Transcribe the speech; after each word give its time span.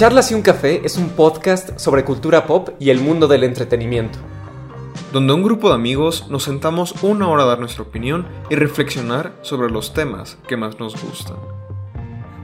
Charlas 0.00 0.30
y 0.30 0.34
un 0.34 0.40
café 0.40 0.80
es 0.82 0.96
un 0.96 1.10
podcast 1.10 1.78
sobre 1.78 2.06
cultura 2.06 2.46
pop 2.46 2.70
y 2.78 2.88
el 2.88 3.00
mundo 3.00 3.28
del 3.28 3.44
entretenimiento. 3.44 4.18
Donde 5.12 5.34
un 5.34 5.42
grupo 5.42 5.68
de 5.68 5.74
amigos 5.74 6.26
nos 6.30 6.44
sentamos 6.44 7.02
una 7.02 7.28
hora 7.28 7.42
a 7.42 7.46
dar 7.46 7.58
nuestra 7.60 7.82
opinión 7.82 8.26
y 8.48 8.54
reflexionar 8.54 9.34
sobre 9.42 9.70
los 9.70 9.92
temas 9.92 10.38
que 10.48 10.56
más 10.56 10.80
nos 10.80 10.94
gustan. 11.04 11.36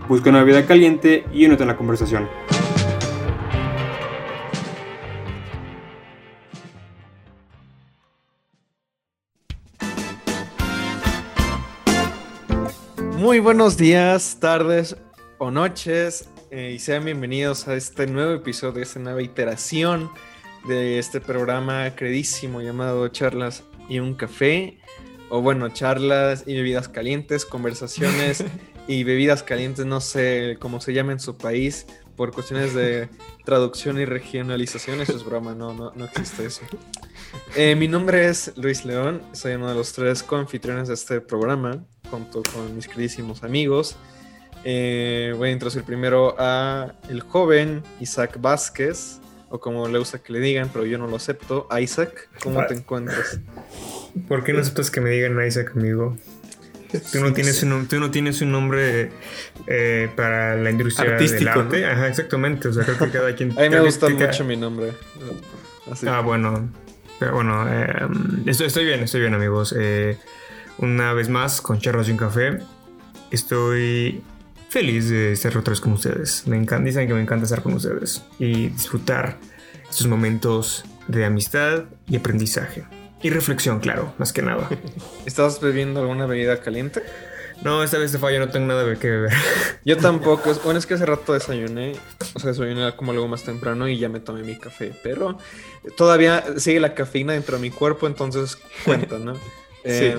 Busca 0.07 0.29
una 0.29 0.45
vida 0.45 0.67
caliente 0.67 1.25
y 1.33 1.47
únete 1.47 1.63
en 1.63 1.69
la 1.69 1.79
conversación. 1.79 2.29
Muy 13.17 13.41
buenos 13.41 13.79
días, 13.79 14.37
tardes 14.41 14.99
o 15.39 15.51
noches 15.51 16.29
eh, 16.51 16.73
y 16.75 16.79
sean 16.79 17.05
bienvenidos 17.05 17.67
a 17.69 17.75
este 17.75 18.07
nuevo 18.07 18.33
episodio, 18.33 18.83
esta 18.83 19.01
nueva 19.01 19.23
iteración 19.23 20.11
de 20.69 20.99
este 20.99 21.21
programa 21.21 21.95
credísimo 21.95 22.61
llamado 22.61 23.09
Charlas 23.09 23.65
y 23.89 23.99
un 23.99 24.15
Café. 24.15 24.79
O 25.29 25.43
bueno, 25.43 25.69
charlas 25.71 26.45
y 26.47 26.55
bebidas 26.55 26.89
calientes, 26.89 27.45
conversaciones 27.45 28.45
y 28.89 29.03
bebidas 29.03 29.43
calientes, 29.43 29.87
no 29.87 30.01
sé 30.01 30.57
cómo 30.61 30.81
se 30.81 30.93
llama 30.93 31.13
en 31.13 31.21
su 31.21 31.37
país, 31.37 31.87
por 32.15 32.33
cuestiones 32.33 32.75
de 32.75 33.09
traducción 33.45 34.01
y 34.01 34.05
regionalización. 34.05 35.01
Eso 35.01 35.17
es 35.17 35.25
broma, 35.25 35.55
no, 35.55 35.75
no, 35.75 35.93
no 35.95 36.05
existe 36.05 36.47
eso. 36.47 36.63
Eh, 37.57 37.75
mi 37.75 37.89
nombre 37.89 38.29
es 38.29 38.53
Luis 38.57 38.85
León, 38.85 39.23
soy 39.33 39.55
uno 39.55 39.69
de 39.69 39.75
los 39.75 39.93
tres 39.93 40.23
coanfitriones 40.23 40.89
de 40.89 40.95
este 40.95 41.21
programa, 41.21 41.85
junto 42.11 42.43
con 42.55 42.75
mis 42.77 42.87
queridísimos 42.87 43.43
amigos. 43.43 43.97
Eh, 44.69 45.33
voy 45.37 45.51
a 45.51 45.53
introducir 45.53 45.85
primero 45.85 46.35
a 46.41 46.93
el 47.09 47.21
joven 47.21 47.85
Isaac 48.01 48.41
Vázquez, 48.41 49.21
o 49.49 49.61
como 49.61 49.87
le 49.87 49.97
gusta 49.97 50.19
que 50.19 50.33
le 50.33 50.41
digan, 50.41 50.71
pero 50.73 50.85
yo 50.85 50.99
no 50.99 51.07
lo 51.07 51.15
acepto. 51.15 51.69
Isaac, 51.81 52.29
¿cómo 52.43 52.67
te 52.67 52.75
encuentras? 52.75 53.39
¿Por 54.27 54.43
qué 54.43 54.53
no 54.53 54.59
aceptas 54.59 54.91
que 54.91 55.01
me 55.01 55.11
digan 55.11 55.41
Isaac, 55.47 55.71
amigo? 55.77 56.17
Tú 57.13 57.21
no, 57.21 57.33
tienes 57.33 57.63
un, 57.63 57.87
tú 57.87 58.01
no 58.01 58.11
tienes 58.11 58.41
un 58.41 58.51
nombre 58.51 59.13
eh, 59.69 60.11
para 60.17 60.57
la 60.57 60.71
industria 60.71 61.13
Artístico, 61.13 61.45
del 61.45 61.49
arte. 61.61 61.81
¿no? 61.83 61.87
Ajá, 61.89 62.09
exactamente. 62.09 62.67
O 62.67 62.73
sea, 62.73 62.83
creo 62.83 62.99
que 62.99 63.11
cada 63.11 63.37
quien... 63.37 63.53
A 63.57 63.63
mí 63.63 63.69
me 63.69 63.81
gusta 63.81 64.09
cada- 64.09 64.27
mucho 64.27 64.45
mi 64.45 64.57
nombre. 64.57 64.95
Así. 65.89 66.09
Ah, 66.09 66.23
bueno. 66.23 66.69
Pero 67.21 67.35
bueno, 67.35 67.67
eh, 67.73 68.09
estoy, 68.47 68.67
estoy 68.67 68.85
bien, 68.85 69.01
estoy 69.05 69.21
bien, 69.21 69.35
amigos. 69.35 69.73
Eh, 69.79 70.19
una 70.79 71.13
vez 71.13 71.29
más, 71.29 71.61
con 71.61 71.79
Charlos 71.79 72.09
y 72.09 72.11
un 72.11 72.17
Café. 72.17 72.59
Estoy 73.31 74.25
feliz 74.69 75.09
de 75.09 75.33
estar 75.33 75.57
otra 75.57 75.71
vez 75.71 75.81
con 75.81 75.93
ustedes. 75.93 76.47
Me 76.47 76.57
encanta, 76.57 76.85
dicen 76.85 77.07
que 77.07 77.15
me 77.15 77.23
encanta 77.23 77.45
estar 77.45 77.63
con 77.63 77.75
ustedes 77.75 78.23
y 78.39 78.69
disfrutar 78.69 79.39
estos 79.89 80.07
momentos 80.07 80.85
de 81.09 81.25
amistad 81.25 81.85
y 82.09 82.17
aprendizaje. 82.17 82.85
Y 83.23 83.31
reflexión, 83.31 83.81
claro, 83.81 84.15
más 84.19 84.33
que 84.33 84.43
nada. 84.43 84.69
¿Estás 85.27 85.61
bebiendo 85.61 86.01
alguna 86.01 86.27
bebida 86.27 86.61
caliente? 86.61 87.03
No, 87.63 87.83
esta 87.83 87.97
vez 87.99 88.13
te 88.13 88.19
fallo, 88.19 88.39
no 88.39 88.51
tengo 88.51 88.67
nada 88.67 88.85
que 88.97 89.09
beber. 89.09 89.33
Yo 89.85 89.97
tampoco. 89.97 90.53
Bueno, 90.63 90.79
es 90.79 90.87
que 90.87 90.95
hace 90.95 91.07
rato 91.07 91.33
desayuné. 91.33 91.95
O 92.35 92.39
sea, 92.39 92.51
desayuné 92.51 92.95
como 92.95 93.13
algo 93.13 93.27
más 93.29 93.45
temprano 93.45 93.89
y 93.89 93.99
ya 93.99 94.09
me 94.09 94.21
tomé 94.21 94.43
mi 94.43 94.59
café. 94.59 94.93
Pero 95.03 95.39
todavía 95.97 96.45
sigue 96.59 96.81
la 96.81 96.95
cafeína 96.95 97.33
dentro 97.33 97.57
de 97.57 97.63
mi 97.63 97.71
cuerpo, 97.71 98.07
entonces 98.07 98.59
cuenta, 98.85 99.19
¿no? 99.19 99.35
Eh, 99.89 100.19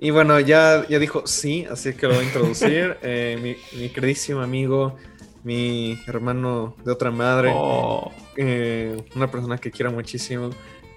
y 0.00 0.10
bueno, 0.10 0.40
ya, 0.40 0.86
ya 0.88 0.98
dijo 0.98 1.22
sí, 1.26 1.66
así 1.70 1.92
que 1.92 2.06
lo 2.08 2.14
voy 2.14 2.24
a 2.24 2.26
introducir. 2.26 2.96
Eh, 3.02 3.38
mi, 3.42 3.78
mi 3.80 3.88
queridísimo 3.90 4.40
amigo, 4.40 4.96
mi 5.44 5.98
hermano 6.06 6.74
de 6.84 6.92
otra 6.92 7.10
madre, 7.10 7.52
Oh. 7.54 8.10
eh, 8.36 8.96
una 9.14 9.30
persona 9.30 9.58
que 9.58 9.70
quiero 9.70 9.92
muchísimo. 9.92 10.50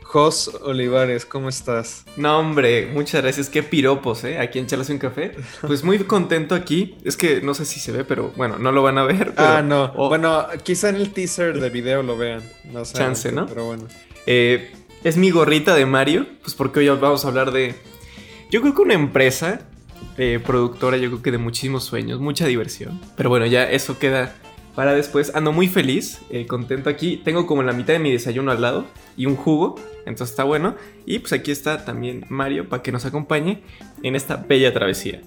Jos 0.03 0.49
Olivares, 0.61 1.25
¿cómo 1.25 1.49
estás? 1.49 2.05
No, 2.17 2.37
hombre, 2.37 2.85
muchas 2.93 3.23
gracias. 3.23 3.49
Qué 3.49 3.63
piropos, 3.63 4.23
¿eh? 4.25 4.37
Aquí 4.37 4.59
en 4.59 4.67
Charlas 4.67 4.89
y 4.89 4.93
un 4.93 4.99
café. 4.99 5.31
Pues 5.65 5.83
muy 5.83 5.97
contento 5.99 6.53
aquí. 6.53 6.97
Es 7.03 7.17
que 7.17 7.41
no 7.41 7.55
sé 7.55 7.65
si 7.65 7.79
se 7.79 7.91
ve, 7.91 8.03
pero 8.05 8.31
bueno, 8.35 8.59
no 8.59 8.71
lo 8.71 8.83
van 8.83 8.99
a 8.99 9.05
ver. 9.05 9.33
pero- 9.35 9.47
ah, 9.47 9.61
no. 9.63 9.91
Oh, 9.95 10.09
Bueno, 10.09 10.45
quizá 10.61 10.89
en 10.89 10.97
el 10.97 11.11
teaser 11.13 11.59
de 11.59 11.69
video 11.71 12.03
lo 12.03 12.15
vean. 12.15 12.43
No 12.71 12.85
sé. 12.85 12.93
Chance, 12.95 13.31
¿no? 13.31 13.47
Pero 13.47 13.65
bueno. 13.65 13.87
eh, 14.27 14.71
es 15.03 15.17
mi 15.17 15.31
gorrita 15.31 15.73
de 15.73 15.87
Mario. 15.87 16.27
Pues 16.43 16.53
porque 16.53 16.81
hoy 16.81 16.89
vamos 16.89 17.25
a 17.25 17.29
hablar 17.29 17.51
de. 17.51 17.73
Yo 18.53 18.61
creo 18.61 18.75
que 18.75 18.83
una 18.83 18.93
empresa 18.93 19.61
eh, 20.19 20.39
productora, 20.45 20.97
yo 20.97 21.09
creo 21.09 21.23
que 21.23 21.31
de 21.31 21.39
muchísimos 21.39 21.85
sueños, 21.85 22.19
mucha 22.19 22.45
diversión. 22.45 23.01
Pero 23.17 23.29
bueno, 23.31 23.47
ya 23.47 23.63
eso 23.63 23.97
queda 23.97 24.35
para 24.75 24.93
después. 24.93 25.33
Ando 25.33 25.51
muy 25.51 25.67
feliz, 25.67 26.21
eh, 26.29 26.45
contento 26.45 26.87
aquí. 26.87 27.17
Tengo 27.17 27.47
como 27.47 27.63
la 27.63 27.73
mitad 27.73 27.93
de 27.93 27.99
mi 27.99 28.11
desayuno 28.11 28.51
al 28.51 28.61
lado 28.61 28.85
y 29.17 29.25
un 29.25 29.37
jugo. 29.37 29.73
Entonces 30.05 30.29
está 30.29 30.43
bueno. 30.43 30.75
Y 31.07 31.17
pues 31.17 31.33
aquí 31.33 31.49
está 31.49 31.83
también 31.83 32.27
Mario 32.29 32.69
para 32.69 32.83
que 32.83 32.91
nos 32.91 33.05
acompañe 33.05 33.63
en 34.03 34.15
esta 34.15 34.35
bella 34.35 34.71
travesía. 34.71 35.23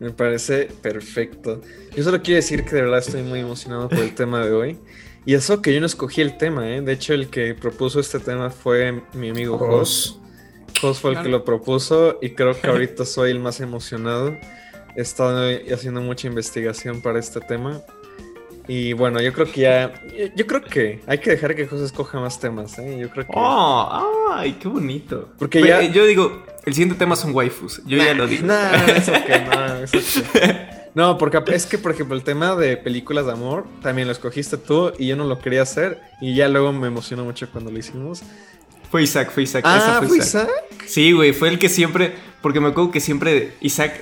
Me 0.00 0.10
parece 0.10 0.64
perfecto. 0.64 1.60
Yo 1.96 2.02
solo 2.02 2.22
quiero 2.22 2.38
decir 2.38 2.64
que 2.64 2.74
de 2.74 2.82
verdad 2.82 2.98
estoy 2.98 3.22
muy 3.22 3.38
emocionado 3.38 3.88
por 3.88 4.00
el 4.00 4.14
tema 4.16 4.44
de 4.44 4.50
hoy. 4.50 4.78
Y 5.24 5.34
eso 5.34 5.62
que 5.62 5.72
yo 5.72 5.78
no 5.78 5.86
escogí 5.86 6.20
el 6.20 6.36
tema, 6.38 6.68
¿eh? 6.68 6.80
De 6.80 6.90
hecho, 6.90 7.14
el 7.14 7.28
que 7.28 7.54
propuso 7.54 8.00
este 8.00 8.18
tema 8.18 8.50
fue 8.50 9.00
mi 9.14 9.30
amigo 9.30 9.56
Jos. 9.58 10.18
Jos 10.82 11.00
fue 11.00 11.12
el 11.12 11.22
que 11.22 11.28
lo 11.30 11.44
propuso 11.44 12.18
y 12.20 12.30
creo 12.30 12.60
que 12.60 12.66
ahorita 12.66 13.04
soy 13.06 13.30
el 13.30 13.38
más 13.40 13.60
emocionado. 13.60 14.36
He 14.94 15.00
estado 15.00 15.48
haciendo 15.72 16.02
mucha 16.02 16.26
investigación 16.26 17.00
para 17.00 17.18
este 17.18 17.40
tema. 17.40 17.80
Y 18.68 18.92
bueno, 18.92 19.20
yo 19.20 19.32
creo 19.32 19.50
que 19.50 19.60
ya. 19.62 19.92
Yo 20.36 20.46
creo 20.46 20.62
que 20.62 21.00
hay 21.06 21.18
que 21.18 21.30
dejar 21.30 21.54
que 21.56 21.66
Jos 21.66 21.80
escoja 21.80 22.20
más 22.20 22.38
temas, 22.38 22.78
¿eh? 22.78 22.98
Yo 23.00 23.08
creo 23.10 23.24
que. 23.26 23.32
¡Oh! 23.34 24.28
¡Ay, 24.34 24.52
qué 24.52 24.68
bonito! 24.68 25.30
Porque 25.38 25.60
Pero, 25.60 25.68
ya- 25.80 25.82
eh, 25.82 25.90
Yo 25.92 26.04
digo, 26.06 26.42
el 26.64 26.72
siguiente 26.74 26.96
tema 26.96 27.16
son 27.16 27.34
waifus. 27.34 27.82
Yo 27.86 27.96
ya 27.98 28.14
lo 28.14 28.26
dije. 28.26 28.42
No, 28.44 28.54
eso 28.86 29.12
que 29.26 29.40
no, 29.40 29.74
eso 29.76 29.98
que- 30.32 30.72
No, 30.94 31.16
porque 31.18 31.42
es 31.54 31.64
que, 31.66 31.78
por 31.78 31.90
ejemplo, 31.92 32.14
el 32.14 32.22
tema 32.22 32.54
de 32.54 32.76
películas 32.76 33.24
de 33.26 33.32
amor 33.32 33.64
también 33.82 34.06
lo 34.06 34.12
escogiste 34.12 34.58
tú 34.58 34.92
y 34.98 35.06
yo 35.08 35.16
no 35.16 35.24
lo 35.24 35.38
quería 35.38 35.62
hacer. 35.62 36.00
Y 36.20 36.34
ya 36.34 36.48
luego 36.48 36.70
me 36.72 36.86
emocionó 36.86 37.24
mucho 37.24 37.48
cuando 37.50 37.70
lo 37.70 37.78
hicimos. 37.78 38.22
Fue 38.92 39.02
Isaac, 39.02 39.32
fue 39.32 39.42
Isaac. 39.42 39.64
Ah, 39.66 39.78
esa 39.78 40.02
¿fue 40.06 40.18
Isaac? 40.18 40.48
Sí, 40.86 41.10
güey, 41.12 41.32
fue 41.32 41.48
el 41.48 41.58
que 41.58 41.68
siempre. 41.68 42.14
Porque 42.42 42.60
me 42.60 42.68
acuerdo 42.68 42.90
que 42.92 43.00
siempre 43.00 43.54
Isaac. 43.60 43.94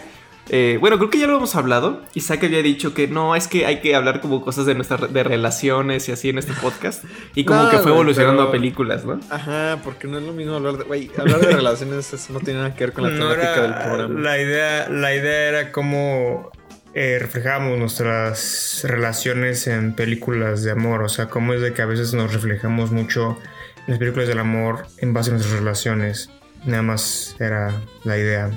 eh, 0.48 0.78
bueno, 0.80 0.98
creo 0.98 1.10
que 1.10 1.18
ya 1.18 1.28
lo 1.28 1.36
hemos 1.36 1.54
hablado. 1.54 2.02
Isaac 2.14 2.42
había 2.42 2.60
dicho 2.62 2.92
que 2.92 3.06
no, 3.06 3.36
es 3.36 3.46
que 3.46 3.66
hay 3.66 3.80
que 3.80 3.94
hablar 3.94 4.20
como 4.20 4.42
cosas 4.44 4.66
de 4.66 4.74
nuestras 4.74 5.12
de 5.12 5.22
relaciones 5.22 6.08
y 6.08 6.12
así 6.12 6.28
en 6.30 6.38
este 6.38 6.52
podcast. 6.54 7.04
Y 7.36 7.44
como 7.44 7.62
No, 7.64 7.70
que 7.70 7.78
fue 7.78 7.92
evolucionando 7.92 8.38
pero- 8.42 8.48
a 8.48 8.52
películas, 8.52 9.04
¿no? 9.04 9.20
Ajá, 9.30 9.78
porque 9.84 10.08
no 10.08 10.18
es 10.18 10.24
lo 10.24 10.32
mismo 10.32 10.56
hablar 10.56 10.76
de. 10.78 10.84
Güey, 10.84 11.08
hablar 11.18 11.38
de 11.40 11.52
relaciones 11.54 12.30
no 12.30 12.40
tiene 12.40 12.58
nada 12.58 12.74
que 12.74 12.84
ver 12.86 12.92
con 12.92 13.04
la 13.04 13.10
No 13.10 13.28
temática 13.28 13.52
era- 13.52 13.62
del 13.62 13.74
programa. 13.88 14.20
La 14.20 14.38
idea, 14.42 14.88
la 14.88 15.14
idea 15.14 15.48
era 15.50 15.70
cómo 15.72 16.50
eh, 16.94 17.18
reflejábamos 17.20 17.78
nuestras 17.78 18.80
relaciones 18.82 19.68
en 19.68 19.94
películas 19.94 20.64
de 20.64 20.72
amor. 20.72 21.02
O 21.04 21.08
sea, 21.08 21.26
cómo 21.28 21.54
es 21.54 21.60
de 21.60 21.72
que 21.74 21.82
a 21.82 21.86
veces 21.86 22.12
nos 22.14 22.32
reflejamos 22.32 22.90
mucho 22.90 23.38
las 23.86 23.98
películas 23.98 24.28
del 24.28 24.38
amor 24.38 24.86
en 24.98 25.12
base 25.12 25.30
a 25.30 25.34
nuestras 25.34 25.58
relaciones. 25.58 26.30
Nada 26.64 26.82
más 26.82 27.34
era 27.38 27.80
la 28.04 28.18
idea. 28.18 28.50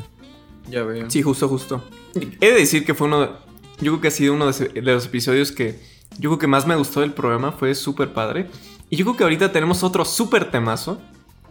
Ya 0.70 0.84
veo. 0.84 1.10
Sí, 1.10 1.22
justo, 1.22 1.48
justo. 1.50 1.84
He 2.42 2.48
de 2.52 2.54
decir 2.54 2.86
que 2.86 2.94
fue 2.94 3.08
uno. 3.08 3.22
de- 3.22 3.28
Yo 3.80 3.92
creo 3.94 4.02
que 4.02 4.08
ha 4.10 4.12
sido 4.12 4.34
uno 4.34 4.52
de 4.52 4.82
los 4.82 5.06
episodios 5.06 5.52
que. 5.52 5.80
Yo 6.20 6.30
creo 6.30 6.40
que 6.40 6.48
más 6.48 6.68
me 6.68 6.76
gustó 6.76 7.02
del 7.02 7.14
programa. 7.14 7.52
Fue 7.54 7.74
súper 7.76 8.14
padre. 8.14 8.48
Y 8.90 8.96
yo 8.98 9.06
creo 9.06 9.18
que 9.18 9.24
ahorita 9.24 9.52
tenemos 9.52 9.84
otro 9.84 10.06
súper 10.06 10.52
temazo. 10.52 11.02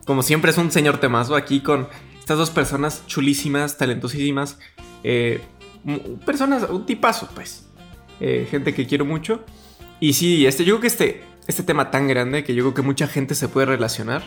Como 0.06 0.22
siempre 0.22 0.50
es 0.50 0.58
un 0.58 0.70
señor 0.70 0.98
temazo 0.98 1.34
aquí 1.36 1.60
con 1.60 1.88
estas 2.18 2.38
dos 2.38 2.50
personas 2.50 3.02
chulísimas, 3.06 3.76
talentosísimas. 3.78 4.58
eh, 5.04 5.40
personas, 6.24 6.68
un 6.70 6.86
tipazo, 6.86 7.28
pues. 7.34 7.66
Eh, 8.20 8.46
gente 8.50 8.72
que 8.74 8.86
quiero 8.86 9.04
mucho. 9.04 9.44
Y 10.00 10.12
sí, 10.12 10.46
este, 10.46 10.64
yo 10.64 10.74
creo 10.74 10.80
que 10.82 10.86
este, 10.86 11.24
este 11.46 11.62
tema 11.62 11.90
tan 11.90 12.08
grande 12.08 12.44
que 12.44 12.54
yo 12.54 12.62
creo 12.64 12.74
que 12.74 12.82
mucha 12.82 13.06
gente 13.06 13.34
se 13.34 13.48
puede 13.48 13.66
relacionar. 13.66 14.22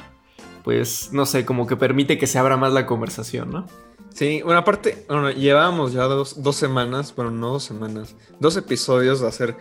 Pues 0.63 1.09
no 1.13 1.25
sé, 1.27 1.45
como 1.45 1.67
que 1.67 1.75
permite 1.77 2.17
que 2.17 2.25
se 2.25 2.39
abra 2.39 2.57
más 2.57 2.73
la 2.73 2.85
conversación, 2.87 3.51
¿no? 3.51 3.67
Sí, 4.15 4.41
bueno, 4.43 4.59
aparte, 4.59 5.05
bueno, 5.09 5.29
llevábamos 5.29 5.91
ya 5.93 6.03
dos, 6.03 6.41
dos 6.41 6.55
semanas, 6.55 7.13
bueno, 7.15 7.31
no 7.31 7.51
dos 7.51 7.63
semanas, 7.65 8.15
dos 8.39 8.55
episodios 8.55 9.19
de 9.19 9.27
hacer, 9.27 9.55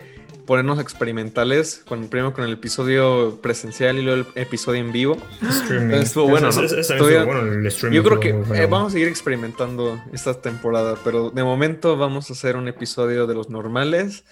ponernos 0.47 0.79
experimentales, 0.79 1.83
con, 1.85 2.07
primero 2.07 2.33
con 2.33 2.45
el 2.45 2.53
episodio 2.53 3.37
presencial 3.41 3.99
y 3.99 4.01
luego 4.01 4.25
el 4.33 4.41
episodio 4.41 4.79
en 4.79 4.93
vivo. 4.93 5.17
Streaming. 5.47 5.93
Estuvo 5.95 6.29
bueno, 6.29 6.47
¿no? 6.47 6.53
Todavía- 6.55 6.79
estuvo 6.79 7.25
bueno, 7.25 7.41
el 7.51 7.67
streaming 7.67 7.95
Yo 7.97 8.03
creo 8.03 8.19
que 8.19 8.29
eh, 8.29 8.65
vamos 8.65 8.87
a 8.87 8.91
seguir 8.93 9.09
experimentando 9.09 10.01
esta 10.13 10.41
temporada, 10.41 10.95
pero 11.03 11.29
de 11.31 11.43
momento 11.43 11.97
vamos 11.97 12.29
a 12.29 12.33
hacer 12.33 12.55
un 12.55 12.67
episodio 12.67 13.27
de 13.27 13.35
los 13.35 13.49
normales. 13.49 14.23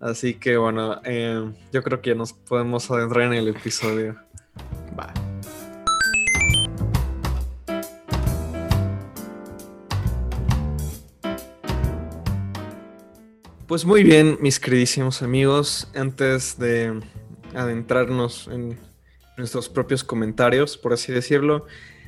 Así 0.00 0.34
que 0.34 0.56
bueno, 0.56 0.98
eh, 1.04 1.52
yo 1.72 1.82
creo 1.82 2.00
que 2.00 2.10
ya 2.10 2.16
nos 2.16 2.32
podemos 2.32 2.90
adentrar 2.90 3.26
en 3.26 3.34
el 3.34 3.48
episodio. 3.48 4.16
Va. 4.98 5.12
Pues 13.66 13.84
muy 13.84 14.02
bien, 14.02 14.38
mis 14.40 14.58
queridísimos 14.58 15.22
amigos, 15.22 15.88
antes 15.94 16.58
de 16.58 16.98
adentrarnos 17.54 18.48
en 18.48 18.76
nuestros 19.36 19.68
propios 19.68 20.02
comentarios, 20.02 20.76
por 20.76 20.94
así 20.94 21.12
decirlo, 21.12 21.66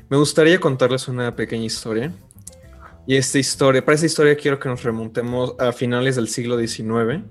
me 0.09 0.17
gustaría 0.17 0.59
contarles 0.59 1.07
una 1.07 1.35
pequeña 1.35 1.63
historia. 1.63 2.11
Y 3.05 3.15
esta 3.17 3.37
historia, 3.37 3.85
para 3.85 3.95
esta 3.95 4.07
historia 4.07 4.35
quiero 4.35 4.59
que 4.59 4.67
nos 4.67 4.83
remontemos 4.83 5.55
a 5.59 5.71
finales 5.71 6.15
del 6.15 6.27
siglo 6.27 6.57
XIX. 6.57 7.23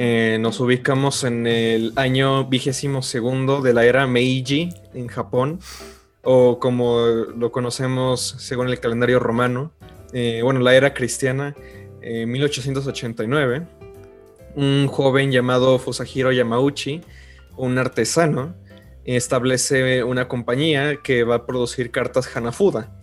Eh, 0.00 0.38
nos 0.38 0.60
ubicamos 0.60 1.24
en 1.24 1.48
el 1.48 1.92
año 1.96 2.44
vigésimo 2.44 3.02
segundo 3.02 3.62
de 3.62 3.74
la 3.74 3.84
era 3.84 4.06
Meiji 4.06 4.68
en 4.94 5.08
Japón, 5.08 5.58
o 6.22 6.60
como 6.60 7.00
lo 7.04 7.50
conocemos 7.50 8.36
según 8.38 8.68
el 8.68 8.78
calendario 8.78 9.18
romano, 9.18 9.72
eh, 10.12 10.38
bueno, 10.44 10.60
la 10.60 10.76
era 10.76 10.94
cristiana, 10.94 11.56
en 12.00 12.30
1889. 12.30 13.66
Un 14.54 14.86
joven 14.86 15.32
llamado 15.32 15.80
Fusahiro 15.80 16.30
Yamauchi, 16.30 17.00
un 17.56 17.76
artesano, 17.76 18.54
establece 19.04 20.04
una 20.04 20.28
compañía 20.28 21.02
que 21.02 21.24
va 21.24 21.34
a 21.34 21.46
producir 21.46 21.90
cartas 21.90 22.36
Hanafuda. 22.36 22.94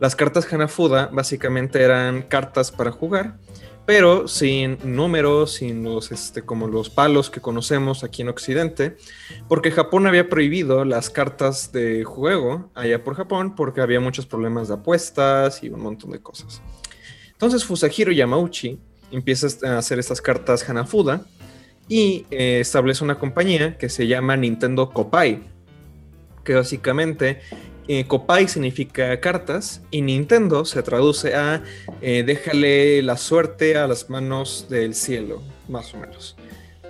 Las 0.00 0.16
cartas 0.16 0.50
Hanafuda 0.50 1.10
básicamente 1.12 1.82
eran 1.82 2.22
cartas 2.22 2.72
para 2.72 2.90
jugar, 2.90 3.36
pero 3.84 4.28
sin 4.28 4.78
números, 4.84 5.54
sin 5.54 5.82
los, 5.82 6.12
este, 6.12 6.42
como 6.42 6.68
los 6.68 6.88
palos 6.88 7.30
que 7.30 7.40
conocemos 7.40 8.04
aquí 8.04 8.22
en 8.22 8.28
Occidente, 8.28 8.96
porque 9.48 9.70
Japón 9.70 10.06
había 10.06 10.28
prohibido 10.28 10.84
las 10.84 11.10
cartas 11.10 11.72
de 11.72 12.04
juego 12.04 12.70
allá 12.74 13.02
por 13.02 13.16
Japón 13.16 13.54
porque 13.56 13.80
había 13.80 14.00
muchos 14.00 14.26
problemas 14.26 14.68
de 14.68 14.74
apuestas 14.74 15.62
y 15.62 15.68
un 15.68 15.80
montón 15.80 16.12
de 16.12 16.20
cosas. 16.20 16.62
Entonces 17.32 17.64
Fusahiro 17.64 18.12
Yamauchi 18.12 18.78
empieza 19.10 19.48
a 19.66 19.78
hacer 19.78 19.98
estas 19.98 20.20
cartas 20.20 20.68
Hanafuda 20.68 21.26
y 21.88 22.24
eh, 22.30 22.60
establece 22.60 23.02
una 23.02 23.18
compañía 23.18 23.76
que 23.76 23.88
se 23.88 24.06
llama 24.06 24.36
Nintendo 24.36 24.90
Kopai, 24.90 25.42
que 26.44 26.54
básicamente 26.54 27.40
eh, 27.88 28.04
Kopai 28.06 28.48
significa 28.48 29.18
cartas 29.20 29.82
y 29.90 30.02
Nintendo 30.02 30.64
se 30.64 30.82
traduce 30.82 31.34
a 31.34 31.62
eh, 32.00 32.22
déjale 32.24 33.02
la 33.02 33.16
suerte 33.16 33.76
a 33.76 33.86
las 33.86 34.08
manos 34.08 34.66
del 34.68 34.94
cielo, 34.94 35.42
más 35.68 35.92
o 35.94 35.98
menos. 35.98 36.36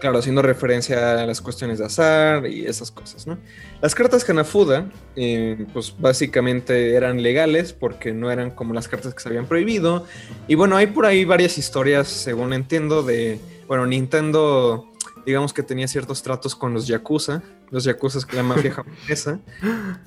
Claro, 0.00 0.18
haciendo 0.18 0.42
referencia 0.42 1.22
a 1.22 1.26
las 1.26 1.40
cuestiones 1.40 1.78
de 1.78 1.84
azar 1.84 2.46
y 2.48 2.66
esas 2.66 2.90
cosas, 2.90 3.26
¿no? 3.26 3.38
Las 3.80 3.94
cartas 3.94 4.28
Hanafuda, 4.28 4.90
eh, 5.14 5.64
pues 5.72 5.94
básicamente 5.96 6.94
eran 6.94 7.22
legales 7.22 7.72
porque 7.72 8.12
no 8.12 8.30
eran 8.30 8.50
como 8.50 8.74
las 8.74 8.88
cartas 8.88 9.14
que 9.14 9.20
se 9.20 9.28
habían 9.28 9.46
prohibido. 9.46 10.04
Y 10.48 10.56
bueno, 10.56 10.76
hay 10.76 10.88
por 10.88 11.06
ahí 11.06 11.24
varias 11.24 11.56
historias, 11.56 12.08
según 12.08 12.52
entiendo, 12.52 13.04
de, 13.04 13.38
bueno, 13.68 13.86
Nintendo 13.86 14.92
digamos 15.24 15.52
que 15.52 15.62
tenía 15.62 15.88
ciertos 15.88 16.22
tratos 16.22 16.54
con 16.54 16.74
los 16.74 16.86
Yakuza, 16.86 17.42
los 17.72 17.84
Yakuza 17.84 18.18
es 18.18 18.32
la 18.34 18.42
mafia 18.42 18.70
japonesa. 18.70 19.40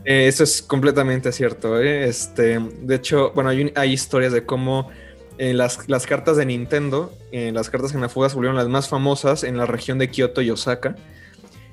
Eh, 0.05 0.27
eso 0.27 0.43
es 0.43 0.61
completamente 0.61 1.31
cierto. 1.31 1.81
¿eh? 1.81 2.07
Este, 2.07 2.59
de 2.59 2.95
hecho, 2.95 3.31
bueno, 3.33 3.49
hay, 3.49 3.91
historias 3.91 4.31
de 4.31 4.45
cómo 4.45 4.91
eh, 5.39 5.51
las, 5.55 5.89
las, 5.89 6.05
cartas 6.05 6.37
de 6.37 6.45
Nintendo, 6.45 7.11
las 7.31 7.71
cartas 7.71 7.95
Hanafuda 7.95 8.29
se 8.29 8.35
volvieron 8.35 8.55
las 8.55 8.67
más 8.67 8.87
famosas 8.87 9.43
en 9.43 9.57
la 9.57 9.65
región 9.65 9.97
de 9.97 10.09
Kyoto 10.09 10.43
y 10.43 10.51
Osaka. 10.51 10.95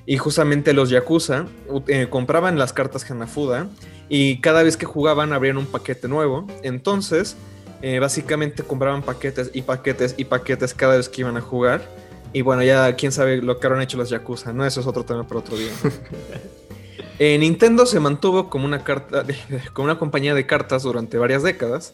Y 0.07 0.17
justamente 0.17 0.73
los 0.73 0.89
Yakuza 0.89 1.45
compraban 2.09 2.57
las 2.57 2.73
cartas 2.73 3.09
Hanafuda 3.09 3.67
y 4.09 4.41
cada 4.41 4.63
vez 4.63 4.75
que 4.75 4.87
jugaban 4.87 5.31
abrían 5.31 5.57
un 5.57 5.67
paquete 5.67 6.07
nuevo. 6.07 6.47
Entonces, 6.63 7.37
básicamente 8.01 8.63
compraban 8.63 9.03
paquetes 9.03 9.51
y 9.53 9.61
paquetes 9.61 10.15
y 10.17 10.25
paquetes 10.25 10.73
cada 10.73 10.97
vez 10.97 11.07
que 11.07 11.21
iban 11.21 11.37
a 11.37 11.41
jugar 11.41 11.87
y 12.33 12.41
bueno, 12.41 12.63
ya 12.63 12.95
quién 12.95 13.11
sabe 13.11 13.41
lo 13.41 13.59
que 13.59 13.67
habrán 13.67 13.83
hecho 13.83 13.97
los 13.97 14.09
Yakuza, 14.09 14.51
¿no? 14.51 14.65
Eso 14.65 14.81
es 14.81 14.87
otro 14.87 15.05
tema 15.05 15.25
para 15.27 15.39
otro 15.39 15.57
día. 15.57 15.71
Eh, 17.19 17.37
Nintendo 17.37 17.85
se 17.85 17.99
mantuvo 17.99 18.49
como 18.49 18.65
una, 18.65 18.83
carta, 18.83 19.23
como 19.73 19.85
una 19.85 19.99
compañía 19.99 20.33
de 20.33 20.47
cartas 20.47 20.81
durante 20.81 21.19
varias 21.19 21.43
décadas. 21.43 21.93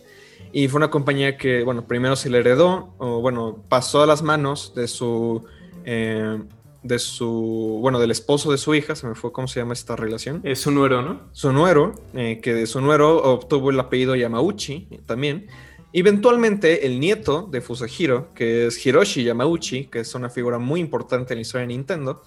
Y 0.52 0.70
fue 0.70 0.78
una 0.78 0.90
compañía 0.90 1.38
que, 1.38 1.64
bueno, 1.64 1.86
primero 1.86 2.16
se 2.16 2.30
le 2.30 2.40
heredó, 2.40 2.94
o 2.98 3.22
bueno, 3.22 3.64
pasó 3.68 4.02
a 4.02 4.08
las 4.08 4.24
manos 4.24 4.74
de 4.76 4.88
su. 4.88 5.46
Eh, 5.86 6.40
de 6.82 7.00
su. 7.00 7.80
Bueno, 7.82 8.00
del 8.00 8.12
esposo 8.12 8.52
de 8.52 8.58
su 8.58 8.74
hija, 8.74 8.96
se 8.96 9.08
me 9.08 9.14
fue 9.14 9.32
cómo 9.32 9.48
se 9.48 9.60
llama 9.60 9.74
esta 9.74 9.96
relación. 9.96 10.42
Es 10.44 10.62
su 10.62 10.72
nuero, 10.72 11.02
¿no? 11.02 11.22
Su 11.34 11.52
nuero, 11.52 11.94
eh, 12.16 12.40
que 12.42 12.54
de 12.54 12.66
su 12.66 12.82
nuero 12.82 13.22
obtuvo 13.22 13.70
el 13.70 13.80
apellido 13.80 14.16
Yamauchi 14.16 14.88
también. 15.06 15.48
Eventualmente, 15.92 16.86
el 16.86 17.00
nieto 17.00 17.48
de 17.52 17.62
Fusahiro, 17.62 18.34
que 18.34 18.68
es 18.68 18.86
Hiroshi 18.86 19.24
Yamauchi, 19.24 19.86
que 19.86 20.02
es 20.02 20.14
una 20.14 20.30
figura 20.30 20.60
muy 20.60 20.80
importante 20.80 21.34
en 21.34 21.40
la 21.40 21.42
historia 21.42 21.68
de 21.68 21.74
Nintendo, 21.74 22.24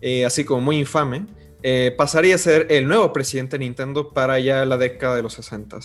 eh, 0.00 0.24
así 0.24 0.44
como 0.44 0.60
muy 0.60 0.78
infame, 0.78 1.26
eh, 1.62 1.92
pasaría 1.96 2.36
a 2.36 2.38
ser 2.38 2.66
el 2.70 2.86
nuevo 2.86 3.12
presidente 3.12 3.58
de 3.58 3.64
Nintendo 3.64 4.12
para 4.12 4.38
ya 4.38 4.64
la 4.64 4.76
década 4.76 5.16
de 5.16 5.22
los 5.22 5.32
60. 5.32 5.78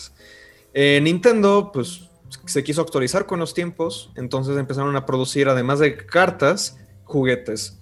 Eh, 0.72 1.00
Nintendo, 1.02 1.70
pues, 1.72 2.10
se 2.44 2.62
quiso 2.62 2.82
actualizar 2.82 3.26
con 3.26 3.40
los 3.40 3.54
tiempos, 3.54 4.12
entonces 4.16 4.56
empezaron 4.56 4.94
a 4.94 5.04
producir, 5.04 5.48
además 5.48 5.80
de 5.80 5.96
cartas, 5.96 6.78
juguetes 7.04 7.79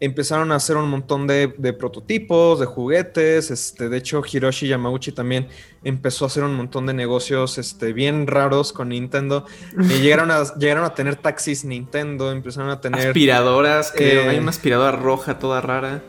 empezaron 0.00 0.52
a 0.52 0.56
hacer 0.56 0.76
un 0.76 0.88
montón 0.88 1.26
de, 1.26 1.48
prototipos, 1.78 2.60
de 2.60 2.66
juguetes. 2.66 3.50
Este, 3.50 3.88
de 3.88 3.96
hecho, 3.96 4.22
Hiroshi 4.30 4.68
Yamauchi 4.68 5.12
también 5.12 5.48
empezó 5.84 6.24
a 6.24 6.28
hacer 6.28 6.44
un 6.44 6.54
montón 6.54 6.86
de 6.86 6.94
negocios 6.94 7.58
este, 7.58 7.92
bien 7.92 8.26
raros 8.26 8.72
con 8.72 8.90
Nintendo. 8.90 9.46
Y 9.78 9.98
llegaron, 10.02 10.30
a, 10.30 10.54
llegaron 10.54 10.84
a 10.84 10.94
tener 10.94 11.16
taxis 11.16 11.64
Nintendo, 11.64 12.32
empezaron 12.32 12.70
a 12.70 12.80
tener... 12.80 13.08
Aspiradoras, 13.08 13.92
creo. 13.94 14.22
Eh, 14.22 14.28
Hay 14.28 14.38
una 14.38 14.50
aspiradora 14.50 14.92
roja 14.92 15.38
toda 15.38 15.60
rara. 15.60 16.02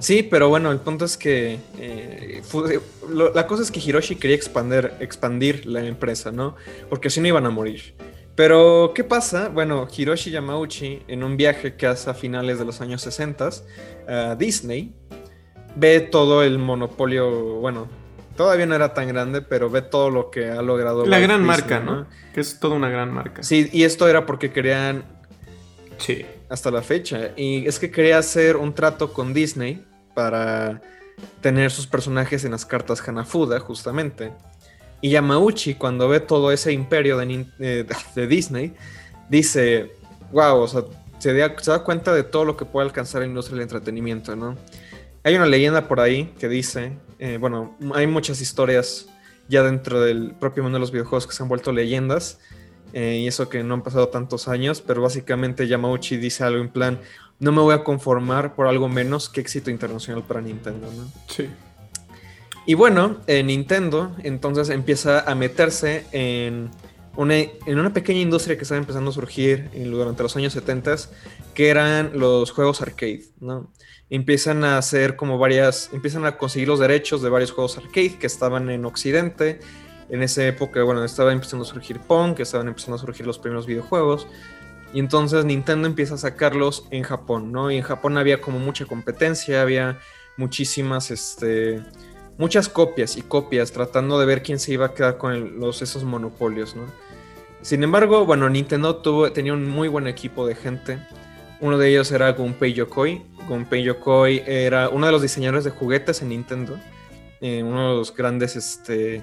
Sí, 0.00 0.22
pero 0.22 0.48
bueno, 0.48 0.72
el 0.72 0.78
punto 0.78 1.04
es 1.04 1.18
que 1.18 1.58
eh, 1.78 2.42
la 3.34 3.46
cosa 3.46 3.62
es 3.62 3.70
que 3.70 3.80
Hiroshi 3.80 4.16
quería 4.16 4.34
expandir, 4.34 4.92
expandir 4.98 5.66
la 5.66 5.84
empresa, 5.84 6.32
¿no? 6.32 6.56
Porque 6.88 7.10
si 7.10 7.20
no 7.20 7.28
iban 7.28 7.44
a 7.44 7.50
morir. 7.50 7.94
Pero, 8.40 8.92
¿qué 8.94 9.04
pasa? 9.04 9.50
Bueno, 9.50 9.86
Hiroshi 9.94 10.30
Yamauchi, 10.30 11.02
en 11.08 11.22
un 11.24 11.36
viaje 11.36 11.76
que 11.76 11.86
hace 11.86 12.08
a 12.08 12.14
finales 12.14 12.58
de 12.58 12.64
los 12.64 12.80
años 12.80 13.02
60, 13.02 13.50
a 14.08 14.34
Disney, 14.34 14.94
ve 15.76 16.00
todo 16.00 16.42
el 16.42 16.58
monopolio, 16.58 17.56
bueno, 17.56 17.86
todavía 18.38 18.64
no 18.64 18.74
era 18.74 18.94
tan 18.94 19.08
grande, 19.08 19.42
pero 19.42 19.68
ve 19.68 19.82
todo 19.82 20.08
lo 20.08 20.30
que 20.30 20.48
ha 20.48 20.62
logrado. 20.62 21.04
La 21.04 21.18
gran 21.18 21.44
marca, 21.44 21.80
¿no? 21.80 22.06
Que 22.32 22.40
es 22.40 22.58
toda 22.58 22.76
una 22.76 22.88
gran 22.88 23.12
marca. 23.12 23.42
Sí, 23.42 23.68
y 23.74 23.84
esto 23.84 24.08
era 24.08 24.24
porque 24.24 24.50
querían... 24.50 25.04
Sí. 25.98 26.24
Hasta 26.48 26.70
la 26.70 26.80
fecha. 26.80 27.32
Y 27.36 27.68
es 27.68 27.78
que 27.78 27.90
quería 27.90 28.16
hacer 28.16 28.56
un 28.56 28.72
trato 28.74 29.12
con 29.12 29.34
Disney 29.34 29.84
para 30.14 30.80
tener 31.42 31.70
sus 31.70 31.86
personajes 31.86 32.46
en 32.46 32.52
las 32.52 32.64
cartas 32.64 33.06
Hanafuda, 33.06 33.60
justamente. 33.60 34.32
Y 35.00 35.10
Yamauchi, 35.10 35.74
cuando 35.74 36.08
ve 36.08 36.20
todo 36.20 36.52
ese 36.52 36.72
imperio 36.72 37.16
de, 37.16 37.86
Disney, 38.28 38.74
dice, 39.28 39.92
wow, 40.32 40.58
o 40.58 40.68
sea, 40.68 40.84
se 41.18 41.34
da, 41.34 41.84
cuenta 41.84 42.14
de 42.14 42.22
todo 42.22 42.44
lo 42.44 42.56
que 42.56 42.64
puede 42.64 42.86
alcanzar 42.86 43.22
la 43.22 43.26
industria 43.26 43.56
del 43.56 43.62
entretenimiento, 43.62 44.36
¿no? 44.36 44.56
Hay 45.22 45.34
una 45.34 45.46
leyenda 45.46 45.86
por 45.86 46.00
ahí 46.00 46.32
que 46.38 46.48
dice, 46.48 46.92
eh, 47.18 47.36
bueno, 47.38 47.76
hay 47.94 48.06
muchas 48.06 48.40
historias 48.40 49.06
ya 49.48 49.62
dentro 49.62 50.00
del 50.00 50.34
propio 50.38 50.62
mundo 50.62 50.76
de 50.76 50.80
los 50.80 50.92
videojuegos 50.92 51.26
que 51.26 51.34
se 51.34 51.42
han 51.42 51.48
vuelto 51.48 51.72
leyendas, 51.72 52.38
eh, 52.92 53.18
y 53.22 53.26
eso 53.26 53.48
que 53.48 53.62
no 53.62 53.74
han 53.74 53.82
pasado 53.82 54.08
tantos 54.08 54.48
años, 54.48 54.80
pero 54.80 55.02
básicamente 55.02 55.68
Yamauchi 55.68 56.16
dice 56.16 56.44
algo 56.44 56.60
en 56.60 56.70
plan, 56.70 56.98
no 57.38 57.52
me 57.52 57.60
voy 57.60 57.74
a 57.74 57.84
conformar 57.84 58.54
por 58.54 58.66
algo 58.66 58.88
menos 58.88 59.28
que 59.28 59.40
éxito 59.40 59.70
internacional 59.70 60.22
para 60.24 60.40
Nintendo, 60.40 60.90
¿no? 60.92 61.10
Sí. 61.28 61.48
Y 62.66 62.74
bueno, 62.74 63.18
Nintendo 63.26 64.14
entonces 64.22 64.70
empieza 64.70 65.20
a 65.20 65.34
meterse 65.34 66.04
en 66.12 66.70
una, 67.16 67.36
en 67.36 67.78
una 67.78 67.92
pequeña 67.92 68.20
industria 68.20 68.56
que 68.56 68.62
estaba 68.62 68.78
empezando 68.78 69.10
a 69.10 69.14
surgir 69.14 69.70
durante 69.90 70.22
los 70.22 70.36
años 70.36 70.52
70, 70.52 70.96
que 71.54 71.68
eran 71.68 72.12
los 72.14 72.50
juegos 72.50 72.80
arcade, 72.82 73.24
¿no? 73.40 73.72
Empiezan 74.08 74.64
a 74.64 74.78
hacer 74.78 75.16
como 75.16 75.38
varias, 75.38 75.90
empiezan 75.92 76.26
a 76.26 76.36
conseguir 76.36 76.68
los 76.68 76.80
derechos 76.80 77.22
de 77.22 77.28
varios 77.30 77.52
juegos 77.52 77.78
arcade 77.78 78.18
que 78.18 78.26
estaban 78.26 78.68
en 78.70 78.84
Occidente. 78.84 79.60
En 80.08 80.22
esa 80.22 80.44
época, 80.44 80.82
bueno, 80.82 81.04
estaba 81.04 81.32
empezando 81.32 81.64
a 81.64 81.68
surgir 81.68 82.00
Pong, 82.00 82.34
que 82.34 82.42
estaban 82.42 82.66
empezando 82.66 82.96
a 82.96 82.98
surgir 82.98 83.24
los 83.24 83.38
primeros 83.38 83.66
videojuegos. 83.66 84.26
Y 84.92 84.98
entonces 84.98 85.44
Nintendo 85.44 85.86
empieza 85.86 86.14
a 86.14 86.18
sacarlos 86.18 86.86
en 86.90 87.04
Japón, 87.04 87.52
¿no? 87.52 87.70
Y 87.70 87.76
en 87.76 87.82
Japón 87.82 88.18
había 88.18 88.40
como 88.40 88.58
mucha 88.58 88.84
competencia, 88.86 89.62
había 89.62 90.00
muchísimas, 90.36 91.12
este, 91.12 91.80
muchas 92.40 92.70
copias 92.70 93.18
y 93.18 93.22
copias 93.22 93.70
tratando 93.70 94.18
de 94.18 94.24
ver 94.24 94.42
quién 94.42 94.58
se 94.58 94.72
iba 94.72 94.86
a 94.86 94.94
quedar 94.94 95.18
con 95.18 95.60
los, 95.60 95.82
esos 95.82 96.04
monopolios, 96.04 96.74
¿no? 96.74 96.86
Sin 97.60 97.82
embargo, 97.84 98.24
bueno, 98.24 98.48
Nintendo 98.48 98.96
tuvo, 98.96 99.30
tenía 99.30 99.52
un 99.52 99.68
muy 99.68 99.88
buen 99.88 100.06
equipo 100.06 100.46
de 100.46 100.54
gente. 100.54 100.98
Uno 101.60 101.76
de 101.76 101.90
ellos 101.90 102.10
era 102.10 102.32
Gunpei 102.32 102.72
Yokoi. 102.72 103.22
Gunpei 103.46 103.82
Yokoi 103.82 104.42
era 104.46 104.88
uno 104.88 105.04
de 105.04 105.12
los 105.12 105.20
diseñadores 105.20 105.64
de 105.64 105.70
juguetes 105.70 106.22
en 106.22 106.30
Nintendo. 106.30 106.80
Eh, 107.42 107.62
uno 107.62 107.90
de 107.90 107.96
los 107.98 108.16
grandes 108.16 108.56
este, 108.56 109.20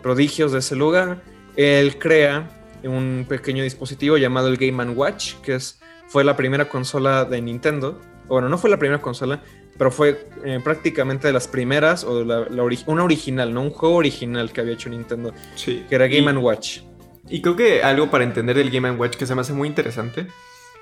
prodigios 0.00 0.52
de 0.52 0.60
ese 0.60 0.76
lugar. 0.76 1.22
Él 1.56 1.98
crea 1.98 2.48
un 2.84 3.26
pequeño 3.28 3.64
dispositivo 3.64 4.16
llamado 4.16 4.46
el 4.46 4.58
Game 4.58 4.92
Watch, 4.92 5.34
que 5.42 5.56
es, 5.56 5.80
fue 6.06 6.22
la 6.22 6.36
primera 6.36 6.68
consola 6.68 7.24
de 7.24 7.42
Nintendo. 7.42 8.00
Bueno, 8.28 8.48
no 8.48 8.58
fue 8.58 8.70
la 8.70 8.78
primera 8.78 9.02
consola, 9.02 9.42
pero 9.76 9.90
fue 9.90 10.26
eh, 10.44 10.60
prácticamente 10.62 11.26
de 11.26 11.32
las 11.32 11.48
primeras, 11.48 12.04
o 12.04 12.24
la, 12.24 12.46
una 12.86 13.04
original, 13.04 13.52
¿no? 13.52 13.62
Un 13.62 13.70
juego 13.70 13.96
original 13.96 14.52
que 14.52 14.60
había 14.60 14.74
hecho 14.74 14.88
Nintendo, 14.88 15.32
sí. 15.56 15.84
que 15.88 15.94
era 15.94 16.06
Game 16.06 16.32
Watch. 16.38 16.80
Y 17.28 17.40
creo 17.40 17.56
que 17.56 17.82
algo 17.82 18.10
para 18.10 18.24
entender 18.24 18.58
el 18.58 18.70
Game 18.70 18.90
Watch 18.92 19.16
que 19.16 19.26
se 19.26 19.34
me 19.34 19.40
hace 19.40 19.52
muy 19.52 19.66
interesante 19.66 20.26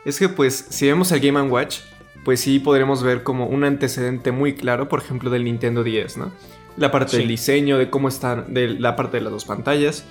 es 0.04 0.18
que 0.18 0.28
pues 0.28 0.66
si 0.70 0.86
vemos 0.86 1.12
el 1.12 1.20
Game 1.20 1.40
Watch, 1.42 1.78
pues 2.24 2.40
sí 2.40 2.58
podremos 2.58 3.02
ver 3.02 3.22
como 3.22 3.46
un 3.46 3.64
antecedente 3.64 4.32
muy 4.32 4.54
claro, 4.54 4.88
por 4.88 5.00
ejemplo, 5.00 5.30
del 5.30 5.44
Nintendo 5.44 5.84
10, 5.84 6.16
¿no? 6.16 6.32
La 6.76 6.90
parte 6.90 7.18
del 7.18 7.28
diseño, 7.28 7.78
de 7.78 7.90
cómo 7.90 8.08
están, 8.08 8.54
de 8.54 8.68
la 8.68 8.96
parte 8.96 9.18
de 9.18 9.22
las 9.22 9.32
dos 9.32 9.44
pantallas. 9.44 10.04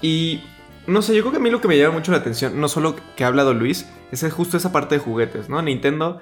Y 0.00 0.40
no 0.86 1.02
sé, 1.02 1.14
yo 1.14 1.22
creo 1.22 1.32
que 1.32 1.38
a 1.38 1.40
mí 1.40 1.50
lo 1.50 1.60
que 1.60 1.68
me 1.68 1.76
llama 1.76 1.94
mucho 1.94 2.12
la 2.12 2.18
atención, 2.18 2.60
no 2.60 2.68
solo 2.68 2.96
que 3.16 3.24
ha 3.24 3.26
hablado 3.26 3.52
Luis, 3.52 3.86
es 4.12 4.24
justo 4.32 4.56
esa 4.56 4.72
parte 4.72 4.94
de 4.94 5.00
juguetes, 5.00 5.48
¿no? 5.48 5.60
Nintendo 5.60 6.20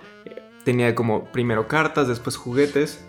tenía 0.67 0.97
como 0.97 1.27
primero 1.27 1.69
cartas, 1.69 2.09
después 2.09 2.37
juguetes. 2.37 3.01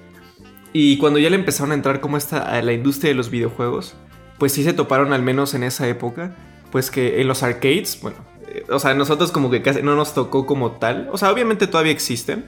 Y 0.73 0.99
cuando 0.99 1.17
ya 1.17 1.31
le 1.31 1.37
empezaron 1.37 1.71
a 1.71 1.73
entrar 1.73 1.99
como 1.99 2.15
esta 2.15 2.37
a 2.37 2.61
la 2.61 2.71
industria 2.71 3.09
de 3.09 3.15
los 3.15 3.31
videojuegos, 3.31 3.95
pues 4.37 4.51
sí 4.51 4.63
se 4.63 4.73
toparon 4.73 5.11
al 5.11 5.23
menos 5.23 5.55
en 5.55 5.63
esa 5.63 5.87
época, 5.87 6.35
pues 6.71 6.91
que 6.91 7.19
en 7.19 7.27
los 7.27 7.41
arcades, 7.41 7.97
bueno, 8.03 8.17
eh, 8.47 8.63
o 8.69 8.77
sea, 8.77 8.93
nosotros 8.93 9.31
como 9.31 9.49
que 9.49 9.63
casi 9.63 9.81
no 9.81 9.95
nos 9.95 10.13
tocó 10.13 10.45
como 10.45 10.73
tal, 10.73 11.09
o 11.11 11.17
sea, 11.17 11.31
obviamente 11.31 11.65
todavía 11.65 11.91
existen, 11.91 12.45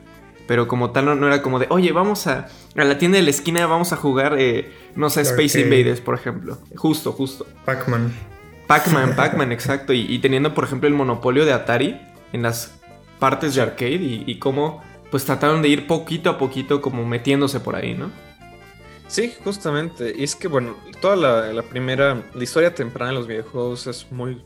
pero 0.48 0.68
como 0.68 0.92
tal 0.92 1.06
no, 1.20 1.26
era 1.26 1.42
como 1.42 1.58
de, 1.58 1.66
oye, 1.72 1.92
vamos 1.92 2.28
a, 2.28 2.48
a, 2.76 2.84
la 2.84 3.00
tienda 3.00 3.18
de 3.18 3.24
la 3.24 3.32
esquina, 3.32 3.66
vamos 3.66 3.92
a 3.94 3.96
jugar, 3.96 4.36
eh, 4.38 4.72
no 4.96 5.10
sé, 5.10 5.22
Space 5.22 5.60
Invaders, 5.60 6.02
por 6.02 6.14
ejemplo. 6.14 6.60
Justo, 6.76 7.14
justo. 7.14 7.48
Pac-Man. 7.66 8.14
Pac-Man, 8.68 9.16
Pac-Man, 9.18 9.52
exacto. 9.52 9.92
Y, 9.92 10.20
teniendo, 10.20 10.54
por 10.54 10.66
ejemplo, 10.66 10.88
el 10.88 10.94
monopolio 10.94 11.46
de 11.46 11.54
Atari 11.54 12.00
en 12.32 12.44
las 12.44 12.80
partes 13.18 13.56
de 13.56 13.62
arcade 13.64 13.96
y, 13.96 14.24
y 14.28 14.38
cómo 14.38 14.84
pues 15.12 15.26
trataron 15.26 15.62
de 15.62 15.70
ir 15.70 15.88
poquito 15.88 16.30
a 16.30 16.38
poquito 16.38 16.82
como 16.82 17.06
metiéndose 17.06 17.60
por 17.60 17.76
ahí, 17.76 17.94
¿no? 17.94 18.12
Sí, 19.08 19.34
justamente. 19.44 20.14
Y 20.16 20.24
es 20.24 20.36
que, 20.36 20.48
bueno, 20.48 20.76
toda 21.02 21.16
la, 21.16 21.64
primera, 21.64 22.24
la 22.34 22.44
historia 22.44 22.76
temprana 22.76 23.12
de 23.12 23.18
los 23.18 23.28
videojuegos 23.28 23.88
es 23.88 24.12
muy, 24.12 24.44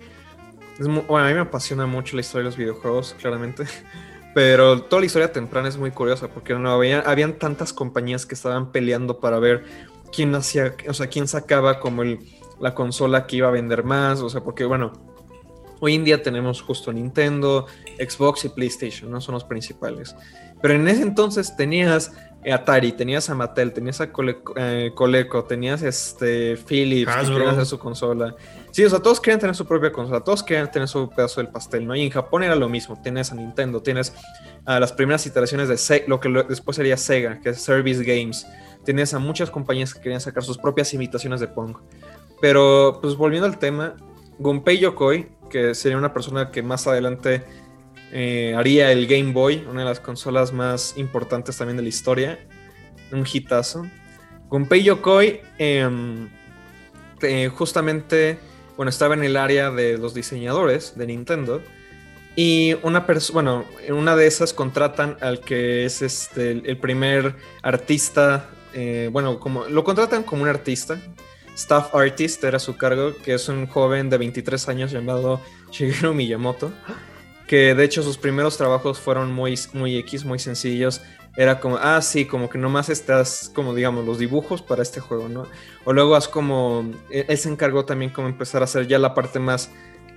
Bueno, 0.79 1.25
a 1.25 1.27
mí 1.27 1.33
me 1.33 1.41
apasiona 1.41 1.85
mucho 1.85 2.15
la 2.15 2.21
historia 2.21 2.43
de 2.43 2.49
los 2.49 2.57
videojuegos, 2.57 3.15
claramente. 3.19 3.65
Pero 4.33 4.81
toda 4.83 5.01
la 5.01 5.05
historia 5.05 5.31
temprana 5.31 5.67
es 5.67 5.77
muy 5.77 5.91
curiosa 5.91 6.27
porque 6.27 6.55
no 6.55 6.71
había, 6.71 7.01
habían 7.01 7.37
tantas 7.37 7.71
compañías 7.71 8.25
que 8.25 8.33
estaban 8.33 8.71
peleando 8.71 9.19
para 9.19 9.37
ver 9.37 9.63
quién 10.11 10.33
hacía, 10.33 10.75
o 10.87 10.93
sea, 10.93 11.07
quién 11.07 11.27
sacaba 11.27 11.79
como 11.79 12.01
el, 12.01 12.19
la 12.59 12.73
consola 12.73 13.27
que 13.27 13.35
iba 13.35 13.49
a 13.49 13.51
vender 13.51 13.83
más, 13.83 14.21
o 14.21 14.29
sea, 14.29 14.41
porque 14.41 14.65
bueno, 14.65 14.93
hoy 15.83 15.95
en 15.95 16.05
día 16.05 16.23
tenemos 16.23 16.61
justo 16.61 16.93
Nintendo, 16.93 17.65
Xbox 17.99 18.45
y 18.45 18.49
PlayStation, 18.49 19.11
¿no? 19.11 19.19
Son 19.19 19.33
los 19.33 19.43
principales. 19.43 20.15
Pero 20.61 20.75
en 20.75 20.87
ese 20.87 21.01
entonces 21.01 21.57
tenías 21.57 22.13
Atari, 22.49 22.93
tenías 22.93 23.29
a 23.29 23.35
Mattel, 23.35 23.73
tenías 23.73 23.99
a 23.99 24.09
eh, 24.55 24.91
Coleco, 24.95 25.43
tenías 25.43 25.81
este 25.81 26.55
Philips, 26.55 27.13
que 27.13 27.33
querían 27.33 27.49
hacer 27.49 27.65
su 27.65 27.79
consola. 27.79 28.33
Sí, 28.71 28.85
o 28.85 28.89
sea, 28.89 28.99
todos 28.99 29.19
querían 29.19 29.41
tener 29.41 29.57
su 29.57 29.65
propia 29.65 29.91
consola, 29.91 30.21
todos 30.21 30.41
querían 30.41 30.71
tener 30.71 30.87
su 30.87 31.09
pedazo 31.09 31.41
del 31.41 31.51
pastel, 31.51 31.85
¿no? 31.85 31.97
Y 31.97 32.03
en 32.03 32.11
Japón 32.11 32.43
era 32.43 32.55
lo 32.55 32.69
mismo, 32.69 32.97
tienes 33.01 33.33
a 33.33 33.35
Nintendo, 33.35 33.81
tienes 33.81 34.13
a 34.63 34.79
las 34.79 34.93
primeras 34.93 35.25
iteraciones 35.25 35.67
de 35.67 36.03
lo 36.07 36.21
que 36.21 36.29
después 36.47 36.77
sería 36.77 36.95
Sega, 36.95 37.41
que 37.41 37.49
es 37.49 37.61
Service 37.61 38.01
Games. 38.01 38.47
Tenías 38.85 39.13
a 39.13 39.19
muchas 39.19 39.51
compañías 39.51 39.93
que 39.93 39.99
querían 39.99 40.21
sacar 40.21 40.43
sus 40.43 40.57
propias 40.57 40.93
imitaciones 40.93 41.41
de 41.41 41.49
Pong. 41.49 41.75
Pero, 42.39 42.99
pues 43.01 43.17
volviendo 43.17 43.47
al 43.47 43.59
tema, 43.59 43.97
Gunpei 44.39 44.79
Yokoi, 44.79 45.27
que 45.53 45.75
sería 45.75 45.99
una 45.99 46.11
persona 46.11 46.49
que 46.49 46.63
más 46.63 46.87
adelante 46.87 47.43
eh, 48.11 48.55
haría 48.57 48.91
el 48.91 49.05
Game 49.05 49.33
Boy, 49.33 49.63
una 49.69 49.81
de 49.81 49.85
las 49.85 49.99
consolas 49.99 50.51
más 50.51 50.95
importantes 50.97 51.55
también 51.57 51.77
de 51.77 51.83
la 51.83 51.89
historia. 51.89 52.39
Un 53.11 53.23
hitazo. 53.31 53.85
Gunpei 54.49 54.81
Yokoi 54.81 55.41
em, 55.59 56.27
justamente, 57.55 58.39
bueno, 58.75 58.89
estaba 58.89 59.13
en 59.13 59.23
el 59.23 59.37
área 59.37 59.69
de 59.69 59.99
los 59.99 60.15
diseñadores 60.15 60.97
de 60.97 61.05
Nintendo. 61.05 61.61
Y 62.35 62.75
una 62.81 63.05
persona, 63.05 63.33
bueno, 63.33 63.65
en 63.85 63.93
una 63.93 64.15
de 64.15 64.25
esas 64.25 64.53
contratan 64.53 65.17
al 65.21 65.39
que 65.39 65.85
es 65.85 66.01
este, 66.01 66.49
el 66.51 66.77
primer 66.77 67.35
artista, 67.61 68.49
eh, 68.73 69.09
bueno, 69.11 69.39
como 69.39 69.65
lo 69.65 69.83
contratan 69.83 70.23
como 70.23 70.41
un 70.41 70.49
artista, 70.49 70.99
staff 71.55 71.93
artist 71.93 72.43
era 72.43 72.59
su 72.59 72.77
cargo, 72.77 73.13
que 73.23 73.33
es 73.35 73.47
un 73.49 73.67
joven 73.67 74.09
de 74.09 74.17
23 74.17 74.69
años 74.69 74.91
llamado 74.91 75.41
Shigeru 75.71 76.13
Miyamoto 76.13 76.71
que 77.47 77.75
de 77.75 77.83
hecho 77.83 78.03
sus 78.03 78.17
primeros 78.17 78.57
trabajos 78.57 78.99
fueron 78.99 79.31
muy, 79.31 79.59
muy 79.73 79.97
X, 79.97 80.25
muy 80.25 80.39
sencillos. 80.39 81.01
Era 81.35 81.59
como, 81.59 81.77
ah, 81.77 82.01
sí, 82.01 82.25
como 82.25 82.49
que 82.49 82.57
nomás 82.57 82.89
estás, 82.89 83.51
como 83.53 83.73
digamos, 83.73 84.05
los 84.05 84.19
dibujos 84.19 84.61
para 84.61 84.83
este 84.83 84.99
juego, 84.99 85.29
¿no? 85.29 85.47
O 85.83 85.93
luego 85.93 86.15
haz 86.15 86.27
como, 86.27 86.91
e, 87.09 87.25
él 87.27 87.37
se 87.37 87.49
encargó 87.49 87.85
también 87.85 88.11
como 88.11 88.27
empezar 88.27 88.61
a 88.61 88.65
hacer 88.65 88.87
ya 88.87 88.99
la 88.99 89.13
parte 89.13 89.39
más 89.39 89.71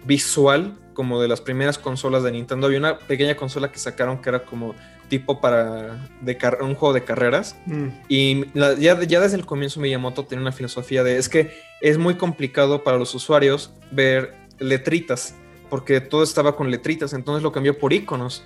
visual, 0.04 0.78
como 0.92 1.20
de 1.20 1.28
las 1.28 1.40
primeras 1.40 1.78
consolas 1.78 2.22
de 2.22 2.32
Nintendo. 2.32 2.66
Había 2.66 2.78
una 2.78 2.98
pequeña 2.98 3.36
consola 3.36 3.72
que 3.72 3.78
sacaron 3.78 4.20
que 4.20 4.28
era 4.28 4.44
como 4.44 4.74
tipo 5.08 5.40
para 5.40 6.08
de 6.20 6.38
un 6.60 6.74
juego 6.74 6.92
de 6.92 7.04
carreras. 7.04 7.56
Mm. 7.66 7.88
Y 8.08 8.44
ya, 8.54 9.00
ya 9.02 9.20
desde 9.20 9.36
el 9.36 9.46
comienzo 9.46 9.80
Miyamoto 9.80 10.24
tenía 10.24 10.42
una 10.42 10.52
filosofía 10.52 11.02
de, 11.02 11.18
es 11.18 11.28
que 11.28 11.52
es 11.80 11.98
muy 11.98 12.14
complicado 12.14 12.82
para 12.84 12.98
los 12.98 13.14
usuarios 13.14 13.72
ver 13.90 14.34
letritas 14.58 15.34
porque 15.68 16.00
todo 16.00 16.22
estaba 16.22 16.56
con 16.56 16.70
letritas, 16.70 17.12
entonces 17.12 17.42
lo 17.42 17.52
cambió 17.52 17.78
por 17.78 17.92
iconos. 17.92 18.44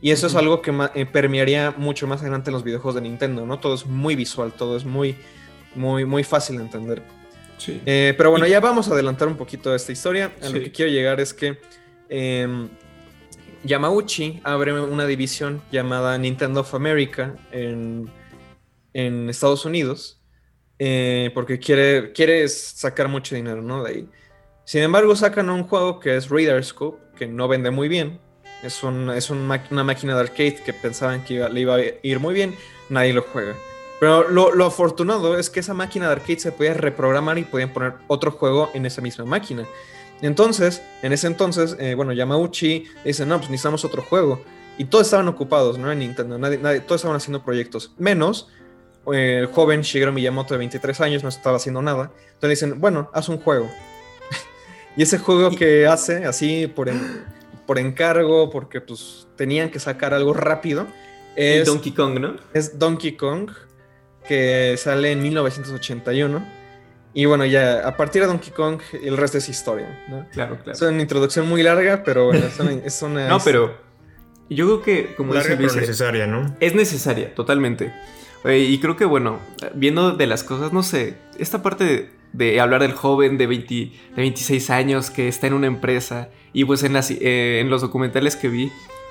Y 0.00 0.10
eso 0.10 0.26
es 0.26 0.34
algo 0.34 0.62
que 0.62 0.72
eh, 0.94 1.06
permearía 1.06 1.72
mucho 1.76 2.08
más 2.08 2.22
adelante 2.22 2.50
en 2.50 2.54
los 2.54 2.64
videojuegos 2.64 2.96
de 2.96 3.02
Nintendo, 3.02 3.46
¿no? 3.46 3.60
Todo 3.60 3.74
es 3.74 3.86
muy 3.86 4.16
visual, 4.16 4.52
todo 4.52 4.76
es 4.76 4.84
muy, 4.84 5.14
muy, 5.76 6.04
muy 6.04 6.24
fácil 6.24 6.56
de 6.56 6.64
entender. 6.64 7.02
Sí. 7.56 7.80
Eh, 7.86 8.12
pero 8.16 8.32
bueno, 8.32 8.44
ya 8.48 8.58
vamos 8.58 8.88
a 8.88 8.94
adelantar 8.94 9.28
un 9.28 9.36
poquito 9.36 9.70
de 9.70 9.76
esta 9.76 9.92
historia. 9.92 10.32
A 10.42 10.48
lo 10.48 10.54
que 10.54 10.72
quiero 10.72 10.90
llegar 10.90 11.20
es 11.20 11.32
que 11.32 11.56
em, 12.08 12.68
Yamauchi 13.64 14.40
abre 14.44 14.72
una 14.72 15.06
división 15.06 15.62
llamada 15.70 16.16
Nintendo 16.18 16.60
of 16.60 16.74
America 16.74 17.34
en, 17.50 18.10
en 18.92 19.28
Estados 19.28 19.64
Unidos, 19.64 20.20
eh, 20.78 21.30
porque 21.34 21.58
quiere, 21.58 22.12
quiere 22.12 22.48
sacar 22.48 23.08
mucho 23.08 23.34
dinero, 23.34 23.62
¿no? 23.62 23.84
De 23.84 23.90
ahí. 23.90 24.08
Sin 24.64 24.82
embargo, 24.82 25.14
sacan 25.16 25.50
un 25.50 25.64
juego 25.64 26.00
que 26.00 26.16
es 26.16 26.28
Radar 26.28 26.64
Scope, 26.64 27.02
que 27.16 27.26
no 27.26 27.48
vende 27.48 27.70
muy 27.70 27.88
bien. 27.88 28.20
Es, 28.62 28.82
un, 28.82 29.10
es 29.10 29.30
una 29.30 29.84
máquina 29.84 30.14
de 30.14 30.20
arcade 30.20 30.62
que 30.64 30.72
pensaban 30.72 31.24
que 31.24 31.48
le 31.48 31.60
iba 31.60 31.74
a 31.74 31.80
ir 32.02 32.20
muy 32.20 32.32
bien, 32.32 32.54
nadie 32.88 33.12
lo 33.12 33.22
juega. 33.22 33.54
Pero 34.02 34.28
lo, 34.28 34.64
afortunado 34.64 35.38
es 35.38 35.48
que 35.48 35.60
esa 35.60 35.74
máquina 35.74 36.06
de 36.06 36.12
arcade 36.12 36.40
se 36.40 36.50
podía 36.50 36.74
reprogramar 36.74 37.38
y 37.38 37.44
podían 37.44 37.72
poner 37.72 37.94
otro 38.08 38.32
juego 38.32 38.68
en 38.74 38.84
esa 38.84 39.00
misma 39.00 39.24
máquina. 39.24 39.64
Entonces, 40.22 40.82
en 41.02 41.12
ese 41.12 41.26
entonces, 41.26 41.76
eh, 41.78 41.94
bueno, 41.94 42.12
Yamauchi 42.12 42.84
dice, 43.04 43.26
no, 43.26 43.38
pues 43.38 43.50
necesitamos 43.50 43.84
otro 43.84 44.02
juego. 44.02 44.42
Y 44.78 44.84
todos 44.84 45.06
estaban 45.06 45.28
ocupados, 45.28 45.78
no 45.78 45.92
en 45.92 45.98
Nintendo, 45.98 46.38
nadie, 46.38 46.58
nadie, 46.58 46.80
todos 46.80 47.00
estaban 47.00 47.16
haciendo 47.16 47.44
proyectos. 47.44 47.92
Menos 47.98 48.48
eh, 49.12 49.38
el 49.40 49.46
joven 49.46 49.82
Shigeru 49.82 50.12
Miyamoto 50.12 50.54
de 50.54 50.58
23 50.58 51.00
años 51.00 51.22
no 51.22 51.28
estaba 51.28 51.56
haciendo 51.56 51.82
nada. 51.82 52.12
Entonces 52.34 52.60
dicen, 52.60 52.80
bueno, 52.80 53.10
haz 53.12 53.28
un 53.28 53.38
juego. 53.38 53.68
Y 54.96 55.02
ese 55.02 55.18
juego 55.18 55.50
que 55.50 55.86
hace 55.86 56.26
así 56.26 56.66
por, 56.66 56.90
por 57.66 57.78
encargo, 57.78 58.50
porque 58.50 58.82
pues 58.82 59.26
tenían 59.36 59.70
que 59.70 59.78
sacar 59.78 60.12
algo 60.12 60.34
rápido, 60.34 60.86
es 61.34 61.66
Donkey 61.66 61.92
Kong, 61.92 62.18
¿no? 62.18 62.36
Es 62.52 62.78
Donkey 62.78 63.16
Kong, 63.16 63.50
que 64.26 64.76
sale 64.76 65.12
en 65.12 65.22
1981. 65.22 66.61
Y 67.14 67.26
bueno, 67.26 67.44
ya 67.44 67.86
a 67.86 67.96
partir 67.96 68.22
de 68.22 68.28
Donkey 68.28 68.52
Kong, 68.52 68.80
el 69.02 69.16
resto 69.16 69.38
es 69.38 69.48
historia, 69.48 70.04
¿no? 70.08 70.26
Claro, 70.30 70.56
claro. 70.56 70.72
Es 70.72 70.80
una 70.82 71.02
introducción 71.02 71.48
muy 71.48 71.62
larga, 71.62 72.02
pero 72.04 72.26
bueno, 72.26 72.46
es 72.84 73.02
una. 73.02 73.28
no, 73.28 73.38
pero 73.40 73.76
yo 74.48 74.66
creo 74.66 74.82
que, 74.82 75.14
como 75.14 75.34
larga, 75.34 75.56
dice 75.56 75.74
pero 75.74 75.80
necesaria, 75.80 76.26
¿no? 76.26 76.56
Es 76.60 76.74
necesaria, 76.74 77.34
totalmente. 77.34 77.92
Y 78.44 78.78
creo 78.80 78.96
que, 78.96 79.04
bueno, 79.04 79.38
viendo 79.74 80.12
de 80.12 80.26
las 80.26 80.42
cosas, 80.42 80.72
no 80.72 80.82
sé, 80.82 81.16
esta 81.38 81.62
parte 81.62 81.84
de 81.84 82.22
de 82.32 82.60
hablar 82.60 82.82
del 82.82 82.92
joven 82.92 83.38
de, 83.38 83.46
20, 83.46 83.74
de 83.74 83.92
26 84.16 84.70
años 84.70 85.10
que 85.10 85.28
está 85.28 85.46
en 85.46 85.54
una 85.54 85.66
empresa. 85.66 86.30
Y 86.52 86.64
pues 86.64 86.82
en, 86.82 86.96
eh, 86.96 87.60
en 87.60 87.70
los 87.70 87.80
documentales 87.80 88.36
que 88.36 88.48
vi, 88.48 88.70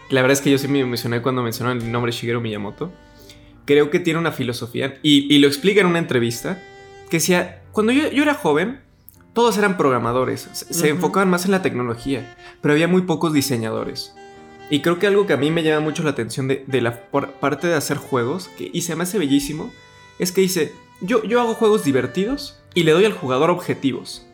la 0.10 0.22
verdad 0.22 0.34
es 0.34 0.42
que 0.42 0.52
yo 0.52 0.58
sí 0.58 0.68
me 0.68 0.80
emocioné 0.80 1.22
cuando 1.22 1.44
mencionaron 1.44 1.82
el 1.82 1.92
nombre 1.92 2.12
Shigeru 2.12 2.42
Miyamoto. 2.42 2.92
Creo 3.66 3.90
que 3.90 4.00
tiene 4.00 4.20
una 4.20 4.32
filosofía, 4.32 5.00
y, 5.04 5.38
lo 5.38 5.48
explica 5.48 5.82
en 5.82 5.88
una 5.88 6.00
entrevista, 6.00 6.62
que 7.10 7.18
decía, 7.18 7.61
cuando 7.72 7.92
yo, 7.92 8.04
era 8.08 8.34
joven, 8.34 8.82
todos 9.34 9.58
eran 9.58 9.78
programadores, 9.78 10.50
se, 10.52 10.90
enfocaban 10.90 11.30
más 11.30 11.46
en 11.46 11.52
la 11.52 11.62
tecnología, 11.62 12.36
pero 12.62 12.74
había 12.74 12.88
muy 12.88 13.04
pocos 13.04 13.34
diseñadores. 13.34 14.14
Y 14.70 14.82
creo 14.82 15.00
que 15.00 15.08
algo 15.08 15.28
que 15.28 15.34
a 15.34 15.38
mí 15.38 15.52
me 15.52 15.64
llama 15.64 15.82
mucho 15.82 16.04
la 16.04 16.12
atención 16.12 16.48
de, 16.48 16.82
la 16.82 17.04
parte 17.12 17.68
de 17.68 17.76
hacer 17.76 17.98
juegos, 17.98 18.50
que, 18.58 18.70
y 18.74 18.82
se 18.82 18.96
me 18.96 19.04
hace 19.04 19.20
bellísimo, 19.20 19.72
es 20.20 20.32
que 20.32 20.42
dice, 20.42 20.74
yo, 21.02 21.24
yo 21.24 21.42
hago 21.42 21.54
juegos 21.56 21.84
divertidos 21.84 22.60
y 22.74 22.84
le 22.84 22.92
doy 22.92 23.06
al 23.06 23.14
jugador 23.14 23.50
objetivos. 23.50 24.26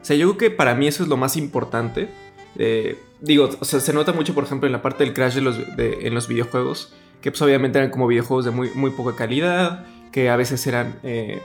O 0.00 0.04
sea, 0.04 0.16
yo 0.16 0.26
creo 0.28 0.38
que 0.38 0.56
para 0.56 0.74
mí 0.74 0.86
eso 0.86 1.02
es 1.02 1.08
lo 1.08 1.16
más 1.16 1.36
importante. 1.36 2.08
Eh, 2.56 2.98
digo, 3.20 3.50
o 3.58 3.64
sea, 3.64 3.80
se 3.80 3.92
nota 3.92 4.12
mucho, 4.12 4.34
por 4.34 4.44
ejemplo, 4.44 4.66
en 4.66 4.72
la 4.72 4.82
parte 4.82 5.04
del 5.04 5.14
crash 5.14 5.34
de 5.34 5.40
los, 5.40 5.76
de- 5.76 6.06
en 6.06 6.14
los 6.14 6.28
videojuegos, 6.28 6.92
que 7.20 7.30
pues 7.30 7.40
obviamente 7.42 7.78
eran 7.78 7.90
como 7.90 8.06
videojuegos 8.06 8.44
de 8.44 8.50
muy, 8.50 8.70
muy 8.74 8.90
poca 8.90 9.16
calidad, 9.16 9.86
que 10.12 10.28
a 10.28 10.36
veces 10.36 10.66
eran 10.66 10.98
eh, 11.02 11.40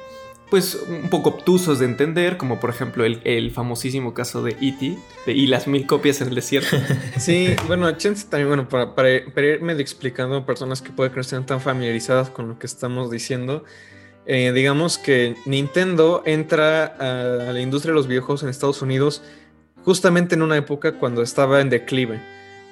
pues 0.50 0.82
un 0.88 1.10
poco 1.10 1.30
obtusos 1.30 1.80
de 1.80 1.86
entender, 1.86 2.38
como 2.38 2.60
por 2.60 2.70
ejemplo 2.72 3.06
el, 3.06 3.52
famosísimo 3.52 4.14
caso 4.14 4.42
de 4.42 4.52
E.T., 4.62 4.98
y 5.28 5.48
las 5.48 5.68
mil 5.68 5.86
copias 5.86 6.22
en 6.22 6.30
el 6.30 6.36
desierto. 6.36 6.78
Sí, 7.18 7.56
bueno, 7.68 7.92
chance 7.94 8.28
también, 8.28 8.48
bueno, 8.48 8.68
para, 8.68 8.96
para, 8.96 9.48
irme 9.48 9.74
explicando 9.74 10.38
a 10.38 10.46
personas 10.46 10.82
que 10.82 10.92
pueden 10.92 11.12
que 11.14 11.46
tan 11.46 11.62
familiarizadas 11.62 12.30
con 12.30 12.48
lo 12.48 12.60
que 12.60 12.66
estamos 12.66 13.12
diciendo, 13.12 13.64
eh, 14.26 14.52
digamos 14.54 14.98
que 14.98 15.36
Nintendo 15.46 16.24
entra 16.26 16.86
a, 16.86 17.50
a 17.50 17.54
la 17.54 17.62
industria 17.62 17.92
de 17.92 17.96
los 17.96 18.08
videojuegos 18.08 18.44
en 18.44 18.50
Estados 18.50 18.82
Unidos 18.82 19.22
justamente 19.84 20.36
en 20.36 20.42
una 20.42 20.58
época 20.58 20.94
cuando 20.94 21.22
estaba 21.22 21.62
en 21.62 21.70
declive, 21.70 22.20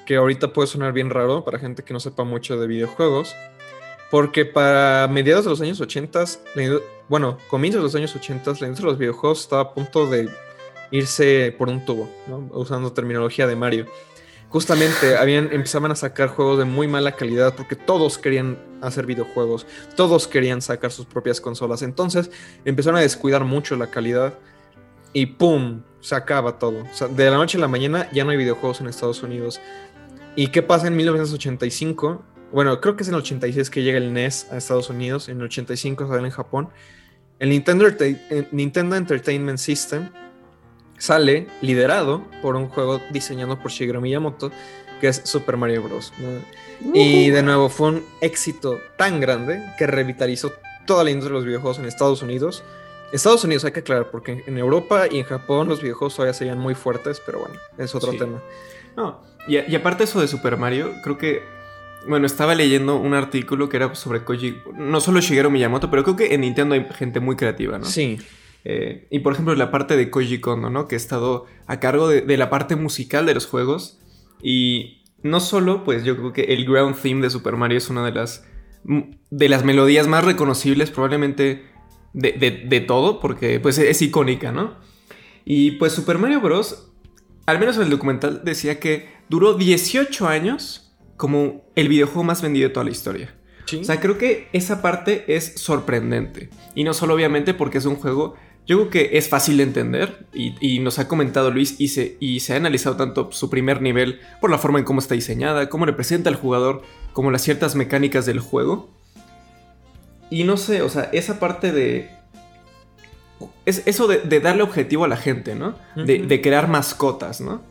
que 0.05 0.15
ahorita 0.15 0.53
puede 0.53 0.67
sonar 0.67 0.93
bien 0.93 1.10
raro 1.10 1.43
para 1.43 1.60
gente 1.60 1.84
que 1.84 1.93
no 1.93 2.00
sepa 2.00 2.24
mucho 2.24 2.60
de 2.60 2.67
videojuegos, 2.67 3.36
porque 4.12 4.46
para 4.46 5.08
mediados 5.08 5.46
de 5.46 5.50
los 5.52 5.62
años 5.62 5.80
80, 5.82 6.24
la 6.56 6.62
indu- 6.64 6.82
bueno, 7.10 7.38
comienzos 7.50 7.80
de 7.80 7.84
los 7.84 7.96
años 7.96 8.16
80, 8.16 8.52
la 8.60 8.68
industria 8.68 8.76
de 8.88 8.92
los 8.92 8.98
videojuegos 8.98 9.42
estaba 9.42 9.62
a 9.64 9.74
punto 9.74 10.08
de 10.08 10.30
irse 10.92 11.54
por 11.58 11.70
un 11.70 11.84
tubo, 11.86 12.10
¿no? 12.28 12.50
usando 12.54 12.92
terminología 12.94 13.48
de 13.48 13.56
Mario. 13.56 13.86
Justamente 14.50 15.18
habían, 15.20 15.50
empezaban 15.52 15.92
a 15.92 15.96
sacar 15.96 16.30
juegos 16.30 16.58
de 16.60 16.66
muy 16.66 16.88
mala 16.88 17.14
calidad 17.14 17.54
porque 17.56 17.76
todos 17.76 18.18
querían 18.18 18.58
hacer 18.82 19.06
videojuegos, 19.06 19.66
todos 19.96 20.28
querían 20.28 20.62
sacar 20.62 20.92
sus 20.92 21.06
propias 21.06 21.42
consolas. 21.42 21.82
Entonces 21.82 22.32
empezaron 22.64 22.98
a 22.98 23.02
descuidar 23.02 23.44
mucho 23.44 23.76
la 23.76 23.88
calidad 23.88 24.36
y 25.14 25.26
¡pum! 25.26 25.82
Se 26.00 26.16
acaba 26.16 26.60
todo. 26.60 26.84
O 26.84 26.94
sea, 26.94 27.08
de 27.08 27.30
la 27.30 27.36
noche 27.38 27.58
a 27.58 27.62
la 27.62 27.68
mañana 27.68 28.10
ya 28.14 28.24
no 28.24 28.32
hay 28.32 28.38
videojuegos 28.38 28.80
en 28.80 28.88
Estados 28.88 29.24
Unidos. 29.24 29.60
¿Y 30.36 30.48
qué 30.50 30.62
pasa 30.62 30.88
en 30.88 30.96
1985? 30.96 32.22
Bueno, 32.51 32.80
creo 32.80 32.96
que 32.96 33.04
es 33.04 33.10
en 33.10 33.16
el 33.16 33.22
86 33.22 33.70
que 33.70 33.84
llega 33.84 33.98
el 33.98 34.13
NES 34.13 34.48
a 34.51 34.58
Estados 34.58 34.89
Unidos, 34.89 35.27
en 35.30 35.38
el 35.38 35.44
85 35.44 36.08
sale 36.08 36.25
en 36.25 36.32
Japón. 36.32 36.70
El 37.39 37.50
Nintendo, 37.50 37.86
el 37.88 38.48
Nintendo 38.51 38.96
Entertainment 38.96 39.60
System 39.60 40.10
sale 40.98 41.48
liderado 41.62 42.24
por 42.42 42.56
un 42.56 42.68
juego 42.70 43.00
diseñado 43.12 43.60
por 43.60 43.72
Shigeru 43.72 44.01
Miyamoto, 44.01 44.51
que 45.00 45.10
es 45.10 45.22
Super 45.25 45.58
Mario 45.58 45.84
Bros. 45.84 46.12
¿no? 46.18 46.94
Y 46.96 47.30
de 47.30 47.44
nuevo 47.44 47.70
fue 47.70 47.89
un 47.89 48.06
éxito 48.22 48.80
tan 48.98 49.20
grande 49.20 49.62
que 49.77 49.86
revitalizó 49.86 50.51
toda 50.88 51.04
la 51.04 51.12
industria 51.12 51.34
de 51.34 51.39
los 51.39 51.46
videojuegos 51.46 51.80
en 51.80 51.86
Estados 51.86 52.22
Unidos. 52.24 52.63
Estados 53.12 53.44
Unidos 53.44 53.63
hay 53.66 53.72
que 53.72 53.82
aclarar, 53.82 54.10
porque 54.10 54.44
en 54.48 54.58
Europa 54.58 55.06
y 55.10 55.20
en 55.20 55.25
Japón 55.25 55.68
los 55.68 55.82
videojuegos 55.82 56.16
todavía 56.16 56.34
serían 56.34 56.58
muy 56.58 56.74
fuertes, 56.75 57.22
pero 57.25 57.39
bueno, 57.39 57.56
es 57.77 57.94
otro 57.94 58.12
Sí. 58.12 58.18
tema. 58.18 58.42
No, 58.96 59.22
y, 59.48 59.58
y 59.60 59.75
aparte 59.75 60.06
eso 60.06 60.20
de 60.20 60.27
Super 60.27 60.58
Mario, 60.58 60.94
creo 61.04 61.18
que, 61.18 61.44
bueno, 62.08 62.26
estaba 62.26 62.56
leyendo 62.56 62.96
un 62.98 63.14
artículo 63.14 63.70
que 63.70 63.78
era 63.78 63.94
sobre 63.96 64.24
Koji, 64.24 64.56
no 64.78 65.00
solo 65.02 65.20
Shigeru 65.22 65.50
Miyamoto, 65.52 65.90
pero 65.90 66.04
creo 66.04 66.16
que 66.16 66.34
en 66.34 66.42
Nintendo 66.42 66.76
hay 66.76 66.86
gente 66.96 67.20
muy 67.20 67.36
creativa, 67.36 67.78
¿no? 67.78 67.86
Sí, 67.86 68.18
Eh, 68.70 69.08
y 69.12 69.20
por 69.20 69.34
ejemplo, 69.34 69.56
la 69.56 69.72
parte 69.72 69.96
de 69.96 70.10
Koji 70.10 70.40
Kondo, 70.42 70.70
¿no? 70.70 70.88
Que 70.88 70.96
ha 70.96 70.98
estado 70.98 71.46
a 71.68 71.80
cargo 71.80 72.10
de, 72.10 72.22
de 72.22 72.36
la 72.38 72.50
parte 72.50 72.76
musical 72.76 73.26
de 73.26 73.34
los 73.34 73.46
juegos. 73.46 74.00
Y 74.42 75.04
no 75.24 75.40
solo, 75.40 75.84
pues 75.86 76.04
yo 76.04 76.18
creo 76.18 76.34
que 76.34 76.42
el 76.54 76.66
ground 76.66 76.96
theme 77.02 77.22
de 77.22 77.30
Super 77.30 77.56
Mario 77.56 77.78
es 77.78 77.90
una 77.90 78.04
de 78.06 78.12
las, 78.12 78.46
de 78.84 79.50
las 79.50 79.64
melodías 79.64 80.08
más 80.08 80.24
reconocibles, 80.26 80.92
probablemente 80.92 81.64
de, 82.14 82.32
de- 82.34 82.64
de 82.68 82.80
todo, 82.82 83.20
porque 83.20 83.60
pues 83.60 83.78
es 83.78 84.02
icónica, 84.02 84.52
¿no? 84.52 84.76
Y 85.46 85.72
pues 85.72 85.94
Super 85.94 86.18
Mario 86.18 86.42
Bros., 86.42 86.92
al 87.46 87.60
menos 87.60 87.78
en 87.78 87.84
el 87.84 87.90
documental, 87.90 88.42
decía 88.44 88.80
que 88.82 89.08
duró 89.29 89.53
18 89.53 90.27
años 90.27 90.87
como 91.18 91.64
el 91.75 91.90
videojuego 91.90 92.24
más 92.24 92.42
vendido 92.42 92.68
de 92.70 92.74
toda 92.74 92.84
la 92.86 92.92
historia. 92.92 93.34
sí. 93.66 93.77
O 93.82 93.84
sea, 93.84 94.00
creo 94.00 94.18
que 94.18 94.48
esa 94.53 94.82
parte 94.82 95.25
es 95.36 95.53
sorprendente. 95.56 96.50
Y 96.75 96.84
no 96.84 96.94
solo 96.94 97.14
obviamente 97.16 97.53
porque 97.53 97.80
es 97.80 97.86
un 97.86 97.96
juego, 97.96 98.36
yo 98.66 98.77
creo 98.77 98.90
que 98.90 99.18
es 99.18 99.27
fácil 99.30 99.58
de 99.58 99.64
entender. 99.64 100.25
Y, 100.34 100.56
y 100.62 100.80
nos 100.80 101.00
ha 101.00 101.08
comentado 101.08 101.51
Luis 101.51 101.75
y 101.80 101.88
se, 101.90 102.18
y 102.20 102.40
se 102.42 102.53
ha 102.53 102.58
analizado 102.58 102.96
tanto 102.98 103.32
su 103.32 103.50
primer 103.50 103.82
nivel 103.82 104.20
por 104.42 104.50
la 104.51 104.58
forma 104.58 104.80
en 104.80 104.86
cómo 104.86 105.00
está 105.00 105.16
diseñada, 105.16 105.70
cómo 105.70 105.86
representa 105.86 106.30
al 106.30 106.36
jugador, 106.36 106.84
como 107.14 107.32
las 107.32 107.42
ciertas 107.42 107.75
mecánicas 107.75 108.25
del 108.25 108.40
juego. 108.40 108.90
Y 110.30 110.44
no 110.44 110.58
sé, 110.58 110.82
o 110.82 110.90
sea, 110.90 111.10
esa 111.14 111.40
parte 111.40 111.72
de... 111.72 112.10
Es 113.66 113.84
eso 113.86 114.08
de, 114.08 114.20
de 114.20 114.40
darle 114.40 114.64
objetivo 114.64 115.06
a 115.06 115.08
la 115.08 115.18
gente, 115.18 115.56
¿no? 115.56 115.75
De, 115.96 116.42
crear 116.42 116.68
mascotas, 116.68 117.40
¿no? 117.42 117.62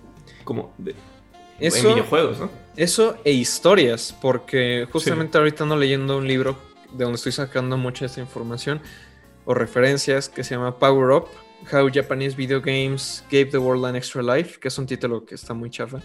Como 0.45 0.73
de- 0.79 0.93
en 0.93 1.69
Eso, 1.69 1.89
videojuegos, 1.89 2.39
¿no? 2.39 2.51
Eso 2.77 3.17
e 3.25 3.33
historias, 3.33 4.15
porque 4.21 4.87
justamente 4.93 5.39
ahorita 5.39 5.65
ando 5.65 5.77
leyendo 5.77 6.19
un 6.19 6.29
libro 6.29 6.57
de 6.93 7.05
donde 7.05 7.17
estoy 7.17 7.33
sacando 7.33 7.77
mucha 7.77 8.07
esta 8.07 8.21
información 8.21 8.81
o 9.45 9.55
referencias 9.55 10.29
que 10.29 10.45
se 10.45 10.55
llama 10.55 10.79
Power 10.79 11.11
Up, 11.11 11.27
How 11.73 11.91
Japanese 11.93 12.37
Video 12.37 12.61
Games 12.61 13.25
Gave 13.31 13.47
the 13.47 13.59
World 13.59 13.87
an 13.87 13.97
Extra 13.97 14.23
Life, 14.23 14.61
que 14.61 14.69
es 14.69 14.79
un 14.79 14.87
título 14.87 15.25
que 15.25 15.35
está 15.35 15.55
muy 15.55 15.71
chafa. 15.71 16.01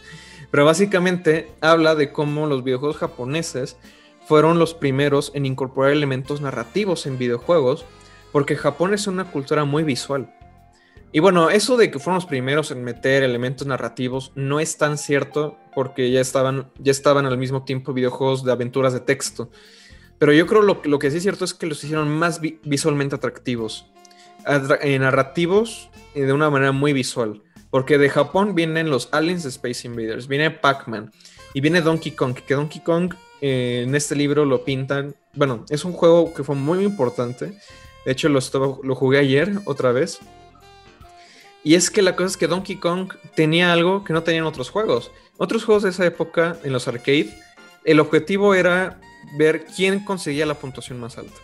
Pero 0.49 0.65
básicamente 0.65 1.51
habla 1.59 1.95
de 1.95 2.11
cómo 2.11 2.47
los 2.47 2.63
videojuegos 2.63 2.97
japoneses 2.97 3.77
fueron 4.25 4.57
los 4.57 4.73
primeros 4.73 5.31
en 5.35 5.45
incorporar 5.45 5.91
elementos 5.91 6.39
narrativos 6.39 7.05
en 7.05 7.17
videojuegos, 7.17 7.85
porque 8.31 8.55
Japón 8.55 8.93
es 8.93 9.07
una 9.07 9.25
cultura 9.25 9.65
muy 9.65 9.83
visual. 9.83 10.33
Y 11.13 11.19
bueno, 11.19 11.49
eso 11.49 11.75
de 11.75 11.91
que 11.91 11.99
fueron 11.99 12.15
los 12.15 12.25
primeros 12.25 12.71
en 12.71 12.83
meter 12.83 13.23
elementos 13.23 13.67
narrativos 13.67 14.31
no 14.35 14.59
es 14.61 14.77
tan 14.77 14.97
cierto 14.97 15.57
porque 15.75 16.09
ya 16.09 16.21
estaban, 16.21 16.71
ya 16.79 16.91
estaban 16.91 17.25
al 17.25 17.37
mismo 17.37 17.63
tiempo 17.63 17.91
videojuegos 17.93 18.45
de 18.45 18.51
aventuras 18.51 18.93
de 18.93 19.01
texto. 19.01 19.49
Pero 20.19 20.31
yo 20.33 20.47
creo 20.47 20.61
lo, 20.61 20.81
lo 20.85 20.99
que 20.99 21.11
sí 21.11 21.17
es 21.17 21.23
cierto 21.23 21.43
es 21.43 21.53
que 21.53 21.65
los 21.65 21.83
hicieron 21.83 22.07
más 22.09 22.39
vi- 22.39 22.59
visualmente 22.63 23.15
atractivos. 23.15 23.87
Atra- 24.45 24.79
eh, 24.81 24.97
narrativos 24.99 25.89
y 26.15 26.21
de 26.21 26.31
una 26.31 26.49
manera 26.49 26.71
muy 26.71 26.93
visual. 26.93 27.41
Porque 27.71 27.97
de 27.97 28.09
Japón 28.09 28.55
vienen 28.55 28.89
los 28.89 29.09
aliens 29.11 29.43
de 29.43 29.49
Space 29.49 29.87
Invaders, 29.87 30.27
viene 30.27 30.51
Pac-Man 30.51 31.11
y 31.53 31.61
viene 31.61 31.81
Donkey 31.81 32.11
Kong. 32.13 32.35
Que 32.35 32.53
Donkey 32.53 32.81
Kong 32.81 33.13
eh, 33.41 33.83
en 33.85 33.95
este 33.95 34.15
libro 34.15 34.45
lo 34.45 34.63
pintan. 34.63 35.15
Bueno, 35.33 35.65
es 35.69 35.83
un 35.83 35.93
juego 35.93 36.33
que 36.33 36.43
fue 36.43 36.55
muy 36.55 36.83
importante. 36.85 37.53
De 38.05 38.11
hecho, 38.11 38.29
lo, 38.29 38.39
lo 38.83 38.95
jugué 38.95 39.19
ayer 39.19 39.53
otra 39.65 39.91
vez. 39.91 40.19
Y 41.63 41.75
es 41.75 41.91
que 41.91 42.01
la 42.01 42.15
cosa 42.15 42.27
es 42.27 42.37
que 42.37 42.47
Donkey 42.47 42.77
Kong 42.77 43.13
tenía 43.35 43.71
algo 43.71 44.03
que 44.03 44.13
no 44.13 44.23
tenían 44.23 44.45
otros 44.45 44.69
juegos. 44.69 45.11
Otros 45.37 45.63
juegos 45.63 45.83
de 45.83 45.89
esa 45.89 46.05
época, 46.05 46.57
en 46.63 46.73
los 46.73 46.87
arcade, 46.87 47.29
el 47.85 47.99
objetivo 47.99 48.55
era 48.55 48.99
ver 49.37 49.65
quién 49.65 50.03
conseguía 50.03 50.45
la 50.45 50.55
puntuación 50.55 50.99
más 50.99 51.17
alta. 51.17 51.39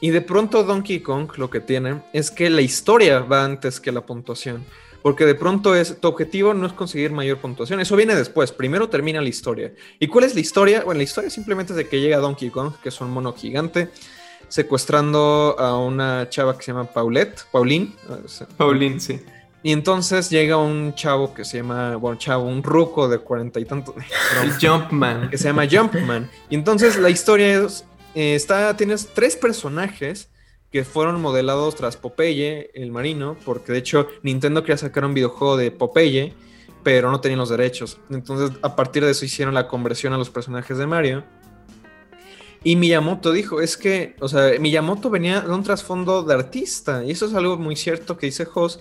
Y 0.00 0.10
de 0.10 0.20
pronto 0.20 0.62
Donkey 0.62 1.00
Kong 1.00 1.30
lo 1.36 1.50
que 1.50 1.60
tiene 1.60 2.02
es 2.12 2.30
que 2.30 2.50
la 2.50 2.60
historia 2.60 3.20
va 3.20 3.44
antes 3.44 3.80
que 3.80 3.90
la 3.90 4.06
puntuación. 4.06 4.64
Porque 5.02 5.24
de 5.24 5.34
pronto 5.34 5.74
es, 5.74 6.00
tu 6.00 6.08
objetivo 6.08 6.54
no 6.54 6.66
es 6.66 6.72
conseguir 6.72 7.12
mayor 7.12 7.38
puntuación, 7.38 7.80
eso 7.80 7.96
viene 7.96 8.16
después, 8.16 8.50
primero 8.50 8.88
termina 8.88 9.20
la 9.20 9.28
historia. 9.28 9.72
¿Y 9.98 10.08
cuál 10.08 10.24
es 10.24 10.34
la 10.34 10.40
historia? 10.40 10.82
Bueno, 10.84 10.98
la 10.98 11.04
historia 11.04 11.30
simplemente 11.30 11.72
es 11.72 11.76
de 11.76 11.88
que 11.88 12.00
llega 12.00 12.18
Donkey 12.18 12.50
Kong, 12.50 12.74
que 12.82 12.88
es 12.88 13.00
un 13.00 13.10
mono 13.10 13.32
gigante, 13.32 13.90
secuestrando 14.48 15.56
a 15.58 15.78
una 15.78 16.28
chava 16.28 16.56
que 16.56 16.64
se 16.64 16.72
llama 16.72 16.84
Paulette, 16.84 17.44
Pauline, 17.52 17.92
sea, 18.26 18.48
Paulín, 18.56 19.00
sí. 19.00 19.20
Y 19.62 19.72
entonces 19.72 20.30
llega 20.30 20.56
un 20.56 20.94
chavo 20.94 21.34
que 21.34 21.44
se 21.44 21.58
llama, 21.58 21.96
bueno, 21.96 22.16
chavo, 22.18 22.44
un 22.44 22.62
ruco 22.62 23.08
de 23.08 23.18
cuarenta 23.18 23.58
y 23.58 23.64
tantos, 23.64 23.94
El 24.42 24.52
Jumpman. 24.52 25.30
que 25.30 25.38
se 25.38 25.44
llama 25.44 25.66
Jumpman. 25.68 26.30
Y 26.48 26.54
entonces 26.54 26.96
la 26.98 27.10
historia 27.10 27.64
es, 27.64 27.84
eh, 28.14 28.34
está, 28.34 28.76
tienes 28.76 29.08
tres 29.12 29.36
personajes 29.36 30.30
que 30.70 30.84
fueron 30.84 31.20
modelados 31.20 31.74
tras 31.74 31.96
Popeye, 31.96 32.70
el 32.74 32.92
marino, 32.92 33.36
porque 33.44 33.72
de 33.72 33.78
hecho 33.78 34.06
Nintendo 34.22 34.62
quería 34.62 34.76
sacar 34.76 35.04
un 35.04 35.14
videojuego 35.14 35.56
de 35.56 35.70
Popeye, 35.70 36.34
pero 36.84 37.10
no 37.10 37.20
tenían 37.20 37.40
los 37.40 37.48
derechos. 37.48 37.98
Entonces 38.10 38.56
a 38.62 38.76
partir 38.76 39.04
de 39.04 39.10
eso 39.10 39.24
hicieron 39.24 39.54
la 39.54 39.66
conversión 39.66 40.12
a 40.12 40.18
los 40.18 40.30
personajes 40.30 40.78
de 40.78 40.86
Mario. 40.86 41.24
Y 42.62 42.76
Miyamoto 42.76 43.32
dijo, 43.32 43.60
es 43.60 43.76
que, 43.76 44.14
o 44.20 44.28
sea, 44.28 44.58
Miyamoto 44.58 45.10
venía 45.10 45.40
de 45.40 45.50
un 45.50 45.62
trasfondo 45.62 46.22
de 46.22 46.34
artista, 46.34 47.04
y 47.04 47.12
eso 47.12 47.26
es 47.26 47.34
algo 47.34 47.56
muy 47.56 47.76
cierto 47.76 48.16
que 48.16 48.26
dice 48.26 48.46
Hoss. 48.52 48.80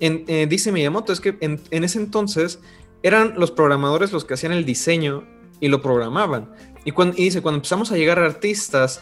En- 0.00 0.24
eh, 0.28 0.46
dice 0.48 0.72
Miyamoto, 0.72 1.12
es 1.12 1.20
que 1.20 1.36
en, 1.40 1.60
ese 1.70 1.98
entonces 1.98 2.58
eran 3.02 3.34
los 3.36 3.50
programadores 3.50 4.12
los 4.12 4.24
que 4.24 4.34
hacían 4.34 4.52
el 4.52 4.64
diseño 4.64 5.24
y 5.60 5.68
lo 5.68 5.80
programaban. 5.80 6.50
Y, 6.84 6.92
cuando, 6.92 7.16
dice, 7.16 7.42
cuando 7.42 7.56
empezamos 7.56 7.90
a 7.92 7.96
llegar 7.96 8.18
a 8.18 8.26
artistas 8.26 9.00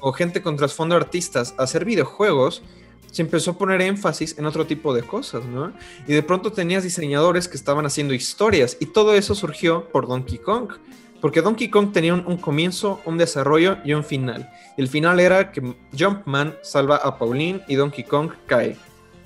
o 0.00 0.12
gente 0.12 0.42
con 0.42 0.56
trasfondo 0.56 0.96
artistas 0.96 1.54
a 1.58 1.62
hacer 1.62 1.84
videojuegos, 1.84 2.62
se 3.10 3.22
empezó 3.22 3.52
a 3.52 3.58
poner 3.58 3.80
énfasis 3.80 4.36
en 4.38 4.44
otro 4.44 4.66
tipo 4.66 4.92
de 4.92 5.02
cosas, 5.02 5.44
¿no? 5.44 5.72
Y 6.08 6.12
de 6.12 6.22
pronto 6.22 6.50
tenías 6.52 6.82
diseñadores 6.82 7.46
que 7.46 7.56
estaban 7.56 7.86
haciendo 7.86 8.12
historias 8.12 8.76
y 8.80 8.86
todo 8.86 9.14
eso 9.14 9.34
surgió 9.36 9.88
por 9.90 10.08
Donkey 10.08 10.38
Kong. 10.38 10.72
Porque 11.20 11.40
Donkey 11.40 11.70
Kong 11.70 11.92
tenía 11.92 12.12
un, 12.12 12.26
un 12.26 12.36
comienzo, 12.36 13.00
un 13.06 13.16
desarrollo 13.16 13.78
y 13.84 13.94
un 13.94 14.04
final. 14.04 14.50
El 14.76 14.88
final 14.88 15.20
era 15.20 15.52
que 15.52 15.74
Jumpman 15.96 16.56
salva 16.62 16.96
a 16.96 17.16
Pauline 17.16 17.62
y 17.68 17.76
Donkey 17.76 18.04
Kong 18.04 18.30
cae. 18.46 18.76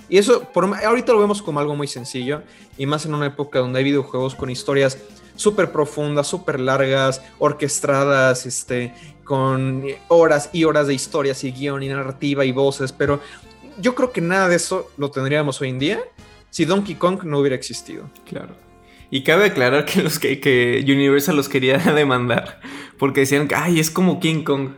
Y 0.09 0.17
eso, 0.17 0.43
por, 0.51 0.65
ahorita 0.65 1.13
lo 1.13 1.19
vemos 1.19 1.41
como 1.41 1.59
algo 1.59 1.75
muy 1.75 1.87
sencillo, 1.87 2.41
y 2.77 2.85
más 2.85 3.05
en 3.05 3.13
una 3.13 3.27
época 3.27 3.59
donde 3.59 3.79
hay 3.79 3.85
videojuegos 3.85 4.35
con 4.35 4.49
historias 4.49 4.97
súper 5.35 5.71
profundas, 5.71 6.27
súper 6.27 6.59
largas, 6.59 7.21
orquestadas, 7.37 8.45
este, 8.45 8.93
con 9.23 9.83
horas 10.07 10.49
y 10.51 10.63
horas 10.63 10.87
de 10.87 10.93
historias 10.95 11.43
y 11.43 11.51
guion 11.51 11.83
y 11.83 11.87
narrativa 11.87 12.43
y 12.43 12.51
voces, 12.51 12.91
pero 12.91 13.21
yo 13.79 13.95
creo 13.95 14.11
que 14.11 14.21
nada 14.21 14.49
de 14.49 14.55
eso 14.55 14.89
lo 14.97 15.11
tendríamos 15.11 15.61
hoy 15.61 15.69
en 15.69 15.79
día 15.79 15.99
si 16.49 16.65
Donkey 16.65 16.95
Kong 16.95 17.23
no 17.23 17.39
hubiera 17.39 17.55
existido. 17.55 18.09
Claro. 18.27 18.55
Y 19.11 19.23
cabe 19.23 19.45
aclarar 19.45 19.85
que, 19.85 20.01
los 20.01 20.19
que, 20.19 20.39
que 20.39 20.83
Universal 20.85 21.35
los 21.35 21.47
quería 21.47 21.77
demandar 21.95 22.59
porque 22.97 23.21
decían 23.21 23.47
que, 23.47 23.55
ay, 23.55 23.79
es 23.79 23.89
como 23.89 24.19
King 24.19 24.43
Kong. 24.43 24.71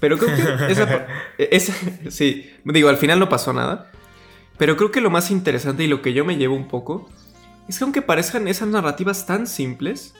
Pero 0.00 0.16
creo 0.16 0.34
que 0.34 0.72
esa, 0.72 1.06
esa, 1.38 1.74
sí, 2.10 2.50
digo, 2.64 2.88
al 2.88 2.96
final 2.96 3.18
no 3.18 3.28
pasó 3.28 3.52
nada. 3.52 3.90
Pero 4.58 4.76
creo 4.76 4.90
que 4.90 5.00
lo 5.00 5.10
más 5.10 5.30
interesante 5.30 5.84
y 5.84 5.86
lo 5.86 6.02
que 6.02 6.12
yo 6.12 6.24
me 6.24 6.36
llevo 6.36 6.56
un 6.56 6.68
poco 6.68 7.08
es 7.68 7.78
que 7.78 7.84
aunque 7.84 8.02
parezcan 8.02 8.48
esas 8.48 8.68
narrativas 8.68 9.24
tan 9.24 9.46
simples, 9.46 10.14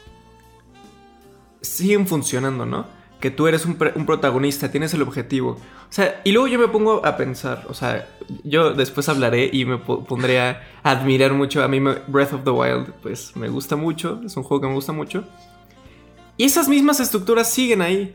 siguen 1.60 2.06
funcionando, 2.06 2.64
¿no? 2.64 2.86
Que 3.20 3.32
tú 3.32 3.48
eres 3.48 3.66
un, 3.66 3.74
protagonista, 3.74 4.70
tienes 4.70 4.94
el 4.94 5.02
objetivo. 5.02 5.52
O 5.52 5.92
sea, 5.92 6.20
y 6.24 6.30
luego 6.30 6.46
yo 6.46 6.58
me 6.58 6.68
pongo 6.68 7.04
a 7.04 7.16
pensar, 7.16 7.66
o 7.68 7.74
sea, 7.74 8.06
yo 8.44 8.74
después 8.74 9.08
hablaré 9.08 9.50
y 9.52 9.64
me 9.64 9.78
pondré 9.78 10.40
a 10.40 10.62
admirar 10.84 11.32
mucho. 11.32 11.64
A 11.64 11.68
mí 11.68 11.80
Breath 11.80 12.34
of 12.34 12.44
the 12.44 12.50
Wild, 12.50 12.92
pues 13.02 13.34
me 13.34 13.48
gusta 13.48 13.74
mucho, 13.74 14.20
es 14.24 14.36
un 14.36 14.44
juego 14.44 14.60
que 14.60 14.68
me 14.68 14.74
gusta 14.74 14.92
mucho. 14.92 15.24
Y 16.36 16.44
esas 16.44 16.68
mismas 16.68 17.00
estructuras 17.00 17.50
siguen 17.50 17.82
ahí. 17.82 18.14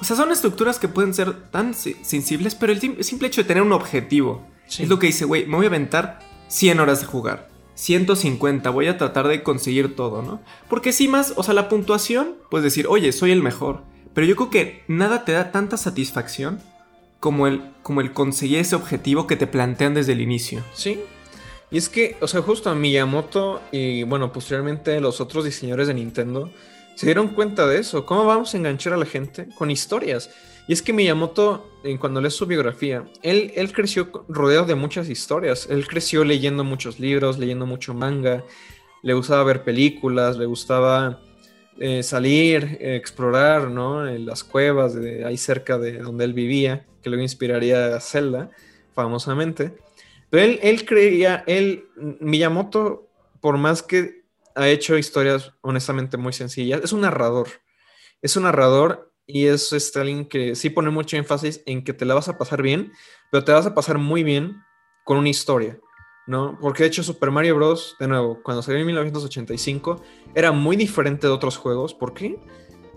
O 0.00 0.04
sea, 0.04 0.16
son 0.16 0.30
estructuras 0.30 0.78
que 0.78 0.88
pueden 0.88 1.12
ser 1.12 1.50
tan 1.50 1.74
sensibles, 1.74 2.54
pero 2.54 2.72
el 2.72 3.04
simple 3.04 3.28
hecho 3.28 3.42
de 3.42 3.48
tener 3.48 3.62
un 3.62 3.72
objetivo 3.72 4.46
es 4.68 4.88
lo 4.88 4.98
que 4.98 5.06
dice, 5.06 5.24
güey, 5.24 5.46
me 5.46 5.56
voy 5.56 5.66
a 5.66 5.68
aventar 5.68 6.20
100 6.48 6.80
horas 6.80 7.00
de 7.00 7.06
jugar. 7.06 7.48
150, 7.74 8.70
voy 8.70 8.88
a 8.88 8.96
tratar 8.96 9.28
de 9.28 9.42
conseguir 9.42 9.94
todo, 9.94 10.22
¿no? 10.22 10.40
Porque 10.68 10.92
si 10.92 11.08
más, 11.08 11.34
o 11.36 11.42
sea, 11.42 11.54
la 11.54 11.68
puntuación, 11.68 12.34
pues 12.50 12.62
decir, 12.62 12.86
oye, 12.88 13.12
soy 13.12 13.32
el 13.32 13.42
mejor. 13.42 13.82
Pero 14.14 14.26
yo 14.26 14.34
creo 14.34 14.50
que 14.50 14.84
nada 14.88 15.26
te 15.26 15.32
da 15.32 15.52
tanta 15.52 15.76
satisfacción 15.76 16.58
como 17.20 17.46
el, 17.46 17.62
como 17.82 18.00
el 18.00 18.12
conseguir 18.12 18.60
ese 18.60 18.76
objetivo 18.76 19.26
que 19.26 19.36
te 19.36 19.46
plantean 19.46 19.92
desde 19.92 20.12
el 20.12 20.22
inicio. 20.22 20.64
Sí. 20.72 21.00
Y 21.70 21.76
es 21.76 21.90
que, 21.90 22.16
o 22.20 22.28
sea, 22.28 22.40
justo 22.40 22.70
a 22.70 22.74
Miyamoto 22.74 23.60
y, 23.72 24.04
bueno, 24.04 24.32
posteriormente 24.32 24.98
los 25.00 25.20
otros 25.20 25.44
diseñadores 25.44 25.88
de 25.88 25.94
Nintendo 25.94 26.50
se 26.94 27.06
dieron 27.06 27.28
cuenta 27.28 27.66
de 27.66 27.78
eso. 27.78 28.06
¿Cómo 28.06 28.24
vamos 28.24 28.54
a 28.54 28.56
enganchar 28.56 28.94
a 28.94 28.96
la 28.96 29.04
gente? 29.04 29.48
Con 29.58 29.70
historias. 29.70 30.30
Y 30.68 30.72
es 30.72 30.82
que 30.82 30.92
Miyamoto, 30.92 31.70
cuando 32.00 32.20
lees 32.20 32.34
su 32.34 32.46
biografía, 32.46 33.04
él, 33.22 33.52
él 33.54 33.72
creció 33.72 34.10
rodeado 34.28 34.66
de 34.66 34.74
muchas 34.74 35.08
historias. 35.08 35.68
Él 35.70 35.86
creció 35.86 36.24
leyendo 36.24 36.64
muchos 36.64 36.98
libros, 36.98 37.38
leyendo 37.38 37.66
mucho 37.66 37.94
manga, 37.94 38.44
le 39.02 39.14
gustaba 39.14 39.44
ver 39.44 39.62
películas, 39.62 40.36
le 40.36 40.46
gustaba 40.46 41.20
eh, 41.78 42.02
salir, 42.02 42.78
eh, 42.80 42.96
explorar, 42.96 43.70
¿no? 43.70 44.04
Las 44.04 44.42
cuevas 44.42 44.94
de 44.94 45.24
ahí 45.24 45.36
cerca 45.36 45.78
de 45.78 45.98
donde 45.98 46.24
él 46.24 46.32
vivía, 46.32 46.86
que 47.02 47.10
luego 47.10 47.22
inspiraría 47.22 47.94
a 47.94 48.00
Zelda, 48.00 48.50
famosamente. 48.94 49.74
Pero 50.28 50.42
él, 50.42 50.58
él 50.62 50.84
creía, 50.84 51.44
él, 51.46 51.84
Miyamoto, 51.96 53.08
por 53.40 53.58
más 53.58 53.82
que 53.82 54.24
ha 54.56 54.68
hecho 54.68 54.98
historias 54.98 55.52
honestamente 55.60 56.16
muy 56.16 56.32
sencillas, 56.32 56.80
es 56.82 56.92
un 56.92 57.02
narrador. 57.02 57.48
Es 58.22 58.36
un 58.36 58.44
narrador 58.44 59.05
y 59.26 59.46
es 59.46 59.72
este, 59.72 60.00
alguien 60.00 60.26
que 60.26 60.54
sí 60.54 60.70
pone 60.70 60.90
mucho 60.90 61.16
énfasis 61.16 61.62
en 61.66 61.82
que 61.82 61.92
te 61.92 62.04
la 62.04 62.14
vas 62.14 62.28
a 62.28 62.38
pasar 62.38 62.62
bien, 62.62 62.92
pero 63.30 63.44
te 63.44 63.52
vas 63.52 63.66
a 63.66 63.74
pasar 63.74 63.98
muy 63.98 64.22
bien 64.22 64.62
con 65.04 65.18
una 65.18 65.28
historia, 65.28 65.78
¿no? 66.26 66.58
Porque 66.60 66.84
de 66.84 66.88
hecho 66.88 67.02
Super 67.02 67.30
Mario 67.30 67.56
Bros., 67.56 67.96
de 67.98 68.08
nuevo, 68.08 68.40
cuando 68.42 68.62
salió 68.62 68.80
en 68.80 68.86
1985, 68.86 70.02
era 70.34 70.52
muy 70.52 70.76
diferente 70.76 71.26
de 71.26 71.32
otros 71.32 71.56
juegos. 71.56 71.94
¿Por 71.94 72.14
qué? 72.14 72.38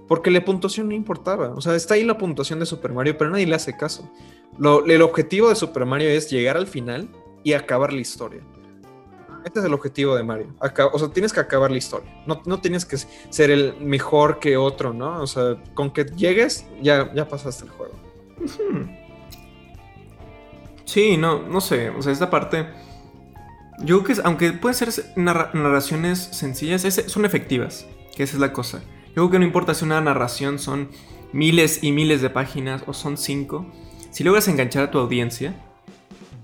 Porque 0.08 0.32
la 0.32 0.44
puntuación 0.44 0.89
no 0.89 0.96
importaba. 0.96 1.50
O 1.56 1.62
sea, 1.62 1.76
está 1.76 1.96
ahí 1.96 2.04
la 2.04 2.18
puntuación 2.18 2.60
de 2.60 2.65
Super 2.65 2.94
Mario, 2.94 3.18
pero 3.18 3.30
nadie 3.30 3.48
le 3.48 3.56
hace 3.56 3.76
caso. 3.76 4.12
Lo, 4.58 4.86
el 4.86 5.02
objetivo 5.02 5.50
de 5.50 5.56
Super 5.56 5.86
Mario 5.86 6.10
es 6.10 6.30
llegar 6.30 6.58
al 6.58 6.68
final 6.68 7.10
y 7.44 7.54
acabar 7.54 7.94
la 7.94 8.02
historia. 8.02 8.42
Este 9.45 9.60
es 9.60 9.65
el 9.65 9.73
objetivo 9.73 10.15
de 10.15 10.23
Mario. 10.23 10.54
o 10.60 10.99
sea, 10.99 11.10
tienes 11.10 11.34
que 11.34 11.39
acabar 11.39 11.71
la 11.71 11.78
historia. 11.78 12.12
No, 12.25 12.41
no, 12.45 12.60
tienes 12.60 12.86
que 12.86 12.97
ser 12.97 13.52
el 13.52 13.75
mejor 13.80 14.39
que 14.39 14.58
otro, 14.58 14.93
¿no? 14.93 15.21
O 15.21 15.28
sea, 15.28 15.58
con 15.73 15.91
que 15.91 16.06
llegues, 16.06 16.65
ya, 16.82 17.13
ya 17.13 17.28
pasaste 17.28 17.65
el 17.65 17.71
juego. 17.71 17.93
Sí, 20.86 21.17
no, 21.17 21.43
no 21.43 21.62
sé. 21.62 21.89
O 21.89 22.02
sea, 22.02 22.12
esta 22.12 22.30
parte. 22.30 22.67
Yo 23.80 24.04
creo 24.04 24.15
que, 24.17 24.21
aunque 24.25 24.52
pueden 24.54 24.75
ser 24.75 24.89
narraciones 25.15 26.19
sencillas, 26.19 26.82
son 27.08 27.25
efectivas. 27.25 27.86
Que 28.15 28.23
esa 28.23 28.36
es 28.36 28.39
la 28.41 28.52
cosa. 28.52 28.82
Yo 29.10 29.13
creo 29.13 29.30
que 29.30 29.39
no 29.39 29.45
importa 29.45 29.73
si 29.73 29.86
una 29.86 30.02
narración 30.02 30.60
son 30.60 30.89
miles 31.32 31.84
y 31.84 31.91
miles 31.91 32.21
de 32.21 32.30
páginas 32.30 32.84
o 32.88 32.93
son 32.93 33.17
cinco. 33.17 33.65
Si 34.12 34.23
logras 34.23 34.47
enganchar 34.47 34.84
a 34.86 34.91
tu 34.91 34.97
audiencia, 34.97 35.54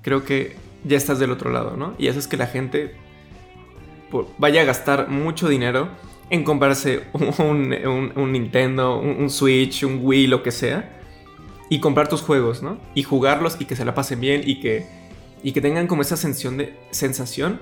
creo 0.01 0.23
que 0.23 0.55
ya 0.85 0.97
estás 0.97 1.19
del 1.19 1.31
otro 1.31 1.51
lado, 1.51 1.75
¿no? 1.75 1.93
Y 1.97 2.07
eso 2.07 2.19
es 2.19 2.27
que 2.27 2.37
la 2.37 2.47
gente 2.47 2.95
vaya 4.37 4.61
a 4.61 4.65
gastar 4.65 5.09
mucho 5.09 5.49
dinero 5.49 5.89
en 6.29 6.43
comprarse 6.43 7.03
un, 7.39 8.31
Nintendo, 8.31 8.99
un, 8.99 9.29
Switch, 9.29 9.83
un 9.83 9.99
Wii, 10.01 10.27
lo 10.27 10.43
que 10.43 10.51
sea, 10.51 10.99
y 11.69 11.79
comprar 11.79 12.07
tus 12.07 12.21
juegos, 12.21 12.61
¿no? 12.61 12.77
Y 12.93 13.03
jugarlos 13.03 13.57
y 13.59 13.65
que 13.65 13.75
se 13.75 13.85
la 13.85 13.93
pasen 13.93 14.19
bien 14.19 14.41
y 14.45 14.59
que, 14.59 14.87
y 15.43 15.51
que 15.51 15.61
tengan 15.61 15.87
como 15.87 16.01
esa 16.01 16.17
sensación 16.17 16.57
de, 16.57 16.75
sensación 16.91 17.59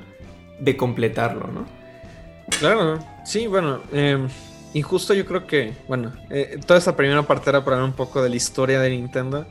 de 0.60 0.78
completarlo, 0.78 1.48
¿no? 1.48 1.66
Claro, 2.60 3.00
sí, 3.26 3.48
bueno, 3.48 3.80
eh, 3.94 4.28
y 4.74 4.82
justo 4.82 5.14
yo 5.14 5.26
creo 5.26 5.48
que, 5.48 5.74
bueno, 5.88 6.12
eh, 6.30 6.60
toda 6.66 6.78
esta 6.78 6.96
primera 6.96 7.24
parte 7.24 7.50
era 7.50 7.64
para 7.64 7.78
hablar 7.78 7.90
un 7.90 7.96
poco 7.96 8.22
de 8.22 8.30
la 8.30 8.36
historia 8.36 8.80
de 8.82 8.90
Nintendo 8.90 9.48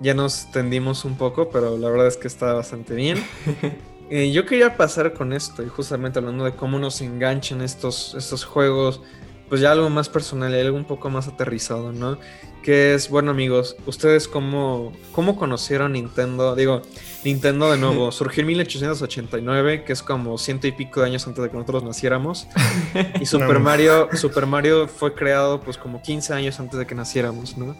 ya 0.00 0.14
nos 0.14 0.50
tendimos 0.50 1.04
un 1.04 1.16
poco, 1.16 1.50
pero 1.50 1.76
la 1.78 1.88
verdad 1.88 2.06
es 2.06 2.16
que 2.16 2.28
está 2.28 2.52
bastante 2.52 2.94
bien. 2.94 3.22
Eh, 4.08 4.30
yo 4.30 4.46
quería 4.46 4.76
pasar 4.76 5.14
con 5.14 5.32
esto, 5.32 5.64
y 5.64 5.68
justamente 5.68 6.20
hablando 6.20 6.44
de 6.44 6.52
cómo 6.52 6.78
nos 6.78 7.00
enganchan 7.00 7.60
estos, 7.60 8.14
estos 8.14 8.44
juegos, 8.44 9.00
pues 9.48 9.60
ya 9.60 9.72
algo 9.72 9.90
más 9.90 10.08
personal 10.08 10.52
y 10.52 10.60
algo 10.60 10.76
un 10.76 10.84
poco 10.84 11.10
más 11.10 11.26
aterrizado, 11.28 11.92
¿no? 11.92 12.18
Que 12.62 12.94
es, 12.94 13.08
bueno 13.08 13.30
amigos, 13.30 13.76
¿ustedes 13.86 14.26
cómo, 14.28 14.92
cómo 15.12 15.36
conocieron 15.36 15.92
Nintendo? 15.92 16.54
Digo, 16.54 16.82
Nintendo 17.24 17.70
de 17.70 17.78
nuevo, 17.78 18.12
surgió 18.12 18.42
en 18.42 18.48
1889, 18.48 19.84
que 19.84 19.92
es 19.92 20.02
como 20.02 20.36
ciento 20.38 20.66
y 20.66 20.72
pico 20.72 21.00
de 21.00 21.06
años 21.06 21.26
antes 21.26 21.42
de 21.42 21.50
que 21.50 21.56
nosotros 21.56 21.82
naciéramos. 21.82 22.46
Y 23.20 23.26
Super 23.26 23.58
Mario, 23.58 24.08
Super 24.14 24.46
Mario 24.46 24.88
fue 24.88 25.14
creado 25.14 25.60
pues 25.60 25.76
como 25.78 26.02
15 26.02 26.32
años 26.32 26.60
antes 26.60 26.78
de 26.78 26.86
que 26.86 26.94
naciéramos, 26.94 27.56
¿no? 27.56 27.74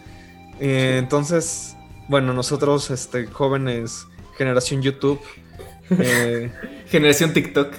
Eh, 0.61 0.97
entonces, 0.99 1.76
bueno, 2.09 2.33
nosotros, 2.33 2.91
este, 2.91 3.27
jóvenes, 3.27 4.07
generación 4.37 4.83
YouTube. 4.83 5.21
Eh, 5.91 6.51
generación 6.87 7.33
TikTok. 7.33 7.73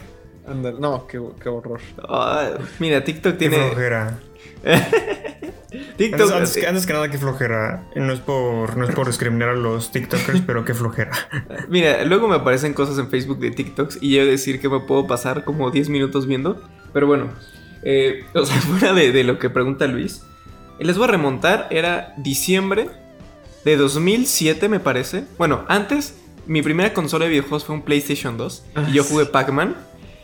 no, 0.80 1.08
qué, 1.08 1.18
horror. 1.18 1.80
mira, 2.80 3.04
TikTok 3.04 3.38
tiene. 3.38 3.58
Qué 3.58 3.64
flojera. 3.64 4.20
TikTok. 5.98 6.32
Antes, 6.32 6.86
que 6.86 6.94
nada, 6.94 7.10
qué 7.10 7.18
flojera. 7.18 7.90
No 7.96 8.14
es, 8.14 8.20
por, 8.20 8.78
no 8.78 8.86
es 8.86 8.94
por 8.94 9.08
discriminar 9.08 9.50
a 9.50 9.56
los 9.56 9.92
TikTokers, 9.92 10.42
pero 10.42 10.66
qué 10.66 10.74
flojera. 10.74 11.12
Mira, 11.70 12.04
luego 12.06 12.28
me 12.28 12.36
aparecen 12.36 12.74
cosas 12.74 12.98
en 13.00 13.10
Facebook 13.10 13.40
de 13.40 13.52
TikToks 13.52 14.00
y 14.02 14.16
yo 14.16 14.26
decir 14.26 14.60
que 14.60 14.70
me 14.70 14.80
puedo 14.82 15.08
pasar 15.08 15.44
como 15.44 15.72
10 15.72 15.90
minutos 15.90 16.28
viendo. 16.28 16.62
Pero 16.94 17.08
bueno, 17.08 17.30
eh, 17.84 18.26
o 18.34 18.46
sea, 18.46 18.58
fuera 18.62 18.94
de, 18.94 19.12
de 19.12 19.24
lo 19.24 19.40
que 19.40 19.50
pregunta 19.50 19.88
Luis, 19.88 20.24
les 20.80 20.98
voy 20.98 21.08
a 21.08 21.12
remontar. 21.12 21.68
Era 21.72 22.14
diciembre 22.18 22.90
de 23.68 23.76
2007, 23.76 24.70
me 24.70 24.80
parece. 24.80 25.26
Bueno, 25.38 25.66
antes, 25.68 26.16
mi 26.46 26.62
primera 26.62 26.94
consola 26.94 27.26
de 27.26 27.32
videojuegos 27.32 27.66
fue 27.66 27.76
un 27.76 27.82
PlayStation 27.82 28.38
2. 28.38 28.64
y 28.90 28.94
yo 28.94 29.04
jugué 29.04 29.26
Pac-Man. 29.26 29.76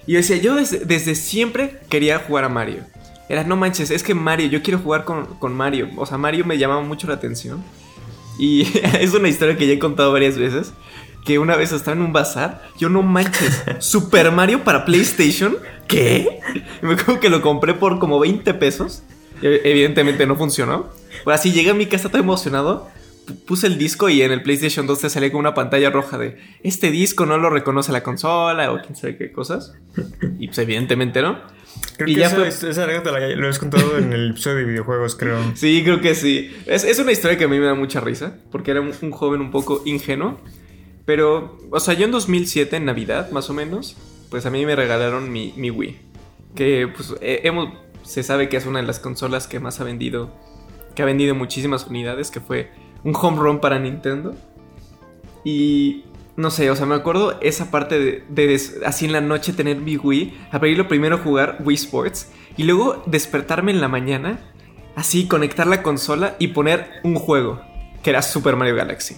Y 0.08 0.14
yo 0.14 0.18
decía, 0.20 0.38
yo 0.38 0.56
desde, 0.56 1.16
siempre 1.16 1.80
quería 1.90 2.20
jugar 2.20 2.46
a 2.46 2.50
Mario. 2.50 2.86
Era, 3.28 3.44
no 3.44 3.58
manches, 3.58 3.92
es 3.92 4.02
que 4.02 4.14
Mario, 4.14 4.48
yo 4.48 4.64
quiero 4.64 4.80
jugar 4.80 5.04
con, 5.04 5.54
Mario. 5.54 5.90
O 5.98 6.06
sea, 6.06 6.18
Mario 6.18 6.46
me 6.46 6.58
llamaba 6.58 6.82
mucho 6.82 7.08
la 7.08 7.16
atención. 7.16 7.64
Y 8.40 8.62
es 9.00 9.14
una 9.14 9.28
historia 9.28 9.58
que 9.58 9.68
ya 9.68 9.74
he 9.74 9.80
contado 9.80 10.14
varias 10.14 10.38
veces. 10.38 10.72
Que 11.26 11.38
una 11.38 11.58
vez 11.58 11.72
estaba 11.74 11.96
en 11.96 12.04
un 12.04 12.14
bazar, 12.14 12.62
yo 12.78 12.88
no 12.88 13.02
manches, 13.02 13.64
Super 13.80 14.32
Mario 14.32 14.64
para 14.64 14.86
PlayStation, 14.86 15.58
¿qué? 15.88 16.40
me 16.82 16.94
acuerdo 16.94 17.20
que 17.20 17.30
lo 17.30 17.42
compré 17.42 17.74
por 17.74 18.00
como 18.00 18.20
20 18.20 18.54
pesos. 18.54 19.04
Evidentemente 19.42 20.26
no 20.26 20.38
funcionó. 20.38 20.88
Pues 21.26 21.40
así 21.40 21.52
llegué 21.52 21.72
a 21.72 21.74
mi 21.74 21.86
casa 21.86 22.08
todo 22.08 22.22
emocionado 22.22 22.90
puse 23.46 23.68
el 23.68 23.78
disco 23.78 24.10
y 24.10 24.22
en 24.22 24.32
el 24.32 24.42
PlayStation 24.42 24.88
2 24.88 25.00
te 25.00 25.10
salía 25.10 25.32
con 25.32 25.40
una 25.40 25.54
pantalla 25.54 25.90
roja 25.90 26.18
de 26.18 26.38
este 26.64 26.92
disco 26.92 27.26
no 27.26 27.38
lo 27.38 27.50
reconoce 27.50 27.92
la 27.92 28.04
consola 28.04 28.72
o 28.72 28.82
quién 28.82 28.96
sabe 28.96 29.18
qué 29.18 29.32
cosas. 29.32 29.74
Y 30.40 30.48
pues 30.48 30.58
evidentemente 30.60 31.22
no. 31.22 31.40
Creo 31.98 32.08
y 32.08 32.16
que 32.16 32.20
ya 32.22 32.28
esa, 32.28 32.36
fue... 32.36 32.48
esa 32.48 32.88
lo 32.88 33.50
has 33.50 33.60
contado 33.60 33.98
en 33.98 34.14
el 34.14 34.32
episodio 34.32 34.58
de 34.58 34.66
videojuegos, 34.66 35.16
creo. 35.16 35.38
Sí, 35.56 35.82
creo 35.84 36.02
que 36.02 36.16
sí. 36.16 36.56
Es, 36.66 37.00
una 37.00 37.12
historia 37.12 37.38
que 37.38 37.46
a 37.46 37.48
mí 37.48 37.60
me 37.60 37.66
da 37.66 37.76
mucha 37.76 38.00
risa, 38.00 38.38
porque 38.52 38.72
era 38.72 38.82
un, 38.82 39.12
joven 39.12 39.42
un 39.42 39.52
poco 39.52 39.82
ingenuo. 39.86 40.40
Pero, 41.06 41.58
o 41.70 41.80
sea, 41.80 41.94
yo 41.96 42.06
en 42.06 42.12
2007, 42.12 42.78
en 42.78 42.86
Navidad, 42.86 43.32
más 43.32 43.50
o 43.50 43.54
menos, 43.54 43.98
pues 44.30 44.46
a 44.46 44.50
mí 44.50 44.66
me 44.66 44.76
regalaron 44.76 45.32
mi, 45.32 45.54
mi 45.58 45.70
Wii. 45.70 46.00
Que, 46.56 46.88
pues, 46.88 47.14
eh, 47.22 47.42
hemos, 47.44 47.74
se 48.04 48.24
sabe 48.24 48.48
que 48.50 48.58
es 48.58 48.66
una 48.66 48.80
de 48.80 48.88
las 48.88 49.00
consolas 49.00 49.48
que 49.48 49.60
más 49.60 49.82
ha 49.82 49.84
vendido, 49.84 50.34
que 50.96 51.02
ha 51.02 51.06
vendido 51.06 51.36
muchísimas 51.36 51.88
unidades, 51.88 52.32
que 52.32 52.40
fue 52.40 52.72
un 53.04 53.16
home 53.16 53.38
run 53.38 53.60
para 53.60 53.80
Nintendo. 53.80 54.36
Y 55.44 56.06
no 56.36 56.50
sé, 56.50 56.72
o 56.72 56.76
sea, 56.76 56.86
me 56.86 56.96
acuerdo 56.96 57.40
esa 57.42 57.70
parte 57.70 58.24
de, 58.28 58.62
así 58.86 59.06
en 59.06 59.12
la 59.12 59.22
noche 59.22 59.54
tener 59.54 59.78
mi 59.78 59.98
Wii, 59.98 60.48
abrirlo 60.52 60.88
primero 60.88 61.18
jugar 61.18 61.58
Wii 61.64 61.76
Sports 61.76 62.32
y 62.58 62.64
luego 62.64 63.04
despertarme 63.06 63.72
en 63.72 63.82
la 63.82 63.88
mañana, 63.88 64.40
así 64.96 65.28
conectar 65.28 65.68
la 65.68 65.84
consola 65.84 66.36
y 66.40 66.50
poner 66.50 66.88
un 67.04 67.16
juego, 67.16 67.62
que 68.02 68.10
era 68.10 68.22
Super 68.22 68.56
Mario 68.56 68.76
Galaxy. 68.76 69.16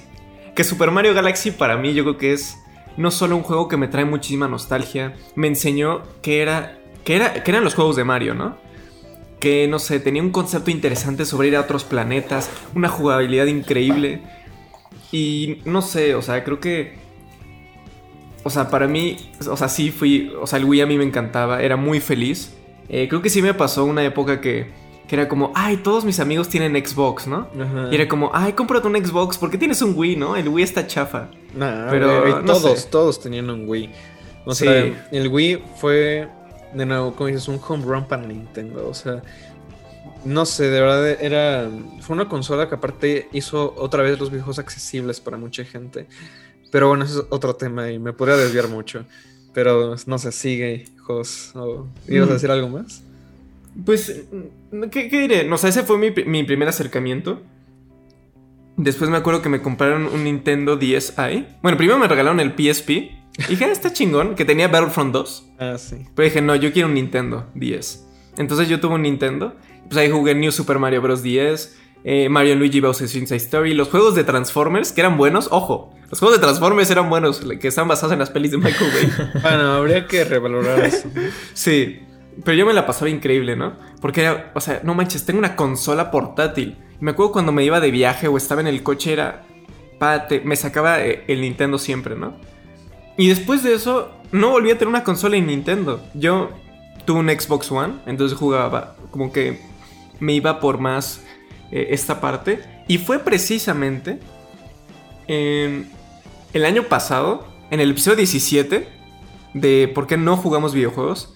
Que 0.56 0.64
Super 0.64 0.92
Mario 0.92 1.14
Galaxy 1.14 1.52
para 1.52 1.78
mí 1.78 1.94
yo 1.94 2.04
creo 2.04 2.18
que 2.18 2.34
es 2.34 2.58
no 2.98 3.12
solo 3.12 3.36
un 3.36 3.44
juego 3.44 3.68
que 3.68 3.78
me 3.78 3.88
trae 3.88 4.06
muchísima 4.06 4.48
nostalgia, 4.48 5.16
me 5.36 5.48
enseñó 5.48 6.02
que 6.22 6.42
era 6.42 6.80
que 7.04 7.16
era 7.16 7.44
que 7.44 7.52
eran 7.52 7.64
los 7.64 7.76
juegos 7.76 7.96
de 7.96 8.04
Mario, 8.04 8.34
¿no? 8.34 8.58
Que 9.40 9.68
no 9.68 9.80
sé, 9.80 10.00
tenía 10.00 10.22
un 10.22 10.32
concepto 10.32 10.72
interesante 10.72 11.26
sobre 11.26 11.50
ir 11.50 11.56
a 11.56 11.62
otros 11.62 11.84
planetas, 11.84 12.50
una 12.74 12.90
jugabilidad 12.90 13.46
increíble. 13.48 14.22
Y 15.12 15.60
no 15.66 15.82
sé, 15.82 16.16
o 16.16 16.22
sea, 16.22 16.44
creo 16.44 16.60
que 16.60 17.04
o 18.44 18.50
sea, 18.52 18.70
para 18.70 18.88
mí, 18.88 19.18
o 19.50 19.58
sea, 19.58 19.68
sí 19.70 19.90
fui, 19.90 20.32
o 20.40 20.46
sea, 20.46 20.60
el 20.60 20.66
Wii 20.66 20.82
a 20.82 20.86
mí 20.86 20.98
me 21.00 21.04
encantaba, 21.04 21.64
era 21.64 21.78
muy 21.78 22.00
feliz. 22.00 22.54
Eh, 22.90 23.08
creo 23.08 23.20
que 23.24 23.30
sí 23.32 23.42
me 23.42 23.56
pasó 23.56 23.86
una 23.86 24.04
época 24.04 24.40
que, 24.40 24.68
que 25.08 25.16
era 25.16 25.28
como, 25.28 25.52
ay, 25.56 25.78
todos 25.78 26.06
mis 26.06 26.20
amigos 26.20 26.48
tienen 26.48 26.74
Xbox, 26.86 27.26
¿no? 27.26 27.48
Ajá. 27.60 27.90
Y 27.92 27.96
era 27.96 28.08
como, 28.08 28.30
ay, 28.36 28.54
cómprate 28.54 28.88
un 28.88 29.04
Xbox, 29.04 29.40
¿por 29.40 29.50
qué 29.50 29.58
tienes 29.58 29.82
un 29.82 29.94
Wii, 29.98 30.16
no? 30.18 30.36
El 30.36 30.48
Wii 30.50 30.64
está 30.64 30.86
chafa. 30.86 31.30
Nah, 31.56 31.90
Pero, 31.90 32.42
no 32.44 32.54
todos, 32.54 32.82
sé. 32.82 32.90
todos 32.92 33.20
tenían 33.20 33.50
un 33.50 33.68
Wii. 33.68 33.90
O 34.46 34.54
Sí. 34.54 34.66
sea, 34.66 35.08
el 35.12 35.28
Wii 35.28 35.64
fue, 35.82 36.28
de 36.76 36.86
nuevo, 36.86 37.16
como 37.16 37.28
dices, 37.28 37.48
un 37.48 37.60
home 37.66 37.84
run 37.86 38.06
para 38.08 38.24
Nintendo. 38.26 38.88
O 38.88 38.94
sea, 38.94 39.22
no 40.24 40.46
sé, 40.46 40.70
de 40.70 40.82
verdad 40.82 41.08
era. 41.22 41.70
Fue 42.02 42.16
una 42.16 42.28
consola 42.28 42.68
que 42.70 42.76
aparte 42.76 43.30
hizo 43.32 43.74
otra 43.78 44.04
vez 44.04 44.20
los 44.20 44.30
videojuegos 44.30 44.60
accesibles 44.60 45.20
para 45.20 45.38
mucha 45.38 45.64
gente. 45.66 46.08
Pero 46.72 46.90
bueno, 46.90 47.06
ese 47.06 47.20
es 47.20 47.26
otro 47.30 47.56
tema 47.56 47.90
y 47.92 48.00
me 48.00 48.12
podría 48.14 48.38
desviar 48.38 48.68
mucho. 48.68 49.06
Pero 49.54 49.96
no 50.06 50.18
sé, 50.18 50.32
sigue, 50.32 50.86
hijos. 50.96 51.52
o- 51.56 51.88
¿Ibas 52.08 52.28
a 52.28 52.32
Mm. 52.32 52.34
decir 52.34 52.52
algo 52.52 52.68
más? 52.70 53.02
Pues, 53.86 54.24
mm, 54.72 54.84
¿qué, 54.90 55.08
qué 55.10 55.20
diré? 55.22 55.44
No, 55.46 55.56
o 55.56 55.58
sea, 55.58 55.70
ese 55.70 55.84
fue 55.84 55.98
mi, 55.98 56.12
mi 56.26 56.44
primer 56.44 56.68
acercamiento. 56.68 57.42
Después 58.78 59.10
me 59.10 59.18
acuerdo 59.18 59.42
que 59.42 59.48
me 59.50 59.62
compraron 59.62 60.08
un 60.08 60.24
Nintendo 60.26 60.78
10i. 60.78 61.46
Bueno, 61.62 61.78
primero 61.78 61.98
me 61.98 62.08
regalaron 62.08 62.40
el 62.42 62.52
PSP. 62.56 63.12
Y 63.38 63.44
dije, 63.52 63.66
ah, 63.66 63.72
está 63.72 63.92
chingón, 63.92 64.36
que 64.36 64.46
tenía 64.46 64.68
Battlefront 64.68 65.14
2. 65.14 65.52
Ah, 65.60 65.78
sí. 65.78 65.98
Pero 66.16 66.26
dije, 66.26 66.42
no, 66.42 66.56
yo 66.56 66.72
quiero 66.72 66.88
un 66.88 66.94
Nintendo 66.94 67.48
10. 67.56 68.08
Entonces 68.38 68.70
yo 68.70 68.80
tuve 68.80 68.96
un 68.96 69.02
Nintendo. 69.04 69.56
Pues 69.88 69.98
ahí 69.98 70.10
jugué 70.10 70.36
New 70.36 70.52
Super 70.52 70.80
Mario 70.80 71.02
Bros. 71.02 71.22
10, 71.22 71.78
eh, 72.06 72.30
Mario 72.30 72.56
Luigi 72.56 72.82
Bowser's 72.82 73.16
Inside 73.16 73.38
Story, 73.38 73.74
los 73.74 73.90
juegos 73.90 74.16
de 74.16 74.24
Transformers 74.24 74.92
que 74.92 75.02
eran 75.02 75.18
buenos. 75.18 75.48
Ojo, 75.52 75.94
los 76.10 76.20
juegos 76.20 76.38
de 76.38 76.44
Transformers 76.44 76.90
eran 76.90 77.10
buenos, 77.10 77.42
que 77.60 77.68
están 77.68 77.88
basados 77.88 78.14
en 78.14 78.20
las 78.20 78.30
pelis 78.30 78.52
de 78.52 78.58
Michael 78.58 78.92
Bay. 78.92 79.30
Bueno, 79.42 79.74
habría 79.74 80.08
que 80.08 80.24
revalorar 80.24 80.86
eso. 80.86 81.10
sí, 81.54 82.00
pero 82.44 82.58
yo 82.58 82.66
me 82.66 82.74
la 82.74 82.86
pasaba 82.86 83.10
increíble, 83.10 83.56
¿no? 83.56 83.74
Porque 84.02 84.22
era, 84.22 84.52
o 84.54 84.62
sea, 84.62 84.82
no 84.84 84.94
manches, 84.94 85.26
tengo 85.26 85.40
una 85.40 85.56
consola 85.56 86.12
portátil. 86.12 86.78
Me 87.00 87.12
acuerdo 87.12 87.32
cuando 87.32 87.52
me 87.52 87.64
iba 87.64 87.80
de 87.80 87.92
viaje 87.92 88.28
o 88.28 88.38
estaba 88.38 88.62
en 88.62 88.68
el 88.68 88.84
coche, 88.84 89.14
era. 89.14 89.44
Pate, 90.00 90.42
me 90.44 90.58
sacaba 90.58 91.02
eh, 91.06 91.24
el 91.28 91.40
Nintendo 91.42 91.78
siempre, 91.78 92.16
¿no? 92.16 92.36
Y 93.18 93.30
después 93.30 93.64
de 93.64 93.74
eso, 93.74 94.12
no 94.32 94.52
volví 94.52 94.72
a 94.72 94.74
tener 94.78 94.90
una 94.90 95.04
consola 95.04 95.38
en 95.38 95.48
Nintendo. 95.48 96.04
Yo 96.14 96.50
tuve 97.06 97.20
un 97.20 97.30
Xbox 97.30 97.72
One, 97.72 97.96
entonces 98.06 98.38
jugaba 98.38 98.96
como 99.12 99.32
que 99.32 99.62
me 100.20 100.34
iba 100.34 100.60
por 100.60 100.80
más 100.80 101.22
eh, 101.72 101.88
esta 101.92 102.20
parte. 102.20 102.62
Y 102.88 102.98
fue 102.98 103.20
precisamente 103.20 104.20
en 105.28 105.90
el 106.54 106.66
año 106.66 106.84
pasado, 106.84 107.48
en 107.72 107.80
el 107.80 107.92
episodio 107.92 108.18
17 108.18 108.88
de 109.54 109.92
por 109.94 110.08
qué 110.08 110.18
no 110.18 110.36
jugamos 110.38 110.74
videojuegos, 110.74 111.34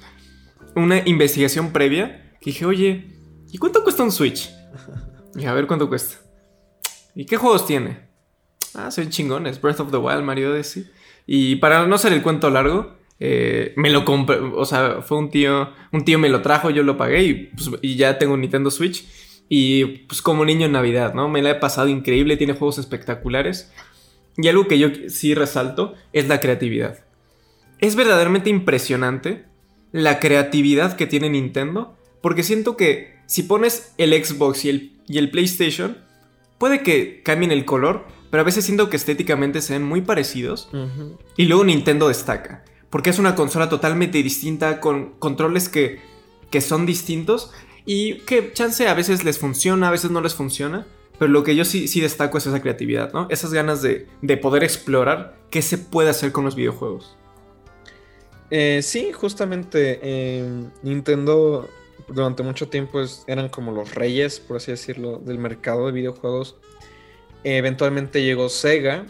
una 0.75 0.99
investigación 1.07 1.71
previa 1.71 2.35
que 2.41 2.51
dije, 2.51 2.65
oye, 2.65 3.17
¿y 3.51 3.57
cuánto 3.57 3.83
cuesta 3.83 4.03
un 4.03 4.11
Switch? 4.11 4.49
Y 5.35 5.45
a 5.45 5.53
ver 5.53 5.67
cuánto 5.67 5.87
cuesta. 5.87 6.17
¿Y 7.15 7.25
qué 7.25 7.37
juegos 7.37 7.65
tiene? 7.65 8.09
Ah, 8.73 8.91
son 8.91 9.09
chingones. 9.09 9.59
Breath 9.59 9.79
of 9.79 9.91
the 9.91 9.97
Wild, 9.97 10.23
Mario 10.23 10.51
Odyssey. 10.51 10.89
Y 11.31 11.57
para 11.57 11.85
no 11.85 11.93
hacer 11.93 12.11
el 12.11 12.23
cuento 12.23 12.49
largo, 12.49 12.95
eh, 13.19 13.73
me 13.75 13.91
lo 13.91 14.03
compré. 14.03 14.39
O 14.39 14.65
sea, 14.65 15.03
fue 15.03 15.19
un 15.19 15.29
tío. 15.29 15.69
Un 15.91 16.03
tío 16.03 16.17
me 16.17 16.27
lo 16.27 16.41
trajo, 16.41 16.71
yo 16.71 16.81
lo 16.81 16.97
pagué 16.97 17.23
y, 17.23 17.33
pues, 17.55 17.69
y 17.83 17.97
ya 17.97 18.17
tengo 18.17 18.33
un 18.33 18.41
Nintendo 18.41 18.71
Switch. 18.71 19.05
Y 19.47 19.85
pues 20.07 20.23
como 20.23 20.43
niño 20.43 20.65
en 20.65 20.71
Navidad, 20.71 21.13
¿no? 21.13 21.29
Me 21.29 21.43
la 21.43 21.51
he 21.51 21.55
pasado 21.55 21.87
increíble, 21.87 22.35
tiene 22.35 22.53
juegos 22.53 22.79
espectaculares. 22.79 23.71
Y 24.37 24.47
algo 24.47 24.67
que 24.67 24.79
yo 24.79 24.87
sí 25.09 25.35
resalto 25.35 25.93
es 26.13 26.27
la 26.27 26.39
creatividad. 26.39 27.05
Es 27.77 27.95
verdaderamente 27.95 28.49
impresionante 28.49 29.45
la 29.91 30.19
creatividad 30.19 30.95
que 30.95 31.05
tiene 31.05 31.29
Nintendo. 31.29 31.95
Porque 32.21 32.41
siento 32.41 32.75
que 32.75 33.19
si 33.27 33.43
pones 33.43 33.93
el 33.99 34.13
Xbox 34.13 34.65
y 34.65 34.69
el, 34.69 34.93
y 35.07 35.19
el 35.19 35.29
PlayStation, 35.29 35.95
puede 36.57 36.81
que 36.81 37.21
cambien 37.21 37.51
el 37.51 37.65
color, 37.65 38.07
pero 38.29 38.41
a 38.41 38.43
veces 38.45 38.65
siento 38.65 38.89
que 38.89 38.95
estéticamente 38.97 39.61
se 39.61 39.73
ven 39.73 39.83
muy 39.83 40.01
parecidos. 40.01 40.69
Y 41.37 41.45
luego 41.45 41.63
Nintendo 41.63 42.07
destaca, 42.07 42.63
porque 42.89 43.09
es 43.09 43.19
una 43.19 43.35
consola 43.35 43.69
totalmente 43.69 44.21
distinta, 44.23 44.79
con 44.79 45.11
controles 45.19 45.69
que, 45.69 45.99
que 46.49 46.61
son 46.61 46.85
distintos 46.85 47.51
y 47.85 48.19
que 48.19 48.51
chance 48.53 48.87
a 48.87 48.93
veces 48.93 49.23
les 49.23 49.39
funciona, 49.39 49.87
a 49.87 49.91
veces 49.91 50.11
no 50.11 50.21
les 50.21 50.35
funciona. 50.35 50.85
Pero 51.17 51.31
lo 51.31 51.43
que 51.43 51.53
yo 51.55 51.65
sí, 51.65 51.89
sí 51.89 51.99
destaco 51.99 52.37
es 52.37 52.47
esa 52.47 52.61
creatividad, 52.61 53.11
¿no? 53.11 53.27
Esas 53.29 53.51
ganas 53.51 53.81
de, 53.81 54.07
de 54.21 54.37
poder 54.37 54.63
explorar 54.63 55.37
qué 55.49 55.61
se 55.61 55.77
puede 55.77 56.09
hacer 56.09 56.31
con 56.31 56.45
los 56.45 56.55
videojuegos. 56.55 57.17
Eh, 58.51 58.79
sí, 58.83 59.11
justamente 59.11 59.99
eh, 60.01 60.63
Nintendo 60.81 61.67
durante 62.07 62.41
mucho 62.41 62.69
tiempo 62.69 63.01
es- 63.01 63.23
eran 63.27 63.49
como 63.49 63.71
los 63.71 63.93
reyes, 63.95 64.39
por 64.39 64.57
así 64.57 64.71
decirlo, 64.71 65.17
del 65.19 65.37
mercado 65.37 65.85
de 65.87 65.91
videojuegos. 65.91 66.55
Eh, 67.43 67.57
eventualmente 67.57 68.21
llegó 68.23 68.49
Sega, 68.49 69.05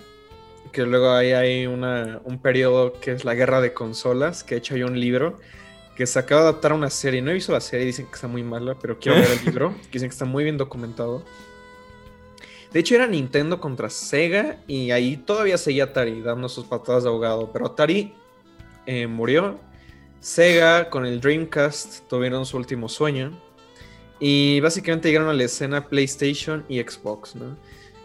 que 0.71 0.85
luego 0.85 1.11
ahí 1.11 1.31
hay 1.31 1.65
una- 1.67 2.21
un 2.25 2.39
periodo 2.41 2.93
que 2.99 3.11
es 3.11 3.25
la 3.25 3.33
guerra 3.33 3.59
de 3.61 3.73
consolas, 3.73 4.43
que 4.43 4.55
de 4.55 4.59
hecho 4.59 4.75
hay 4.75 4.83
un 4.83 4.99
libro 4.99 5.39
que 5.95 6.05
se 6.05 6.19
acaba 6.19 6.41
de 6.43 6.47
adaptar 6.49 6.71
a 6.71 6.75
una 6.75 6.89
serie. 6.89 7.21
No 7.21 7.31
he 7.31 7.33
visto 7.33 7.51
la 7.51 7.59
serie, 7.61 7.85
dicen 7.85 8.05
que 8.05 8.13
está 8.15 8.27
muy 8.27 8.43
mala, 8.43 8.75
pero 8.79 8.99
quiero 8.99 9.19
ver 9.19 9.29
el 9.31 9.45
libro, 9.45 9.73
dicen 9.91 10.09
que 10.09 10.13
está 10.13 10.25
muy 10.25 10.43
bien 10.43 10.57
documentado. 10.57 11.23
De 12.71 12.79
hecho 12.81 12.93
era 12.95 13.07
Nintendo 13.07 13.59
contra 13.59 13.89
Sega 13.89 14.59
y 14.67 14.91
ahí 14.91 15.17
todavía 15.17 15.57
seguía 15.57 15.85
Atari 15.85 16.21
dando 16.21 16.47
sus 16.47 16.65
patadas 16.65 17.03
de 17.03 17.09
ahogado, 17.09 17.51
pero 17.51 17.65
Atari 17.65 18.13
eh, 18.85 19.07
murió. 19.07 19.59
Sega 20.19 20.89
con 20.89 21.05
el 21.05 21.19
Dreamcast 21.19 22.07
tuvieron 22.07 22.45
su 22.45 22.57
último 22.57 22.87
sueño. 22.89 23.31
Y 24.19 24.59
básicamente 24.59 25.07
llegaron 25.07 25.29
a 25.29 25.33
la 25.33 25.45
escena 25.45 25.87
PlayStation 25.87 26.65
y 26.67 26.79
Xbox, 26.81 27.35
¿no? 27.35 27.57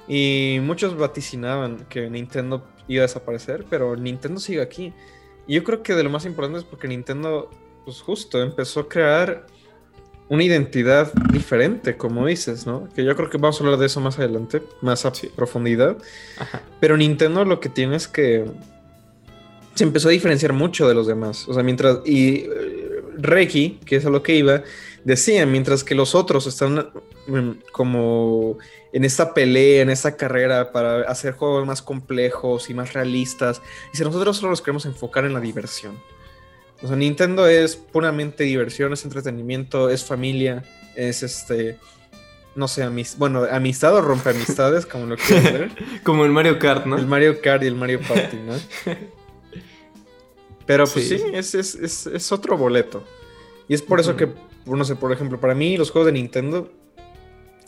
Y 0.09 0.59
muchos 0.63 0.97
vaticinaban 0.97 1.87
que 1.89 2.11
Nintendo 2.11 2.67
iba 2.89 3.03
a 3.03 3.07
desaparecer, 3.07 3.65
pero 3.71 3.97
Nintendo 3.97 4.39
sigue 4.41 4.61
aquí. 4.61 4.93
Y 5.47 5.55
yo 5.55 5.65
creo 5.65 5.83
que 5.83 5.95
de 5.95 6.03
lo 6.03 6.11
más 6.11 6.27
importante 6.27 6.59
es 6.59 6.65
porque 6.65 6.89
Nintendo, 6.89 7.51
pues 7.85 8.01
justo, 8.01 8.43
empezó 8.43 8.81
a 8.81 8.89
crear 8.89 9.47
una 10.29 10.43
identidad 10.43 11.13
diferente, 11.33 11.97
como 11.97 12.27
dices, 12.27 12.67
¿no? 12.67 12.89
Que 12.95 13.05
yo 13.05 13.15
creo 13.15 13.29
que 13.29 13.37
vamos 13.39 13.61
a 13.61 13.65
hablar 13.65 13.79
de 13.79 13.87
eso 13.87 14.01
más 14.01 14.19
adelante, 14.19 14.63
más 14.81 15.05
a 15.05 15.15
Sí. 15.15 15.29
profundidad. 15.35 15.99
Ajá. 16.39 16.63
Pero 16.81 16.97
Nintendo 16.97 17.45
lo 17.45 17.61
que 17.61 17.69
tiene 17.69 17.97
es 17.97 18.09
que 18.09 18.45
se 19.75 19.85
empezó 19.85 20.09
a 20.09 20.13
diferenciar 20.13 20.53
mucho 20.53 20.89
de 20.89 20.95
los 20.95 21.07
demás. 21.07 21.49
O 21.49 21.55
sea, 21.55 21.63
mientras. 21.63 21.99
Y 22.07 22.47
Reiki, 23.19 23.81
que 23.85 23.97
es 23.97 24.07
a 24.07 24.11
lo 24.11 24.23
que 24.23 24.37
iba, 24.37 24.63
decía, 25.05 25.47
mientras 25.47 25.85
que 25.85 25.95
los 25.95 26.15
otros 26.15 26.47
están 26.47 26.91
mm, 27.27 27.51
como 27.73 28.59
en 28.93 29.05
esta 29.05 29.35
pelea, 29.35 29.83
en 29.83 29.91
esta 29.91 30.17
carrera 30.17 30.71
para 30.73 31.03
hacer 31.03 31.35
juegos 31.35 31.67
más 31.67 31.83
complejos 31.83 32.71
y 32.71 32.75
más 32.75 32.93
realistas. 32.93 33.61
Dice, 33.93 34.05
nosotros 34.05 34.37
solo 34.37 34.51
nos 34.51 34.63
queremos 34.63 34.87
enfocar 34.87 35.25
en 35.25 35.35
la 35.35 35.41
diversión. 35.41 35.99
O 36.83 36.87
sea, 36.87 36.97
Nintendo 36.97 37.47
es 37.47 37.77
puramente 37.77 38.45
diversión, 38.45 38.93
es 38.93 39.05
entretenimiento, 39.05 39.91
es 39.91 40.05
familia, 40.05 40.63
es 40.95 41.23
este. 41.23 41.79
No 42.55 42.69
sé, 42.69 42.85
amis 42.85 43.17
bueno, 43.19 43.45
amistad 43.51 43.97
o 43.97 44.01
rompe 44.01 44.31
amistades, 44.31 44.87
como 44.87 45.07
lo 45.07 45.17
quieran 45.17 45.45
ver. 45.53 45.71
Como 46.05 46.25
el 46.25 46.31
Mario 46.31 46.61
Kart, 46.61 46.87
¿no? 46.87 46.97
El 46.97 47.09
Mario 47.09 47.41
Kart 47.41 47.65
y 47.65 47.67
el 47.67 47.75
Mario 47.75 48.01
Party, 48.01 48.37
¿no? 48.37 48.55
Pero 50.67 50.85
pues 50.87 51.09
sí, 51.09 51.19
Sí. 51.19 51.25
es, 51.33 51.55
es- 51.55 51.75
es- 51.75 52.07
es 52.07 52.33
otro 52.33 52.57
boleto. 52.57 53.03
Y 53.69 53.75
es 53.75 53.83
por 53.83 54.01
eso 54.01 54.17
que, 54.17 54.29
no 54.67 54.85
sé, 54.85 54.97
por 54.97 55.13
ejemplo, 55.13 55.41
para 55.41 55.55
mí 55.55 55.77
los 55.77 55.91
juegos 55.91 56.07
de 56.07 56.13
Nintendo, 56.13 56.71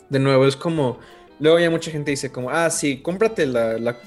de 0.09 0.19
nuevo, 0.19 0.45
es 0.45 0.55
como... 0.55 0.99
Luego 1.39 1.59
ya 1.59 1.69
mucha 1.69 1.91
gente 1.91 2.09
dice 2.11 2.31
como, 2.31 2.49
ah, 2.49 2.69
sí, 2.71 3.01
cómprate 3.01 3.45
la, 3.45 3.77
la 3.77 3.97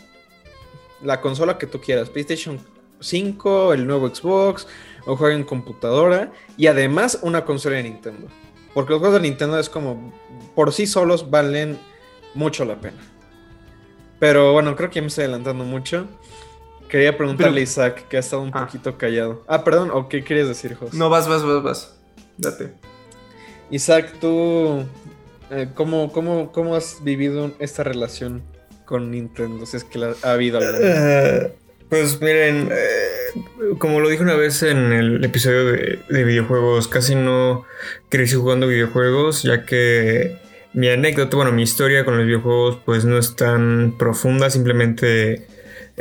la 1.03 1.21
consola 1.23 1.57
que 1.57 1.67
tú 1.67 1.81
quieras, 1.81 2.11
PlayStation 2.11 2.59
5, 3.01 3.73
el 3.73 3.87
nuevo 3.87 4.15
Xbox, 4.15 4.67
o 5.07 5.17
juega 5.17 5.35
en 5.35 5.45
computadora, 5.45 6.31
y 6.59 6.67
además 6.67 7.21
una 7.23 7.47
consola 7.47 7.77
de 7.77 7.85
Nintendo. 7.85 8.27
Porque 8.75 8.91
los 8.93 9.01
juegos 9.01 9.23
de 9.23 9.27
Nintendo 9.29 9.59
es 9.59 9.71
como, 9.71 10.13
por 10.55 10.73
sí 10.75 10.87
solos 10.87 11.31
valen 11.31 11.79
mucho 12.35 12.67
la 12.67 12.79
pena. 12.81 12.99
Pero 14.19 14.53
bueno, 14.53 14.77
creo 14.77 14.91
que 14.91 14.97
ya 14.97 15.01
me 15.03 15.09
estoy 15.09 15.25
adelantando 15.25 15.65
mucho. 15.65 16.07
Quería 16.91 17.17
preguntarle 17.17 17.53
Pero- 17.53 17.61
a 17.61 17.63
Isaac, 17.63 18.09
que 18.09 18.17
ha 18.17 18.21
estado 18.21 18.43
un 18.43 18.51
Ah. 18.53 18.67
poquito 18.67 18.99
callado. 18.99 19.45
Ah, 19.47 19.63
perdón, 19.65 19.91
¿o 19.93 20.09
qué 20.09 20.25
querías 20.25 20.49
decir, 20.49 20.75
José? 20.75 20.97
No, 20.97 21.09
vas, 21.09 21.29
vas, 21.29 21.43
vas, 21.45 21.63
vas. 21.63 21.97
Date. 22.37 22.73
Isaac, 23.71 24.13
tú, 24.21 24.85
eh, 25.51 25.69
¿cómo, 25.75 26.11
cómo, 26.13 26.51
¿cómo 26.53 26.75
has 26.75 27.03
vivido 27.05 27.53
esta 27.61 27.85
relación 27.85 28.43
con 28.85 29.11
Nintendo? 29.11 29.67
Si 29.67 29.77
es 29.77 29.85
que 29.85 29.99
la- 29.99 30.15
ha 30.23 30.33
habido 30.33 30.59
alguna. 30.59 30.79
Eh, 30.83 31.53
pues 31.89 32.21
miren, 32.21 32.69
eh, 32.73 33.77
como 33.79 34.01
lo 34.01 34.09
dije 34.09 34.23
una 34.23 34.35
vez 34.35 34.63
en 34.65 34.93
el 34.93 35.25
episodio 35.25 35.67
de, 35.67 36.01
de 36.09 36.25
videojuegos, 36.25 36.89
casi 36.89 37.15
no 37.15 37.65
crecí 38.09 38.35
jugando 38.35 38.67
videojuegos, 38.67 39.45
ya 39.45 39.65
que 39.65 40.39
mi 40.73 40.89
anécdota, 40.89 41.37
bueno, 41.37 41.53
mi 41.53 41.63
historia 41.63 42.05
con 42.05 42.17
los 42.17 42.27
videojuegos, 42.27 42.79
pues 42.85 43.05
no 43.05 43.17
es 43.19 43.37
tan 43.37 43.95
profunda, 43.99 44.51
simplemente 44.51 45.47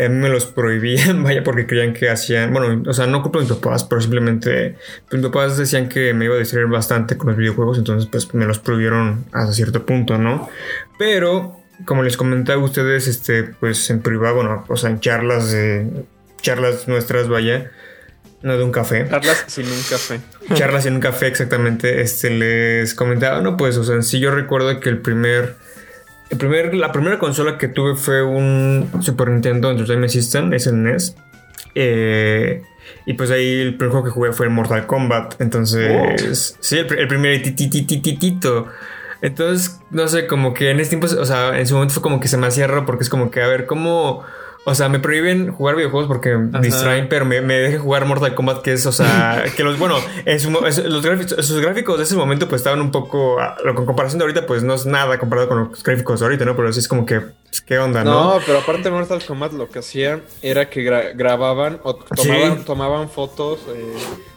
me 0.08 0.30
los 0.30 0.46
prohibían, 0.46 1.24
vaya, 1.24 1.44
porque 1.44 1.68
creían 1.68 1.94
que 1.94 2.10
hacían, 2.10 2.54
bueno, 2.54 2.84
o 2.88 2.94
sea, 2.94 3.08
no 3.08 3.22
culpo 3.22 3.40
a 3.40 3.42
mis 3.42 3.52
papás, 3.52 3.84
pero 3.84 4.00
simplemente 4.00 4.76
pues, 5.10 5.22
mis 5.22 5.32
papás 5.32 5.58
decían 5.58 5.90
que 5.90 6.14
me 6.14 6.26
iba 6.26 6.36
a 6.36 6.38
distraer 6.40 6.68
bastante 6.68 7.18
con 7.18 7.28
los 7.28 7.38
videojuegos, 7.38 7.78
entonces 7.78 8.08
pues 8.10 8.34
me 8.34 8.46
los 8.46 8.60
prohibieron 8.60 9.26
hasta 9.34 9.52
cierto 9.52 9.86
punto, 9.86 10.18
¿no? 10.18 10.48
Pero, 10.98 11.60
como 11.86 12.04
les 12.04 12.16
comentaba 12.16 12.62
a 12.62 12.64
ustedes, 12.64 13.08
este, 13.08 13.44
pues 13.44 13.90
en 13.90 14.02
privado, 14.02 14.36
bueno, 14.36 14.64
o 14.70 14.78
sea, 14.78 14.90
en 14.90 15.00
charlas 15.02 15.52
de, 15.52 16.06
charlas 16.42 16.88
nuestras, 16.88 17.28
vaya, 17.28 17.72
no 18.42 18.58
de 18.58 18.64
un 18.64 18.72
café 18.72 19.06
Charlas 19.10 19.44
sin 19.48 19.66
un 19.66 19.82
café. 19.90 20.22
charlas 20.54 20.86
en 20.86 20.96
un 20.96 21.02
café 21.02 21.28
exactamente, 21.28 22.02
este, 22.02 22.30
les 22.30 22.96
comentaba, 22.96 23.42
no, 23.42 23.58
pues, 23.58 23.78
o 23.78 23.84
sea, 23.84 24.02
sí 24.02 24.20
yo 24.20 24.32
recuerdo 24.32 24.80
que 24.80 24.90
el 24.90 25.00
primer, 25.00 25.56
el 26.30 26.38
primer, 26.38 26.74
la 26.76 26.92
primera 26.92 27.18
consola 27.20 27.58
que 27.58 27.68
tuve 27.68 27.96
fue 27.96 28.24
un 28.24 28.90
Super 29.02 29.30
Nintendo 29.30 29.72
Entertainment 29.72 30.12
System, 30.12 30.54
es 30.54 30.68
el 30.68 30.84
NES. 30.84 31.16
Eh, 31.76 32.64
y 33.06 33.14
pues 33.14 33.32
ahí 33.32 33.62
el 33.62 33.76
primer 33.78 33.92
juego 33.92 34.06
que 34.06 34.12
jugué 34.12 34.32
fue 34.32 34.46
el 34.46 34.52
Mortal 34.52 34.86
Kombat. 34.86 35.42
Entonces, 35.42 36.58
sí, 36.60 36.78
el, 36.78 36.98
el 36.98 37.08
primer 37.08 37.42
titititito. 37.42 38.68
Entonces, 39.22 39.80
no 39.92 40.08
sé, 40.08 40.28
como 40.28 40.54
que 40.54 40.70
en 40.70 40.80
ese 40.80 40.92
tiempo, 40.92 41.08
o 41.08 41.26
sea, 41.26 41.60
en 41.60 41.68
su 41.68 41.74
momento 41.74 41.94
fue 41.94 42.04
como 42.04 42.20
que 42.20 42.28
se 42.28 42.38
me 42.38 42.48
hacía 42.48 42.68
raro 42.68 42.86
porque 42.86 43.04
es 43.04 43.10
como 43.10 43.32
que, 43.32 43.42
a 43.42 43.48
ver, 43.48 43.66
¿cómo...? 43.66 44.24
O 44.70 44.76
sea, 44.76 44.88
me 44.90 45.00
prohíben 45.00 45.52
jugar 45.52 45.76
videojuegos 45.76 46.08
porque 46.08 46.38
me 46.38 46.60
distraen, 46.62 47.10
pero 47.10 47.26
me, 47.26 47.42
me 47.42 47.56
dejan 47.56 47.82
jugar 47.82 48.06
Mortal 48.06 48.36
Kombat, 48.36 48.62
que 48.62 48.74
es, 48.74 48.86
o 48.86 48.92
sea, 48.92 49.44
que 49.58 49.64
los, 49.64 49.78
bueno, 49.80 49.96
en 50.26 50.40
su 50.40 50.50
los 50.52 51.04
gráficos, 51.04 51.46
sus 51.46 51.60
gráficos 51.60 51.98
de 51.98 52.04
ese 52.04 52.16
momento 52.16 52.48
pues 52.48 52.60
estaban 52.62 52.80
un 52.82 52.92
poco, 52.92 53.38
lo 53.66 53.76
con 53.76 53.86
comparación 53.86 54.20
de 54.20 54.24
ahorita 54.26 54.46
pues 54.46 54.64
no 54.64 54.76
es 54.76 54.86
nada 54.86 55.18
comparado 55.20 55.48
con 55.50 55.70
los 55.70 55.84
gráficos 55.84 56.20
de 56.20 56.26
ahorita, 56.28 56.46
¿no? 56.46 56.56
Pero 56.56 56.72
sí 56.72 56.80
es 56.80 56.88
como 56.88 57.06
que, 57.06 57.20
pues, 57.20 57.62
¿qué 57.62 57.80
onda, 57.80 58.04
no? 58.04 58.36
No, 58.36 58.40
pero 58.46 58.60
aparte 58.60 58.84
de 58.84 58.92
Mortal 58.92 59.24
Kombat 59.26 59.54
lo 59.54 59.70
que 59.70 59.80
hacían 59.80 60.22
era 60.42 60.70
que 60.70 60.82
gra- 60.84 61.12
grababan 61.16 61.80
o 61.84 61.96
tomaban, 61.96 62.58
Sí. 62.60 62.64
tomaban 62.66 63.10
fotos 63.10 63.60
eh, 63.70 63.94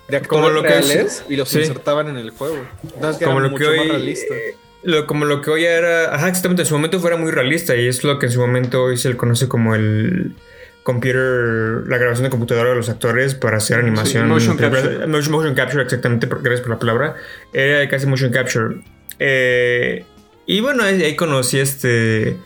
de 0.08 0.16
actores 0.16 0.28
Como 0.28 0.48
lo 0.50 0.62
que 0.62 0.78
es- 0.78 0.88
reales 0.88 1.24
y 1.28 1.36
los 1.36 1.48
sí. 1.48 1.58
insertaban 1.60 2.08
en 2.08 2.16
el 2.16 2.30
juego. 2.30 2.56
Entonces 2.82 3.18
que 3.18 3.24
como 3.26 3.40
lo 3.40 3.48
que 3.48 3.52
mucho 3.52 3.68
hoy 3.70 3.78
más 3.78 3.88
realista. 3.88 4.34
eh, 4.34 4.56
lo, 4.82 5.06
como 5.06 5.24
lo 5.24 5.40
que 5.40 5.50
hoy 5.50 5.64
era 5.64 6.14
ajá 6.14 6.28
exactamente 6.28 6.62
en 6.62 6.66
su 6.66 6.74
momento 6.74 7.00
fuera 7.00 7.16
muy 7.16 7.30
realista 7.30 7.76
y 7.76 7.86
es 7.86 8.02
lo 8.04 8.18
que 8.18 8.26
en 8.26 8.32
su 8.32 8.40
momento 8.40 8.84
hoy 8.84 8.96
se 8.96 9.08
le 9.08 9.16
conoce 9.16 9.48
como 9.48 9.74
el 9.74 10.34
computer 10.82 11.86
la 11.86 11.98
grabación 11.98 12.24
de 12.24 12.30
computadora 12.30 12.70
de 12.70 12.76
los 12.76 12.88
actores 12.88 13.34
para 13.34 13.58
hacer 13.58 13.78
animación 13.78 14.28
motion 14.28 14.56
capture. 14.56 15.06
motion, 15.06 15.32
motion 15.32 15.54
capture 15.54 15.82
exactamente 15.82 16.26
gracias 16.26 16.60
por 16.60 16.70
la 16.70 16.78
palabra 16.78 17.16
era 17.52 17.88
casi 17.88 18.06
motion 18.06 18.32
capture 18.32 18.76
Eh, 19.18 20.04
y 20.46 20.60
bueno 20.60 20.82
ahí, 20.82 21.00
ahí 21.02 21.14
conocí 21.14 21.60
este 21.60 22.36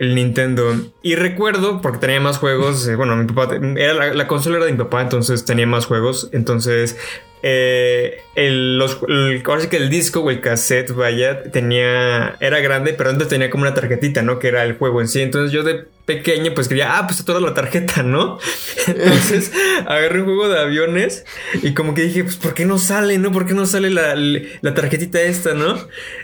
el 0.00 0.14
Nintendo 0.16 0.74
y 1.02 1.14
recuerdo 1.14 1.80
porque 1.80 1.98
tenía 1.98 2.18
más 2.20 2.38
juegos 2.38 2.88
eh, 2.88 2.96
bueno 2.96 3.14
mi 3.16 3.26
papá 3.26 3.54
era 3.76 3.94
la, 3.94 4.14
la 4.14 4.26
consola 4.26 4.56
era 4.56 4.66
de 4.66 4.72
mi 4.72 4.78
papá 4.78 5.02
entonces 5.02 5.44
tenía 5.44 5.66
más 5.66 5.86
juegos 5.86 6.28
entonces 6.32 6.96
eh, 7.42 8.18
el, 8.34 8.76
los, 8.78 8.98
el- 9.08 9.42
ahora 9.46 9.62
sí 9.62 9.68
que 9.68 9.78
el 9.78 9.88
disco 9.88 10.20
o 10.20 10.30
el 10.30 10.42
cassette, 10.42 10.92
vaya, 10.94 11.42
tenía, 11.44 12.36
era 12.38 12.60
grande, 12.60 12.92
pero 12.92 13.08
antes 13.08 13.28
tenía 13.28 13.48
como 13.48 13.62
una 13.62 13.72
tarjetita, 13.72 14.20
¿no? 14.20 14.38
Que 14.38 14.48
era 14.48 14.62
el 14.62 14.74
juego 14.76 15.00
en 15.00 15.08
sí. 15.08 15.22
Entonces 15.22 15.50
yo 15.50 15.62
de 15.62 15.86
pequeño 16.04 16.52
pues 16.54 16.68
quería, 16.68 16.98
ah, 16.98 17.06
pues 17.06 17.24
toda 17.24 17.40
la 17.40 17.54
tarjeta, 17.54 18.02
¿no? 18.04 18.38
Entonces 18.86 19.52
agarré 19.86 20.18
un 20.20 20.26
juego 20.26 20.50
de 20.50 20.60
aviones 20.60 21.24
y 21.62 21.72
como 21.72 21.94
que 21.94 22.02
dije, 22.02 22.24
pues 22.24 22.36
¿por 22.36 22.52
qué 22.52 22.66
no 22.66 22.76
sale, 22.76 23.16
no? 23.16 23.32
¿Por 23.32 23.46
qué 23.46 23.54
no 23.54 23.64
sale 23.64 23.88
la, 23.88 24.14
la 24.16 24.74
tarjetita 24.74 25.22
esta, 25.22 25.54
no? 25.54 25.78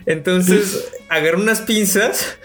Entonces 0.04 0.86
agarré 1.08 1.36
unas 1.38 1.62
pinzas 1.62 2.36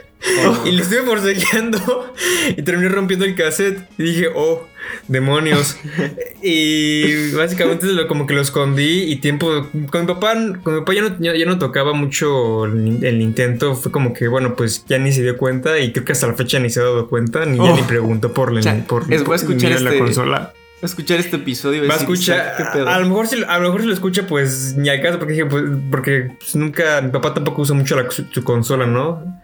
y 0.65 0.71
le 0.71 0.81
estuve 0.83 1.01
forcejeando 1.01 2.13
y 2.55 2.61
terminé 2.61 2.89
rompiendo 2.89 3.25
el 3.25 3.35
cassette 3.35 3.79
y 3.97 4.03
dije, 4.03 4.27
oh, 4.35 4.67
demonios. 5.07 5.77
y 6.41 7.31
básicamente 7.33 7.87
lo, 7.87 8.07
como 8.07 8.27
que 8.27 8.33
lo 8.33 8.41
escondí 8.41 9.03
y 9.11 9.17
tiempo... 9.17 9.67
Con 9.89 10.01
mi 10.01 10.07
papá, 10.07 10.33
con 10.63 10.73
mi 10.75 10.79
papá 10.81 10.93
ya 10.93 11.01
no, 11.01 11.15
ya, 11.19 11.35
ya 11.35 11.45
no 11.45 11.57
tocaba 11.57 11.93
mucho 11.93 12.65
el, 12.65 13.03
el 13.03 13.19
Nintendo. 13.19 13.75
Fue 13.75 13.91
como 13.91 14.13
que, 14.13 14.27
bueno, 14.27 14.55
pues 14.55 14.85
ya 14.87 14.97
ni 14.97 15.11
se 15.11 15.21
dio 15.23 15.37
cuenta 15.37 15.79
y 15.79 15.91
creo 15.91 16.05
que 16.05 16.11
hasta 16.11 16.27
la 16.27 16.33
fecha 16.33 16.59
ni 16.59 16.69
se 16.69 16.79
ha 16.79 16.83
dado 16.83 17.07
cuenta 17.07 17.45
ni, 17.45 17.57
ya 17.57 17.63
Oh. 17.71 17.75
ni 17.75 17.81
preguntó 17.83 18.33
por, 18.33 18.51
la- 18.51 18.83
por, 18.85 19.03
es- 19.03 19.07
voy 19.09 19.17
a 19.21 19.23
por 19.23 19.35
escuchar 19.35 19.69
mirar 19.69 19.81
la 19.81 19.89
este- 19.91 20.03
consola. 20.03 20.53
Va 20.83 20.85
a 20.85 20.87
escuchar 20.87 21.19
este 21.19 21.35
episodio 21.35 21.83
y 21.85 21.87
Va 21.87 21.93
a 21.93 21.97
escuchar, 21.97 22.55
a, 22.87 22.95
a 22.95 22.99
lo 22.99 23.05
mejor 23.07 23.27
si, 23.27 23.35
a 23.47 23.59
lo 23.59 23.65
mejor 23.65 23.81
si 23.81 23.87
lo 23.87 23.93
escucha, 23.93 24.25
pues 24.25 24.73
ni 24.75 24.89
al 24.89 24.99
caso, 24.99 25.19
porque 25.19 25.33
dije, 25.33 25.45
pues, 25.45 25.63
porque 25.91 26.31
pues, 26.39 26.55
nunca, 26.55 27.01
mi 27.03 27.11
papá 27.11 27.35
tampoco 27.35 27.61
usa 27.61 27.75
mucho 27.75 27.95
la- 28.01 28.09
su, 28.09 28.23
su 28.31 28.43
consola, 28.43 28.87
¿no? 28.87 29.40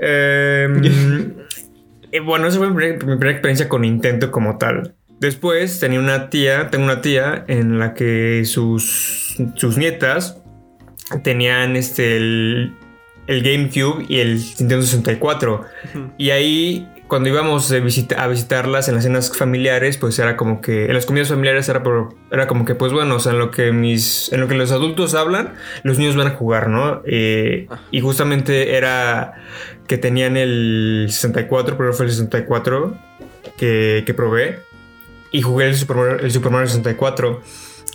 Em, 0.00 0.82
eh, 2.12 2.20
bueno, 2.20 2.46
esa 2.46 2.58
fue 2.58 2.68
mi 2.70 2.74
primera, 2.76 2.94
mi 2.98 3.16
primera 3.16 3.30
experiencia 3.32 3.68
con 3.68 3.82
Nintendo 3.82 4.30
como 4.30 4.58
tal. 4.58 4.94
Después 5.20 5.78
tenía 5.80 6.00
una 6.00 6.30
tía, 6.30 6.70
tengo 6.70 6.84
una 6.84 7.02
tía 7.02 7.44
en 7.46 7.78
la 7.78 7.92
que 7.92 8.42
sus, 8.46 9.36
sus 9.54 9.76
nietas 9.76 10.38
tenían 11.22 11.76
este 11.76 12.16
el, 12.16 12.72
el 13.26 13.42
GameCube 13.42 14.06
y 14.08 14.20
el 14.20 14.36
Nintendo 14.36 14.82
64. 14.82 15.64
Y 16.16 16.30
ahí, 16.30 16.88
cuando 17.06 17.28
íbamos 17.28 17.68
de 17.68 17.80
visita- 17.80 18.22
a 18.22 18.28
visitarlas 18.28 18.88
en 18.88 18.94
las 18.94 19.04
cenas 19.04 19.36
familiares, 19.36 19.98
pues 19.98 20.18
era 20.18 20.38
como 20.38 20.62
que. 20.62 20.86
En 20.86 20.94
las 20.94 21.04
comidas 21.04 21.28
familiares 21.28 21.68
era, 21.68 21.82
por- 21.82 22.14
era 22.32 22.46
como 22.46 22.64
que, 22.64 22.74
pues 22.74 22.92
bueno, 22.94 23.16
o 23.16 23.20
sea, 23.20 23.32
en 23.32 23.40
lo 23.40 23.50
que 23.50 23.72
mis. 23.72 24.32
En 24.32 24.40
lo 24.40 24.48
que 24.48 24.54
los 24.54 24.72
adultos 24.72 25.14
hablan, 25.14 25.52
los 25.82 25.98
niños 25.98 26.16
van 26.16 26.28
a 26.28 26.30
jugar, 26.30 26.68
¿no? 26.70 27.02
Eh, 27.04 27.66
y 27.90 28.00
justamente 28.00 28.74
era 28.76 29.34
que 29.90 29.98
tenían 29.98 30.36
el 30.36 31.08
64, 31.10 31.76
pero 31.76 31.92
fue 31.92 32.06
el 32.06 32.12
64 32.12 32.96
que, 33.58 34.04
que 34.06 34.14
probé. 34.14 34.60
Y 35.32 35.42
jugué 35.42 35.66
el 35.66 35.74
Super, 35.74 35.96
Mario, 35.96 36.18
el 36.20 36.30
Super 36.30 36.52
Mario 36.52 36.68
64. 36.68 37.42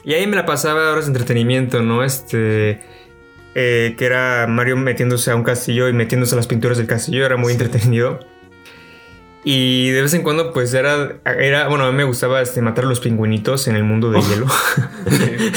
Y 0.03 0.13
ahí 0.13 0.27
me 0.27 0.35
la 0.35 0.45
pasaba 0.45 0.91
horas 0.91 1.05
de 1.05 1.11
entretenimiento, 1.11 1.81
¿no? 1.81 2.03
Este. 2.03 2.81
eh, 3.55 3.95
que 3.97 4.05
era 4.05 4.45
Mario 4.45 4.75
metiéndose 4.75 5.31
a 5.31 5.37
un 5.37 5.43
castillo 5.43 5.87
y 5.87 5.93
metiéndose 5.93 6.35
a 6.35 6.37
las 6.37 6.47
pinturas 6.47 6.77
del 6.77 6.87
castillo. 6.87 7.25
Era 7.25 7.37
muy 7.37 7.53
entretenido. 7.53 8.19
Y 9.47 9.91
de 9.91 10.01
vez 10.01 10.11
en 10.15 10.23
cuando, 10.23 10.51
pues 10.51 10.73
era. 10.73 11.17
era 11.39 11.67
bueno, 11.67 11.85
a 11.85 11.91
mí 11.91 11.97
me 11.97 12.03
gustaba 12.03 12.41
este, 12.41 12.63
matar 12.63 12.85
a 12.85 12.87
los 12.87 12.99
pingüinitos 12.99 13.67
en 13.67 13.75
el 13.75 13.83
mundo 13.83 14.09
de 14.09 14.19
hielo. 14.21 14.47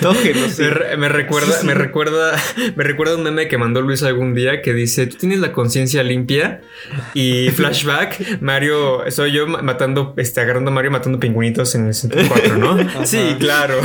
Tógeno, 0.00 0.48
sí. 0.48 0.62
Me, 0.62 0.70
re- 0.70 0.96
me 0.96 1.08
recuerda, 1.08 1.62
me 1.64 1.74
recuerda, 1.74 2.36
me 2.76 2.84
recuerda 2.84 3.16
un 3.16 3.22
meme 3.24 3.48
que 3.48 3.58
mandó 3.58 3.80
Luis 3.82 4.02
algún 4.02 4.34
día 4.34 4.62
que 4.62 4.72
dice: 4.72 5.06
Tú 5.06 5.16
tienes 5.16 5.40
la 5.40 5.52
conciencia 5.52 6.02
limpia 6.02 6.60
y 7.14 7.48
flashback. 7.50 8.40
Mario, 8.40 9.02
soy 9.10 9.32
yo 9.32 9.46
ma- 9.46 9.62
matando, 9.62 10.14
este, 10.16 10.40
agarrando 10.40 10.70
a 10.70 10.74
Mario 10.74 10.90
matando 10.90 11.18
pingüinitos 11.18 11.74
en 11.74 11.86
el 11.88 11.94
64, 11.94 12.56
¿no? 12.56 13.06
Sí, 13.06 13.36
claro. 13.38 13.74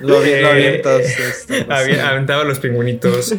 Lo, 0.00 0.18
lo 0.20 0.24
Eh, 0.24 0.44
avientas. 0.44 1.00
este, 1.18 1.66
Avi- 1.68 1.94
sí. 1.94 2.00
Aventaba 2.00 2.44
los 2.44 2.58
pingüinitos. 2.60 3.34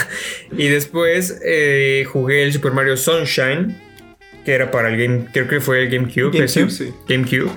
y 0.56 0.68
después 0.68 1.40
eh, 1.44 2.04
jugué 2.10 2.42
el 2.44 2.52
Super 2.52 2.72
Mario 2.72 2.96
Sunshine, 2.96 3.80
que 4.44 4.52
era 4.52 4.70
para 4.70 4.88
el 4.90 4.96
Game, 4.98 5.26
creo 5.32 5.48
que 5.48 5.60
fue 5.60 5.82
el 5.82 5.90
GameCube. 5.90 6.30
GameCube, 6.32 6.44
ese. 6.44 6.70
sí. 6.70 6.92
GameCube. 7.08 7.50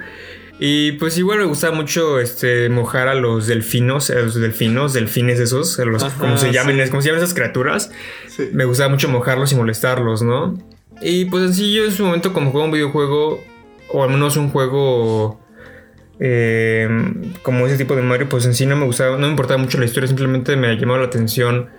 Y 0.59 0.93
pues 0.93 1.15
igual 1.19 1.37
me 1.37 1.45
gustaba 1.45 1.75
mucho 1.75 2.19
este, 2.19 2.67
mojar 2.69 3.07
a 3.09 3.13
los 3.13 3.45
delfinos, 3.45 4.09
a 4.09 4.15
los 4.15 4.33
delfinos, 4.33 4.93
delfines 4.93 5.39
esos, 5.39 5.79
a 5.79 5.85
los, 5.85 6.01
Ajá, 6.03 6.17
como 6.17 6.35
se 6.39 6.51
llamen, 6.51 6.83
sí. 6.83 6.89
como 6.89 7.03
se 7.03 7.09
llaman 7.09 7.21
esas 7.23 7.35
criaturas. 7.35 7.91
Sí. 8.27 8.49
Me 8.53 8.65
gustaba 8.65 8.89
mucho 8.89 9.07
mojarlos 9.07 9.51
y 9.51 9.55
molestarlos, 9.55 10.23
¿no? 10.23 10.57
Y 10.99 11.25
pues 11.25 11.43
en 11.43 11.53
sí 11.53 11.73
yo 11.75 11.85
en 11.85 11.91
su 11.91 12.03
momento 12.05 12.33
como 12.33 12.49
juego 12.49 12.65
un 12.65 12.71
videojuego, 12.71 13.43
o 13.89 14.03
al 14.03 14.09
menos 14.09 14.35
un 14.35 14.49
juego 14.49 15.39
eh, 16.19 16.89
como 17.43 17.67
ese 17.67 17.77
tipo 17.77 17.95
de 17.95 18.01
Mario, 18.01 18.27
pues 18.29 18.45
en 18.45 18.53
sí 18.53 18.65
no 18.65 18.75
me 18.75 18.85
gustaba, 18.85 19.17
no 19.17 19.23
me 19.23 19.29
importaba 19.29 19.59
mucho 19.59 19.77
la 19.77 19.85
historia, 19.85 20.07
simplemente 20.07 20.55
me 20.55 20.75
llamaba 20.75 20.99
la 20.99 21.05
atención 21.05 21.69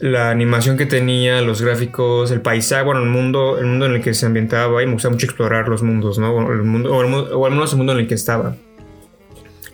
la 0.00 0.30
animación 0.30 0.78
que 0.78 0.86
tenía, 0.86 1.42
los 1.42 1.60
gráficos, 1.60 2.30
el 2.30 2.40
paisaje, 2.40 2.84
bueno, 2.84 3.02
el 3.02 3.08
mundo, 3.08 3.58
el 3.58 3.66
mundo 3.66 3.86
en 3.86 3.92
el 3.92 4.02
que 4.02 4.14
se 4.14 4.26
ambientaba 4.26 4.82
y 4.82 4.86
me 4.86 4.94
gustaba 4.94 5.12
mucho 5.12 5.26
explorar 5.26 5.68
los 5.68 5.82
mundos, 5.82 6.18
¿no? 6.18 6.34
O, 6.34 7.00
al 7.46 7.52
menos 7.52 7.72
el 7.72 7.76
mundo 7.76 7.92
en 7.92 7.98
el 8.00 8.08
que 8.08 8.14
estaba. 8.14 8.56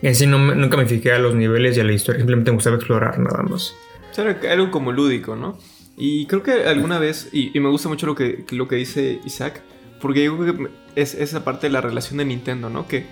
Y 0.01 0.07
así 0.07 0.27
no, 0.27 0.37
nunca 0.37 0.77
me 0.77 0.85
fijé 0.85 1.13
a 1.13 1.19
los 1.19 1.33
niveles 1.33 1.77
y 1.77 1.79
a 1.79 1.83
la 1.83 1.93
historia, 1.93 2.19
simplemente 2.19 2.51
me 2.51 2.55
gustaba 2.55 2.75
explorar 2.75 3.17
nada 3.19 3.41
más. 3.43 3.73
Era 4.17 4.37
algo 4.51 4.71
como 4.71 4.91
lúdico, 4.91 5.35
¿no? 5.35 5.57
Y 5.95 6.25
creo 6.25 6.43
que 6.43 6.65
alguna 6.65 6.99
vez, 6.99 7.29
y, 7.31 7.57
y 7.57 7.59
me 7.59 7.69
gusta 7.69 7.87
mucho 7.87 8.05
lo 8.05 8.15
que, 8.15 8.45
lo 8.51 8.67
que 8.67 8.75
dice 8.75 9.19
Isaac, 9.25 9.61
porque 10.01 10.25
yo 10.25 10.37
creo 10.37 10.55
que 10.55 10.67
es 10.95 11.15
esa 11.15 11.43
parte 11.43 11.67
de 11.67 11.73
la 11.73 11.81
relación 11.81 12.17
de 12.17 12.25
Nintendo, 12.25 12.69
¿no? 12.69 12.87
Que 12.87 13.05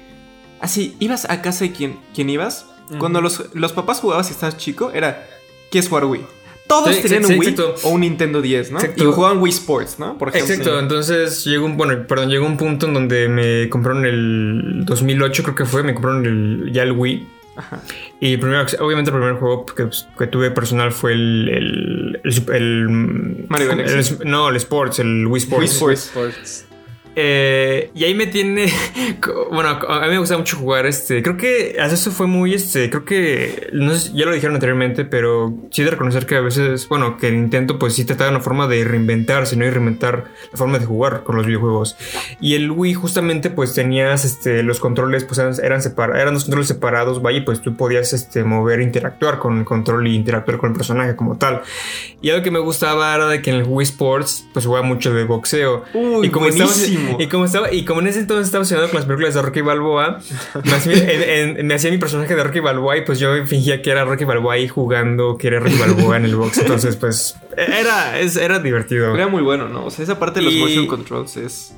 así, 0.61 0.95
ibas 0.99 1.29
a 1.29 1.41
casa 1.41 1.65
de 1.65 1.71
quien, 1.71 1.97
quien 2.13 2.29
ibas, 2.29 2.65
cuando 2.99 3.19
los, 3.21 3.45
los 3.53 3.71
papás 3.73 3.99
jugabas 3.99 4.29
y 4.29 4.33
estabas 4.33 4.57
chico, 4.57 4.91
era, 4.93 5.27
¿quieres 5.71 5.89
jugar 5.89 6.05
Wii? 6.05 6.21
Todos 6.67 6.95
Sí, 6.95 7.01
tenían 7.03 7.25
sí, 7.25 7.33
un 7.33 7.39
Wii 7.39 7.49
exacto. 7.49 7.75
o 7.83 7.89
un 7.91 8.01
Nintendo 8.01 8.41
10, 8.41 8.71
¿no? 8.71 8.79
Exacto. 8.79 9.03
Y 9.03 9.11
jugaban 9.13 9.37
Wii 9.39 9.53
Sports, 9.53 9.99
¿no? 9.99 10.17
Por 10.17 10.29
ejemplo. 10.29 10.53
Exacto, 10.55 10.79
entonces 10.79 11.43
llegó 11.45 11.65
un, 11.65 11.77
bueno, 11.77 12.07
perdón, 12.07 12.29
llegó 12.29 12.45
un 12.47 12.57
punto 12.57 12.87
en 12.87 12.93
donde 12.95 13.27
me 13.29 13.69
compraron 13.69 14.05
el 14.05 14.83
2008 14.85 15.43
creo 15.43 15.55
que 15.55 15.65
fue, 15.65 15.83
me 15.83 15.93
compraron 15.93 16.25
el, 16.25 16.71
ya 16.73 16.81
el 16.83 16.91
Wii. 16.93 17.27
Ajá. 17.57 17.81
Y 18.19 18.35
primero, 18.37 18.65
obviamente 18.79 19.11
el 19.11 19.17
primer 19.17 19.35
juego 19.35 19.65
que, 19.65 19.87
que 20.17 20.27
tuve 20.27 20.51
personal 20.51 20.91
fue 20.91 21.13
el... 21.13 22.19
el, 22.23 22.33
el, 22.53 23.45
Mario 23.47 23.67
Galaxy. 23.69 24.15
el- 24.23 24.29
no, 24.29 24.49
el 24.49 24.55
Sports, 24.57 24.99
el 24.99 25.25
Wii 25.27 25.41
Sports. 25.43 25.61
Wii 25.61 25.69
Sports. 25.93 26.05
Sports. 26.07 26.65
Eh, 27.16 27.91
y 27.95 28.03
ahí 28.03 28.13
me 28.16 28.28
tiene. 28.28 28.72
Bueno, 29.51 29.70
a 29.70 30.01
mí 30.01 30.09
me 30.09 30.18
gusta 30.20 30.38
mucho 30.38 30.57
jugar 30.57 30.86
este. 30.86 31.24
Creo 31.24 31.38
que 31.38 31.78
hasta 31.80 31.95
eso 31.95 32.11
fue 32.11 32.28
muy 32.28 32.53
este. 32.53 32.89
Creo 32.89 33.05
que. 33.05 33.70
No 33.74 33.95
sé, 33.95 34.11
ya 34.13 34.26
lo 34.26 34.34
dijeron 34.34 34.55
anteriormente, 34.55 35.05
pero 35.05 35.53
sí 35.72 35.84
de 35.84 35.91
reconocer 35.91 36.26
que 36.26 36.36
a 36.36 36.41
veces. 36.41 36.88
Bueno, 36.89 37.18
que 37.18 37.32
Nintendo, 37.32 37.80
pues 37.80 37.93
sí 37.95 38.03
trataba 38.05 38.30
una 38.32 38.41
forma 38.41 38.68
de 38.68 38.84
reinventarse, 38.84 39.55
¿no? 39.55 39.66
Y 39.66 39.70
reinventar 39.70 40.26
la 40.51 40.57
forma 40.57 40.78
de 40.80 40.86
jugar 40.86 41.24
con 41.24 41.36
los 41.38 41.45
videojuegos. 41.45 41.95
Y 42.41 42.55
el 42.55 42.70
Wii, 42.72 42.93
justamente, 42.95 43.49
pues 43.49 43.74
tenías 43.74 44.26
este. 44.26 44.61
Los 44.63 44.80
controles, 44.80 45.24
pues 45.24 45.39
eran, 45.39 45.53
eran, 45.63 45.82
separa- 45.82 46.20
eran 46.22 46.34
dos 46.34 46.43
controles 46.43 46.68
separados, 46.68 47.22
vaya, 47.22 47.39
y 47.39 47.41
pues 47.41 47.61
tú 47.61 47.76
podías 47.76 48.13
este, 48.13 48.43
mover, 48.43 48.82
interactuar 48.82 49.39
con 49.39 49.57
el 49.59 49.66
control 49.66 50.07
y 50.07 50.16
interactuar 50.16 50.57
con 50.57 50.72
el 50.72 50.76
personaje 50.76 51.16
como 51.16 51.38
tal. 51.38 51.61
Y 52.22 52.30
algo 52.32 52.43
que 52.43 52.51
me 52.51 52.59
gustaba 52.59 53.16
era 53.16 53.28
de 53.28 53.41
que 53.41 53.51
en 53.51 53.57
el 53.57 53.63
Wii 53.68 53.84
Sports, 53.86 54.47
pues 54.53 54.66
jugaba 54.66 54.86
mucho 54.86 55.13
de 55.13 55.24
boxeo. 55.24 55.84
Uy, 55.93 56.28
y 56.28 56.30
como 56.30 56.47
estaba- 56.47 56.72
buenísimo. 57.05 57.21
y 57.23 57.27
como 57.27 57.45
estaba, 57.45 57.73
y 57.73 57.85
como 57.85 58.01
en 58.01 58.07
ese 58.07 58.19
entonces 58.19 58.47
estaba 58.47 58.61
obsesionado 58.61 58.89
con 58.89 58.97
las 58.97 59.05
películas 59.05 59.33
de 59.33 59.41
Rocky 59.41 59.61
Balboa, 59.61 60.19
me 60.63 60.71
hacía, 60.73 60.93
en- 60.95 61.57
en- 61.59 61.67
me 61.67 61.73
hacía 61.75 61.91
mi 61.91 61.97
personaje 61.97 62.35
de 62.35 62.43
Rocky 62.43 62.59
Balboa 62.59 62.97
y 62.97 63.01
pues 63.05 63.19
yo 63.19 63.29
fingía 63.45 63.81
que 63.81 63.89
era 63.91 64.03
Rocky 64.05 64.23
Balboa 64.25 64.55
ahí 64.55 64.67
jugando, 64.67 65.37
que 65.37 65.47
era 65.47 65.59
Rocky 65.59 65.77
Balboa 65.77 66.17
en 66.17 66.25
el 66.25 66.35
box. 66.35 66.57
Entonces, 66.59 66.95
pues, 66.95 67.35
era, 67.57 68.19
es- 68.19 68.35
era 68.37 68.59
divertido. 68.59 69.13
Era 69.15 69.27
muy 69.27 69.41
bueno, 69.43 69.69
¿no? 69.69 69.85
O 69.85 69.91
sea, 69.91 70.03
esa 70.03 70.19
parte 70.19 70.39
de 70.39 70.45
los 70.45 70.53
Y- 70.53 70.59
motion 70.59 70.87
controls 70.87 71.37
es. 71.37 71.73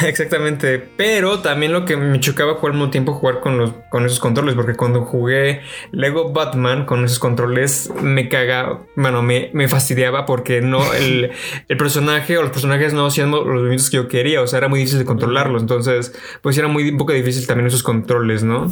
Exactamente. 0.06 0.78
Pero 0.96 1.40
también 1.40 1.72
lo 1.72 1.84
que 1.84 1.96
me 1.96 2.20
chocaba 2.20 2.56
fue 2.56 2.70
al 2.70 2.76
mismo 2.76 2.90
tiempo 2.90 3.12
jugar 3.12 3.40
con 3.40 3.58
los 3.58 3.72
con 3.90 4.06
esos 4.06 4.20
controles. 4.20 4.54
Porque 4.54 4.74
cuando 4.74 5.04
jugué 5.04 5.60
Lego 5.92 6.32
Batman 6.32 6.86
con 6.86 7.04
esos 7.04 7.18
controles 7.18 7.92
me 8.02 8.28
cagaba. 8.28 8.80
Bueno, 8.96 9.22
me, 9.22 9.50
me 9.52 9.68
fastidiaba 9.68 10.26
porque 10.26 10.60
no 10.60 10.80
el, 10.94 11.30
el 11.68 11.76
personaje 11.76 12.38
o 12.38 12.42
los 12.42 12.50
personajes 12.50 12.92
no 12.92 13.06
hacían 13.06 13.30
los 13.30 13.44
movimientos 13.44 13.90
que 13.90 13.96
yo 13.96 14.08
quería. 14.08 14.42
O 14.42 14.46
sea, 14.46 14.58
era 14.58 14.68
muy 14.68 14.80
difícil 14.80 14.98
de 14.98 15.04
controlarlos. 15.04 15.62
Entonces, 15.62 16.14
pues 16.42 16.56
era 16.58 16.68
muy 16.68 16.88
un 16.88 16.98
poco 16.98 17.12
difícil 17.12 17.46
también 17.46 17.66
esos 17.66 17.82
controles, 17.82 18.42
¿no? 18.42 18.68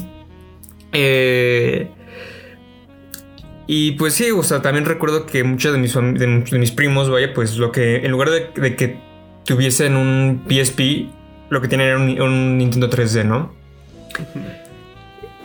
Eh, 0.93 1.91
y 3.67 3.93
pues 3.93 4.15
sí, 4.15 4.31
o 4.31 4.43
sea, 4.43 4.63
también 4.63 4.87
recuerdo 4.87 5.27
que 5.27 5.45
muchos 5.45 5.73
de 5.73 5.79
mis, 5.79 5.93
de 5.93 6.59
mis 6.59 6.71
primos, 6.71 7.11
vaya, 7.11 7.35
pues 7.35 7.59
lo 7.59 7.71
que 7.71 7.97
en 7.97 8.11
lugar 8.11 8.31
de, 8.31 8.49
de 8.57 8.77
que 8.77 8.99
tuviesen 9.45 9.97
un 9.97 10.45
PSP, 10.47 11.09
lo 11.51 11.61
que 11.61 11.75
era 11.75 11.97
un, 11.97 12.21
un 12.21 12.59
Nintendo 12.59 12.89
3D, 12.91 13.25
¿no? 13.25 13.53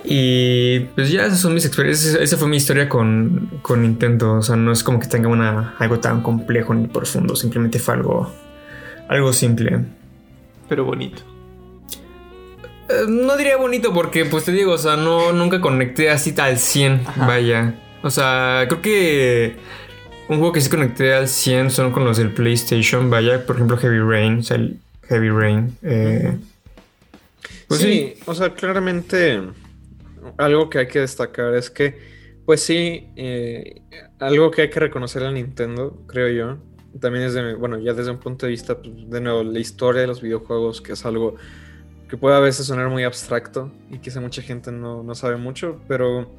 Y 0.05 0.81
pues 0.95 1.09
ya 1.11 1.25
esas 1.25 1.39
son 1.39 1.53
mis 1.53 1.65
experiencias, 1.65 2.15
esa 2.15 2.35
fue 2.37 2.47
mi 2.49 2.57
historia 2.57 2.89
con, 2.89 3.49
con 3.61 3.81
Nintendo, 3.83 4.33
o 4.33 4.41
sea, 4.41 4.57
no 4.57 4.71
es 4.73 4.83
como 4.83 4.99
que 4.99 5.07
tenga 5.07 5.29
una, 5.29 5.75
algo 5.79 5.99
tan 5.99 6.21
complejo 6.21 6.73
ni 6.73 6.87
profundo, 6.87 7.35
simplemente 7.37 7.79
fue 7.79 7.93
algo, 7.93 8.29
algo 9.07 9.31
simple. 9.31 9.79
Pero 10.67 10.83
bonito. 10.83 11.21
Eh, 12.89 13.05
No 13.07 13.37
diría 13.37 13.55
bonito 13.55 13.93
porque, 13.93 14.25
pues 14.25 14.43
te 14.43 14.51
digo, 14.51 14.73
o 14.73 14.77
sea, 14.77 14.97
no, 14.97 15.31
nunca 15.31 15.61
conecté 15.61 16.09
así 16.09 16.33
al 16.37 16.57
100, 16.59 17.01
Ajá. 17.05 17.25
vaya. 17.25 17.75
O 18.01 18.09
sea, 18.09 18.65
creo 18.67 18.81
que 18.81 19.55
un 20.27 20.37
juego 20.39 20.51
que 20.51 20.59
sí 20.59 20.69
conecté 20.69 21.13
al 21.13 21.29
100 21.29 21.71
son 21.71 21.91
con 21.93 22.03
los 22.03 22.17
del 22.17 22.31
PlayStation, 22.31 23.09
vaya. 23.09 23.45
Por 23.45 23.55
ejemplo, 23.55 23.77
Heavy 23.77 23.99
Rain, 23.99 24.39
o 24.39 24.43
sea, 24.43 24.57
el 24.57 24.77
Heavy 25.07 25.29
Rain. 25.29 25.77
eh, 25.81 26.37
pues 27.67 27.81
sí, 27.81 28.13
o 28.25 28.35
sea, 28.35 28.53
claramente 28.53 29.41
algo 30.37 30.69
que 30.69 30.79
hay 30.79 30.87
que 30.87 30.99
destacar 30.99 31.53
es 31.55 31.69
que, 31.69 31.97
pues 32.45 32.61
sí, 32.61 33.09
eh, 33.15 33.81
algo 34.19 34.51
que 34.51 34.63
hay 34.63 34.69
que 34.69 34.79
reconocer 34.79 35.23
a 35.23 35.31
Nintendo, 35.31 36.03
creo 36.07 36.29
yo, 36.29 36.57
también 36.99 37.25
es 37.25 37.33
de, 37.33 37.55
bueno, 37.55 37.79
ya 37.79 37.93
desde 37.93 38.11
un 38.11 38.19
punto 38.19 38.45
de 38.45 38.51
vista, 38.51 38.77
pues, 38.77 39.09
de 39.09 39.21
nuevo, 39.21 39.43
la 39.43 39.59
historia 39.59 40.01
de 40.01 40.07
los 40.07 40.21
videojuegos, 40.21 40.81
que 40.81 40.93
es 40.93 41.05
algo 41.05 41.35
que 42.07 42.17
puede 42.17 42.35
a 42.35 42.39
veces 42.39 42.67
sonar 42.67 42.89
muy 42.89 43.03
abstracto 43.03 43.71
y 43.89 43.97
quizá 43.97 44.21
mucha 44.21 44.41
gente 44.41 44.71
no, 44.71 45.01
no 45.03 45.15
sabe 45.15 45.37
mucho, 45.37 45.81
pero, 45.87 46.31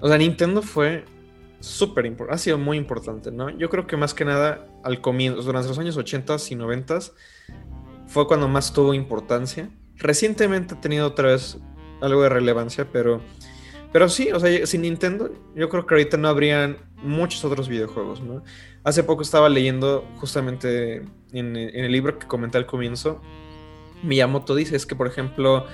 o 0.00 0.08
sea, 0.08 0.18
Nintendo 0.18 0.60
fue 0.60 1.04
súper 1.60 2.06
importante, 2.06 2.34
ha 2.34 2.38
sido 2.38 2.58
muy 2.58 2.76
importante, 2.76 3.30
¿no? 3.30 3.50
Yo 3.50 3.68
creo 3.70 3.86
que 3.86 3.96
más 3.96 4.14
que 4.14 4.24
nada 4.24 4.66
al 4.82 5.00
comienzo, 5.00 5.42
durante 5.42 5.68
los 5.68 5.78
años 5.78 5.96
80 5.96 6.36
y 6.50 6.54
90 6.56 6.98
fue 8.06 8.26
cuando 8.26 8.48
más 8.48 8.72
tuvo 8.72 8.94
importancia. 8.94 9.70
Recientemente 9.96 10.74
ha 10.74 10.80
tenido 10.80 11.06
otra 11.06 11.28
vez 11.28 11.58
algo 12.00 12.22
de 12.22 12.28
relevancia, 12.28 12.88
pero, 12.92 13.20
pero 13.92 14.08
sí, 14.08 14.30
o 14.32 14.40
sea, 14.40 14.66
sin 14.66 14.82
Nintendo, 14.82 15.30
yo 15.54 15.68
creo 15.68 15.86
que 15.86 15.94
ahorita 15.94 16.16
no 16.16 16.28
habrían 16.28 16.78
muchos 17.02 17.44
otros 17.44 17.68
videojuegos. 17.68 18.22
Hace 18.84 19.02
poco 19.04 19.22
estaba 19.22 19.48
leyendo 19.48 20.04
justamente 20.16 21.02
en, 21.32 21.56
el 21.56 21.92
libro 21.92 22.18
que 22.18 22.26
comenté 22.26 22.58
al 22.58 22.66
comienzo, 22.66 23.20
Miyamoto 24.02 24.54
dice 24.54 24.76
es 24.76 24.86
que, 24.86 24.94
por 24.94 25.08
ejemplo, 25.08 25.66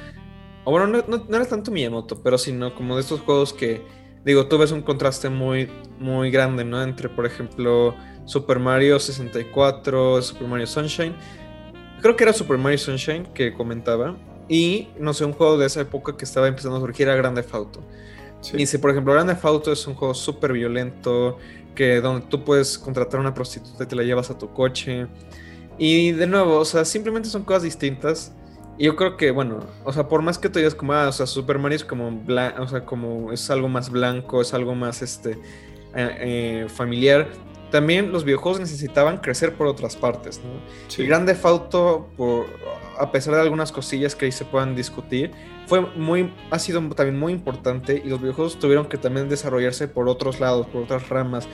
o 0.65 0.71
bueno, 0.71 0.87
no, 0.87 1.05
no- 1.07 1.27
no 1.29 1.37
era 1.37 1.45
tanto 1.45 1.71
Miyamoto, 1.71 2.23
pero 2.23 2.39
sino 2.39 2.75
como 2.75 2.97
de 2.97 3.03
estos 3.03 3.21
juegos 3.21 3.53
que, 3.53 3.83
digo, 4.25 4.47
tú 4.47 4.57
ves 4.59 4.73
un 4.73 4.81
contraste 4.83 5.29
muy, 5.29 5.69
muy 5.99 6.31
grande, 6.31 6.65
¿no? 6.65 6.83
Entre, 6.83 7.11
por 7.11 7.27
ejemplo, 7.27 7.95
Super 8.25 8.59
Mario 8.59 8.99
64, 8.99 10.23
Super 10.23 10.49
Mario 10.49 10.67
Sunshine. 10.67 11.15
Creo 12.05 12.17
que 12.17 12.25
era 12.25 12.35
Super 12.35 12.59
Mario 12.59 12.77
Sunshine 12.77 13.25
que 13.33 13.55
comentaba. 13.55 14.15
Y, 14.47 14.89
no 14.99 15.15
sé, 15.15 15.25
un 15.25 15.33
juego 15.33 15.57
de 15.57 15.65
esa 15.65 15.81
época 15.81 16.15
que 16.19 16.27
estaba 16.27 16.47
empezando 16.47 16.77
a 16.77 16.81
surgir 16.81 17.09
era 17.09 17.17
Grande 17.17 17.41
Theft 17.41 17.55
Auto. 17.55 17.81
Sí. 18.43 18.59
Dice, 18.59 18.79
por 18.79 18.91
ejemplo, 18.91 19.15
Grande 19.15 19.33
Theft 19.33 19.45
Auto 19.47 19.73
es 19.73 19.87
un 19.87 19.95
juego 19.95 20.13
súper 20.13 20.53
violento, 20.53 21.39
que 21.75 22.03
donde 22.03 22.27
tú 22.27 22.45
puedes 22.45 22.77
contratar 22.77 23.17
a 23.17 23.21
una 23.23 23.33
prostituta 23.33 23.85
y 23.85 23.87
te 23.87 23.97
la 23.97 24.03
llevas 24.03 24.29
a 24.29 24.37
tu 24.37 24.53
coche. 24.53 25.07
Y 25.79 26.13
de 26.13 26.27
nuevo, 26.27 26.59
o 26.59 26.65
sea, 26.67 26.85
simplemente 26.85 27.31
son 27.31 27.43
cosas 27.43 27.63
distintas. 27.63 28.35
Y 28.77 28.85
yo 28.85 28.97
creo 28.97 29.17
que, 29.17 29.31
bueno, 29.31 29.61
o 29.83 29.91
sea, 29.91 30.07
por 30.07 30.21
más 30.21 30.37
que 30.37 30.51
tú 30.51 30.59
digas 30.59 30.75
como, 30.75 30.93
ah, 30.93 31.09
o 31.09 31.13
sea, 31.13 31.25
Super 31.25 31.59
Mario 31.59 31.77
es 31.77 31.85
como, 31.87 32.23
o 32.59 32.69
sea, 32.69 32.85
como 32.85 33.33
es 33.33 33.49
algo 33.49 33.71
más 33.71 33.89
blanco, 33.89 34.43
es 34.43 34.53
algo 34.53 34.75
más, 34.75 35.01
este, 35.01 35.39
eh, 35.95 36.19
eh, 36.21 36.67
familiar. 36.69 37.29
También 37.71 38.13
los 38.13 38.25
videojuegos 38.25 38.61
necesitaban 38.61 39.19
crecer 39.19 39.55
por 39.55 39.67
otras 39.67 39.97
partes, 39.97 40.41
¿no? 40.45 40.51
Sí. 40.89 41.03
Y 41.03 41.07
Grande 41.07 41.33
Theft 41.33 41.45
Auto, 41.45 42.09
por, 42.17 42.47
a 42.99 43.11
pesar 43.11 43.35
de 43.35 43.41
algunas 43.41 43.73
cosillas 43.73 44.15
que 44.15 44.27
ahí 44.27 44.33
se 44.33 44.45
puedan 44.45 44.77
discutir, 44.77 45.33
fue 45.67 45.81
muy, 45.81 46.33
ha 46.51 46.59
sido 46.59 46.81
también 46.91 47.19
muy 47.19 47.33
importante 47.33 48.01
y 48.05 48.09
los 48.09 48.21
videojuegos 48.21 48.59
tuvieron 48.59 48.87
que 48.87 48.99
también 48.99 49.29
desarrollarse 49.29 49.89
por 49.89 50.09
otros 50.09 50.41
lados, 50.41 50.67
por 50.67 50.83
otras 50.83 51.09
ramas, 51.09 51.49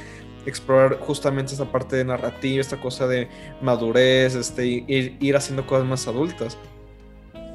explorar 0.47 0.99
justamente 1.01 1.53
esta 1.53 1.71
parte 1.71 1.97
de 1.97 2.05
narrativa, 2.05 2.61
esta 2.61 2.81
cosa 2.81 3.07
de 3.07 3.29
madurez, 3.61 4.35
este, 4.35 4.67
ir 4.67 5.37
haciendo 5.37 5.67
cosas 5.67 5.87
más 5.87 6.07
adultas. 6.07 6.59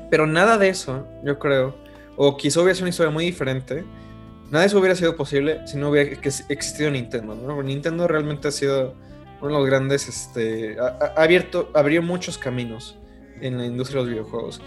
Pero 0.09 0.27
nada 0.27 0.57
de 0.57 0.69
eso, 0.69 1.05
yo 1.23 1.37
creo, 1.39 1.75
o 2.15 2.37
quizá 2.37 2.61
hubiera 2.61 2.75
sido 2.75 2.85
una 2.85 2.89
historia 2.89 3.11
muy 3.11 3.25
diferente, 3.25 3.83
nada 4.51 4.61
de 4.61 4.67
eso 4.67 4.79
hubiera 4.79 4.95
sido 4.95 5.15
posible 5.15 5.61
si 5.67 5.77
no 5.77 5.89
hubiera 5.89 6.11
ex- 6.11 6.45
existido 6.49 6.91
Nintendo, 6.91 7.35
¿no? 7.35 7.61
Nintendo 7.63 8.07
realmente 8.07 8.47
ha 8.47 8.51
sido 8.51 8.95
uno 9.41 9.49
de 9.53 9.59
los 9.59 9.65
grandes, 9.65 10.07
este, 10.07 10.77
ha, 10.79 11.13
ha 11.17 11.23
abierto, 11.23 11.69
abrió 11.73 12.01
muchos 12.01 12.37
caminos 12.37 12.97
en 13.41 13.57
la 13.57 13.65
industria 13.65 13.99
de 14.01 14.05
los 14.05 14.09
videojuegos. 14.13 14.61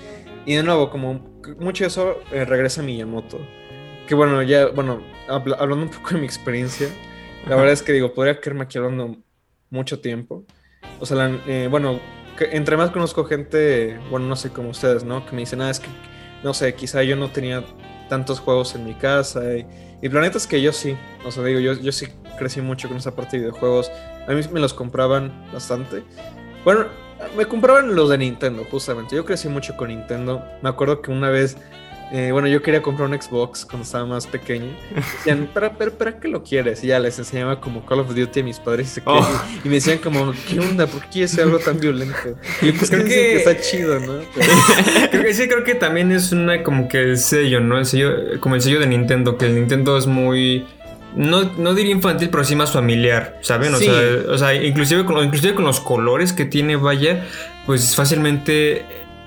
Y 0.45 0.55
de 0.55 0.63
nuevo, 0.63 0.91
como 0.91 1.15
mucho 1.59 1.85
de 1.85 1.89
eso 1.89 2.19
eh, 2.33 2.45
regresa 2.45 2.81
a 2.81 2.85
Miyamoto. 2.85 3.39
Que 4.07 4.15
bueno, 4.15 4.43
ya, 4.43 4.69
bueno, 4.69 5.03
habla- 5.29 5.57
hablando 5.59 5.85
un 5.87 5.91
poco 5.91 6.11
de 6.11 6.21
mi 6.21 6.27
experiencia, 6.27 6.89
la 7.47 7.57
verdad 7.57 7.73
es 7.73 7.83
que 7.83 7.93
digo, 7.93 8.13
podría 8.15 8.41
quedarme 8.41 8.65
aquí 8.65 8.79
hablando 8.79 9.17
mucho 9.71 10.01
tiempo. 10.01 10.45
O 11.01 11.07
sea, 11.07 11.17
la- 11.17 11.39
eh, 11.47 11.69
bueno, 11.71 12.01
que 12.37 12.45
entre 12.57 12.77
más 12.77 12.91
conozco 12.91 13.25
gente, 13.25 13.99
bueno, 14.11 14.27
no 14.27 14.37
sé 14.37 14.51
como 14.51 14.71
ustedes, 14.71 15.03
¿no? 15.05 15.25
Que 15.27 15.33
me 15.33 15.41
dicen, 15.41 15.61
ah, 15.61 15.71
es 15.71 15.81
que, 15.81 15.89
no 16.45 16.55
sé, 16.55 16.75
quizá 16.75 17.03
yo 17.03 17.17
no 17.17 17.31
tenía 17.31 17.65
tantos 18.09 18.41
juegos 18.41 18.75
en 18.75 18.85
mi 18.85 18.95
casa. 18.95 19.57
Y, 19.57 19.67
y 20.03 20.09
la 20.09 20.21
neta 20.21 20.39
es 20.39 20.47
que 20.47 20.61
yo 20.61 20.73
sí, 20.73 20.97
o 21.25 21.31
sea, 21.31 21.45
digo, 21.45 21.61
yo, 21.61 21.75
yo 21.75 21.93
sí 21.93 22.09
crecí 22.39 22.61
mucho 22.61 22.89
con 22.89 22.97
esa 22.97 23.15
parte 23.15 23.37
de 23.37 23.45
videojuegos. 23.45 23.91
A 24.27 24.33
mí 24.33 24.41
me 24.53 24.61
los 24.61 24.75
compraban 24.75 25.33
bastante. 25.53 26.03
Bueno, 26.65 26.87
me 27.37 27.47
compraban 27.47 27.95
los 27.95 28.09
de 28.11 28.19
Nintendo, 28.19 28.65
justamente. 28.71 29.17
Yo 29.17 29.25
crecí 29.25 29.49
mucho 29.49 29.77
con 29.77 29.89
Nintendo. 29.89 30.43
Me 30.63 30.69
acuerdo 30.69 31.03
que 31.03 31.11
una 31.11 31.31
vez 31.31 31.57
eh, 32.13 32.31
bueno, 32.33 32.49
yo 32.49 32.63
quería 32.63 32.81
comprar 32.83 33.09
un 33.09 33.21
Xbox 33.21 33.65
cuando 33.67 33.85
estaba 33.85 34.07
más 34.07 34.27
pequeño. 34.27 34.67
Decían, 35.19 35.49
¿para, 35.53 35.73
para, 35.75 35.91
para 35.91 36.19
qué 36.19 36.29
lo 36.29 36.43
quieres? 36.43 36.83
Y 36.83 36.89
ya 36.89 36.99
les 36.99 37.19
enseñaba 37.19 37.61
como 37.61 37.85
Call 37.85 38.01
of 38.01 38.15
Duty 38.15 38.41
a 38.41 38.43
mis 38.45 38.59
padres 38.59 38.89
y, 38.89 38.91
se 38.95 39.03
Oh. 39.05 39.27
y 39.65 39.69
me 39.69 39.75
decían 39.75 39.99
como, 39.99 40.33
¿qué 40.49 40.59
onda? 40.61 40.87
¿Por 40.87 41.03
qué 41.03 41.09
quieres 41.09 41.39
algo 41.39 41.59
tan 41.59 41.79
violento? 41.81 42.17
Y 42.63 42.73
pues 42.73 42.91
Creo 42.91 43.05
creo 43.05 43.09
que... 43.09 43.15
que- 43.15 43.37
está 43.37 43.61
chido, 43.61 44.01
¿no? 44.01 44.15
Pero- 44.35 44.53
Creo 45.11 45.23
que 45.23 45.35
sí, 45.35 45.49
creo 45.49 45.65
que 45.65 45.75
también 45.75 46.11
es 46.13 46.33
una 46.33 46.63
como 46.63 46.89
que 46.89 47.01
el 47.03 47.19
sello, 47.19 47.61
¿no? 47.61 47.79
El 47.79 47.87
sello, 47.87 48.41
como 48.41 48.55
el 48.55 48.63
sello 48.63 48.81
de 48.81 48.87
Nintendo, 48.87 49.37
que 49.37 49.47
el 49.47 49.55
Nintendo 49.55 49.97
es 49.99 50.07
muy. 50.07 50.67
No, 51.17 51.43
no 51.57 51.75
diría 51.75 51.93
infantil, 51.93 52.29
pero 52.31 52.45
sí 52.45 52.55
más 52.55 52.71
familiar, 52.73 53.39
¿saben? 53.41 53.75
O, 53.75 53.79
Sí. 53.79 53.87
sea, 53.87 53.95
o 54.31 54.39
sea, 54.39 54.55
inclusive 54.55 55.05
con, 55.07 55.25
inclusive 55.25 55.55
con 55.55 55.65
los 55.65 55.81
colores 55.81 56.33
que 56.35 56.45
tiene, 56.45 56.77
vaya, 56.77 57.27
pues 57.67 57.97
fácilmente 57.97 58.85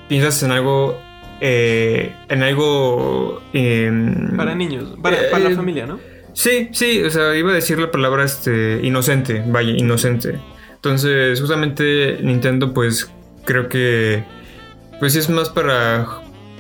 piensas 0.08 0.42
en 0.44 0.52
algo. 0.52 1.00
Eh, 1.42 2.14
en 2.30 2.44
algo. 2.44 3.42
em, 3.54 4.38
Para 4.38 4.56
niños, 4.56 4.96
para, 5.02 5.18
para 5.30 5.46
Eh, 5.46 5.50
la 5.50 5.56
familia, 5.56 5.86
¿no? 5.88 6.00
Sí, 6.34 6.70
sí, 6.72 7.04
o 7.04 7.10
sea, 7.10 7.36
iba 7.36 7.52
a 7.52 7.56
decir 7.56 7.78
la 7.80 7.92
palabra 7.92 8.24
este, 8.24 8.80
inocente, 8.84 9.44
vaya, 9.48 9.72
inocente. 9.72 10.40
Entonces, 10.76 11.40
justamente 11.42 12.20
Nintendo, 12.22 12.74
pues 12.74 13.12
creo 13.46 13.68
que 13.68 14.24
pues 15.00 15.16
es 15.16 15.30
más 15.30 15.50
para, 15.50 16.08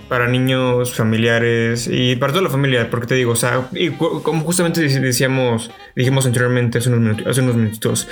para 0.10 0.28
niños 0.28 0.94
familiares 0.94 1.88
y 1.90 2.16
para 2.18 2.34
toda 2.34 2.44
la 2.44 2.50
familia, 2.50 2.90
porque 2.90 3.08
te 3.08 3.16
digo, 3.16 3.32
o 3.32 3.36
sea, 3.36 3.70
y 3.72 3.92
como 3.92 4.42
justamente 4.44 4.82
dec- 4.82 5.00
decíamos, 5.00 5.72
dijimos 5.96 6.26
anteriormente 6.26 6.80
hace 6.80 6.90
unos, 6.90 7.00
minuti- 7.02 7.30
hace 7.30 7.42
unos 7.42 7.56
minutitos, 7.56 8.08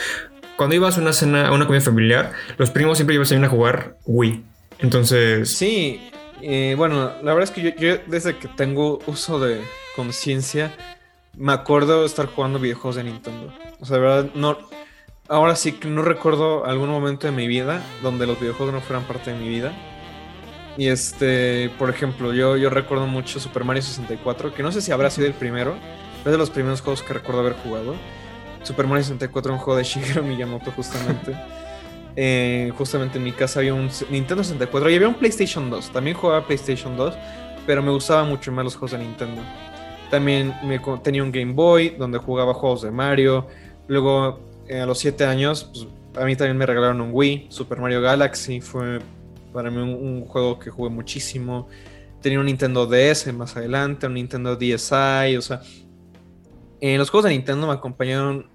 cuando 0.55 0.75
ibas 0.75 0.97
a 0.97 1.01
una 1.01 1.13
cena, 1.13 1.47
a 1.47 1.51
una 1.51 1.65
comida 1.65 1.81
familiar, 1.81 2.31
los 2.57 2.69
primos 2.69 2.97
siempre 2.97 3.15
iban 3.15 3.43
a 3.43 3.49
jugar 3.49 3.97
Wii. 4.05 4.43
Entonces, 4.79 5.49
Sí, 5.49 5.99
eh, 6.41 6.75
bueno, 6.77 7.11
la 7.23 7.33
verdad 7.33 7.43
es 7.43 7.51
que 7.51 7.75
yo, 7.77 7.97
desde 8.07 8.37
que 8.37 8.47
tengo 8.47 8.99
uso 9.07 9.39
de 9.39 9.61
conciencia, 9.95 10.73
me 11.37 11.53
acuerdo 11.53 12.05
estar 12.05 12.27
jugando 12.27 12.59
videojuegos 12.59 12.95
de 12.95 13.03
Nintendo. 13.03 13.53
O 13.79 13.85
sea, 13.85 13.97
de 13.97 14.01
verdad, 14.03 14.29
no. 14.35 14.57
Ahora 15.27 15.55
sí 15.55 15.73
que 15.73 15.87
no 15.87 16.01
recuerdo 16.01 16.65
algún 16.65 16.89
momento 16.89 17.27
de 17.27 17.31
mi 17.31 17.47
vida 17.47 17.83
donde 18.01 18.25
los 18.25 18.39
videojuegos 18.39 18.73
no 18.73 18.81
fueran 18.81 19.05
parte 19.05 19.31
de 19.31 19.39
mi 19.39 19.47
vida. 19.47 19.73
Y 20.77 20.87
este, 20.87 21.69
por 21.77 21.89
ejemplo, 21.89 22.33
yo, 22.33 22.57
yo 22.57 22.69
recuerdo 22.69 23.05
mucho 23.05 23.39
Super 23.39 23.63
Mario 23.63 23.83
64, 23.83 24.53
que 24.53 24.63
no 24.63 24.71
sé 24.71 24.81
si 24.81 24.91
habrá 24.91 25.09
sido 25.09 25.27
el 25.27 25.33
primero, 25.33 25.75
es 26.25 26.31
de 26.31 26.37
los 26.37 26.49
primeros 26.49 26.81
juegos 26.81 27.03
que 27.03 27.13
recuerdo 27.13 27.41
haber 27.41 27.53
jugado. 27.53 27.95
Super 28.63 28.87
Mario 28.87 29.03
64 29.03 29.53
un 29.53 29.59
juego 29.59 29.77
de 29.77 29.83
Shigeru 29.83 30.23
Miyamoto, 30.23 30.71
justamente. 30.71 31.37
Eh, 32.15 32.71
justamente 32.77 33.17
en 33.17 33.23
mi 33.23 33.31
casa 33.31 33.59
había 33.59 33.73
un 33.73 33.89
Nintendo 34.09 34.43
64 34.43 34.89
y 34.89 34.95
había 34.95 35.07
un 35.07 35.15
PlayStation 35.15 35.69
2. 35.69 35.91
También 35.91 36.15
jugaba 36.15 36.45
PlayStation 36.45 36.97
2, 36.97 37.13
pero 37.65 37.81
me 37.81 37.91
gustaba 37.91 38.23
mucho 38.23 38.51
más 38.51 38.63
los 38.63 38.75
juegos 38.75 38.91
de 38.91 38.99
Nintendo. 38.99 39.41
También 40.09 40.53
me 40.63 40.79
tenía 41.03 41.23
un 41.23 41.31
Game 41.31 41.53
Boy 41.53 41.89
donde 41.89 42.17
jugaba 42.17 42.53
juegos 42.53 42.81
de 42.81 42.91
Mario. 42.91 43.47
Luego, 43.87 44.39
eh, 44.67 44.79
a 44.79 44.85
los 44.85 44.99
7 44.99 45.25
años, 45.25 45.69
pues, 45.71 45.87
a 46.21 46.25
mí 46.25 46.35
también 46.35 46.57
me 46.57 46.65
regalaron 46.65 46.99
un 47.01 47.11
Wii. 47.13 47.47
Super 47.49 47.79
Mario 47.79 48.01
Galaxy 48.01 48.59
fue 48.59 48.99
para 49.53 49.69
mí 49.69 49.77
un, 49.77 49.89
un 49.93 50.25
juego 50.25 50.59
que 50.59 50.69
jugué 50.69 50.89
muchísimo. 50.89 51.67
Tenía 52.21 52.39
un 52.39 52.47
Nintendo 52.47 52.85
DS 52.85 53.31
más 53.33 53.55
adelante, 53.55 54.07
un 54.07 54.15
Nintendo 54.15 54.55
DSi, 54.55 55.37
o 55.37 55.41
sea, 55.41 55.61
eh, 56.81 56.97
los 56.97 57.09
juegos 57.09 57.25
de 57.25 57.35
Nintendo 57.35 57.67
me 57.67 57.73
acompañaron 57.73 58.47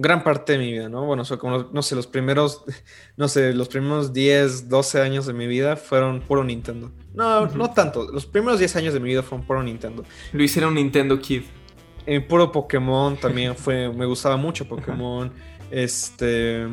gran 0.00 0.22
parte 0.24 0.52
de 0.52 0.58
mi 0.58 0.72
vida, 0.72 0.88
¿no? 0.88 1.04
Bueno, 1.04 1.22
o 1.22 1.24
sea, 1.26 1.36
como, 1.36 1.58
los- 1.58 1.72
no 1.72 1.82
sé, 1.82 1.94
los 1.96 2.06
primeros, 2.06 2.62
no 3.16 3.28
sé, 3.28 3.52
los 3.52 3.68
primeros 3.68 4.12
10, 4.12 4.68
12 4.68 5.00
años 5.02 5.26
de 5.26 5.32
mi 5.34 5.46
vida 5.46 5.76
fueron 5.76 6.20
puro 6.20 6.44
Nintendo. 6.44 6.90
No, 7.14 7.46
no 7.48 7.70
tanto, 7.72 8.10
los 8.10 8.24
primeros 8.24 8.58
10 8.60 8.76
años 8.76 8.94
de 8.94 9.00
mi 9.00 9.08
vida 9.08 9.22
fueron 9.22 9.46
puro 9.46 9.62
Nintendo. 9.62 10.04
Luis 10.32 10.56
era 10.56 10.68
un 10.68 10.74
Nintendo 10.74 11.18
Kid. 11.20 11.42
Eh, 12.06 12.20
puro 12.20 12.50
Pokémon 12.52 13.16
también 13.18 13.54
fue, 13.56 13.92
me 13.92 14.06
gustaba 14.06 14.36
mucho 14.36 14.66
Pokémon. 14.68 15.30
Este. 15.70 16.66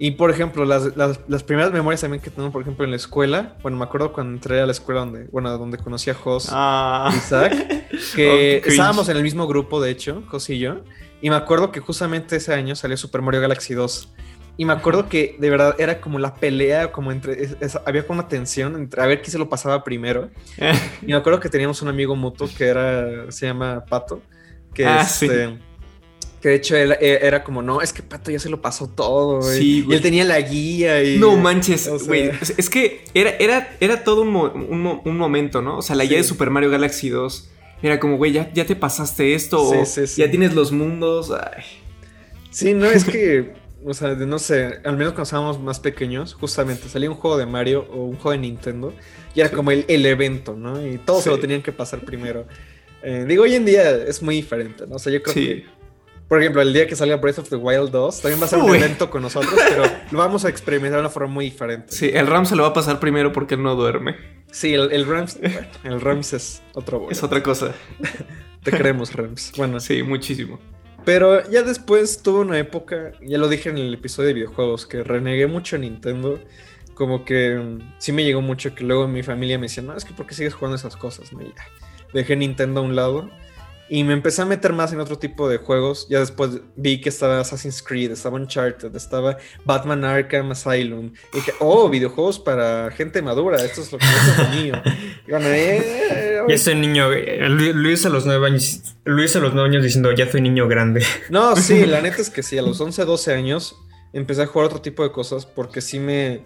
Y 0.00 0.12
por 0.12 0.30
ejemplo, 0.30 0.64
las, 0.64 0.96
las- 0.96 1.18
las 1.26 1.42
primeras 1.42 1.72
memorias 1.72 2.02
también 2.02 2.22
que 2.22 2.30
tengo, 2.30 2.52
por 2.52 2.62
ejemplo, 2.62 2.84
en 2.84 2.90
la 2.92 2.96
escuela. 2.96 3.56
Bueno, 3.62 3.78
me 3.78 3.84
acuerdo 3.84 4.12
cuando 4.12 4.32
entré 4.34 4.60
a 4.60 4.66
la 4.66 4.70
escuela 4.72 5.00
donde, 5.00 5.24
bueno, 5.32 5.50
donde 5.58 5.76
conocí 5.78 6.08
a 6.10 6.14
Jos 6.14 6.50
Ah. 6.52 7.10
Isaac, 7.16 7.52
Oh, 7.92 8.14
que 8.14 8.60
cringe. 8.62 8.68
estábamos 8.68 9.08
en 9.08 9.16
el 9.16 9.22
mismo 9.24 9.46
grupo, 9.48 9.80
de 9.80 9.90
hecho, 9.90 10.22
Jos 10.28 10.50
y 10.50 10.58
yo. 10.60 10.82
Y 11.20 11.30
me 11.30 11.36
acuerdo 11.36 11.72
que 11.72 11.80
justamente 11.80 12.36
ese 12.36 12.54
año 12.54 12.76
salió 12.76 12.96
Super 12.96 13.22
Mario 13.22 13.40
Galaxy 13.40 13.74
2. 13.74 14.12
Y 14.56 14.64
me 14.64 14.72
acuerdo 14.72 15.08
que 15.08 15.36
de 15.38 15.50
verdad 15.50 15.76
era 15.78 16.00
como 16.00 16.18
la 16.18 16.34
pelea, 16.34 16.90
como 16.90 17.12
entre. 17.12 17.42
es- 17.42 17.56
es- 17.60 17.78
había 17.86 18.04
como 18.06 18.20
una 18.20 18.28
tensión 18.28 18.74
entre 18.76 19.00
a 19.02 19.06
ver 19.06 19.20
quién 19.20 19.30
se 19.32 19.38
lo 19.38 19.48
pasaba 19.48 19.84
primero. 19.84 20.30
Y 21.02 21.06
me 21.06 21.14
acuerdo 21.16 21.38
que 21.40 21.48
teníamos 21.48 21.80
un 21.82 21.88
amigo 21.88 22.16
mutuo 22.16 22.48
que 22.56 22.64
era, 22.66 23.30
se 23.30 23.46
llama 23.46 23.84
Pato, 23.88 24.20
que, 24.74 24.84
Ah, 24.84 25.02
este, 25.02 25.58
que 26.40 26.48
de 26.50 26.54
hecho 26.56 26.76
él, 26.76 26.92
eh, 27.00 27.18
era 27.22 27.42
como, 27.44 27.62
no, 27.62 27.80
es 27.82 27.92
que 27.92 28.02
Pato 28.02 28.30
ya 28.32 28.38
se 28.40 28.48
lo 28.48 28.60
pasó 28.60 28.88
todo, 28.88 29.40
güey". 29.42 29.58
Sí, 29.58 29.78
y 29.78 29.82
güey. 29.82 29.96
él 29.96 30.02
tenía 30.02 30.24
la 30.24 30.40
guía 30.40 31.02
y... 31.04 31.18
No 31.18 31.36
manches, 31.36 31.86
o 31.88 31.98
sea- 31.98 32.06
güey. 32.08 32.30
Es- 32.56 32.68
que 32.70 33.04
era, 33.14 33.30
era, 33.38 33.76
era 33.80 34.02
todo 34.04 34.22
un, 34.22 34.28
mo- 34.30 34.52
un 34.52 34.80
mo- 34.82 35.02
un 35.04 35.16
momento, 35.16 35.62
¿no? 35.62 35.78
O 35.78 35.82
sea, 35.82 35.94
la 35.94 36.02
Sí. 36.02 36.08
guía 36.10 36.18
de 36.18 36.24
Super 36.24 36.50
Mario 36.50 36.70
Galaxy 36.70 37.08
2 37.10 37.50
era 37.82 38.00
como, 38.00 38.16
güey, 38.16 38.32
ya, 38.32 38.52
ya 38.52 38.64
te 38.66 38.74
pasaste 38.76 39.34
esto, 39.34 39.70
Sí, 39.70 39.76
o 39.78 39.84
sí, 39.86 40.06
sí. 40.06 40.20
ya 40.22 40.30
tienes 40.30 40.54
los 40.54 40.72
mundos. 40.72 41.30
Ay. 41.30 41.62
Sí, 42.50 42.74
no, 42.74 42.86
es 42.86 43.04
que, 43.04 43.52
o 43.84 43.94
sea, 43.94 44.14
no 44.14 44.38
sé, 44.38 44.80
al 44.84 44.96
menos 44.96 45.12
cuando 45.12 45.22
estábamos 45.24 45.60
más 45.60 45.78
pequeños, 45.80 46.34
justamente 46.34 46.88
salía 46.88 47.10
un 47.10 47.16
juego 47.16 47.36
de 47.38 47.46
Mario 47.46 47.86
o 47.92 48.04
un 48.04 48.16
juego 48.16 48.32
de 48.32 48.38
Nintendo 48.38 48.92
y 49.34 49.40
era 49.40 49.50
como 49.50 49.70
el, 49.70 49.84
el 49.88 50.04
evento, 50.06 50.54
¿no? 50.56 50.84
Y 50.84 50.98
todos 50.98 51.24
se 51.24 51.30
lo 51.30 51.38
tenían 51.38 51.62
que 51.62 51.72
pasar 51.72 52.00
primero. 52.00 52.46
Eh, 53.02 53.24
digo, 53.28 53.44
hoy 53.44 53.54
en 53.54 53.64
día 53.64 53.90
es 53.90 54.22
muy 54.22 54.34
diferente, 54.36 54.84
¿no? 54.86 54.96
O 54.96 54.98
sea, 54.98 55.12
yo 55.12 55.22
creo 55.22 55.34
Sí. 55.34 55.46
que, 55.46 55.66
por 56.28 56.40
ejemplo, 56.40 56.60
el 56.62 56.72
día 56.72 56.86
que 56.88 56.96
salga 56.96 57.16
Breath 57.16 57.38
of 57.38 57.48
the 57.48 57.56
Wild 57.56 57.90
2, 57.90 58.20
también 58.22 58.40
va 58.40 58.46
a 58.46 58.48
ser 58.48 58.58
un 58.58 58.74
evento 58.74 59.08
con 59.08 59.22
nosotros, 59.22 59.54
pero 59.68 59.84
lo 60.10 60.18
vamos 60.18 60.44
a 60.44 60.48
experimentar 60.48 60.96
de 60.98 61.00
una 61.02 61.08
forma 61.10 61.32
muy 61.32 61.44
diferente. 61.44 61.86
Sí, 61.94 62.10
el 62.12 62.26
Ram 62.26 62.44
se 62.44 62.56
lo 62.56 62.64
va 62.64 62.70
a 62.70 62.72
pasar 62.74 62.98
primero 62.98 63.32
porque 63.32 63.54
él 63.54 63.62
no 63.62 63.76
duerme. 63.76 64.16
Sí, 64.50 64.74
el, 64.74 64.90
el 64.92 65.06
Rams, 65.06 65.38
bueno, 65.40 65.68
el 65.84 66.00
Rams 66.00 66.32
es 66.32 66.62
otro 66.74 67.00
boleto. 67.00 67.12
Es 67.12 67.22
otra 67.22 67.42
cosa. 67.42 67.74
Te 68.62 68.70
queremos, 68.70 69.14
Rams. 69.14 69.52
Bueno, 69.56 69.80
Sí, 69.80 70.02
muchísimo. 70.02 70.58
Pero 71.04 71.48
ya 71.48 71.62
después 71.62 72.22
tuve 72.22 72.40
una 72.40 72.58
época, 72.58 73.12
ya 73.22 73.38
lo 73.38 73.48
dije 73.48 73.70
en 73.70 73.78
el 73.78 73.94
episodio 73.94 74.28
de 74.28 74.34
videojuegos, 74.34 74.86
que 74.86 75.02
renegué 75.02 75.46
mucho 75.46 75.76
a 75.76 75.78
Nintendo. 75.78 76.38
Como 76.94 77.24
que 77.24 77.56
mm, 77.56 77.94
sí 77.98 78.12
me 78.12 78.24
llegó 78.24 78.42
mucho 78.42 78.74
que 78.74 78.84
luego 78.84 79.06
mi 79.06 79.22
familia 79.22 79.58
me 79.58 79.66
decía, 79.68 79.82
no, 79.82 79.96
es 79.96 80.04
que 80.04 80.12
¿por 80.12 80.26
qué 80.26 80.34
sigues 80.34 80.54
jugando 80.54 80.76
esas 80.76 80.96
cosas? 80.96 81.32
¿no? 81.32 81.40
Ya, 81.40 81.54
dejé 82.12 82.36
Nintendo 82.36 82.80
a 82.80 82.82
un 82.82 82.96
lado 82.96 83.30
y 83.90 84.04
me 84.04 84.12
empecé 84.12 84.42
a 84.42 84.44
meter 84.44 84.72
más 84.72 84.92
en 84.92 85.00
otro 85.00 85.18
tipo 85.18 85.48
de 85.48 85.58
juegos. 85.58 86.06
Ya 86.10 86.20
después 86.20 86.50
vi 86.76 87.00
que 87.00 87.08
estaba 87.08 87.40
Assassin's 87.40 87.82
Creed, 87.82 88.10
estaba 88.10 88.36
Uncharted, 88.36 88.94
estaba 88.94 89.38
Batman 89.64 90.04
Arkham 90.04 90.50
Asylum. 90.50 91.12
Y 91.32 91.36
dije, 91.36 91.52
oh, 91.60 91.88
videojuegos 91.88 92.38
para 92.38 92.90
gente 92.90 93.22
madura, 93.22 93.56
esto 93.64 93.80
es 93.80 93.92
lo 93.92 93.98
que 93.98 94.04
es 94.06 94.38
lo 94.38 94.48
mío. 94.60 94.82
Y 95.26 95.30
bueno, 95.30 95.46
eh, 95.48 96.40
ya 96.48 96.58
soy 96.58 96.74
niño, 96.76 97.12
eh, 97.12 97.48
Lu- 97.48 97.72
Luis 97.74 98.04
a 98.06 98.08
los 98.08 98.26
nueve 98.26 98.46
años, 98.46 98.94
Luis 99.04 99.34
a 99.36 99.40
los 99.40 99.54
nueve 99.54 99.70
años 99.70 99.82
diciendo, 99.82 100.12
ya 100.12 100.30
soy 100.30 100.40
niño 100.40 100.68
grande. 100.68 101.04
No, 101.30 101.56
sí, 101.56 101.84
la 101.86 102.00
neta 102.02 102.20
es 102.22 102.30
que 102.30 102.42
sí, 102.42 102.56
a 102.58 102.62
los 102.62 102.80
11, 102.80 103.04
12 103.04 103.34
años 103.34 103.76
empecé 104.12 104.42
a 104.42 104.46
jugar 104.46 104.66
otro 104.68 104.80
tipo 104.80 105.02
de 105.02 105.12
cosas 105.12 105.44
porque 105.46 105.80
sí 105.80 105.98
me, 105.98 106.44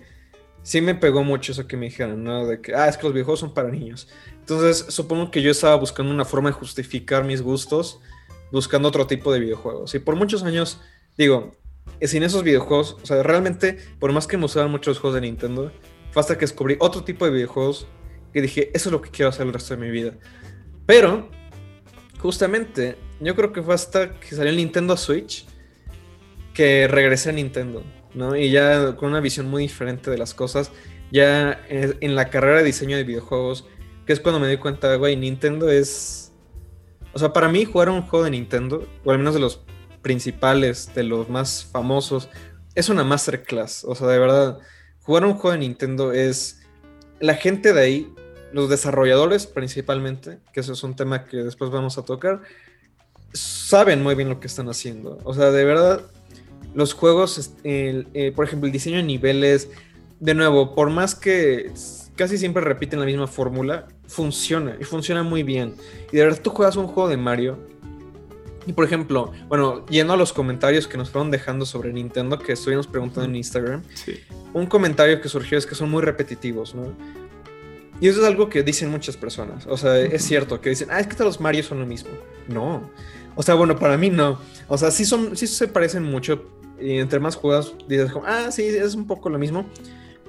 sí 0.63 0.81
me 0.81 0.95
pegó 0.95 1.25
mucho 1.25 1.53
eso 1.53 1.67
que 1.67 1.77
me 1.77 1.87
dijeron, 1.87 2.23
¿no? 2.23 2.47
De 2.47 2.61
que, 2.61 2.75
ah, 2.75 2.89
es 2.89 2.97
que 2.97 3.05
los 3.05 3.13
videojuegos 3.13 3.41
son 3.41 3.55
para 3.55 3.71
niños. 3.71 4.09
Entonces, 4.41 4.87
supongo 4.89 5.31
que 5.31 5.43
yo 5.43 5.51
estaba 5.51 5.77
buscando 5.77 6.13
una 6.13 6.25
forma 6.25 6.51
de 6.51 6.55
justificar 6.55 7.25
mis 7.25 7.43
gustos, 7.43 8.01
buscando 8.51 8.89
otro 8.89 9.07
tipo 9.07 9.33
de 9.33 9.41
videojuegos. 9.41 9.95
Y 9.95 9.99
por 9.99 10.17
muchos 10.17 10.43
años, 10.43 10.81
digo, 11.17 11.53
eh, 12.01 12.09
sin 12.09 12.23
esos 12.23 12.43
videojuegos, 12.43 12.97
o 13.03 13.07
sea, 13.07 13.23
realmente, 13.23 13.79
por 13.99 14.13
más 14.13 14.27
que 14.27 14.37
me 14.37 14.45
gustaban 14.45 14.71
mucho 14.71 14.91
los 14.91 14.99
juegos 14.99 15.15
de 15.15 15.23
Nintendo, 15.23 15.73
fue 16.11 16.21
hasta 16.21 16.35
que 16.35 16.43
descubrí 16.43 16.77
otro 16.79 17.03
tipo 17.03 17.25
de 17.25 17.33
videojuegos 17.33 17.87
que 18.33 18.43
dije, 18.43 18.71
eso 18.75 18.89
es 18.89 18.93
lo 18.93 19.03
que 19.03 19.11
quiero 19.11 19.31
hacer 19.31 19.47
el 19.47 19.53
resto 19.53 19.75
de 19.75 19.81
mi 19.81 19.91
vida. 19.91 20.15
Pero, 20.87 21.29
justamente, 22.19 22.97
yo 23.21 23.35
creo 23.35 23.53
que 23.53 23.63
fue 23.63 23.75
hasta 23.75 24.19
que 24.19 24.35
salió 24.35 24.51
el 24.51 24.57
Nintendo 24.57 24.97
Switch 24.97 25.47
que 26.55 26.87
regresé 26.89 27.31
a 27.31 27.33
Nintendo, 27.33 27.83
¿no? 28.15 28.37
Y 28.37 28.51
ya 28.51 28.97
con 28.97 29.11
una 29.11 29.21
visión 29.21 29.49
muy 29.49 29.63
diferente 29.63 30.11
de 30.11 30.19
las 30.19 30.35
cosas, 30.35 30.71
ya 31.11 31.61
en 31.69 32.15
la 32.15 32.31
carrera 32.31 32.59
de 32.59 32.65
diseño 32.65 32.97
de 32.97 33.05
videojuegos, 33.05 33.67
que 34.07 34.13
es 34.13 34.21
cuando 34.21 34.41
me 34.41 34.49
di 34.49 34.57
cuenta, 34.57 34.95
güey, 34.97 35.17
Nintendo 35.17 35.71
es... 35.71 36.33
O 37.13 37.19
sea, 37.19 37.33
para 37.33 37.49
mí 37.49 37.65
jugar 37.65 37.91
un 37.91 38.03
juego 38.03 38.25
de 38.25 38.31
Nintendo, 38.31 38.89
o 39.05 39.11
al 39.11 39.19
menos 39.19 39.35
de 39.35 39.41
los 39.41 39.61
principales, 40.01 40.95
de 40.95 41.05
los 41.05 41.29
más 41.29 41.65
famosos, 41.65 42.29
es 42.75 42.89
una 42.89 43.05
masterclass. 43.05 43.85
O 43.85 43.95
sea, 43.95 44.09
de 44.09 44.19
verdad, 44.19 44.59
jugar 45.01 45.25
un 45.27 45.35
juego 45.35 45.53
de 45.53 45.59
Nintendo 45.59 46.13
es... 46.13 46.61
La 47.21 47.35
gente 47.35 47.73
de 47.73 47.81
ahí, 47.81 48.15
los 48.53 48.69
desarrolladores 48.69 49.47
principalmente, 49.47 50.41
que 50.53 50.61
eso 50.61 50.73
es 50.73 50.83
un 50.83 50.97
tema 50.97 51.25
que 51.25 51.37
después 51.37 51.71
vamos 51.71 51.99
a 51.99 52.05
tocar, 52.05 52.41
saben 53.33 54.03
muy 54.03 54.15
bien 54.15 54.29
lo 54.29 54.41
que 54.41 54.47
están 54.47 54.69
haciendo. 54.69 55.19
O 55.25 55.33
sea, 55.33 55.51
de 55.53 55.65
verdad, 55.65 56.03
los 56.75 56.95
juegos, 56.95 57.53
el, 57.65 58.09
eh, 58.15 58.33
por 58.35 58.45
ejemplo, 58.45 58.67
el 58.67 58.73
diseño 58.73 58.97
de 58.97 59.03
niveles, 59.03 59.69
de 60.21 60.35
nuevo, 60.35 60.75
por 60.75 60.91
más 60.91 61.15
que 61.15 61.73
casi 62.17 62.39
siempre 62.39 62.63
repiten 62.63 63.01
la 63.01 63.07
misma 63.07 63.27
fórmula, 63.27 63.89
funciona 64.07 64.77
y 64.81 64.85
funciona 64.85 65.23
muy 65.23 65.43
bien. 65.43 65.75
Y 66.13 66.17
de 66.17 66.25
verdad 66.25 66.41
tú 66.43 66.51
juegas 66.51 66.77
un 66.77 66.87
juego 66.87 67.09
de 67.09 67.17
Mario. 67.17 67.59
Y 68.65 68.75
por 68.75 68.85
ejemplo, 68.85 69.33
bueno, 69.49 69.85
yendo 69.87 70.13
a 70.13 70.17
los 70.17 70.33
comentarios 70.33 70.87
que 70.87 70.97
nos 70.97 71.11
fueron 71.11 71.33
dejando 71.33 71.67
sobre 71.67 71.93
Nintendo, 71.93 72.39
que 72.39 72.53
estuvimos 72.53 72.87
preguntando 72.87 73.29
en 73.29 73.35
Instagram, 73.35 73.83
Sí. 73.95 74.21
un 74.53 74.67
comentario 74.67 75.21
que 75.21 75.29
surgió 75.29 75.59
es 75.59 75.67
que 75.67 75.75
son 75.75 75.91
muy 75.91 76.03
repetitivos, 76.03 76.75
¿no? 76.75 76.85
Y 78.01 78.09
eso 78.09 78.21
es 78.21 78.27
algo 78.27 78.49
que 78.49 78.63
dicen 78.63 78.91
muchas 78.91 79.17
personas. 79.17 79.67
O 79.67 79.77
sea, 79.77 79.99
es 79.99 80.23
cierto 80.25 80.61
que 80.61 80.71
dicen, 80.71 80.89
ah, 80.91 81.01
es 81.01 81.07
que 81.09 81.15
todos 81.15 81.27
los 81.27 81.41
Mario 81.41 81.63
son 81.65 81.81
lo 81.81 81.87
mismo. 81.87 82.11
No. 82.49 82.89
O 83.35 83.43
sea, 83.43 83.55
bueno, 83.55 83.77
para 83.79 83.97
mí 83.97 84.11
no. 84.11 84.39
O 84.69 84.77
sea, 84.79 84.91
sí, 84.91 85.05
son, 85.05 85.37
sí 85.37 85.47
se 85.47 85.67
parecen 85.69 86.03
mucho. 86.05 86.45
Y 86.83 86.99
entre 86.99 87.21
más 87.21 87.37
juegas, 87.37 87.73
dices, 87.89 88.11
ah, 88.27 88.51
sí, 88.51 88.65
es 88.65 88.95
un 88.95 89.07
poco 89.07 89.29
lo 89.29 89.39
mismo. 89.39 89.67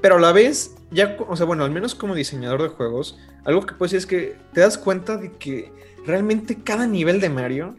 Pero 0.02 0.16
a 0.16 0.20
la 0.20 0.34
vez, 0.34 0.76
ya, 0.92 1.18
o 1.28 1.36
sea, 1.36 1.46
bueno, 1.46 1.64
al 1.64 1.72
menos 1.72 1.96
como 1.96 2.14
diseñador 2.14 2.62
de 2.62 2.68
juegos, 2.70 3.18
algo 3.46 3.66
que 3.66 3.74
puedo 3.74 3.86
decir 3.86 4.00
es 4.00 4.06
que 4.06 4.36
te 4.54 4.62
das 4.62 4.78
cuenta 4.78 5.18
de 5.18 5.32
que 5.32 5.72
realmente 6.06 6.58
cada 6.64 6.88
nivel 6.88 7.22
de 7.22 7.30
Mario 7.30 7.76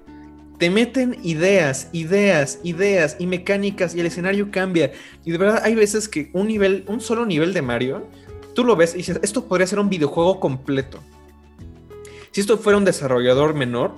te 0.58 0.70
meten 0.70 1.18
ideas, 1.22 1.88
ideas, 1.92 2.60
ideas 2.62 3.16
y 3.18 3.26
mecánicas 3.26 3.94
y 3.94 4.00
el 4.00 4.06
escenario 4.06 4.50
cambia. 4.50 4.92
Y 5.24 5.32
de 5.32 5.38
verdad 5.38 5.62
hay 5.64 5.74
veces 5.74 6.08
que 6.08 6.30
un 6.32 6.48
nivel, 6.48 6.84
un 6.86 7.00
solo 7.00 7.26
nivel 7.26 7.52
de 7.52 7.62
Mario, 7.62 8.06
tú 8.54 8.64
lo 8.64 8.76
ves 8.76 8.94
y 8.94 8.98
dices, 8.98 9.20
esto 9.22 9.46
podría 9.46 9.66
ser 9.66 9.78
un 9.78 9.90
videojuego 9.90 10.40
completo. 10.40 11.00
Si 12.30 12.40
esto 12.40 12.58
fuera 12.58 12.78
un 12.78 12.84
desarrollador 12.84 13.54
menor, 13.54 13.92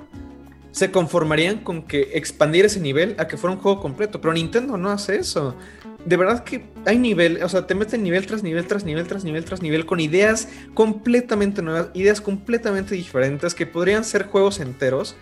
se 0.77 0.91
conformarían 0.91 1.61
con 1.65 1.85
que 1.85 2.11
expandir 2.13 2.67
ese 2.67 2.81
nivel 2.81 3.15
a 3.19 3.27
que 3.27 3.39
fuera 3.39 3.57
un 3.57 3.63
juego 3.63 3.81
completo. 3.81 4.21
Pero 4.21 4.35
Nintendo 4.35 4.77
no 4.77 4.91
hace 4.91 5.17
eso. 5.17 5.57
De 6.05 6.19
verdad 6.19 6.45
que 6.45 6.67
hay 6.85 6.99
nivel, 6.99 7.43
o 7.43 7.49
sea, 7.49 7.67
te 7.67 7.75
meten 7.75 8.03
nivel 8.03 8.27
tras 8.27 8.43
nivel, 8.43 8.67
tras 8.67 8.85
nivel, 8.85 9.07
tras 9.07 9.25
nivel, 9.25 9.43
tras 9.47 9.63
nivel, 9.63 9.87
con 9.87 10.01
ideas 10.01 10.49
completamente 10.75 11.63
nuevas, 11.63 11.89
ideas 11.95 12.21
completamente 12.21 12.95
diferentes 12.95 13.55
que 13.55 13.65
podrían 13.65 14.05
ser 14.05 14.27
juegos 14.27 14.61
enteros. 14.61 15.17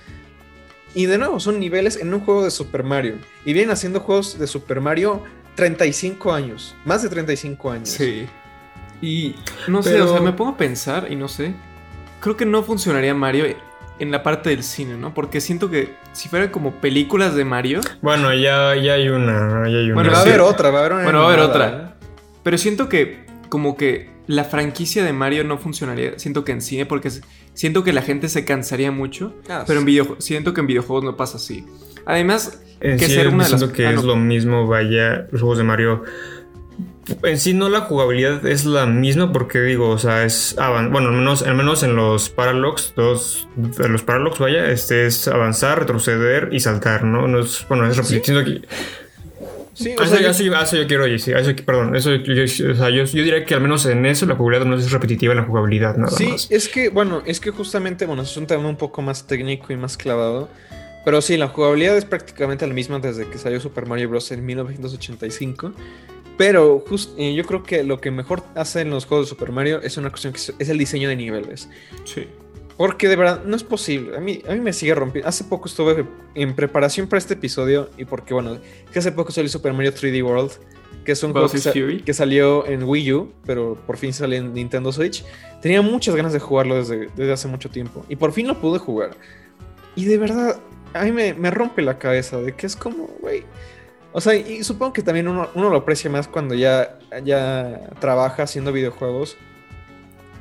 Y 0.92 1.06
de 1.06 1.18
nuevo, 1.18 1.38
son 1.38 1.60
niveles 1.60 1.98
en 1.98 2.12
un 2.12 2.18
juego 2.18 2.42
de 2.42 2.50
Super 2.50 2.82
Mario. 2.82 3.14
Y 3.44 3.52
vienen 3.52 3.70
haciendo 3.70 4.00
juegos 4.00 4.36
de 4.40 4.48
Super 4.48 4.80
Mario 4.80 5.22
35 5.54 6.32
años, 6.32 6.74
más 6.84 7.04
de 7.04 7.10
35 7.10 7.70
años. 7.70 7.90
Sí. 7.90 8.26
Y 9.00 9.36
no 9.68 9.84
sé, 9.84 9.92
Pero- 9.92 10.06
o 10.06 10.12
sea, 10.14 10.20
me 10.20 10.32
pongo 10.32 10.50
a 10.50 10.56
pensar 10.56 11.06
y 11.12 11.14
no 11.14 11.28
sé. 11.28 11.54
Creo 12.18 12.36
que 12.36 12.44
no 12.44 12.64
funcionaría 12.64 13.14
Mario 13.14 13.44
en 13.98 14.10
la 14.10 14.22
parte 14.22 14.50
del 14.50 14.62
cine, 14.64 14.96
¿no? 14.96 15.14
Porque 15.14 15.40
siento 15.40 15.70
que 15.70 15.94
si 16.12 16.28
fueran 16.28 16.48
como 16.50 16.72
películas 16.80 17.34
de 17.34 17.44
Mario, 17.44 17.80
Bueno, 18.02 18.32
ya, 18.34 18.74
ya 18.76 18.94
hay 18.94 19.08
una. 19.08 19.68
Ya 19.68 19.78
hay 19.78 19.84
una. 19.86 19.94
Bueno, 19.94 20.10
va 20.12 20.18
a 20.20 20.22
sí. 20.22 20.28
haber 20.28 20.40
otra, 20.40 20.70
va 20.70 20.78
a 20.78 20.80
haber 20.80 20.92
una. 20.94 21.02
Bueno, 21.04 21.18
va 21.20 21.24
a 21.24 21.28
haber 21.28 21.40
otra. 21.40 21.96
pero 22.42 22.58
siento 22.58 22.88
que 22.88 23.24
como 23.48 23.76
que 23.76 24.10
la 24.26 24.44
franquicia 24.44 25.04
de 25.04 25.12
Mario 25.12 25.44
no 25.44 25.58
funcionaría, 25.58 26.18
siento 26.18 26.44
que 26.44 26.52
en 26.52 26.60
cine, 26.62 26.86
porque 26.86 27.10
siento 27.52 27.84
que 27.84 27.92
la 27.92 28.02
gente 28.02 28.28
se 28.28 28.44
cansaría 28.44 28.90
mucho, 28.90 29.34
¿eh? 29.44 29.48
Ah, 29.52 29.64
pero 29.66 29.80
en 29.80 29.86
video, 29.86 30.16
siento 30.18 30.54
que 30.54 30.60
en 30.62 30.66
videojuegos 30.66 31.04
no 31.04 31.16
pasa 31.16 31.36
así. 31.36 31.64
Además, 32.06 32.60
En 32.80 32.98
que 32.98 33.06
sí, 33.06 33.12
ser 33.14 33.28
una 33.28 33.44
de 33.44 33.50
las- 33.50 33.60
siento 33.60 33.72
que 33.76 33.86
ah, 33.86 33.90
es 33.90 33.96
no. 33.96 34.02
lo 34.08 34.16
mismo, 34.16 34.66
vaya, 34.66 35.26
los 35.30 35.40
juegos 35.40 35.58
de 35.58 35.64
Mario. 35.64 36.04
En 37.22 37.38
sí, 37.38 37.52
no 37.52 37.68
la 37.68 37.82
jugabilidad 37.82 38.46
es 38.46 38.64
la 38.64 38.86
misma 38.86 39.30
porque 39.32 39.60
digo, 39.60 39.90
o 39.90 39.98
sea, 39.98 40.24
es 40.24 40.56
bueno, 40.90 41.08
al 41.08 41.14
menos, 41.14 41.42
al 41.42 41.54
menos 41.54 41.82
en 41.82 41.96
los 41.96 42.30
Parallax, 42.30 42.94
dos, 42.96 43.46
en 43.56 43.92
los 43.92 44.02
Parallax, 44.02 44.38
vaya, 44.38 44.70
este 44.70 45.06
es 45.06 45.28
avanzar, 45.28 45.80
retroceder 45.80 46.48
y 46.52 46.60
saltar, 46.60 47.04
¿no? 47.04 47.28
no 47.28 47.40
es, 47.40 47.66
bueno, 47.68 47.86
es 47.86 47.96
Sí. 47.96 48.02
repetiendo 48.14 48.40
aquí. 48.40 48.62
Sí, 49.74 49.90
A 49.98 50.02
o 50.02 50.04
eso, 50.04 50.14
sea, 50.14 50.22
yo- 50.22 50.30
eso 50.30 50.42
yo- 50.44 50.56
a 50.56 50.62
eso 50.62 50.76
yo 50.76 50.86
quiero 50.86 51.18
sí, 51.18 51.32
a 51.32 51.40
eso, 51.40 51.50
perdón, 51.66 51.96
eso 51.96 52.14
yo, 52.14 52.44
o 52.44 52.46
sea, 52.76 52.90
yo, 52.90 53.04
yo 53.04 53.22
diría 53.24 53.44
que 53.44 53.54
al 53.54 53.60
menos 53.60 53.84
en 53.86 54.06
eso 54.06 54.24
la 54.24 54.36
jugabilidad 54.36 54.66
no 54.70 54.76
es 54.76 54.90
repetitiva 54.92 55.32
en 55.32 55.40
la 55.40 55.44
jugabilidad, 55.46 55.96
nada 55.96 56.16
Sí, 56.16 56.26
más. 56.28 56.46
es 56.50 56.68
que, 56.68 56.90
bueno, 56.90 57.22
es 57.26 57.40
que 57.40 57.50
justamente, 57.50 58.06
bueno, 58.06 58.22
es 58.22 58.36
un 58.36 58.46
tema 58.46 58.68
un 58.68 58.76
poco 58.76 59.02
más 59.02 59.26
técnico 59.26 59.72
y 59.72 59.76
más 59.76 59.96
clavado. 59.96 60.48
Pero 61.04 61.20
sí, 61.20 61.36
la 61.36 61.48
jugabilidad 61.48 61.98
es 61.98 62.04
prácticamente 62.06 62.66
la 62.66 62.72
misma 62.72 62.98
desde 62.98 63.28
que 63.28 63.36
salió 63.36 63.60
Super 63.60 63.84
Mario 63.86 64.08
Bros. 64.08 64.30
en 64.32 64.46
1985. 64.46 65.72
Pero 66.36 66.84
just- 66.88 67.12
eh, 67.18 67.34
yo 67.34 67.44
creo 67.44 67.62
que 67.62 67.84
lo 67.84 68.00
que 68.00 68.10
mejor 68.10 68.42
hace 68.54 68.80
en 68.80 68.90
los 68.90 69.06
juegos 69.06 69.26
de 69.26 69.30
Super 69.30 69.52
Mario 69.52 69.80
es 69.82 69.96
una 69.96 70.10
cuestión 70.10 70.32
que 70.32 70.38
es, 70.38 70.68
el 70.68 70.78
diseño 70.78 71.08
de 71.08 71.16
niveles. 71.16 71.68
sí. 72.04 72.26
Porque 72.76 73.06
de 73.06 73.14
verdad 73.14 73.44
no 73.44 73.54
es 73.54 73.62
posible. 73.62 74.16
A 74.16 74.20
mí, 74.20 74.42
a 74.48 74.52
mí 74.52 74.58
me 74.58 74.72
sigue 74.72 74.96
rompiendo. 74.96 75.28
Hace 75.28 75.44
poco 75.44 75.68
estuve 75.68 76.04
en 76.34 76.56
preparación 76.56 77.06
para 77.06 77.18
este 77.18 77.34
episodio. 77.34 77.88
Y 77.96 78.04
porque, 78.04 78.34
bueno, 78.34 78.58
que 78.92 78.98
hace 78.98 79.12
poco 79.12 79.30
salió 79.30 79.48
Super 79.48 79.72
Mario 79.72 79.92
3D 79.94 80.24
World. 80.24 80.50
Que 81.04 81.12
es 81.12 81.22
un 81.22 81.30
juego 81.30 81.48
que, 81.48 81.58
sa- 81.58 81.70
Fury. 81.70 82.02
que 82.02 82.12
salió 82.12 82.66
en 82.66 82.82
Wii 82.82 83.12
U. 83.12 83.32
Pero 83.46 83.78
por 83.86 83.96
fin 83.96 84.12
salió 84.12 84.38
en 84.38 84.52
Nintendo 84.54 84.90
Switch. 84.90 85.24
Tenía 85.62 85.82
muchas 85.82 86.16
ganas 86.16 86.32
de 86.32 86.40
jugarlo 86.40 86.74
desde, 86.74 87.06
desde 87.14 87.32
hace 87.32 87.46
mucho 87.46 87.70
tiempo. 87.70 88.04
Y 88.08 88.16
por 88.16 88.32
fin 88.32 88.48
lo 88.48 88.60
pude 88.60 88.80
jugar. 88.80 89.10
Y 89.94 90.06
de 90.06 90.18
verdad, 90.18 90.58
a 90.94 91.04
mí 91.04 91.12
me, 91.12 91.32
me 91.32 91.52
rompe 91.52 91.80
la 91.80 92.00
cabeza. 92.00 92.38
De 92.40 92.56
que 92.56 92.66
es 92.66 92.74
como, 92.74 93.06
güey. 93.20 93.44
O 94.16 94.20
sea, 94.20 94.36
y 94.36 94.62
supongo 94.62 94.92
que 94.92 95.02
también 95.02 95.26
uno, 95.26 95.50
uno 95.54 95.70
lo 95.70 95.78
aprecia 95.78 96.08
más 96.08 96.28
cuando 96.28 96.54
ya, 96.54 96.96
ya 97.24 97.80
trabaja 97.98 98.44
haciendo 98.44 98.72
videojuegos. 98.72 99.36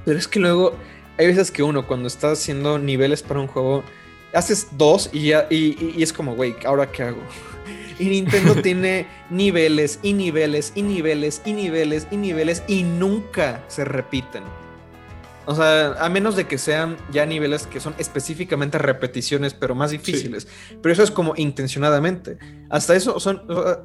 Pero 0.06 0.20
es 0.20 0.28
que 0.28 0.40
luego 0.40 0.76
hay 1.18 1.26
veces 1.26 1.50
que 1.50 1.64
uno 1.64 1.88
cuando 1.88 2.08
está 2.08 2.32
haciendo 2.32 2.78
niveles 2.78 3.24
para 3.24 3.40
un 3.40 3.48
juego, 3.48 3.84
haces 4.32 4.68
dos 4.74 5.10
y 5.12 5.30
ya 5.30 5.48
y, 5.50 6.02
es 6.02 6.14
como, 6.14 6.36
güey, 6.36 6.56
¿ahora 6.66 6.92
qué 6.92 7.04
hago? 7.04 7.22
Y 8.00 8.06
Nintendo 8.06 8.56
tiene 8.62 9.08
niveles 9.30 10.00
y 10.04 10.14
niveles 10.14 10.72
y 10.76 10.84
niveles 10.84 11.42
y 11.44 11.54
niveles 11.54 12.08
y 12.12 12.18
niveles 12.18 12.64
y 12.68 12.84
nunca 12.84 13.64
se 13.68 13.86
repiten. 13.86 14.44
O 15.46 15.56
sea, 15.56 15.94
a 16.04 16.08
menos 16.10 16.36
de 16.38 16.48
que 16.48 16.58
sean 16.58 16.96
ya 17.12 17.26
niveles 17.26 17.68
que 17.68 17.80
son 17.82 17.94
específicamente 17.98 18.78
repeticiones, 18.78 19.54
pero 19.54 19.76
más 19.76 19.92
difíciles. 19.92 20.48
Pero 20.82 20.94
eso 20.94 21.04
es 21.04 21.12
como 21.12 21.34
intencionadamente. 21.36 22.38
Hasta 22.70 22.96
eso 22.96 23.20
son. 23.20 23.42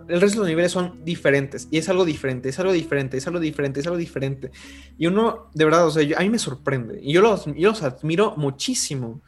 El 0.09 0.21
resto 0.21 0.37
de 0.37 0.41
los 0.43 0.47
niveles 0.49 0.71
son 0.73 1.05
diferentes. 1.05 1.67
Y 1.71 1.79
es 1.79 1.89
algo 1.89 2.05
diferente, 2.05 2.49
es 2.49 2.59
algo 2.61 2.73
diferente, 2.73 3.19
es 3.19 3.27
algo 3.27 3.41
diferente, 3.41 3.81
es 3.81 3.87
algo 3.87 3.99
diferente. 3.99 4.51
Y 4.99 5.07
uno, 5.09 5.51
de 5.53 5.65
verdad, 5.65 5.87
o 5.87 5.91
sea, 5.91 6.03
yo- 6.05 6.17
a 6.17 6.21
mí 6.21 6.31
me 6.31 6.39
sorprende. 6.39 7.01
Y 7.03 7.13
yo 7.13 7.23
los, 7.23 7.47
yo 7.47 7.71
los 7.71 7.83
admiro 7.83 8.35
muchísimo. 8.37 9.21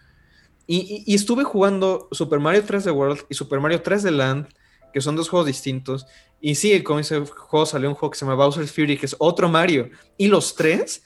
Y, 0.66 0.76
y- 0.78 1.12
y 1.12 1.14
estuve 1.16 1.42
jugando 1.42 2.06
Super 2.12 2.38
Mario 2.38 2.62
3D 2.64 2.92
World 2.94 3.22
y 3.28 3.34
Super 3.34 3.58
Mario 3.58 3.82
3D 3.82 4.10
Land, 4.12 4.46
que 4.92 5.00
son 5.00 5.16
dos 5.16 5.28
juegos 5.28 5.46
distintos. 5.48 6.06
Y 6.40 6.54
sí, 6.54 6.80
como 6.84 7.00
ese 7.00 7.20
juego 7.26 7.66
salió 7.66 7.88
un 7.88 7.94
juego 7.96 8.12
que 8.12 8.18
se 8.18 8.24
llama 8.24 8.36
Bowser's 8.36 8.70
Fury, 8.72 8.96
que 8.96 9.06
es 9.06 9.16
otro 9.18 9.48
Mario. 9.48 9.90
Y 10.16 10.28
los 10.28 10.54
tres, 10.54 11.02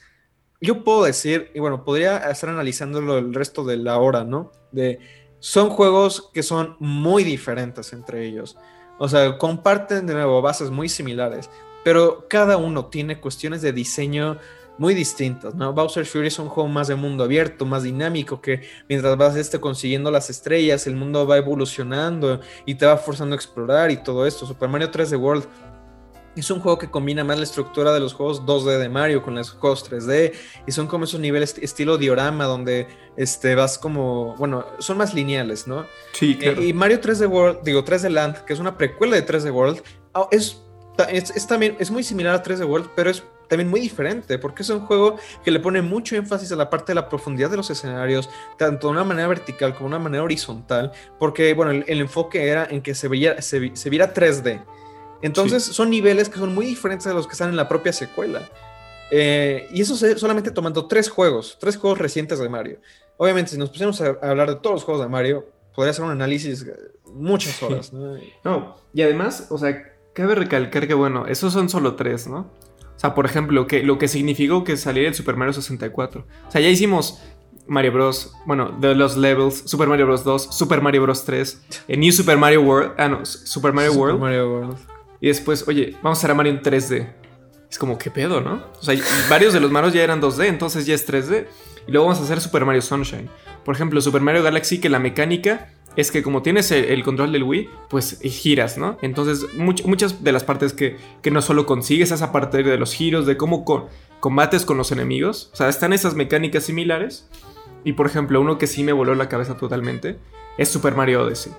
yo 0.65 0.83
puedo 0.83 1.05
decir, 1.05 1.51
y 1.55 1.61
bueno, 1.61 1.85
podría 1.85 2.19
estar 2.31 2.51
analizándolo 2.51 3.19
el 3.19 3.35
resto 3.35 3.65
de 3.65 3.77
la 3.77 3.99
hora, 3.99 4.25
¿no? 4.25 4.51
De, 4.73 4.99
son 5.39 5.69
juegos 5.69 6.31
que 6.33 6.43
son 6.43 6.77
muy 6.81 7.23
diferentes 7.23 7.93
entre 7.93 8.27
ellos. 8.27 8.57
O 8.99 9.09
sea, 9.09 9.37
comparten 9.37 10.07
de 10.07 10.15
nuevo 10.15 10.41
bases 10.41 10.71
muy 10.71 10.89
similares, 10.89 11.51
pero 11.85 12.27
cada 12.29 12.57
uno 12.57 12.87
tiene 12.87 13.21
cuestiones 13.21 13.61
de 13.61 13.73
diseño 13.73 14.39
muy 14.79 14.95
distintas, 14.95 15.55
¿no? 15.55 15.73
Bowser's 15.73 16.09
Fury 16.09 16.29
es 16.29 16.39
un 16.39 16.49
juego 16.49 16.69
más 16.69 16.89
de 16.89 16.95
mundo 16.95 17.25
abierto, 17.25 17.65
más 17.67 17.83
dinámico, 17.83 18.41
que 18.41 18.63
mientras 18.89 19.17
vas 19.17 19.37
este, 19.37 19.61
consiguiendo 19.61 20.11
las 20.11 20.31
estrellas, 20.31 20.87
el 20.87 20.97
mundo 20.97 21.27
va 21.27 21.37
evolucionando 21.37 22.41
y 22.65 22.75
te 22.75 22.87
va 22.87 22.97
forzando 22.97 23.35
a 23.35 23.37
explorar 23.37 23.91
y 23.91 23.99
todo 23.99 24.27
esto. 24.27 24.47
Super 24.47 24.69
Mario 24.69 24.91
3D 24.91 25.21
World 25.21 25.47
es 26.41 26.51
un 26.51 26.61
juego 26.61 26.79
que 26.79 26.91
combina 26.91 27.25
más 27.25 27.39
la 27.39 27.45
estructura 27.45 27.93
de 27.93 28.01
los 28.01 28.15
juegos 28.15 28.45
2D 28.45 28.79
de 28.79 28.89
Mario 28.89 29.23
con 29.23 29.35
los 29.35 29.51
juegos 29.51 29.89
3D 29.91 30.33
y 30.67 30.73
son 30.73 30.87
como 30.87 31.05
esos 31.05 31.21
niveles 31.21 31.57
estilo 31.59 31.99
diorama 31.99 32.45
donde 32.45 32.89
este, 33.17 33.55
vas 33.55 33.79
como, 33.79 34.35
bueno, 34.37 34.67
son 34.79 34.99
más 34.99 35.15
lineales, 35.15 35.67
¿no? 35.67 35.87
Sí, 36.13 36.37
claro. 36.37 36.61
Eh, 36.61 36.69
y 36.69 36.73
Mario 36.73 37.01
3D 37.01 37.29
World, 37.29 37.61
digo 37.63 37.85
3D 37.85 38.11
Land, 38.11 38.45
que 38.45 38.53
es 38.53 38.59
una 38.59 38.77
precuela 38.77 39.17
de 39.17 39.27
3D 39.27 39.53
World, 39.53 39.83
ah, 40.15 40.27
es, 40.31 40.63
es, 41.09 41.31
es 41.31 41.47
también 41.47 41.77
es 41.79 41.91
muy 41.91 42.03
similar 42.03 42.35
a 42.35 42.43
3D 42.43 42.67
World, 42.67 42.91
pero 42.97 43.11
es 43.11 43.23
también 43.49 43.69
muy 43.69 43.81
diferente, 43.81 44.39
porque 44.39 44.63
es 44.63 44.71
un 44.71 44.81
juego 44.81 45.17
que 45.45 45.51
le 45.51 45.61
pone 45.61 45.83
mucho 45.83 46.17
énfasis 46.17 46.51
a 46.51 46.57
la 46.57 46.71
parte 46.71 46.93
de 46.93 46.97
la 46.97 47.09
profundidad 47.09 47.51
de 47.51 47.59
los 47.59 47.71
escenarios, 47.71 48.29
tanto 48.57 48.89
de 48.89 48.95
una 48.95 49.05
manera 49.05 49.29
vertical 49.29 49.75
como 49.75 49.91
de 49.91 49.97
una 49.97 50.03
manera 50.03 50.25
horizontal, 50.25 50.93
porque 51.19 51.53
bueno, 51.55 51.71
el, 51.71 51.85
el 51.87 52.01
enfoque 52.01 52.49
era 52.49 52.67
en 52.69 52.81
que 52.81 52.95
se, 52.95 53.07
veía, 53.07 53.41
se 53.43 53.91
viera 53.91 54.13
3D. 54.13 54.65
Entonces 55.27 55.65
son 55.65 55.91
niveles 55.91 56.29
que 56.29 56.39
son 56.39 56.55
muy 56.55 56.67
diferentes 56.67 57.07
de 57.07 57.15
los 57.15 57.27
que 57.27 57.33
están 57.33 57.49
en 57.51 57.57
la 57.57 57.69
propia 57.69 57.93
secuela. 57.93 58.43
Eh, 59.11 59.69
y 59.73 59.81
eso 59.83 59.97
se- 59.97 60.19
solamente 60.19 60.51
tomando 60.51 60.87
tres 60.87 61.09
juegos, 61.09 61.57
tres 61.61 61.77
juegos 61.77 61.99
recientes 61.99 62.39
de 62.39 62.49
Mario. 62.49 62.79
Obviamente, 63.17 63.53
si 63.53 63.59
nos 63.59 63.69
pusiéramos 63.71 64.01
a, 64.01 64.17
a 64.23 64.31
hablar 64.31 64.49
de 64.51 64.57
todos 64.57 64.75
los 64.75 64.85
juegos 64.85 65.03
de 65.03 65.09
Mario, 65.09 65.47
podría 65.75 65.93
ser 65.93 66.05
un 66.05 66.11
análisis 66.11 66.63
eh, 66.63 66.75
muchas 67.13 67.63
horas. 67.63 67.93
¿no? 67.93 68.17
No, 68.45 68.77
y 68.93 69.03
además, 69.03 69.47
o 69.51 69.59
sea, 69.59 69.83
cabe 70.15 70.35
recalcar 70.35 70.87
que, 70.89 70.95
bueno, 70.95 71.27
esos 71.27 71.53
son 71.53 71.69
solo 71.69 71.95
tres, 71.95 72.27
¿no? 72.27 72.51
O 72.97 72.99
sea, 72.99 73.15
por 73.15 73.27
ejemplo, 73.27 73.67
que, 73.67 73.83
lo 73.83 73.99
que 73.99 74.09
significó 74.09 74.65
que 74.65 74.77
saliera 74.77 75.09
el 75.09 75.15
Super 75.15 75.37
Mario 75.37 75.53
64. 75.53 76.27
O 76.49 76.51
sea, 76.51 76.61
ya 76.61 76.69
hicimos 76.69 77.21
Mario 77.67 77.93
Bros. 77.93 78.33
Bueno, 78.47 78.75
de 78.81 78.95
los 78.95 79.17
levels, 79.17 79.63
Super 79.67 79.89
Mario 79.89 80.07
Bros. 80.07 80.25
2, 80.25 80.55
Super 80.55 80.81
Mario 80.81 81.03
Bros. 81.03 81.25
3, 81.25 81.63
eh, 81.89 81.97
New 81.97 82.13
Super 82.13 82.37
Mario 82.37 82.63
World, 82.63 82.93
ah 82.99 83.09
no, 83.09 83.25
Super 83.27 83.73
Mario 83.73 83.93
Super 83.93 84.03
World. 84.07 84.21
Mario 84.21 84.51
World. 84.53 84.79
Y 85.25 85.29
después, 85.29 85.67
oye, 85.69 85.97
vamos 86.03 86.19
a 86.19 86.21
hacer 86.21 86.31
a 86.33 86.35
Mario 86.35 86.53
en 86.53 86.61
3D. 86.63 87.09
Es 87.71 87.79
como, 87.79 87.97
¿qué 87.97 88.11
pedo, 88.11 88.43
no? 88.43 88.63
O 88.79 88.83
sea, 88.83 88.95
varios 89.31 89.55
de 89.55 89.61
los 89.61 89.71
Marios 89.71 89.95
ya 89.95 90.03
eran 90.05 90.21
2D, 90.21 90.49
entonces 90.49 90.85
ya 90.85 90.95
es 90.95 91.09
3D. 91.09 91.47
Y 91.87 91.93
luego 91.93 92.07
vamos 92.09 92.21
a 92.21 92.25
hacer 92.25 92.41
Super 92.43 92.67
Mario 92.67 92.83
Sunshine. 92.83 93.31
Por 93.65 93.75
ejemplo, 93.75 94.01
Super 94.03 94.21
Mario 94.21 94.43
Galaxy, 94.43 94.81
que 94.81 94.91
la 94.91 94.99
mecánica 94.99 95.71
es 95.97 96.11
que 96.11 96.23
como 96.23 96.43
tienes 96.43 96.71
el, 96.73 97.03
control 97.03 97.33
del 97.33 97.43
Wii, 97.45 97.71
pues 97.89 98.19
eh, 98.21 98.29
giras, 98.29 98.77
¿no? 98.77 98.99
Entonces, 99.01 99.47
much- 99.57 99.85
muchas 99.87 100.23
de 100.23 100.33
las 100.33 100.45
partes 100.45 100.75
que, 100.75 100.99
que 101.23 101.31
no 101.31 101.41
solo 101.41 101.65
consigues 101.65 102.11
esa 102.11 102.31
parte 102.31 102.63
de 102.63 102.77
los 102.77 102.93
giros, 102.93 103.25
de 103.25 103.39
cómo 103.39 103.65
co- 103.65 103.89
combates 104.21 104.67
con 104.67 104.77
los 104.77 104.93
enemigos. 104.93 105.49
O 105.55 105.57
sea, 105.57 105.71
están 105.71 105.95
esas 105.95 106.15
mecánicas 106.15 106.65
similares. 106.65 107.31
Y 107.83 107.95
por 107.95 108.07
ejemplo, 108.07 108.43
uno 108.43 108.59
que 108.59 108.67
sí 108.67 108.83
me 108.85 108.93
voló 108.93 109.15
la 109.15 109.31
cabeza 109.31 109.57
totalmente 109.57 110.19
es 110.59 110.69
Super 110.69 110.95
Mario 110.95 111.23
Odyssey. 111.23 111.53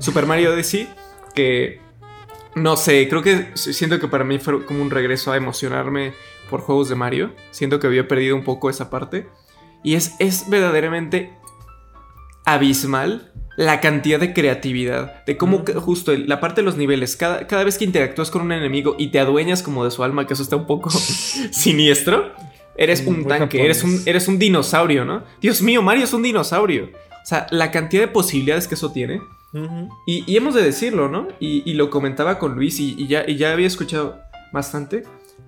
Super 0.00 0.26
Mario 0.26 0.52
Odyssey, 0.54 0.88
que 1.34 1.80
no 2.54 2.76
sé, 2.76 3.08
creo 3.08 3.22
que 3.22 3.48
siento 3.54 3.98
que 3.98 4.08
para 4.08 4.24
mí 4.24 4.38
fue 4.38 4.64
como 4.64 4.82
un 4.82 4.90
regreso 4.90 5.32
a 5.32 5.36
emocionarme 5.36 6.12
por 6.50 6.60
juegos 6.60 6.88
de 6.88 6.94
Mario. 6.94 7.34
Siento 7.50 7.80
que 7.80 7.86
había 7.86 8.06
perdido 8.06 8.36
un 8.36 8.44
poco 8.44 8.68
esa 8.68 8.90
parte. 8.90 9.26
Y 9.82 9.94
es, 9.94 10.14
es 10.18 10.48
verdaderamente 10.48 11.32
abismal 12.44 13.32
la 13.56 13.80
cantidad 13.80 14.18
de 14.18 14.32
creatividad, 14.32 15.24
de 15.24 15.36
cómo 15.36 15.64
justo 15.76 16.12
la 16.16 16.40
parte 16.40 16.62
de 16.62 16.64
los 16.64 16.76
niveles, 16.76 17.16
cada, 17.16 17.46
cada 17.46 17.64
vez 17.64 17.78
que 17.78 17.84
interactúas 17.84 18.30
con 18.30 18.42
un 18.42 18.52
enemigo 18.52 18.96
y 18.98 19.08
te 19.08 19.18
adueñas 19.18 19.62
como 19.62 19.84
de 19.84 19.90
su 19.90 20.02
alma, 20.02 20.26
que 20.26 20.34
eso 20.34 20.42
está 20.42 20.56
un 20.56 20.66
poco 20.66 20.90
siniestro, 21.50 22.32
eres 22.76 23.06
un 23.06 23.20
Muy 23.20 23.24
tanque, 23.26 23.64
eres 23.64 23.84
un, 23.84 24.00
eres 24.06 24.28
un 24.28 24.38
dinosaurio, 24.38 25.04
¿no? 25.04 25.24
Dios 25.40 25.60
mío, 25.62 25.82
Mario 25.82 26.04
es 26.04 26.12
un 26.12 26.22
dinosaurio. 26.22 26.90
O 27.22 27.26
sea, 27.26 27.46
la 27.50 27.70
cantidad 27.70 28.02
de 28.02 28.08
posibilidades 28.08 28.66
que 28.66 28.74
eso 28.74 28.90
tiene. 28.90 29.20
Y, 30.06 30.24
y 30.26 30.36
hemos 30.36 30.54
de 30.54 30.62
decirlo, 30.62 31.08
¿no? 31.08 31.28
Y, 31.40 31.62
y 31.70 31.74
lo 31.74 31.90
comentaba 31.90 32.38
con 32.38 32.54
Luis 32.54 32.80
y, 32.80 33.06
ya, 33.06 33.24
y 33.28 33.36
ya 33.36 33.52
había 33.52 33.66
escuchado 33.66 34.18
bastante. 34.52 35.02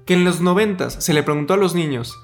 Que 0.04 0.14
en 0.14 0.24
los 0.24 0.40
noventas 0.42 0.94
se 1.02 1.14
le 1.14 1.22
preguntó 1.22 1.54
a 1.54 1.56
los 1.56 1.74
niños, 1.74 2.14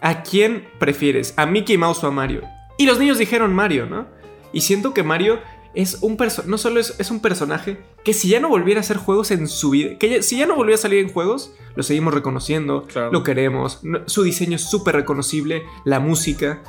¿a 0.00 0.22
quién 0.22 0.68
prefieres? 0.78 1.34
¿A 1.36 1.46
Mickey 1.46 1.76
Mouse 1.76 2.04
o 2.04 2.06
a 2.06 2.10
Mario? 2.12 2.42
Y 2.78 2.86
los 2.86 2.98
niños 3.00 3.18
dijeron 3.18 3.52
Mario, 3.54 3.86
¿no? 3.86 4.06
Y 4.52 4.60
siento 4.60 4.94
que 4.94 5.02
Mario 5.02 5.40
es 5.74 5.98
un 6.02 6.16
personaje, 6.16 6.48
no 6.50 6.56
solo 6.58 6.78
es, 6.80 6.94
es 6.98 7.10
un 7.10 7.20
personaje 7.20 7.78
que 8.04 8.14
si 8.14 8.28
ya 8.28 8.38
no 8.40 8.48
volviera 8.48 8.80
a 8.80 8.82
hacer 8.82 8.96
juegos 8.96 9.30
en 9.30 9.48
su 9.48 9.70
vida, 9.70 9.98
que 9.98 10.08
ya- 10.08 10.22
si 10.22 10.38
ya 10.38 10.46
no 10.46 10.54
volviera 10.54 10.78
a 10.78 10.82
salir 10.82 11.00
en 11.00 11.12
juegos, 11.12 11.52
lo 11.74 11.82
seguimos 11.82 12.14
reconociendo, 12.14 12.84
Claro. 12.84 13.10
lo 13.12 13.22
queremos, 13.24 13.80
su 14.06 14.22
diseño 14.22 14.56
es 14.56 14.62
súper 14.70 14.94
reconocible, 14.94 15.64
la 15.84 15.98
música. 16.00 16.62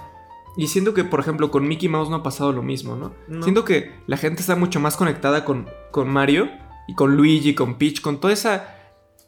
Y 0.58 0.68
siento 0.68 0.94
que, 0.94 1.04
por 1.04 1.20
ejemplo, 1.20 1.52
con 1.52 1.68
Mickey 1.68 1.88
Mouse 1.88 2.10
no 2.10 2.18
ha 2.18 2.24
pasado 2.24 2.52
lo 2.52 2.64
mismo, 2.64 2.96
¿no? 2.96 3.14
No. 3.28 3.44
Siento 3.44 3.64
que 3.64 3.92
la 4.08 4.18
gente 4.18 4.42
está 4.42 4.56
mucho 4.56 4.80
más 4.80 4.98
conectada 4.98 5.46
con, 5.46 5.70
con 5.92 6.10
Mario 6.10 6.50
y 6.88 6.96
con 6.96 7.16
Luigi, 7.16 7.54
con 7.54 7.78
Peach, 7.78 8.02
con 8.02 8.20
toda 8.20 8.34
esa, 8.34 8.76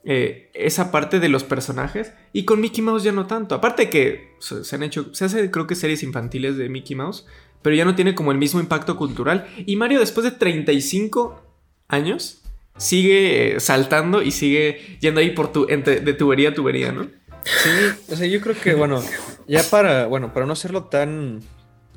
eh, 0.04 0.50
esa 0.54 0.92
parte 0.92 1.20
de 1.20 1.30
los 1.30 1.44
personajes. 1.44 2.14
Y 2.34 2.46
con 2.46 2.60
Mickey 2.60 2.84
Mouse 2.84 3.04
ya 3.04 3.12
no 3.12 3.28
tanto. 3.28 3.54
Aparte 3.56 3.90
que 3.90 4.36
se, 4.40 4.64
se 4.64 4.76
han 4.76 4.84
hecho, 4.84 5.14
se 5.14 5.26
hace 5.26 5.52
creo 5.52 5.68
que 5.68 5.76
series 5.76 6.02
infantiles 6.04 6.58
de 6.58 6.68
Mickey 6.70 6.96
Mouse, 6.96 7.26
pero 7.62 7.76
ya 7.76 7.86
no 7.86 7.94
tiene 7.96 8.16
como 8.16 8.32
el 8.32 8.38
mismo 8.38 8.60
impacto 8.60 8.96
cultural. 8.98 9.46
Y 9.66 9.76
Mario 9.76 10.00
después 10.00 10.24
de 10.24 10.32
35 10.32 11.42
años 11.90 12.42
sigue 12.78 13.56
eh, 13.56 13.60
saltando 13.60 14.22
y 14.22 14.32
sigue 14.32 14.98
yendo 15.02 15.20
ahí 15.20 15.32
por 15.32 15.52
tu, 15.52 15.68
entre- 15.70 16.00
de 16.00 16.14
tubería 16.14 16.50
a 16.50 16.54
tubería, 16.54 16.92
¿no? 16.92 17.04
Sí, 17.44 17.70
o 18.12 18.16
sea, 18.16 18.28
yo 18.28 18.40
creo 18.42 18.56
que, 18.56 18.74
bueno, 18.76 19.02
ya 19.50 19.64
para, 19.64 20.06
bueno, 20.06 20.32
para 20.32 20.46
no 20.46 20.54
hacerlo 20.54 20.84
tan 20.84 21.42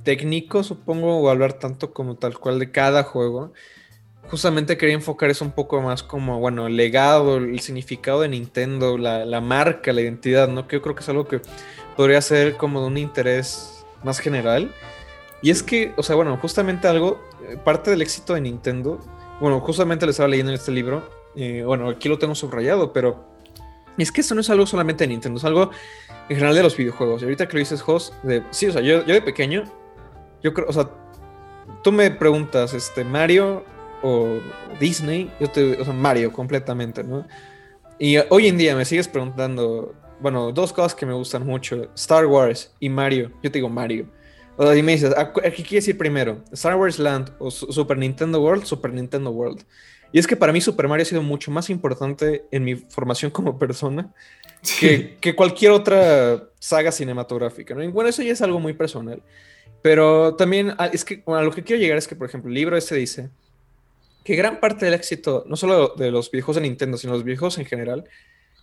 técnico, 0.05 0.65
supongo, 0.65 1.19
o 1.19 1.29
hablar 1.29 1.53
tanto 1.53 1.93
como 1.93 2.17
tal 2.17 2.39
cual 2.39 2.59
de 2.59 2.71
cada 2.71 3.03
juego, 3.05 3.53
justamente 4.31 4.79
quería 4.79 4.95
enfocar 4.95 5.29
eso 5.29 5.45
un 5.45 5.53
poco 5.53 5.83
más 5.83 6.03
como, 6.03 6.41
bueno, 6.41 6.67
el 6.67 6.77
legado, 6.77 7.37
el 7.37 7.61
significado 7.61 8.23
de 8.23 8.31
Nintendo, 8.31 8.97
la, 8.97 9.27
la 9.27 9.43
marca, 9.43 9.93
la 9.93 10.01
identidad, 10.01 10.49
¿no? 10.49 10.67
Que 10.67 10.77
yo 10.77 10.83
creo 10.83 10.95
que 10.95 11.03
es 11.03 11.09
algo 11.11 11.29
que 11.29 11.43
podría 11.95 12.23
ser 12.23 12.57
como 12.57 12.81
de 12.81 12.87
un 12.87 12.97
interés 12.97 13.85
más 14.03 14.19
general. 14.19 14.73
Y 15.43 15.51
es 15.51 15.63
que, 15.63 15.93
o 15.99 16.03
sea, 16.03 16.17
bueno, 16.17 16.39
justamente 16.39 16.89
algo, 16.89 17.21
eh, 17.47 17.59
parte 17.63 17.91
del 17.91 18.01
éxito 18.01 18.33
de 18.33 18.41
Nintendo, 18.41 18.99
bueno, 19.41 19.61
justamente 19.61 20.07
lo 20.07 20.11
estaba 20.11 20.29
leyendo 20.29 20.53
en 20.53 20.59
este 20.59 20.73
libro, 20.73 21.07
eh, 21.37 21.65
bueno, 21.67 21.91
aquí 21.91 22.09
lo 22.09 22.19
tengo 22.19 22.35
subrayado, 22.35 22.95
pero 22.95 23.27
es 23.99 24.11
que 24.11 24.23
esto 24.23 24.35
no 24.35 24.41
es 24.41 24.51
algo 24.51 24.67
solamente 24.67 25.05
de 25.05 25.09
Nintendo, 25.09 25.39
es 25.39 25.45
algo 25.45 25.71
en 26.29 26.37
general 26.37 26.55
de 26.55 26.63
los 26.63 26.77
videojuegos. 26.77 27.23
Y 27.23 27.25
ahorita 27.25 27.47
que 27.49 27.55
lo 27.55 27.59
dices, 27.59 27.83
Jos, 27.83 28.13
de, 28.23 28.43
sí, 28.51 28.67
o 28.67 28.73
sea, 28.73 28.81
yo, 28.83 29.03
de 29.03 29.23
pequeño, 29.23 29.65
yo 30.43 30.53
creo, 30.55 30.67
o 30.69 30.73
sea, 30.73 30.89
tú 31.83 31.93
me 31.93 32.11
preguntas, 32.11 32.75
este, 32.75 33.05
Mario 33.05 33.65
o 34.03 34.39
Disney, 34.81 35.31
yo 35.41 35.49
te, 35.49 35.81
o 35.81 35.85
sea, 35.85 35.95
Mario 35.95 36.33
completamente, 36.33 37.05
¿no? 37.05 37.27
Y 37.99 38.17
hoy 38.31 38.49
en 38.49 38.59
día 38.59 38.75
me 38.75 38.85
sigues 38.85 39.07
preguntando, 39.07 39.95
bueno, 40.21 40.51
dos 40.53 40.73
cosas 40.73 40.95
que 40.95 41.07
me 41.07 41.13
gustan 41.13 41.47
mucho, 41.47 41.89
Star 41.95 42.27
Wars 42.27 42.75
y 42.81 42.89
Mario, 42.89 43.31
yo 43.43 43.51
te 43.51 43.59
digo 43.59 43.69
Mario. 43.69 44.07
O 44.57 44.67
sea, 44.67 44.77
y 44.77 44.83
me 44.83 44.93
dices, 44.93 45.17
¿a 45.17 45.33
cu- 45.33 45.41
a 45.41 45.51
qué 45.51 45.63
quieres 45.63 45.89
ir 45.89 45.97
primero? 45.97 46.43
¿Star 46.53 46.77
Wars 46.77 46.99
Land 46.99 47.33
o 47.39 47.51
Su- 47.51 47.73
Super 47.73 47.97
Nintendo 47.97 48.41
World? 48.43 48.65
Super 48.65 48.93
Nintendo 48.93 49.31
World. 49.31 49.65
Y 50.13 50.19
es 50.19 50.27
que 50.27 50.37
para 50.37 50.53
mí 50.53 50.61
Super 50.61 50.89
Mario 50.89 51.03
ha 51.03 51.07
sido 51.07 51.23
mucho 51.23 51.51
más 51.51 51.71
importante 51.71 52.45
en 52.51 52.65
mi 52.65 52.77
formación 52.77 53.31
como 53.31 53.59
persona 53.59 54.13
que, 54.79 55.17
que 55.21 55.35
cualquier 55.35 55.73
otra 55.73 56.51
saga 56.59 56.93
cinematográfica. 56.93 57.75
¿no? 57.75 57.83
Y 57.83 57.89
bueno, 57.89 58.11
eso 58.11 58.23
ya 58.23 58.33
es 58.33 58.43
algo 58.43 58.61
muy 58.61 58.75
personal. 58.75 59.23
Pero 59.81 60.37
también 60.37 60.75
ah, 60.79 60.91
es 60.93 61.05
que 61.05 61.23
bueno, 61.25 61.41
a 61.41 61.43
lo 61.43 61.51
que 61.51 61.65
quiero 61.65 61.81
llegar 61.81 61.99
es 61.99 62.07
que, 62.07 62.15
por 62.15 62.29
ejemplo, 62.29 62.49
el 62.49 62.55
libro 62.55 62.77
este 62.77 62.95
dice 62.95 63.31
que 64.25 64.37
gran 64.37 64.61
parte 64.61 64.85
del 64.85 64.95
éxito, 64.95 65.45
no 65.49 65.57
solo 65.57 65.95
de 65.97 66.11
los 66.11 66.31
videojuegos 66.31 66.57
de 66.57 66.69
Nintendo, 66.69 66.97
sino 66.97 67.13
los 67.13 67.25
videojuegos 67.25 67.59
en 67.59 67.67
general, 67.67 68.05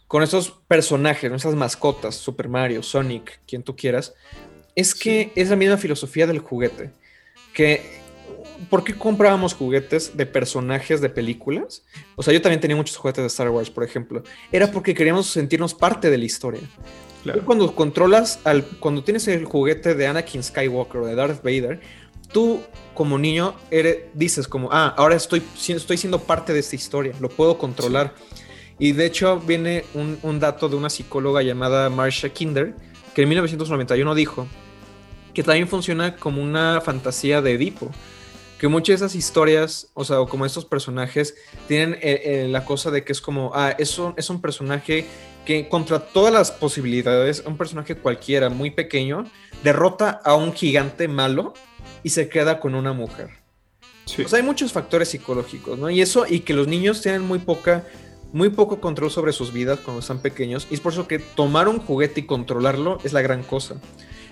con 0.07 0.23
esos 0.23 0.51
personajes, 0.67 1.31
esas 1.31 1.55
mascotas, 1.55 2.15
Super 2.15 2.47
Mario, 2.47 2.81
Sonic, 2.81 3.41
quien 3.45 3.61
tú 3.61 3.75
quieras, 3.75 4.15
es 4.75 4.95
que 4.95 5.31
es 5.35 5.49
la 5.49 5.57
misma 5.57 5.77
filosofía 5.77 6.25
del 6.25 6.39
juguete. 6.39 6.91
Que, 7.53 7.98
¿por 8.69 8.83
qué 8.83 8.95
comprábamos 8.95 9.53
juguetes 9.53 10.15
de 10.15 10.25
personajes 10.25 11.01
de 11.01 11.09
películas? 11.09 11.83
O 12.15 12.23
sea, 12.23 12.33
yo 12.33 12.41
también 12.41 12.59
tenía 12.59 12.75
muchos 12.75 12.97
juguetes 12.97 13.23
de 13.23 13.27
Star 13.27 13.49
Wars, 13.49 13.69
por 13.69 13.83
ejemplo. 13.83 14.23
Era 14.51 14.71
porque 14.71 14.93
queríamos 14.93 15.27
sentirnos 15.27 15.73
parte 15.73 16.09
de 16.09 16.17
la 16.17 16.25
historia. 16.25 16.61
Claro. 17.23 17.39
Tú 17.39 17.45
cuando 17.45 17.75
controlas, 17.75 18.39
al, 18.43 18.63
cuando 18.79 19.03
tienes 19.03 19.27
el 19.27 19.45
juguete 19.45 19.95
de 19.95 20.07
Anakin 20.07 20.43
Skywalker 20.43 21.01
o 21.01 21.05
de 21.05 21.15
Darth 21.15 21.43
Vader, 21.43 21.79
tú 22.31 22.61
como 22.93 23.17
niño 23.17 23.55
eres, 23.71 24.05
dices 24.13 24.47
como, 24.47 24.69
ah, 24.71 24.93
ahora 24.97 25.15
estoy, 25.15 25.41
estoy 25.67 25.97
siendo 25.97 26.19
parte 26.19 26.53
de 26.53 26.59
esta 26.59 26.75
historia, 26.75 27.13
lo 27.19 27.29
puedo 27.29 27.57
controlar. 27.57 28.13
Y 28.77 28.93
de 28.93 29.05
hecho 29.05 29.39
viene 29.39 29.83
un, 29.93 30.17
un 30.23 30.39
dato 30.39 30.69
de 30.69 30.75
una 30.75 30.89
psicóloga 30.89 31.41
llamada 31.41 31.89
Marcia 31.89 32.29
Kinder, 32.29 32.73
que 33.13 33.23
en 33.23 33.29
1991 33.29 34.15
dijo 34.15 34.47
que 35.33 35.43
también 35.43 35.67
funciona 35.67 36.15
como 36.15 36.41
una 36.41 36.81
fantasía 36.81 37.41
de 37.41 37.53
Edipo. 37.53 37.91
Que 38.59 38.67
muchas 38.67 38.99
de 38.99 39.05
esas 39.05 39.15
historias, 39.15 39.87
o 39.93 40.03
sea, 40.03 40.19
o 40.19 40.27
como 40.27 40.45
estos 40.45 40.65
personajes, 40.65 41.35
tienen 41.67 41.93
eh, 42.01 42.21
eh, 42.25 42.47
la 42.49 42.65
cosa 42.65 42.91
de 42.91 43.05
que 43.05 43.13
es 43.13 43.21
como, 43.21 43.51
ah, 43.55 43.73
es 43.77 43.97
un, 43.97 44.13
es 44.17 44.29
un 44.29 44.41
personaje 44.41 45.05
que 45.45 45.69
contra 45.69 45.99
todas 45.99 46.33
las 46.33 46.51
posibilidades, 46.51 47.41
un 47.45 47.57
personaje 47.57 47.95
cualquiera, 47.95 48.49
muy 48.49 48.69
pequeño, 48.69 49.23
derrota 49.63 50.19
a 50.23 50.35
un 50.35 50.53
gigante 50.53 51.07
malo 51.07 51.53
y 52.03 52.09
se 52.09 52.27
queda 52.27 52.59
con 52.59 52.75
una 52.75 52.93
mujer. 52.93 53.29
Sí. 54.05 54.23
O 54.23 54.27
sea, 54.27 54.37
hay 54.37 54.45
muchos 54.45 54.73
factores 54.73 55.09
psicológicos, 55.09 55.79
¿no? 55.79 55.89
Y 55.89 56.01
eso, 56.01 56.25
y 56.27 56.41
que 56.41 56.53
los 56.53 56.67
niños 56.67 57.01
tienen 57.01 57.21
muy 57.21 57.39
poca, 57.39 57.85
muy 58.33 58.49
poco 58.49 58.81
control 58.81 59.09
sobre 59.09 59.33
sus 59.33 59.53
vidas 59.53 59.79
cuando 59.79 60.01
están 60.01 60.19
pequeños. 60.19 60.67
Y 60.69 60.73
es 60.73 60.81
por 60.81 60.93
eso 60.93 61.07
que 61.07 61.19
tomar 61.19 61.67
un 61.67 61.79
juguete 61.79 62.19
y 62.21 62.23
controlarlo 62.25 62.97
es 63.03 63.13
la 63.13 63.21
gran 63.21 63.43
cosa. 63.43 63.75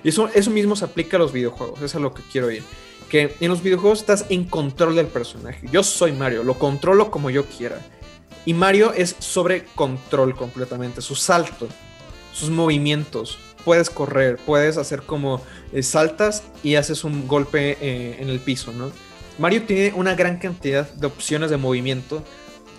Y 0.04 0.10
eso, 0.10 0.30
eso 0.34 0.52
mismo 0.52 0.76
se 0.76 0.86
aplica 0.86 1.18
a 1.18 1.20
los 1.20 1.32
videojuegos, 1.32 1.82
es 1.82 1.96
a 1.96 2.00
lo 2.00 2.14
que 2.14 2.22
quiero 2.32 2.52
ir. 2.52 2.64
Que 3.10 3.36
en 3.40 3.50
los 3.50 3.64
videojuegos 3.64 4.00
estás 4.00 4.26
en 4.30 4.44
control 4.46 4.96
del 4.96 5.08
personaje. 5.08 5.68
Yo 5.72 5.84
soy 5.84 6.12
Mario, 6.12 6.44
lo 6.44 6.60
controlo 6.60 7.10
como 7.10 7.30
yo 7.30 7.46
quiera. 7.46 7.80
Y 8.46 8.54
Mario 8.54 8.94
es 8.94 9.16
sobre 9.20 9.66
control 9.76 10.36
completamente. 10.36 11.02
Su 11.02 11.16
salto, 11.16 11.68
sus 12.34 12.50
movimientos. 12.50 13.40
Puedes 13.66 13.90
correr, 13.90 14.38
puedes 14.46 14.78
hacer 14.78 15.02
como 15.04 15.42
eh, 15.74 15.84
saltas 15.84 16.44
y 16.64 16.76
haces 16.76 17.04
un 17.04 17.28
golpe 17.28 17.78
eh, 17.82 18.18
en 18.20 18.30
el 18.30 18.40
piso, 18.40 18.72
¿no? 18.72 18.92
Mario 19.38 19.64
tiene 19.64 19.94
una 19.94 20.16
gran 20.16 20.38
cantidad 20.38 20.90
de 20.90 21.08
opciones 21.08 21.50
de 21.50 21.58
movimiento. 21.58 22.24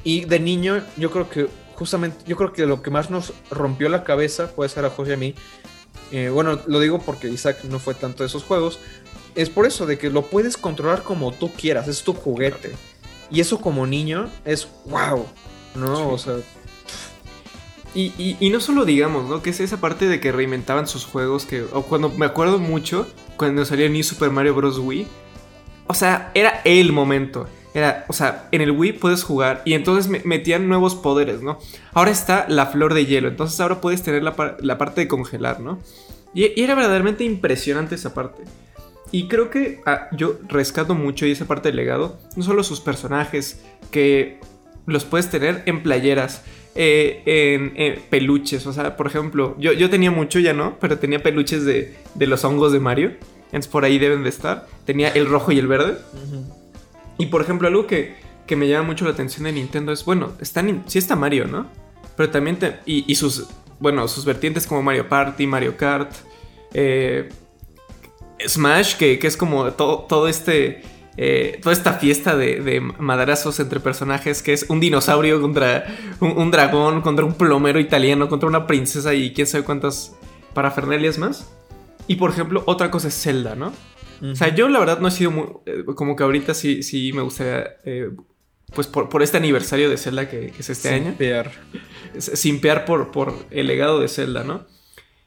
Y 0.05 0.25
de 0.25 0.41
niño, 0.41 0.83
yo 0.97 1.11
creo 1.11 1.29
que 1.29 1.49
justamente, 1.75 2.25
yo 2.27 2.37
creo 2.37 2.53
que 2.53 2.67
lo 2.67 2.83
que 2.83 2.91
más 2.91 3.11
nos 3.11 3.33
rompió 3.51 3.89
la 3.89 4.05
cabeza, 4.05 4.51
puede 4.55 4.71
ser 4.71 4.85
a 4.85 4.91
José 4.91 5.15
y 5.15 5.17
mí. 5.17 5.35
eh, 6.11 6.31
bueno, 6.31 6.59
lo 6.67 6.81
digo 6.81 7.01
porque 7.01 7.29
Isaac 7.29 7.65
no 7.65 7.79
fue 7.79 7.95
tanto 7.95 8.23
de 8.23 8.29
esos 8.29 8.43
juegos. 8.43 8.79
Es 9.35 9.51
por 9.51 9.67
eso, 9.67 9.87
de 9.87 9.99
que 9.99 10.11
lo 10.11 10.23
puedes 10.23 10.57
controlar 10.57 11.03
como 11.03 11.33
tú 11.33 11.51
quieras, 11.53 11.87
es 11.89 12.03
tu 12.03 12.13
juguete. 12.15 12.73
Y 13.31 13.41
eso 13.41 13.61
como 13.61 13.87
niño 13.87 14.29
es 14.45 14.69
wow, 14.87 15.27
¿no? 15.75 16.11
O 16.11 16.19
sea, 16.19 16.37
Y, 17.95 18.13
y- 18.19 18.37
y 18.39 18.51
no 18.51 18.61
solo 18.61 18.85
digamos, 18.85 19.29
¿no? 19.29 19.43
Que 19.43 19.51
es 19.51 19.61
esa 19.61 19.81
parte 19.81 20.07
de 20.07 20.21
que 20.21 20.31
reinventaban 20.31 20.87
sus 20.87 21.05
juegos, 21.07 21.47
que... 21.47 21.63
O 21.73 21.83
cuando 21.83 22.11
me 22.11 22.27
acuerdo 22.27 22.59
mucho, 22.59 23.07
cuando 23.37 23.65
salió 23.65 23.89
New 23.89 24.03
Super 24.05 24.31
Mario 24.31 24.55
Bros. 24.55 24.79
Wii. 24.79 25.07
O 25.87 25.95
sea, 25.95 26.31
era 26.35 26.61
el 26.65 26.93
momento. 26.93 27.49
Era, 27.75 28.05
o 28.09 28.13
sea, 28.13 28.49
en 28.53 28.61
el 28.61 28.73
Wii 28.73 28.93
puedes 28.95 29.23
jugar 29.25 29.63
y 29.65 29.73
entonces 29.75 30.09
me- 30.11 30.21
metían 30.25 30.69
nuevos 30.69 30.95
poderes, 30.97 31.43
¿no? 31.43 31.59
Ahora 31.93 32.11
está 32.11 32.45
la 32.49 32.67
flor 32.67 32.93
de 32.95 33.07
hielo, 33.07 33.29
entonces 33.29 33.59
ahora 33.61 33.81
puedes 33.81 34.03
tener 34.03 34.23
la, 34.23 34.37
par- 34.37 34.57
la 34.61 34.79
parte 34.79 35.01
de 35.03 35.09
congelar, 35.09 35.61
¿no? 35.61 35.79
Y, 36.35 36.59
y 36.61 36.65
era 36.65 36.75
verdaderamente 36.75 37.25
impresionante 37.25 37.95
esa 37.95 38.13
parte. 38.15 38.43
Y 39.11 39.29
creo 39.29 39.51
que 39.51 39.81
ah, 39.87 40.09
yo 40.13 40.39
rescato 40.49 40.95
mucho 40.95 41.25
y 41.27 41.31
esa 41.33 41.47
parte 41.47 41.69
del 41.69 41.77
legado, 41.77 42.19
no 42.37 42.43
solo 42.43 42.63
sus 42.63 42.81
personajes, 42.81 43.63
que 43.91 44.39
los 44.87 45.05
puedes 45.05 45.31
tener 45.31 45.63
en 45.67 45.83
playeras, 45.83 46.43
eh, 46.75 47.23
en, 47.77 48.01
peluches, 48.11 48.67
o 48.67 48.73
sea, 48.73 48.97
por 48.97 49.07
ejemplo, 49.07 49.57
yo, 49.59 49.73
yo 49.73 49.91
tenía 49.91 50.11
mucho, 50.11 50.39
ya 50.39 50.53
no, 50.53 50.79
pero 50.81 50.99
tenía 50.99 51.23
peluches 51.23 51.65
de, 51.65 51.97
de 52.15 52.27
los 52.27 52.45
hongos 52.45 52.73
de 52.73 52.81
Mario, 52.81 53.13
entonces 53.47 53.69
por 53.71 53.85
ahí 53.85 53.99
deben 53.99 54.23
de 54.23 54.29
estar, 54.29 54.67
tenía 54.85 55.09
el 55.09 55.27
rojo 55.27 55.53
y 55.53 55.59
el 55.59 55.67
verde. 55.67 55.97
Y 57.17 57.27
por 57.27 57.41
ejemplo, 57.41 57.67
algo 57.67 57.87
que, 57.87 58.15
que 58.47 58.57
me 58.57 58.69
llama 58.69 58.89
mucho 58.89 59.05
la 59.07 59.11
atención 59.13 59.45
de 59.45 59.53
Nintendo 59.53 59.91
es, 59.93 60.05
bueno, 60.05 60.33
está, 60.41 60.63
Nin- 60.63 60.83
sí 60.87 60.99
está 60.99 61.17
Mario, 61.17 61.47
¿no? 61.47 61.67
Pero 62.17 62.31
también, 62.31 62.59
te- 62.59 62.77
y, 62.87 63.11
y 63.11 63.15
sus, 63.17 63.49
bueno, 63.81 64.07
sus 64.07 64.25
vertientes 64.25 64.67
como 64.67 64.83
Mario 64.83 65.09
Party, 65.09 65.47
Mario 65.47 65.77
Kart, 65.77 66.13
eh, 66.75 67.29
Smash, 68.47 68.97
que, 68.97 69.19
que 69.19 69.27
es 69.27 69.37
como 69.37 69.71
todo, 69.73 70.01
todo 70.09 70.29
este, 70.29 70.83
eh, 71.17 71.59
toda 71.63 71.73
esta 71.73 71.95
fiesta 71.95 72.37
de, 72.37 72.61
de 72.61 72.81
madrazos 72.81 73.59
entre 73.61 73.81
personajes, 73.81 74.43
que 74.43 74.53
es 74.53 74.67
un 74.69 74.81
dinosaurio 74.81 75.41
contra 75.41 75.87
un, 76.21 76.33
un 76.39 76.51
dragón, 76.51 77.01
contra 77.03 77.25
un 77.25 77.35
plomero 77.35 77.81
italiano, 77.81 78.29
contra 78.29 78.49
una 78.49 78.67
princesa 78.67 79.15
y 79.15 79.33
quién 79.33 79.47
sabe 79.47 79.65
cuántas 79.65 80.15
parafernalias 80.55 81.19
más. 81.19 81.53
Y 82.07 82.17
por 82.17 82.31
ejemplo, 82.31 82.63
otra 82.67 82.91
cosa 82.91 83.09
es 83.09 83.21
Zelda, 83.21 83.55
¿no? 83.55 83.73
O 84.21 84.35
sea, 84.35 84.53
yo 84.55 84.69
la 84.69 84.81
verdad 84.81 84.99
no 84.99 85.09
he 85.09 85.11
sido 85.13 85.31
muy... 85.31 85.45
eh, 85.67 85.85
como 85.95 86.17
que 86.17 86.25
ahorita 86.25 86.53
sí, 86.55 86.83
sí 86.83 87.13
me 87.13 87.23
gustaría... 87.23 87.77
eh, 87.85 88.11
pues 88.75 88.87
por, 88.87 89.09
por 89.09 89.23
este 89.23 89.37
aniversario 89.37 89.89
de 89.89 89.97
Zelda 89.97 90.29
que, 90.29 90.51
que 90.51 90.61
es 90.61 90.69
este 90.71 90.89
año. 90.91 91.05
Simpear. 91.11 91.53
s- 92.17 92.37
Simpear 92.37 92.85
por, 92.85 93.11
por 93.13 93.33
el 93.51 93.67
legado 93.67 94.01
de 94.01 94.09
Zelda, 94.09 94.45
¿no? 94.45 94.67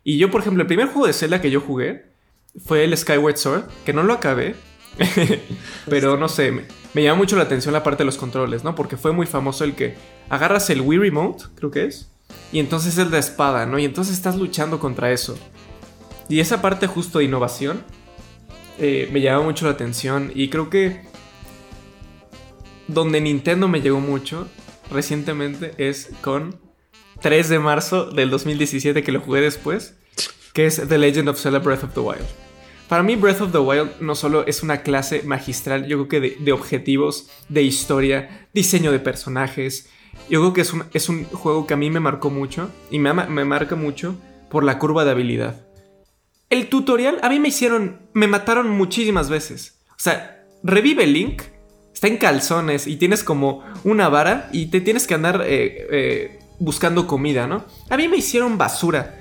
Y 0.04 0.18
yo, 0.18 0.30
por 0.30 0.42
ejemplo, 0.42 0.62
el 0.62 0.68
primer 0.68 0.88
juego 0.88 1.08
de 1.08 1.14
Zelda 1.14 1.42
que 1.42 1.50
yo 1.50 1.62
jugué 1.62 2.11
fue 2.58 2.84
el 2.84 2.96
Skyward 2.98 3.38
Sword, 3.38 3.64
que 3.86 3.94
no 3.94 4.04
lo 4.04 4.14
acabé. 4.14 4.56
pero 5.90 6.18
no 6.18 6.28
sé, 6.28 6.52
me, 6.52 7.04
llama 7.04 7.18
mucho 7.18 7.38
la 7.38 7.44
atención 7.44 7.74
la 7.74 7.84
parte 7.84 8.00
de 8.00 8.06
los 8.06 8.18
controles, 8.18 8.64
¿no? 8.64 8.76
Porque 8.76 8.98
fue 8.98 9.14
muy 9.14 9.26
famoso 9.26 9.64
el 9.64 9.74
que 9.74 9.96
agarras 10.30 10.70
el 10.70 10.82
Wii 10.82 11.00
Remote, 11.00 11.46
creo 11.56 11.72
que 11.72 11.86
es, 11.86 12.12
y 12.52 12.60
entonces 12.60 12.98
es 12.98 13.10
la 13.10 13.18
espada, 13.18 13.66
¿no? 13.66 13.80
Y 13.80 13.86
entonces 13.86 14.16
estás 14.16 14.36
luchando 14.36 14.80
contra 14.80 15.12
eso. 15.12 15.38
Y 16.30 16.40
esa 16.40 16.62
parte 16.62 16.88
justo 16.88 17.20
de 17.20 17.26
innovación 17.26 17.84
eh, 18.80 19.10
me 19.12 19.22
llama 19.22 19.44
mucho 19.44 19.66
la 19.66 19.72
atención 19.72 20.32
y 20.34 20.50
creo 20.50 20.70
que 20.70 21.02
donde 22.88 23.22
Nintendo 23.22 23.68
me 23.68 23.82
llegó 23.82 24.00
mucho 24.00 24.48
recientemente 24.90 25.74
es 25.78 26.12
con 26.22 26.60
3 27.22 27.50
de 27.50 27.60
marzo 27.60 28.06
del 28.06 28.30
2017 28.30 29.04
que 29.04 29.12
lo 29.12 29.22
jugué 29.22 29.42
después, 29.42 29.96
que 30.54 30.66
es 30.66 30.82
The 30.88 30.98
Legend 30.98 31.30
of 31.30 31.40
Zelda 31.40 31.60
Breath 31.60 31.84
of 31.84 31.94
the 31.94 32.00
Wild. 32.00 32.26
Para 32.92 33.04
mí 33.04 33.16
Breath 33.16 33.40
of 33.40 33.54
the 33.54 33.58
Wild 33.58 34.02
no 34.02 34.16
solo 34.16 34.46
es 34.46 34.64
una 34.64 34.82
clase 34.82 35.24
magistral, 35.24 35.88
yo 35.88 36.06
creo 36.06 36.08
que 36.10 36.36
de, 36.38 36.52
objetivos, 36.52 37.30
de 37.48 37.64
historia, 37.64 38.50
diseño 38.54 38.92
de 38.92 39.00
personajes, 39.00 39.88
yo 40.30 40.42
creo 40.42 40.52
que 40.52 40.60
es 40.60 40.74
un, 40.74 40.84
es 40.94 41.08
un 41.08 41.24
juego 41.24 41.66
que 41.66 41.74
a 41.74 41.78
mí 41.78 41.90
me 41.90 42.02
marcó 42.02 42.30
mucho 42.30 42.70
y 42.90 43.00
me, 43.00 43.14
me 43.14 43.46
marca 43.46 43.78
mucho 43.78 44.18
por 44.50 44.66
la 44.66 44.78
curva 44.78 45.06
de 45.06 45.12
habilidad. 45.12 45.66
El 46.50 46.68
tutorial 46.68 47.20
a 47.22 47.30
mí 47.30 47.40
me 47.40 47.48
hicieron, 47.48 48.02
me 48.12 48.28
mataron 48.28 48.70
muchísimas 48.70 49.30
veces. 49.30 49.80
O 49.92 49.94
sea, 49.96 50.44
revive 50.62 51.08
Link, 51.08 51.44
está 51.94 52.08
en 52.08 52.18
calzones 52.18 52.88
y 52.88 52.98
tienes 52.98 53.24
como 53.24 53.64
una 53.86 54.10
vara 54.10 54.50
y 54.52 54.66
te 54.66 54.82
tienes 54.82 55.08
que 55.08 55.14
andar 55.14 55.44
eh, 55.46 55.88
eh, 55.92 56.40
buscando 56.60 57.08
comida, 57.08 57.48
¿no? 57.48 57.64
A 57.90 57.96
mí 57.96 58.10
me 58.10 58.18
hicieron 58.18 58.58
basura. 58.58 59.21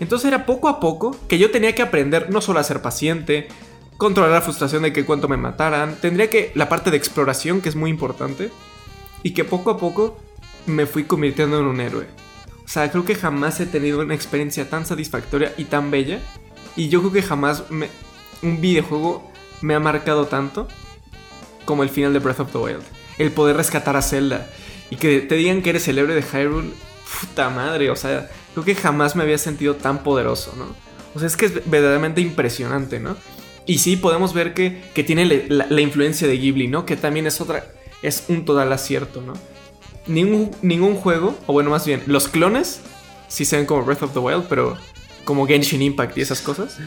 Entonces 0.00 0.28
era 0.28 0.46
poco 0.46 0.68
a 0.68 0.80
poco 0.80 1.16
que 1.28 1.38
yo 1.38 1.50
tenía 1.50 1.74
que 1.74 1.82
aprender 1.82 2.30
no 2.30 2.40
solo 2.40 2.60
a 2.60 2.64
ser 2.64 2.82
paciente, 2.82 3.48
controlar 3.96 4.32
la 4.32 4.40
frustración 4.40 4.82
de 4.84 4.92
que 4.92 5.04
cuánto 5.04 5.28
me 5.28 5.36
mataran, 5.36 5.96
tendría 6.00 6.30
que 6.30 6.52
la 6.54 6.68
parte 6.68 6.90
de 6.90 6.96
exploración 6.96 7.60
que 7.60 7.68
es 7.68 7.76
muy 7.76 7.90
importante 7.90 8.50
y 9.22 9.32
que 9.32 9.44
poco 9.44 9.70
a 9.70 9.78
poco 9.78 10.16
me 10.66 10.86
fui 10.86 11.04
convirtiendo 11.04 11.58
en 11.58 11.66
un 11.66 11.80
héroe. 11.80 12.06
O 12.64 12.68
sea, 12.68 12.90
creo 12.90 13.04
que 13.04 13.14
jamás 13.14 13.58
he 13.60 13.66
tenido 13.66 14.00
una 14.00 14.14
experiencia 14.14 14.68
tan 14.68 14.86
satisfactoria 14.86 15.52
y 15.56 15.64
tan 15.64 15.90
bella 15.90 16.20
y 16.76 16.88
yo 16.88 17.00
creo 17.00 17.12
que 17.12 17.22
jamás 17.22 17.64
un 17.70 18.60
videojuego 18.60 19.28
me 19.62 19.74
ha 19.74 19.80
marcado 19.80 20.26
tanto 20.26 20.68
como 21.64 21.82
el 21.82 21.88
final 21.88 22.12
de 22.12 22.20
Breath 22.20 22.40
of 22.40 22.52
the 22.52 22.58
Wild. 22.58 22.82
El 23.18 23.32
poder 23.32 23.56
rescatar 23.56 23.96
a 23.96 24.02
Zelda 24.02 24.48
y 24.90 24.96
que 24.96 25.20
te 25.20 25.34
digan 25.34 25.60
que 25.62 25.70
eres 25.70 25.88
el 25.88 25.98
héroe 25.98 26.14
de 26.14 26.22
Hyrule. 26.22 26.70
Puta 27.20 27.50
madre, 27.50 27.90
o 27.90 27.96
sea, 27.96 28.30
creo 28.62 28.76
que 28.76 28.80
jamás 28.80 29.16
me 29.16 29.22
había 29.22 29.38
sentido 29.38 29.74
tan 29.76 30.02
poderoso, 30.02 30.54
¿no? 30.56 30.66
O 31.14 31.18
sea, 31.18 31.26
es 31.26 31.36
que 31.36 31.46
es 31.46 31.70
verdaderamente 31.70 32.20
impresionante, 32.20 33.00
¿no? 33.00 33.16
Y 33.66 33.78
sí, 33.78 33.96
podemos 33.96 34.32
ver 34.34 34.54
que, 34.54 34.82
que 34.94 35.04
tiene 35.04 35.24
le- 35.26 35.46
la, 35.48 35.66
la 35.68 35.80
influencia 35.80 36.26
de 36.28 36.38
Ghibli, 36.38 36.68
¿no? 36.68 36.86
Que 36.86 36.96
también 36.96 37.26
es 37.26 37.40
otra, 37.40 37.64
es 38.02 38.24
un 38.28 38.44
total 38.44 38.72
acierto, 38.72 39.20
¿no? 39.20 39.34
Ningún, 40.06 40.50
ningún 40.62 40.94
juego, 40.94 41.36
o 41.46 41.52
bueno, 41.52 41.70
más 41.70 41.84
bien, 41.86 42.02
los 42.06 42.28
clones 42.28 42.80
sí 43.28 43.44
se 43.44 43.56
ven 43.58 43.66
como 43.66 43.82
Breath 43.84 44.02
of 44.04 44.12
the 44.12 44.18
Wild, 44.20 44.44
pero 44.48 44.76
como 45.24 45.46
Genshin 45.46 45.82
Impact 45.82 46.16
y 46.16 46.22
esas 46.22 46.40
cosas. 46.40 46.78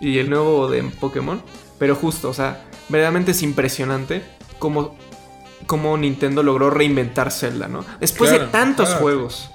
Y 0.00 0.16
el 0.18 0.30
nuevo 0.30 0.68
de 0.70 0.82
Pokémon. 0.84 1.42
Pero 1.78 1.94
justo, 1.94 2.30
o 2.30 2.34
sea, 2.34 2.64
verdaderamente 2.88 3.32
es 3.32 3.42
impresionante 3.42 4.22
cómo, 4.58 4.96
cómo 5.66 5.96
Nintendo 5.98 6.42
logró 6.42 6.70
reinventar 6.70 7.30
Zelda, 7.30 7.68
¿no? 7.68 7.84
Después 8.00 8.30
de 8.30 8.38
tantos 8.40 8.88
claro. 8.88 9.02
juegos. 9.02 9.50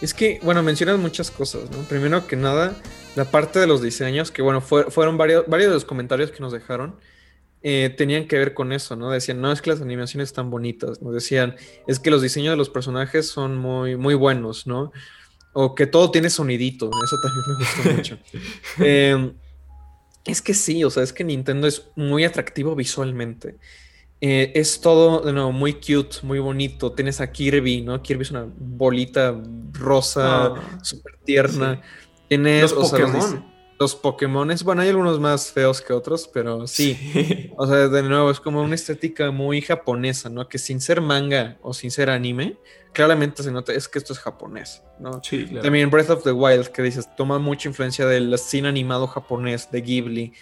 Es 0.00 0.14
que, 0.14 0.40
bueno, 0.42 0.62
mencionas 0.62 0.98
muchas 0.98 1.30
cosas, 1.30 1.70
¿no? 1.70 1.78
Primero 1.88 2.26
que 2.26 2.36
nada, 2.36 2.74
la 3.16 3.26
parte 3.26 3.58
de 3.58 3.66
los 3.66 3.82
diseños, 3.82 4.30
que 4.30 4.40
bueno, 4.42 4.60
fue- 4.60 4.90
fueron 4.90 5.18
varios, 5.18 5.44
varios 5.46 5.68
de 5.70 5.74
los 5.74 5.84
comentarios 5.84 6.30
que 6.30 6.40
nos 6.40 6.52
dejaron, 6.52 6.96
eh, 7.62 7.94
tenían 7.96 8.26
que 8.28 8.38
ver 8.38 8.54
con 8.54 8.72
eso, 8.72 8.96
¿no? 8.96 9.10
Decían, 9.10 9.40
no 9.40 9.52
es 9.52 9.60
que 9.62 9.70
las 9.70 9.82
animaciones 9.82 10.30
están 10.30 10.50
bonitas, 10.50 11.02
nos 11.02 11.12
decían, 11.14 11.56
es 11.86 11.98
que 12.00 12.10
los 12.10 12.22
diseños 12.22 12.52
de 12.52 12.56
los 12.56 12.70
personajes 12.70 13.28
son 13.28 13.58
muy, 13.58 13.96
muy 13.96 14.14
buenos, 14.14 14.66
¿no? 14.66 14.92
O 15.52 15.74
que 15.74 15.86
todo 15.86 16.10
tiene 16.10 16.30
sonidito, 16.30 16.90
eso 17.04 17.18
también 17.20 17.44
me 17.46 17.54
gustó 17.56 17.82
mucho. 17.84 18.18
Eh, 18.84 19.32
es 20.24 20.42
que 20.42 20.54
sí, 20.54 20.84
o 20.84 20.90
sea, 20.90 21.02
es 21.02 21.12
que 21.12 21.24
Nintendo 21.24 21.66
es 21.66 21.90
muy 21.96 22.24
atractivo 22.24 22.74
visualmente. 22.76 23.58
Eh, 24.22 24.52
es 24.54 24.80
todo, 24.80 25.20
de 25.20 25.32
nuevo, 25.32 25.50
muy 25.52 25.74
cute, 25.74 26.18
muy 26.22 26.38
bonito. 26.40 26.92
Tienes 26.92 27.20
a 27.20 27.30
Kirby, 27.32 27.80
¿no? 27.80 28.02
Kirby 28.02 28.22
es 28.22 28.30
una 28.30 28.46
bolita 28.58 29.34
rosa, 29.72 30.46
Ah, 30.46 30.78
súper 30.82 31.16
tierna. 31.24 31.80
sí. 31.82 31.88
Tienes 32.28 32.70
Los 32.72 32.90
sea, 32.90 33.00
Pokémon. 33.06 33.46
los 33.80 33.94
Pokémones, 33.96 34.62
bueno, 34.62 34.82
hay 34.82 34.90
algunos 34.90 35.18
más 35.18 35.50
feos 35.50 35.80
que 35.80 35.92
otros, 35.94 36.28
pero 36.32 36.66
sí. 36.66 36.94
Sí. 36.94 37.50
O 37.56 37.66
sea, 37.66 37.88
de 37.88 38.02
nuevo, 38.02 38.30
es 38.30 38.38
como 38.40 38.62
una 38.62 38.74
estética 38.74 39.30
muy 39.30 39.62
japonesa, 39.62 40.28
¿no? 40.28 40.46
Que 40.48 40.58
sin 40.58 40.80
ser 40.80 41.00
manga 41.00 41.56
o 41.62 41.72
sin 41.72 41.90
ser 41.90 42.10
anime, 42.10 42.56
claramente 42.92 43.42
se 43.42 43.50
nota, 43.50 43.72
es 43.72 43.88
que 43.88 43.98
esto 43.98 44.12
es 44.12 44.18
japonés, 44.18 44.82
¿no? 45.00 45.20
Sí, 45.24 45.46
claro. 45.46 45.62
También 45.62 45.90
Breath 45.90 46.10
of 46.10 46.22
the 46.24 46.32
Wild, 46.32 46.68
que 46.68 46.82
dices, 46.82 47.08
toma 47.16 47.38
mucha 47.38 47.68
influencia 47.68 48.06
del 48.06 48.36
cine 48.38 48.68
animado 48.68 49.06
japonés 49.08 49.70
de 49.72 49.80
Ghibli. 49.80 50.32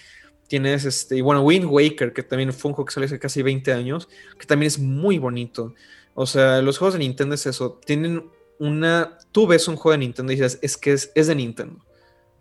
Tienes 0.48 0.84
este, 0.86 1.16
y 1.16 1.20
bueno, 1.20 1.42
Wind 1.42 1.66
Waker, 1.66 2.12
que 2.12 2.22
también 2.22 2.52
fue 2.52 2.70
un 2.70 2.74
juego 2.74 2.86
que 2.86 2.94
salió 2.94 3.06
hace 3.06 3.18
casi 3.18 3.42
20 3.42 3.72
años, 3.72 4.08
que 4.38 4.46
también 4.46 4.68
es 4.68 4.78
muy 4.78 5.18
bonito. 5.18 5.74
O 6.14 6.26
sea, 6.26 6.62
los 6.62 6.78
juegos 6.78 6.94
de 6.94 7.00
Nintendo 7.00 7.34
es 7.34 7.46
eso, 7.46 7.78
tienen 7.84 8.30
una. 8.58 9.18
Tú 9.30 9.46
ves 9.46 9.68
un 9.68 9.76
juego 9.76 9.92
de 9.92 9.98
Nintendo 9.98 10.32
y 10.32 10.36
dices, 10.36 10.58
es 10.62 10.76
que 10.76 10.92
es, 10.92 11.12
es 11.14 11.26
de 11.26 11.34
Nintendo. 11.34 11.84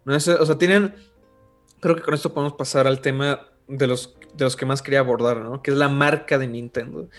¿No? 0.05 0.16
Es- 0.16 0.28
o 0.28 0.45
sea, 0.45 0.58
tienen. 0.58 0.95
Creo 1.80 1.95
que 1.95 2.01
con 2.01 2.14
esto 2.14 2.34
podemos 2.34 2.53
pasar 2.53 2.88
al 2.88 3.01
tema 3.01 3.49
de 3.68 3.86
los, 3.86 4.16
de 4.34 4.45
los 4.45 4.55
que 4.55 4.66
más 4.66 4.82
quería 4.82 4.99
abordar, 4.99 5.41
¿no? 5.41 5.62
Que 5.62 5.72
es 5.72 5.78
la 5.78 5.89
marca 5.89 6.38
de 6.38 6.47
Nintendo. 6.47 7.10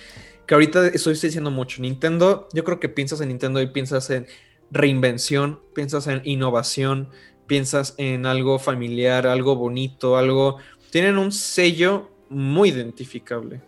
Que 0.46 0.54
ahorita 0.54 0.88
estoy 0.88 1.12
diciendo 1.12 1.50
mucho. 1.50 1.82
Nintendo, 1.82 2.48
yo 2.54 2.64
creo 2.64 2.80
que 2.80 2.88
piensas 2.88 3.20
en 3.20 3.28
Nintendo 3.28 3.60
y 3.60 3.66
piensas 3.68 4.08
en 4.10 4.26
reinvención, 4.70 5.60
piensas 5.74 6.06
en 6.06 6.22
innovación, 6.24 7.10
piensas 7.46 7.94
en 7.98 8.26
algo 8.26 8.58
familiar, 8.58 9.26
algo 9.26 9.56
bonito, 9.56 10.16
algo... 10.16 10.56
Tienen 10.90 11.18
un 11.18 11.32
sello 11.32 12.08
muy 12.28 12.70
identificable. 12.70 13.60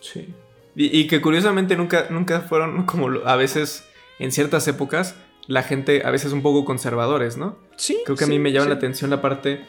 Sí. 0.00 0.28
Y, 0.74 0.98
y 1.00 1.06
que 1.06 1.20
curiosamente 1.20 1.76
nunca, 1.76 2.06
nunca 2.10 2.40
fueron 2.42 2.84
como 2.86 3.08
a 3.24 3.36
veces, 3.36 3.84
en 4.18 4.32
ciertas 4.32 4.66
épocas, 4.68 5.16
la 5.46 5.62
gente 5.62 6.02
a 6.04 6.10
veces 6.10 6.32
un 6.32 6.42
poco 6.42 6.64
conservadores, 6.64 7.36
¿no? 7.36 7.56
Sí. 7.76 7.98
Creo 8.04 8.16
que 8.16 8.24
a 8.24 8.28
mí 8.28 8.38
me 8.38 8.52
llama 8.52 8.64
sí. 8.64 8.70
la 8.70 8.76
atención 8.76 9.10
la 9.10 9.22
parte. 9.22 9.64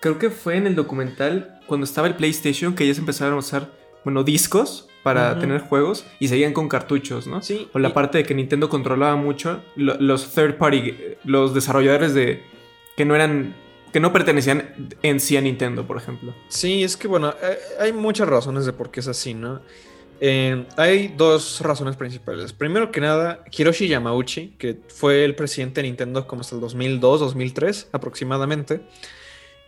Creo 0.00 0.18
que 0.18 0.30
fue 0.30 0.56
en 0.56 0.66
el 0.66 0.74
documental 0.74 1.60
cuando 1.66 1.84
estaba 1.84 2.06
el 2.06 2.14
PlayStation 2.14 2.74
que 2.74 2.86
ya 2.86 2.94
se 2.94 3.00
empezaron 3.00 3.34
a 3.34 3.38
usar, 3.38 3.70
bueno, 4.04 4.22
discos 4.24 4.88
para 5.02 5.38
tener 5.38 5.60
juegos 5.60 6.04
y 6.18 6.28
seguían 6.28 6.52
con 6.52 6.68
cartuchos, 6.68 7.26
¿no? 7.26 7.40
Sí, 7.42 7.68
O 7.72 7.78
la 7.78 7.88
y- 7.88 7.92
parte 7.92 8.18
de 8.18 8.24
que 8.24 8.34
Nintendo 8.34 8.68
controlaba 8.68 9.16
mucho 9.16 9.62
lo- 9.76 9.96
los 10.00 10.34
third 10.34 10.56
party, 10.56 10.78
eh, 10.78 11.18
los 11.24 11.54
desarrolladores 11.54 12.14
de 12.14 12.42
que 12.96 13.04
no 13.04 13.14
eran 13.14 13.54
que 13.92 14.00
no 14.00 14.12
pertenecían 14.12 14.92
en 15.02 15.20
sí 15.20 15.36
a 15.36 15.40
Nintendo, 15.40 15.86
por 15.86 15.96
ejemplo. 15.96 16.34
Sí, 16.48 16.82
es 16.82 16.96
que 16.96 17.08
bueno, 17.08 17.34
eh, 17.42 17.58
hay 17.80 17.92
muchas 17.92 18.28
razones 18.28 18.66
de 18.66 18.72
por 18.72 18.90
qué 18.90 19.00
es 19.00 19.08
así, 19.08 19.34
¿no? 19.34 19.60
Eh, 20.20 20.66
hay 20.76 21.14
dos 21.16 21.60
razones 21.60 21.96
principales. 21.96 22.52
Primero 22.52 22.90
que 22.90 23.00
nada, 23.00 23.44
Hiroshi 23.56 23.86
Yamauchi, 23.88 24.54
que 24.58 24.78
fue 24.88 25.24
el 25.24 25.34
presidente 25.34 25.80
de 25.80 25.88
Nintendo 25.88 26.26
como 26.26 26.40
hasta 26.40 26.56
el 26.56 26.60
2002, 26.60 27.20
2003 27.20 27.88
aproximadamente, 27.92 28.80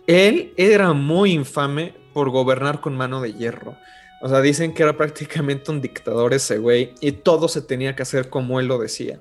él 0.07 0.53
era 0.57 0.93
muy 0.93 1.33
infame 1.33 1.95
por 2.13 2.31
gobernar 2.31 2.81
con 2.81 2.97
mano 2.97 3.21
de 3.21 3.33
hierro. 3.33 3.77
O 4.23 4.29
sea, 4.29 4.41
dicen 4.41 4.75
que 4.75 4.83
era 4.83 4.97
prácticamente 4.97 5.71
un 5.71 5.81
dictador 5.81 6.35
ese 6.35 6.59
güey 6.59 6.95
y 7.01 7.13
todo 7.13 7.49
se 7.49 7.63
tenía 7.63 7.95
que 7.95 8.03
hacer 8.03 8.29
como 8.29 8.61
él 8.61 8.67
lo 8.67 8.79
decía. 8.79 9.21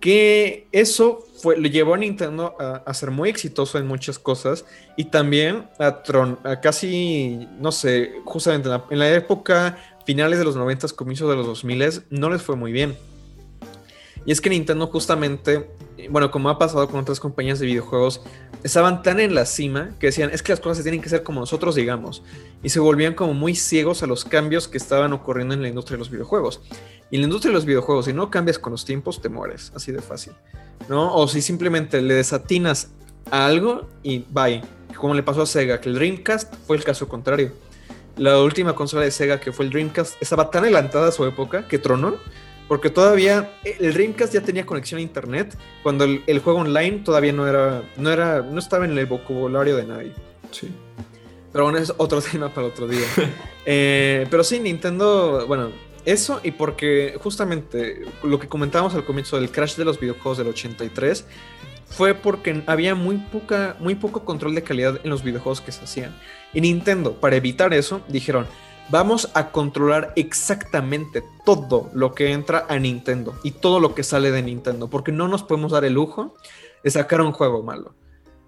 Que 0.00 0.68
eso 0.72 1.24
fue, 1.42 1.58
le 1.58 1.70
llevó 1.70 1.94
a 1.94 1.98
Nintendo 1.98 2.54
a, 2.60 2.76
a 2.86 2.94
ser 2.94 3.10
muy 3.10 3.28
exitoso 3.30 3.78
en 3.78 3.86
muchas 3.86 4.18
cosas 4.18 4.64
y 4.96 5.06
también 5.06 5.68
a, 5.78 6.02
tron- 6.04 6.38
a 6.44 6.60
casi, 6.60 7.48
no 7.58 7.72
sé, 7.72 8.12
justamente 8.24 8.68
en 8.68 8.72
la, 8.74 8.84
en 8.90 8.98
la 9.00 9.12
época 9.12 9.76
finales 10.06 10.38
de 10.38 10.44
los 10.44 10.56
90, 10.56 10.86
comienzos 10.96 11.28
de 11.28 11.36
los 11.36 11.46
2000, 11.46 12.04
no 12.10 12.30
les 12.30 12.42
fue 12.42 12.56
muy 12.56 12.72
bien. 12.72 12.96
Y 14.28 14.30
es 14.30 14.42
que 14.42 14.50
Nintendo 14.50 14.88
justamente, 14.88 15.70
bueno, 16.10 16.30
como 16.30 16.50
ha 16.50 16.58
pasado 16.58 16.86
con 16.86 17.00
otras 17.00 17.18
compañías 17.18 17.60
de 17.60 17.64
videojuegos, 17.64 18.20
estaban 18.62 19.02
tan 19.02 19.20
en 19.20 19.34
la 19.34 19.46
cima 19.46 19.94
que 19.98 20.08
decían, 20.08 20.28
es 20.34 20.42
que 20.42 20.52
las 20.52 20.60
cosas 20.60 20.82
tienen 20.82 21.00
que 21.00 21.06
hacer 21.06 21.22
como 21.22 21.40
nosotros 21.40 21.74
digamos. 21.74 22.22
Y 22.62 22.68
se 22.68 22.78
volvían 22.78 23.14
como 23.14 23.32
muy 23.32 23.54
ciegos 23.54 24.02
a 24.02 24.06
los 24.06 24.26
cambios 24.26 24.68
que 24.68 24.76
estaban 24.76 25.14
ocurriendo 25.14 25.54
en 25.54 25.62
la 25.62 25.68
industria 25.68 25.94
de 25.94 26.00
los 26.00 26.10
videojuegos. 26.10 26.60
Y 27.10 27.16
la 27.16 27.24
industria 27.24 27.52
de 27.52 27.54
los 27.54 27.64
videojuegos, 27.64 28.04
si 28.04 28.12
no 28.12 28.30
cambias 28.30 28.58
con 28.58 28.72
los 28.72 28.84
tiempos, 28.84 29.22
te 29.22 29.30
mueres, 29.30 29.72
así 29.74 29.92
de 29.92 30.02
fácil. 30.02 30.34
¿No? 30.90 31.14
O 31.14 31.26
si 31.26 31.40
simplemente 31.40 32.02
le 32.02 32.12
desatinas 32.12 32.90
a 33.30 33.46
algo 33.46 33.88
y 34.02 34.26
bye. 34.28 34.60
Como 34.94 35.14
le 35.14 35.22
pasó 35.22 35.40
a 35.40 35.46
Sega, 35.46 35.80
que 35.80 35.88
el 35.88 35.94
Dreamcast 35.94 36.54
fue 36.66 36.76
el 36.76 36.84
caso 36.84 37.08
contrario. 37.08 37.52
La 38.18 38.38
última 38.42 38.74
consola 38.74 39.04
de 39.04 39.10
Sega, 39.10 39.40
que 39.40 39.52
fue 39.52 39.64
el 39.64 39.70
Dreamcast, 39.70 40.20
estaba 40.20 40.50
tan 40.50 40.64
adelantada 40.64 41.08
a 41.08 41.12
su 41.12 41.24
época 41.24 41.66
que 41.66 41.78
tronó. 41.78 42.16
Porque 42.68 42.90
todavía 42.90 43.50
el 43.64 43.94
Dreamcast 43.94 44.34
ya 44.34 44.42
tenía 44.42 44.66
conexión 44.66 44.98
a 44.98 45.02
internet 45.02 45.56
cuando 45.82 46.04
el, 46.04 46.22
el 46.26 46.38
juego 46.40 46.60
online 46.60 46.98
todavía 46.98 47.32
no 47.32 47.48
era, 47.48 47.82
no 47.96 48.10
era, 48.10 48.42
no 48.42 48.58
estaba 48.58 48.84
en 48.84 48.96
el 48.96 49.06
vocabulario 49.06 49.76
de 49.76 49.86
nadie. 49.86 50.12
Sí. 50.50 50.68
Pero 51.52 51.64
bueno, 51.64 51.78
es 51.78 51.92
otro 51.96 52.20
tema 52.32 52.52
para 52.52 52.66
otro 52.66 52.86
día. 52.86 53.06
Eh, 53.66 54.26
pero 54.30 54.44
sí, 54.44 54.60
Nintendo, 54.60 55.44
bueno, 55.46 55.70
eso 56.04 56.40
y 56.42 56.52
porque 56.52 57.18
justamente 57.22 58.02
lo 58.22 58.38
que 58.38 58.48
comentábamos 58.48 58.94
al 58.94 59.04
comienzo 59.04 59.38
del 59.38 59.50
crash 59.50 59.76
de 59.76 59.84
los 59.84 60.00
videojuegos 60.00 60.38
del 60.38 60.48
83 60.48 61.26
fue 61.90 62.14
porque 62.14 62.62
había 62.66 62.94
muy, 62.94 63.16
poca, 63.16 63.76
muy 63.78 63.94
poco 63.94 64.24
control 64.24 64.54
de 64.54 64.62
calidad 64.62 65.00
en 65.02 65.10
los 65.10 65.22
videojuegos 65.22 65.60
que 65.60 65.72
se 65.72 65.84
hacían. 65.84 66.16
Y 66.54 66.60
Nintendo, 66.60 67.14
para 67.14 67.36
evitar 67.36 67.74
eso, 67.74 68.02
dijeron, 68.08 68.46
vamos 68.90 69.30
a 69.34 69.50
controlar 69.50 70.12
exactamente 70.16 71.22
todo 71.44 71.90
lo 71.94 72.14
que 72.14 72.32
entra 72.32 72.66
a 72.68 72.78
Nintendo 72.78 73.34
y 73.42 73.50
todo 73.52 73.80
lo 73.80 73.94
que 73.94 74.02
sale 74.02 74.30
de 74.30 74.42
Nintendo, 74.42 74.88
porque 74.88 75.12
no 75.12 75.28
nos 75.28 75.42
podemos 75.42 75.72
dar 75.72 75.84
el 75.84 75.94
lujo 75.94 76.34
de 76.82 76.90
sacar 76.90 77.20
un 77.20 77.32
juego 77.32 77.62
malo. 77.62 77.94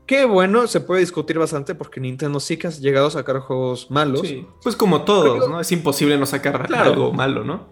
Qué 0.06 0.24
bueno, 0.24 0.66
se 0.66 0.80
puede 0.80 1.00
discutir 1.00 1.38
bastante 1.38 1.74
porque 1.74 2.00
Nintendo 2.00 2.40
sí 2.40 2.56
que 2.56 2.66
ha 2.66 2.70
llegado 2.70 3.06
a 3.06 3.10
sacar 3.12 3.38
juegos 3.40 3.90
malos. 3.90 4.22
Sí. 4.26 4.46
Pues 4.62 4.74
como 4.74 5.02
todos, 5.02 5.34
Pero- 5.38 5.48
¿no? 5.48 5.60
Es 5.60 5.70
imposible 5.72 6.18
no 6.18 6.26
sacar 6.26 6.66
Claro. 6.66 6.90
algo 6.90 7.12
malo, 7.12 7.44
¿no? 7.44 7.68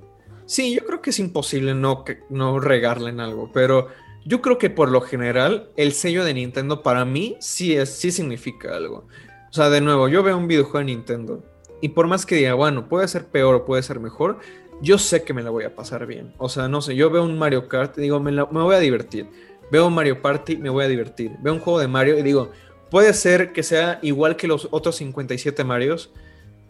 Sí, 0.46 0.74
yo 0.74 0.84
creo 0.86 1.02
que 1.02 1.10
es 1.10 1.18
imposible 1.18 1.74
no, 1.74 2.04
que- 2.04 2.20
no 2.30 2.60
regarle 2.60 3.10
en 3.10 3.20
algo, 3.20 3.50
pero 3.52 3.88
yo 4.24 4.40
creo 4.40 4.56
que 4.56 4.70
por 4.70 4.90
lo 4.90 5.00
general 5.00 5.70
el 5.76 5.92
sello 5.92 6.24
de 6.24 6.34
Nintendo 6.34 6.82
para 6.82 7.04
mí 7.04 7.36
sí, 7.40 7.74
es, 7.74 7.90
sí 7.90 8.12
significa 8.12 8.76
algo. 8.76 9.06
O 9.50 9.52
sea, 9.52 9.68
de 9.68 9.80
nuevo, 9.80 10.08
yo 10.08 10.22
veo 10.22 10.36
un 10.38 10.46
videojuego 10.46 10.78
de 10.78 10.84
Nintendo 10.84 11.42
y 11.80 11.90
por 11.90 12.06
más 12.06 12.26
que 12.26 12.36
diga, 12.36 12.54
bueno, 12.54 12.88
puede 12.88 13.06
ser 13.08 13.26
peor 13.26 13.54
o 13.54 13.64
puede 13.64 13.82
ser 13.82 14.00
mejor, 14.00 14.38
yo 14.80 14.98
sé 14.98 15.22
que 15.22 15.34
me 15.34 15.42
la 15.42 15.50
voy 15.50 15.64
a 15.64 15.74
pasar 15.74 16.06
bien. 16.06 16.32
O 16.38 16.48
sea, 16.48 16.68
no 16.68 16.80
sé, 16.80 16.94
yo 16.94 17.10
veo 17.10 17.24
un 17.24 17.38
Mario 17.38 17.68
Kart 17.68 17.96
y 17.98 18.02
digo, 18.02 18.20
me, 18.20 18.32
voy 18.32 18.74
a 18.74 18.78
divertir. 18.78 19.26
Veo 19.70 19.86
un 19.86 19.94
Mario 19.94 20.22
Party, 20.22 20.56
me 20.56 20.70
voy 20.70 20.84
a 20.84 20.88
divertir. 20.88 21.32
Veo 21.40 21.54
un 21.54 21.60
juego 21.60 21.78
de 21.78 21.88
Mario 21.88 22.18
y 22.18 22.22
digo, 22.22 22.50
puede 22.90 23.12
ser 23.12 23.52
que 23.52 23.62
sea 23.62 23.98
igual 24.02 24.36
que 24.36 24.46
los 24.46 24.68
otros 24.70 24.96
57 24.96 25.62
Marios, 25.64 26.10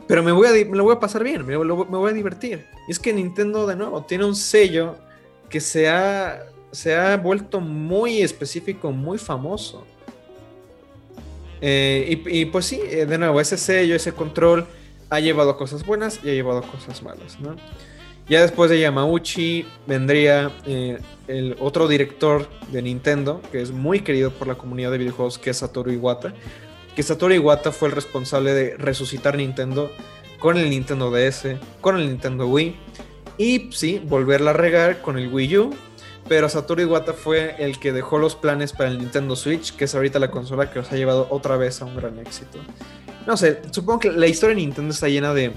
pero 0.07 0.23
me, 0.23 0.33
voy 0.33 0.49
a, 0.49 0.65
lo 0.65 0.85
voy 0.85 0.95
a 0.95 1.01
pasar 1.01 1.23
bien, 1.23 1.47
me, 1.47 1.57
voy 1.57 2.11
a 2.11 2.15
divertir. 2.15 2.67
Y 2.87 2.93
es 2.93 2.99
que 2.99 3.13
Nintendo, 3.13 3.67
de 3.67 3.77
nuevo, 3.77 4.03
tiene 4.03 4.25
un 4.25 4.35
sello 4.35 4.97
que 5.51 5.61
se 5.61 5.89
ha, 5.89 6.45
se 6.71 6.97
ha 6.97 7.17
vuelto 7.19 7.61
muy 7.61 8.23
específico, 8.23 8.91
muy 8.91 9.19
famoso. 9.19 9.85
Eh, 11.61 12.23
y, 12.25 12.41
y 12.41 12.45
pues 12.47 12.67
sí, 12.67 12.81
eh, 12.85 13.05
de 13.05 13.19
nuevo, 13.19 13.41
ese 13.41 13.59
sello, 13.59 13.95
ese 13.95 14.13
control 14.13 14.67
ha 15.11 15.21
llevado 15.21 15.57
cosas 15.57 15.85
buenas 15.85 16.21
y 16.23 16.31
ha 16.31 16.35
llevado 16.35 16.63
cosas 16.63 17.03
malas, 17.03 17.39
¿no? 17.41 17.57
Ya 18.29 18.43
después 18.43 18.71
de 18.71 18.79
Yamauchi 18.79 19.67
vendría 19.87 20.53
eh, 20.67 20.99
el 21.29 21.57
otro 21.61 21.89
director 21.89 22.47
de 22.71 22.83
Nintendo, 22.83 23.41
que 23.51 23.63
es 23.63 23.71
muy 23.71 24.01
querido 24.01 24.31
por 24.31 24.47
la 24.47 24.57
comunidad 24.57 24.91
de 24.91 24.99
videojuegos, 24.99 25.39
que 25.39 25.51
es 25.51 25.57
Satoru 25.57 25.91
Iwata. 25.93 26.35
Que 26.95 27.03
Satoru 27.03 27.33
Iwata 27.33 27.73
fue 27.73 27.89
el 27.89 27.95
responsable 27.95 28.53
de 28.53 28.77
resucitar 28.77 29.39
Nintendo 29.39 29.91
con 30.41 30.59
el 30.59 30.69
Nintendo 30.69 31.11
DS, 31.11 31.57
con 31.81 31.99
el 31.99 32.07
Nintendo 32.07 32.47
Wii. 32.49 32.77
Y 33.39 33.71
sí, 33.73 33.99
volverla 34.05 34.51
a 34.51 34.55
regar 34.55 35.01
con 35.01 35.19
el 35.19 35.33
Wii 35.33 35.59
U. 35.59 35.71
Pero 36.29 36.51
Satoru 36.51 36.83
Iwata 36.83 37.15
fue 37.15 37.55
el 37.59 37.79
que 37.81 37.93
dejó 37.93 38.19
los 38.19 38.37
planes 38.37 38.75
para 38.75 38.91
el 38.91 38.99
Nintendo 38.99 39.37
Switch, 39.37 39.75
que 39.75 39.87
es 39.87 39.95
ahorita 39.95 40.19
la 40.19 40.31
consola 40.31 40.71
que 40.71 40.81
los 40.81 40.93
ha 40.93 40.97
llevado 40.97 41.27
otra 41.31 41.57
vez 41.57 41.81
a 41.81 41.87
un 41.87 41.97
gran 41.97 42.19
éxito. 42.19 42.59
No 43.29 43.37
sé, 43.37 43.61
supongo 43.73 44.01
que 44.01 44.11
la 44.11 44.27
historia 44.27 44.57
de 44.57 44.63
Nintendo 44.63 44.91
está 44.95 45.07
llena 45.07 45.35
de, 45.35 45.53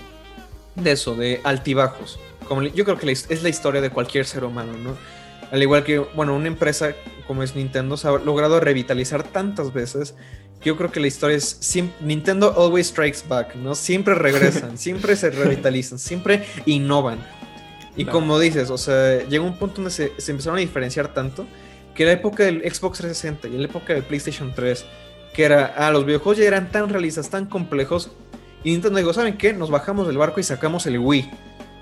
de 0.75 0.91
eso, 0.91 1.15
de 1.15 1.39
altibajos. 1.45 2.19
Como, 2.45 2.63
yo 2.63 2.83
creo 2.83 2.97
que 2.97 3.09
es 3.09 3.43
la 3.43 3.47
historia 3.47 3.79
de 3.79 3.89
cualquier 3.89 4.25
ser 4.25 4.43
humano, 4.43 4.73
¿no? 4.73 4.97
Al 5.53 5.63
igual 5.63 5.85
que, 5.85 5.99
bueno, 5.99 6.35
una 6.35 6.47
empresa 6.47 6.93
como 7.27 7.43
es 7.43 7.55
Nintendo 7.55 7.95
se 7.95 8.09
ha 8.09 8.11
logrado 8.11 8.59
revitalizar 8.59 9.23
tantas 9.23 9.71
veces 9.71 10.15
que 10.59 10.67
yo 10.67 10.75
creo 10.75 10.91
que 10.91 10.99
la 10.99 11.07
historia 11.07 11.37
es 11.37 11.61
Nintendo 12.01 12.53
always 12.57 12.87
strikes 12.87 13.19
back, 13.25 13.55
¿no? 13.55 13.73
Siempre 13.73 14.15
regresan, 14.15 14.77
siempre 14.77 15.15
se 15.15 15.29
revitalizan, 15.29 15.97
siempre 15.97 16.43
innovan. 16.65 17.19
Y 17.95 18.03
Claro. 18.03 18.19
como 18.19 18.37
dices, 18.37 18.69
o 18.69 18.77
sea, 18.77 19.25
llegó 19.29 19.45
un 19.45 19.57
punto 19.57 19.75
donde 19.75 19.91
se, 19.91 20.11
se 20.17 20.31
empezaron 20.31 20.57
a 20.57 20.59
diferenciar 20.59 21.13
tanto 21.13 21.47
que 21.95 22.03
la 22.03 22.11
época 22.11 22.43
del 22.43 22.61
Xbox 22.69 22.97
360 22.97 23.47
y 23.47 23.57
la 23.57 23.65
época 23.65 23.93
del 23.93 24.03
PlayStation 24.03 24.51
3, 24.53 24.85
que 25.33 25.43
era, 25.43 25.73
ah, 25.77 25.91
los 25.91 26.05
videojuegos 26.05 26.37
ya 26.37 26.45
eran 26.45 26.71
tan 26.71 26.89
realistas, 26.89 27.29
tan 27.29 27.45
complejos, 27.45 28.11
y 28.63 28.71
Nintendo 28.71 28.99
dijo, 28.99 29.13
¿saben 29.13 29.37
qué? 29.37 29.53
Nos 29.53 29.71
bajamos 29.71 30.07
del 30.07 30.17
barco 30.17 30.39
y 30.39 30.43
sacamos 30.43 30.85
el 30.85 30.99
Wii. 30.99 31.31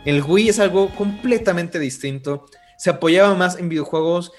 El 0.06 0.24
Wii 0.24 0.50
es 0.50 0.60
algo 0.60 0.90
completamente 0.96 1.78
distinto. 1.78 2.46
Se 2.78 2.90
apoyaba 2.90 3.36
más 3.36 3.58
en 3.58 3.68
videojuegos 3.68 4.32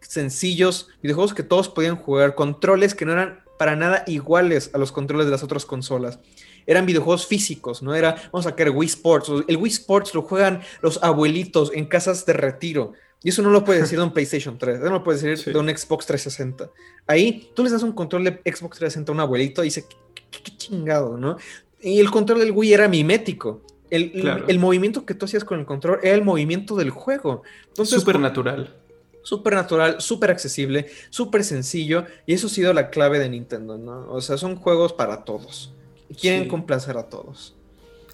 sencillos, 0.00 0.88
videojuegos 1.02 1.34
que 1.34 1.42
todos 1.42 1.68
podían 1.68 1.96
jugar, 1.96 2.34
controles 2.34 2.94
que 2.94 3.06
no 3.06 3.12
eran 3.12 3.40
para 3.58 3.76
nada 3.76 4.04
iguales 4.06 4.70
a 4.74 4.78
los 4.78 4.92
controles 4.92 5.26
de 5.26 5.32
las 5.32 5.42
otras 5.42 5.64
consolas. 5.64 6.18
Eran 6.66 6.84
videojuegos 6.84 7.26
físicos, 7.26 7.82
no 7.82 7.94
era, 7.94 8.16
vamos 8.32 8.46
a 8.46 8.50
sacar 8.50 8.70
Wii 8.70 8.88
Sports. 8.88 9.30
El 9.48 9.56
Wii 9.56 9.72
Sports 9.72 10.14
lo 10.14 10.22
juegan 10.22 10.60
los 10.82 11.02
abuelitos 11.02 11.70
en 11.74 11.86
casas 11.86 12.26
de 12.26 12.34
retiro. 12.34 12.92
Y 13.26 13.30
eso 13.30 13.42
no 13.42 13.50
lo 13.50 13.64
puedes 13.64 13.82
decir 13.82 13.98
de 13.98 14.04
un 14.08 14.12
PlayStation 14.12 14.56
3, 14.56 14.76
eso 14.76 14.84
no 14.84 14.92
lo 14.92 15.02
puedes 15.02 15.20
decir 15.20 15.36
Sí. 15.36 15.50
de 15.52 15.58
un 15.58 15.68
Xbox 15.68 16.06
360. 16.06 16.70
Ahí 17.08 17.50
tú 17.54 17.64
les 17.64 17.72
das 17.72 17.82
un 17.82 17.90
control 17.90 18.22
de 18.22 18.30
Xbox 18.44 18.78
360 18.78 19.10
a 19.10 19.14
un 19.14 19.20
abuelito 19.20 19.62
y 19.62 19.66
dice, 19.66 19.84
¿qué, 19.88 20.22
qué- 20.30 20.42
qué 20.44 20.56
chingado, 20.56 21.16
no? 21.18 21.36
Y 21.80 21.98
el 21.98 22.10
control 22.12 22.38
del 22.38 22.52
Wii 22.52 22.72
era 22.72 22.86
mimético. 22.88 23.62
El, 23.90 24.12
el- 24.48 24.58
movimiento 24.60 25.04
que 25.04 25.14
tú 25.14 25.24
hacías 25.26 25.44
con 25.44 25.58
el 25.60 25.66
control 25.66 25.98
era 26.04 26.14
el 26.14 26.22
movimiento 26.22 26.76
del 26.76 26.90
juego. 26.90 27.42
Entonces, 27.68 28.00
Súper 28.00 28.18
natural. 28.20 28.74
súper 29.22 29.54
natural, 29.54 30.00
súper 30.00 30.30
accesible, 30.30 30.86
súper 31.10 31.42
sencillo. 31.42 32.04
Y 32.26 32.34
eso 32.34 32.46
ha 32.46 32.50
sido 32.50 32.72
la 32.72 32.90
clave 32.90 33.18
de 33.18 33.28
Nintendo, 33.28 33.76
¿no? 33.76 34.06
O 34.08 34.20
sea, 34.20 34.36
son 34.38 34.54
juegos 34.54 34.92
para 34.92 35.24
todos. 35.24 35.72
Quieren 36.20 36.44
Sí. 36.44 36.48
complacer 36.48 36.96
a 36.96 37.08
todos. 37.08 37.56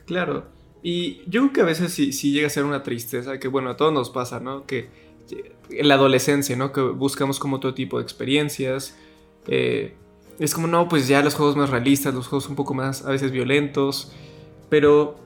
Claro. 0.06 0.44
Y 0.83 1.22
yo 1.28 1.43
creo 1.43 1.53
que 1.53 1.61
a 1.61 1.64
veces 1.64 1.93
sí, 1.93 2.12
sí 2.12 2.33
llega 2.33 2.49
a 2.49 2.51
ser 2.51 2.64
una 2.64 2.83
tristeza, 2.83 3.39
que 3.39 3.49
bueno, 3.49 3.70
a 3.70 3.76
todos 3.76 3.93
nos 3.93 4.11
pasa, 4.11 4.41
¿no? 4.41 4.66
Que 4.66 4.89
en 5.70 5.89
la 5.89 5.95
adolescencia, 5.95 6.57
¿no? 6.57 6.72
Que 6.72 6.80
buscamos 6.80 7.39
como 7.39 7.61
todo 7.61 7.74
tipo 7.74 7.99
de 7.99 8.05
experiencias. 8.05 8.97
eh, 9.47 9.95
es 10.39 10.55
como, 10.55 10.66
no, 10.66 10.89
pues 10.89 11.09
ya 11.09 11.22
los 11.22 11.35
juegos 11.35 11.57
más 11.57 11.70
realistas, 11.70 12.14
los 12.14 12.26
juegos 12.26 12.49
un 12.49 12.57
poco 12.57 12.74
más 12.74 13.05
a 13.05 13.11
veces 13.11 13.30
violentos. 13.30 14.12
Pero, 14.68 15.16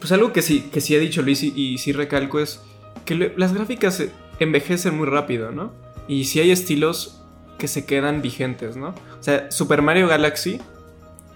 pues 0.00 0.10
algo 0.12 0.32
que 0.32 0.42
sí, 0.42 0.68
que 0.72 0.80
sí 0.80 0.96
ha 0.96 0.98
dicho 0.98 1.22
Luis 1.22 1.42
y, 1.42 1.78
sí 1.78 1.92
recalco 1.92 2.40
es 2.40 2.60
que 3.04 3.32
las 3.36 3.54
gráficas 3.54 4.02
envejecen 4.40 4.96
muy 4.96 5.06
rápido, 5.06 5.52
¿no? 5.52 5.72
Y 6.08 6.24
sí 6.24 6.40
hay 6.40 6.50
estilos 6.50 7.22
que 7.58 7.68
se 7.68 7.86
quedan 7.86 8.22
vigentes, 8.22 8.76
¿no? 8.76 8.88
O 8.88 9.22
sea, 9.22 9.50
Super 9.50 9.82
Mario 9.82 10.08
Galaxy, 10.08 10.60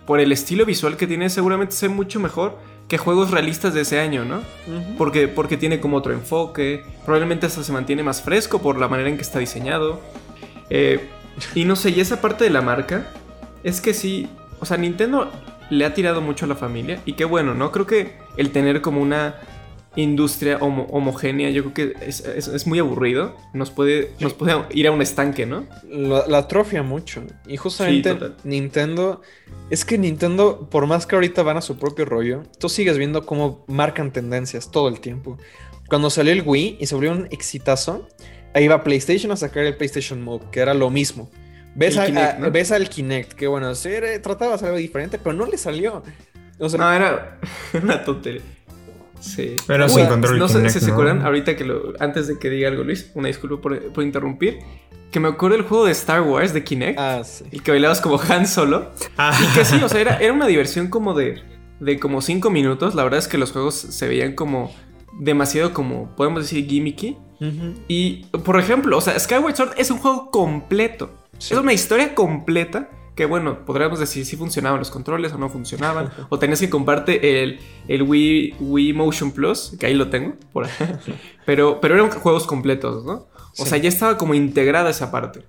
por 0.06 0.20
el 0.20 0.32
estilo 0.32 0.66
visual 0.66 0.96
que 0.96 1.06
tiene, 1.06 1.30
seguramente 1.30 1.74
sea 1.74 1.88
mucho 1.88 2.18
mejor 2.18 2.58
que 2.90 2.98
juegos 2.98 3.30
realistas 3.30 3.72
de 3.72 3.82
ese 3.82 4.00
año, 4.00 4.24
¿no? 4.24 4.42
Porque, 4.98 5.28
porque 5.28 5.56
tiene 5.56 5.78
como 5.78 5.96
otro 5.96 6.12
enfoque, 6.12 6.84
probablemente 7.04 7.46
hasta 7.46 7.62
se 7.62 7.70
mantiene 7.70 8.02
más 8.02 8.20
fresco 8.20 8.60
por 8.60 8.80
la 8.80 8.88
manera 8.88 9.08
en 9.08 9.14
que 9.14 9.22
está 9.22 9.38
diseñado. 9.38 10.00
Eh, 10.70 11.08
y 11.54 11.66
no 11.66 11.76
sé, 11.76 11.90
y 11.90 12.00
esa 12.00 12.20
parte 12.20 12.42
de 12.42 12.50
la 12.50 12.62
marca 12.62 13.06
es 13.62 13.80
que 13.80 13.94
sí, 13.94 14.28
o 14.58 14.66
sea, 14.66 14.76
Nintendo 14.76 15.30
le 15.70 15.84
ha 15.84 15.94
tirado 15.94 16.20
mucho 16.20 16.46
a 16.46 16.48
la 16.48 16.56
familia 16.56 17.00
y 17.04 17.12
qué 17.12 17.24
bueno, 17.24 17.54
¿no? 17.54 17.70
Creo 17.70 17.86
que 17.86 18.18
el 18.36 18.50
tener 18.50 18.80
como 18.80 19.00
una 19.00 19.36
industria 20.02 20.58
homo- 20.60 20.86
homogénea, 20.90 21.50
yo 21.50 21.62
creo 21.70 21.74
que 21.94 22.06
es, 22.06 22.20
es- 22.20 22.48
es 22.48 22.66
muy 22.66 22.78
aburrido, 22.78 23.36
nos 23.52 23.70
puede, 23.70 24.12
nos 24.20 24.34
puede 24.34 24.54
ir 24.70 24.86
a 24.86 24.90
un 24.92 25.02
estanque, 25.02 25.46
¿no? 25.46 25.66
La, 25.88 26.26
la 26.26 26.38
atrofia 26.38 26.82
mucho. 26.82 27.22
Y 27.46 27.56
justamente 27.56 28.10
Sí. 28.18 28.18
Nintendo. 28.44 29.22
Es 29.70 29.84
que 29.84 29.98
Nintendo, 29.98 30.68
por 30.70 30.86
más 30.86 31.06
que 31.06 31.14
ahorita 31.14 31.42
van 31.42 31.56
a 31.56 31.60
su 31.60 31.78
propio 31.78 32.04
rollo, 32.04 32.42
tú 32.58 32.68
sigues 32.68 32.98
viendo 32.98 33.24
cómo 33.24 33.64
marcan 33.68 34.12
tendencias 34.12 34.70
todo 34.70 34.88
el 34.88 35.00
tiempo. 35.00 35.38
Cuando 35.88 36.10
salió 36.10 36.32
el 36.32 36.42
Wii 36.44 36.78
y 36.80 36.86
se 36.86 36.94
volvió 36.94 37.12
un 37.12 37.26
exitazo, 37.30 38.08
ahí 38.54 38.68
va 38.68 38.82
PlayStation 38.84 39.32
a 39.32 39.36
sacar 39.36 39.64
el 39.64 39.76
PlayStation 39.76 40.22
Move, 40.22 40.44
que 40.50 40.60
era 40.60 40.74
lo 40.74 40.90
mismo. 40.90 41.30
Ves, 41.74 41.96
a- 41.98 42.06
Kinect, 42.06 42.34
a- 42.34 42.38
¿no? 42.38 42.50
ves 42.50 42.72
al 42.72 42.88
Kinect, 42.88 43.32
que 43.34 43.46
bueno, 43.46 43.74
sí, 43.74 43.90
trataba 44.22 44.50
de 44.50 44.54
hacer 44.56 44.68
algo 44.68 44.78
diferente, 44.78 45.18
pero 45.18 45.34
no 45.34 45.46
le 45.46 45.56
salió. 45.56 46.02
O 46.58 46.68
sea, 46.68 46.78
No, 46.78 46.92
era 46.92 47.38
una 47.82 48.04
tontería. 48.04 48.42
Sí. 49.20 49.54
Era 49.68 49.84
Uy, 49.86 49.90
sin 49.92 50.06
control 50.06 50.38
No 50.38 50.44
el 50.46 50.50
sé 50.50 50.56
Kinect, 50.58 50.72
si 50.74 50.80
se 50.80 50.86
¿no? 50.88 50.92
acuerdan, 50.94 51.22
ahorita 51.22 51.56
que 51.56 51.64
lo. 51.64 51.92
Antes 52.00 52.26
de 52.28 52.38
que 52.38 52.50
diga 52.50 52.68
algo, 52.68 52.82
Luis, 52.84 53.10
una 53.14 53.28
disculpa 53.28 53.60
por, 53.60 53.92
por 53.92 54.02
interrumpir. 54.04 54.58
Que 55.10 55.20
me 55.20 55.28
acuerdo 55.28 55.56
el 55.56 55.62
juego 55.62 55.84
de 55.86 55.92
Star 55.92 56.22
Wars 56.22 56.52
de 56.54 56.62
Kinect. 56.64 56.98
ah, 56.98 57.22
sí. 57.24 57.44
Y 57.50 57.60
que 57.60 57.70
bailabas 57.72 58.00
como 58.00 58.20
Han 58.28 58.46
Solo. 58.46 58.90
Ah, 59.16 59.36
Y 59.42 59.54
que 59.54 59.64
sí, 59.64 59.80
o 59.82 59.88
sea, 59.88 60.00
era, 60.00 60.16
era 60.18 60.32
una 60.32 60.46
diversión 60.46 60.88
como 60.88 61.14
de. 61.14 61.40
De 61.80 61.98
como 61.98 62.20
5 62.22 62.50
minutos. 62.50 62.94
La 62.94 63.02
verdad 63.04 63.18
es 63.18 63.26
que 63.28 63.38
los 63.38 63.52
juegos 63.52 63.74
se 63.74 64.06
veían 64.08 64.34
como. 64.34 64.72
Demasiado 65.18 65.72
como. 65.74 66.14
Podemos 66.16 66.42
decir 66.42 66.66
gimmicky. 66.66 67.16
Y, 67.88 68.26
por 68.44 68.58
ejemplo, 68.60 68.98
o 68.98 69.00
sea, 69.00 69.18
Skyward 69.18 69.56
Sword 69.56 69.72
es 69.78 69.90
un 69.90 69.98
juego 69.98 70.30
completo. 70.30 71.10
Sí. 71.38 71.54
Es 71.54 71.60
una 71.60 71.72
historia 71.72 72.14
completa 72.14 72.90
que, 73.20 73.26
bueno, 73.26 73.66
podríamos 73.66 73.98
decir 73.98 74.24
si 74.24 74.34
funcionaban 74.38 74.78
los 74.78 74.90
controles 74.90 75.30
o 75.34 75.36
no 75.36 75.50
funcionaban. 75.50 76.10
o 76.30 76.38
tenías 76.38 76.58
que 76.58 76.70
comprarte 76.70 77.42
el, 77.42 77.60
el 77.86 78.02
Wii, 78.02 78.54
Wii 78.60 78.94
Motion 78.94 79.30
Plus, 79.32 79.76
que 79.78 79.84
ahí 79.84 79.92
lo 79.92 80.08
tengo, 80.08 80.36
por 80.54 80.66
pero, 81.44 81.82
pero 81.82 81.96
eran 81.96 82.10
juegos 82.10 82.46
completos, 82.46 83.04
¿no? 83.04 83.12
O 83.58 83.64
Sí. 83.64 83.66
sea, 83.66 83.76
ya 83.76 83.90
estaba 83.90 84.16
como 84.16 84.32
integrada 84.32 84.88
esa 84.88 85.10
parte. 85.10 85.42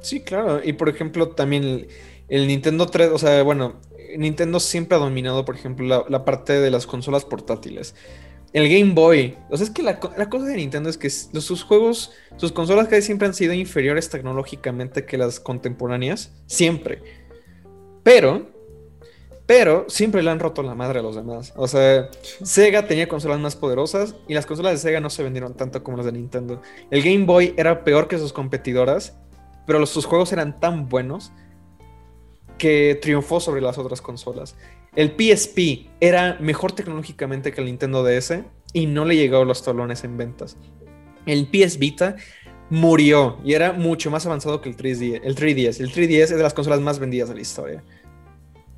Sí, 0.00 0.20
claro. 0.22 0.62
Y 0.64 0.72
por 0.72 0.88
ejemplo, 0.88 1.28
también 1.28 1.64
el, 1.64 1.88
el 2.30 2.46
Nintendo 2.46 2.86
3, 2.86 3.10
o 3.12 3.18
sea, 3.18 3.42
bueno, 3.42 3.74
Nintendo 4.16 4.58
siempre 4.58 4.96
ha 4.96 5.00
dominado, 5.00 5.44
por 5.44 5.54
ejemplo, 5.56 5.84
la, 5.86 6.04
la 6.08 6.24
parte 6.24 6.54
de 6.54 6.70
las 6.70 6.86
consolas 6.86 7.26
portátiles. 7.26 7.94
El 8.52 8.68
Game 8.68 8.94
Boy. 8.94 9.36
O 9.48 9.56
sea, 9.56 9.64
es 9.64 9.70
que 9.70 9.82
la, 9.82 10.00
co- 10.00 10.12
la 10.16 10.28
cosa 10.28 10.46
de 10.46 10.56
Nintendo 10.56 10.90
es 10.90 10.98
que 10.98 11.08
sus 11.08 11.62
juegos, 11.62 12.12
sus 12.36 12.50
consolas 12.52 12.88
casi 12.88 13.02
siempre 13.02 13.28
han 13.28 13.34
sido 13.34 13.52
inferiores 13.52 14.10
tecnológicamente 14.10 15.04
que 15.06 15.16
las 15.18 15.38
contemporáneas. 15.38 16.32
Siempre. 16.46 17.02
Pero, 18.02 18.48
pero 19.46 19.84
siempre 19.88 20.22
le 20.22 20.30
han 20.30 20.40
roto 20.40 20.62
la 20.62 20.74
madre 20.74 20.98
a 20.98 21.02
los 21.02 21.14
demás. 21.14 21.52
O 21.56 21.68
sea, 21.68 22.08
Sega 22.42 22.86
tenía 22.86 23.08
consolas 23.08 23.38
más 23.38 23.54
poderosas 23.56 24.16
y 24.26 24.34
las 24.34 24.46
consolas 24.46 24.72
de 24.72 24.78
Sega 24.78 25.00
no 25.00 25.10
se 25.10 25.22
vendieron 25.22 25.54
tanto 25.54 25.84
como 25.84 25.96
las 25.98 26.06
de 26.06 26.12
Nintendo. 26.12 26.60
El 26.90 27.02
Game 27.02 27.26
Boy 27.26 27.54
era 27.56 27.84
peor 27.84 28.08
que 28.08 28.18
sus 28.18 28.32
competidoras, 28.32 29.16
pero 29.66 29.78
los- 29.78 29.90
sus 29.90 30.06
juegos 30.06 30.32
eran 30.32 30.58
tan 30.58 30.88
buenos 30.88 31.30
que 32.58 32.98
triunfó 33.00 33.38
sobre 33.40 33.60
las 33.60 33.78
otras 33.78 34.02
consolas. 34.02 34.56
El 34.96 35.10
PSP 35.10 35.88
era 36.00 36.36
mejor 36.40 36.72
tecnológicamente 36.72 37.52
que 37.52 37.60
el 37.60 37.66
Nintendo 37.66 38.02
DS 38.02 38.42
y 38.72 38.86
no 38.86 39.04
le 39.04 39.16
llegó 39.16 39.44
los 39.44 39.62
talones 39.62 40.04
en 40.04 40.16
ventas. 40.16 40.56
El 41.26 41.48
PS 41.48 41.78
Vita 41.78 42.16
murió 42.70 43.38
y 43.44 43.54
era 43.54 43.72
mucho 43.72 44.10
más 44.10 44.26
avanzado 44.26 44.60
que 44.60 44.68
el 44.68 44.76
3DS. 44.76 45.20
El 45.22 45.36
3DS, 45.36 45.80
el 45.80 45.92
3DS 45.92 46.22
es 46.22 46.30
de 46.30 46.42
las 46.42 46.54
consolas 46.54 46.80
más 46.80 46.98
vendidas 46.98 47.28
de 47.28 47.34
la 47.36 47.40
historia. 47.40 47.84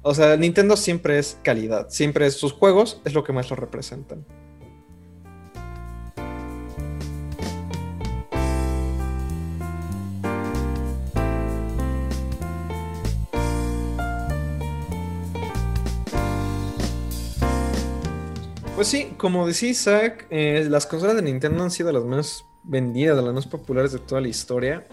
O 0.02 0.14
sea, 0.14 0.36
Nintendo 0.36 0.76
siempre 0.76 1.18
es 1.18 1.38
calidad, 1.42 1.88
siempre 1.88 2.26
es 2.26 2.34
sus 2.34 2.52
juegos, 2.52 3.00
es 3.04 3.14
lo 3.14 3.22
que 3.22 3.32
más 3.32 3.48
lo 3.50 3.56
representan. 3.56 4.26
Pues 18.82 18.90
sí, 18.90 19.12
como 19.16 19.46
decía 19.46 19.70
Isaac, 19.70 20.26
eh, 20.30 20.66
las 20.68 20.86
consolas 20.86 21.14
de 21.14 21.22
Nintendo 21.22 21.62
han 21.62 21.70
sido 21.70 21.92
las 21.92 22.02
más 22.02 22.44
vendidas, 22.64 23.22
las 23.22 23.32
más 23.32 23.46
populares 23.46 23.92
de 23.92 24.00
toda 24.00 24.20
la 24.20 24.26
historia. 24.26 24.84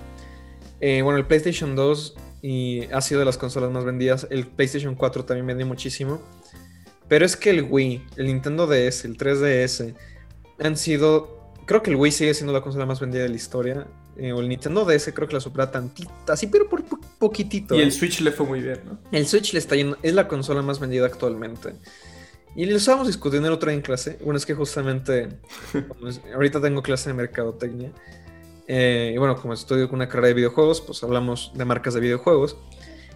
Eh, 0.80 1.02
bueno, 1.02 1.18
el 1.18 1.26
PlayStation 1.26 1.76
2 1.76 2.16
y 2.44 2.84
ha 2.94 3.02
sido 3.02 3.18
de 3.22 3.26
las 3.26 3.40
consolas 3.40 3.72
más 3.72 3.86
vendidas. 3.86 4.28
El 4.30 4.46
PlayStation 4.46 4.94
4 4.94 5.26
también 5.26 5.48
vendió 5.48 5.66
muchísimo. 5.66 6.22
Pero 7.08 7.26
es 7.26 7.36
que 7.36 7.50
el 7.50 7.64
Wii, 7.64 8.06
el 8.18 8.28
Nintendo 8.28 8.68
DS, 8.68 9.06
el 9.06 9.18
3DS 9.18 9.96
han 10.60 10.78
sido. 10.78 11.52
Creo 11.66 11.82
que 11.82 11.90
el 11.90 11.96
Wii 11.96 12.12
sigue 12.12 12.36
siendo 12.36 12.54
la 12.54 12.62
consola 12.62 12.86
más 12.86 13.00
vendida 13.00 13.24
de 13.24 13.30
la 13.30 13.38
historia. 13.38 13.88
Eh, 14.18 14.34
o 14.34 14.40
el 14.40 14.50
Nintendo 14.50 14.86
DS 14.86 15.14
creo 15.16 15.28
que 15.28 15.34
la 15.34 15.40
supera 15.40 15.72
tantita, 15.72 16.34
así, 16.34 16.46
pero 16.46 16.70
por 16.70 16.84
po- 16.84 17.00
poquitito. 17.18 17.74
Y 17.74 17.80
¿eh? 17.80 17.84
el 17.86 17.92
Switch 17.92 18.22
le 18.22 18.32
fue 18.32 18.46
muy 18.46 18.62
bien, 18.62 18.82
¿no? 18.86 19.00
El 19.12 19.26
Switch 19.26 19.52
le 19.54 19.58
está 19.58 19.76
yendo, 19.76 19.98
es 20.04 20.14
la 20.14 20.28
consola 20.28 20.62
más 20.62 20.80
vendida 20.80 21.08
actualmente. 21.08 21.74
Y 22.56 22.66
lo 22.66 22.76
estábamos 22.78 23.08
discutiendo 23.08 23.48
el 23.48 23.54
otro 23.54 23.70
día 23.70 23.76
en 23.78 23.82
clase. 23.82 24.18
Bueno, 24.24 24.38
es 24.38 24.46
que 24.46 24.54
justamente 24.54 25.30
ahorita 26.34 26.60
tengo 26.62 26.82
clase 26.82 27.10
de 27.10 27.14
mercadotecnia. 27.14 27.92
Eh, 28.68 29.14
y 29.16 29.18
bueno, 29.18 29.36
como 29.36 29.54
estudio 29.54 29.88
con 29.88 29.96
una 29.98 30.08
carrera 30.08 30.28
de 30.30 30.34
videojuegos, 30.36 30.82
pues 30.82 31.04
hablamos 31.04 31.52
de 31.56 31.66
marcas 31.66 31.94
de 31.94 32.00
videojuegos. 32.02 32.58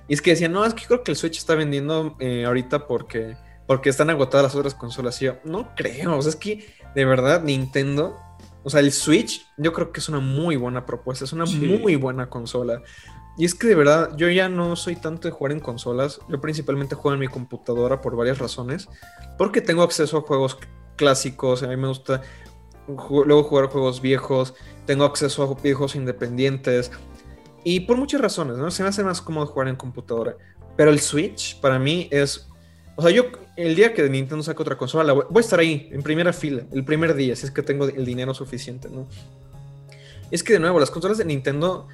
Y 0.07 0.13
es 0.13 0.21
que 0.21 0.31
decían, 0.31 0.51
no, 0.51 0.65
es 0.65 0.73
que 0.73 0.85
creo 0.85 1.03
que 1.03 1.11
el 1.11 1.17
Switch 1.17 1.37
está 1.37 1.55
vendiendo 1.55 2.15
eh, 2.19 2.45
ahorita 2.45 2.87
porque, 2.87 3.35
porque 3.67 3.89
están 3.89 4.09
agotadas 4.09 4.43
las 4.45 4.55
otras 4.55 4.75
consolas. 4.75 5.21
Y 5.21 5.25
yo, 5.25 5.37
no 5.43 5.73
creo. 5.75 6.17
O 6.17 6.21
sea, 6.21 6.29
es 6.29 6.35
que 6.35 6.65
de 6.95 7.05
verdad 7.05 7.43
Nintendo, 7.43 8.17
o 8.63 8.69
sea, 8.69 8.79
el 8.79 8.91
Switch, 8.91 9.45
yo 9.57 9.73
creo 9.73 9.91
que 9.91 9.99
es 9.99 10.09
una 10.09 10.19
muy 10.19 10.55
buena 10.55 10.85
propuesta. 10.85 11.25
Es 11.25 11.33
una 11.33 11.45
Sí. 11.47 11.57
muy 11.57 11.95
buena 11.95 12.29
consola. 12.29 12.81
Y 13.37 13.45
es 13.45 13.55
que 13.55 13.67
de 13.67 13.75
verdad, 13.75 14.15
yo 14.15 14.29
ya 14.29 14.47
no 14.47 14.75
soy 14.75 14.95
tanto 14.95 15.27
de 15.27 15.31
jugar 15.31 15.53
en 15.53 15.59
consolas. 15.59 16.19
Yo 16.29 16.39
principalmente 16.39 16.95
juego 16.95 17.13
en 17.13 17.19
mi 17.19 17.27
computadora 17.27 18.01
por 18.01 18.15
varias 18.15 18.37
razones. 18.37 18.87
Porque 19.37 19.61
tengo 19.61 19.81
acceso 19.81 20.17
a 20.17 20.21
juegos 20.21 20.57
clásicos. 20.95 21.63
A 21.63 21.67
mí 21.67 21.75
me 21.75 21.87
gusta 21.87 22.21
luego 22.87 23.43
jugar 23.43 23.67
juegos 23.67 24.01
viejos. 24.01 24.53
Tengo 24.85 25.05
acceso 25.05 25.43
a 25.43 25.61
viejos 25.61 25.95
independientes. 25.95 26.91
Y 27.63 27.81
por 27.81 27.97
muchas 27.97 28.21
razones, 28.21 28.57
¿no? 28.57 28.69
Se 28.69 28.83
me 28.83 28.89
hace 28.89 29.03
más 29.03 29.21
cómodo 29.21 29.47
jugar 29.47 29.67
en 29.67 29.75
computadora. 29.75 30.35
Pero 30.75 30.91
el 30.91 30.99
Switch, 30.99 31.59
para 31.59 31.79
mí, 31.79 32.07
es. 32.11 32.47
O 32.95 33.01
sea, 33.01 33.09
yo 33.09 33.25
el 33.55 33.75
día 33.75 33.93
que 33.93 34.07
Nintendo 34.09 34.43
saque 34.43 34.61
otra 34.61 34.77
consola, 34.77 35.03
la 35.03 35.13
voy, 35.13 35.25
voy 35.29 35.39
a 35.39 35.41
estar 35.41 35.59
ahí, 35.59 35.89
en 35.91 36.03
primera 36.03 36.33
fila, 36.33 36.63
el 36.71 36.83
primer 36.83 37.13
día, 37.15 37.35
si 37.35 37.45
es 37.45 37.51
que 37.51 37.61
tengo 37.61 37.85
el 37.85 38.05
dinero 38.05 38.33
suficiente, 38.33 38.89
¿no? 38.89 39.07
Es 40.31 40.43
que 40.43 40.53
de 40.53 40.59
nuevo, 40.59 40.79
las 40.79 40.89
consolas 40.89 41.17
de 41.17 41.25
Nintendo, 41.25 41.87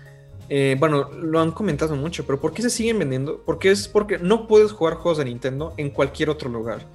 eh, 0.49 0.75
bueno, 0.79 1.11
lo 1.11 1.39
han 1.39 1.51
comentado 1.51 1.95
mucho, 1.95 2.25
pero 2.25 2.39
¿por 2.41 2.53
qué 2.53 2.63
se 2.63 2.71
siguen 2.71 2.97
vendiendo? 2.99 3.43
Porque 3.45 3.69
es 3.69 3.87
porque 3.87 4.17
no 4.17 4.47
puedes 4.47 4.71
jugar 4.71 4.95
juegos 4.95 5.19
de 5.19 5.25
Nintendo 5.25 5.73
en 5.77 5.91
cualquier 5.91 6.29
otro 6.29 6.49
lugar. 6.49 6.87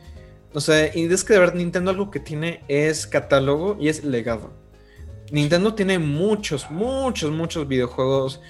O 0.52 0.60
sea, 0.60 0.90
y 0.94 1.04
es 1.04 1.24
que 1.24 1.34
de 1.34 1.38
verdad 1.38 1.54
Nintendo 1.54 1.90
algo 1.90 2.10
que 2.10 2.20
tiene 2.20 2.64
es 2.68 3.06
catálogo 3.06 3.76
y 3.78 3.88
es 3.88 4.04
legado. 4.04 4.50
Nintendo 5.30 5.74
tiene 5.74 5.98
muchos, 5.98 6.70
muchos, 6.70 7.30
muchos 7.30 7.66
videojuegos 7.66 8.40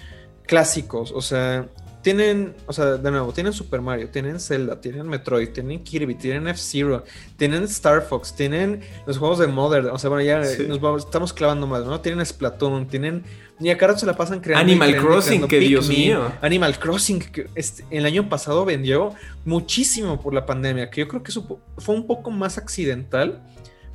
clásicos. 0.46 1.12
O 1.12 1.20
sea, 1.20 1.68
tienen, 2.04 2.54
o 2.66 2.72
sea, 2.72 2.98
de 2.98 3.10
nuevo, 3.10 3.32
tienen 3.32 3.52
Super 3.54 3.80
Mario, 3.80 4.10
tienen 4.10 4.38
Zelda, 4.38 4.78
tienen 4.80 5.08
Metroid, 5.08 5.48
tienen 5.48 5.82
Kirby, 5.82 6.14
tienen 6.14 6.46
F-Zero, 6.46 7.02
tienen 7.38 7.64
Star 7.64 8.02
Fox, 8.02 8.36
tienen 8.36 8.82
los 9.06 9.16
juegos 9.18 9.38
de 9.38 9.46
Mother. 9.48 9.86
O 9.86 9.98
sea, 9.98 10.10
bueno, 10.10 10.22
ya 10.22 10.44
Sí. 10.44 10.66
nos 10.68 10.80
vamos- 10.80 11.04
estamos 11.06 11.32
clavando 11.32 11.66
más, 11.66 11.84
¿no? 11.86 12.00
Tienen 12.02 12.24
Splatoon, 12.24 12.86
tienen. 12.86 13.24
Y 13.58 13.70
a 13.70 13.76
rato 13.76 13.98
se 13.98 14.04
la 14.06 14.14
pasan 14.16 14.40
creando. 14.40 14.70
Animal 14.70 14.90
creando 14.90 15.08
Crossing, 15.08 15.30
creando. 15.30 15.48
que 15.48 15.58
Dios 15.60 15.88
mío. 15.88 16.30
Animal 16.42 16.78
Crossing, 16.78 17.20
que 17.20 17.46
este- 17.54 17.84
el 17.90 18.04
año 18.04 18.28
pasado 18.28 18.64
vendió 18.66 19.14
muchísimo 19.44 20.20
por 20.20 20.34
la 20.34 20.44
pandemia, 20.44 20.90
que 20.90 21.00
yo 21.00 21.08
creo 21.08 21.22
que 21.22 21.30
eso 21.30 21.58
fue 21.78 21.94
un 21.94 22.06
poco 22.06 22.30
más 22.30 22.58
accidental, 22.58 23.40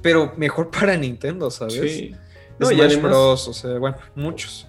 pero 0.01 0.33
mejor 0.35 0.71
para 0.71 0.97
Nintendo, 0.97 1.51
¿sabes? 1.51 1.73
Sí. 1.75 2.15
No, 2.57 2.71
y 2.71 2.81
además- 2.81 3.03
Bros, 3.11 3.47
o 3.47 3.53
sea, 3.53 3.77
bueno, 3.77 3.97
muchos. 4.15 4.65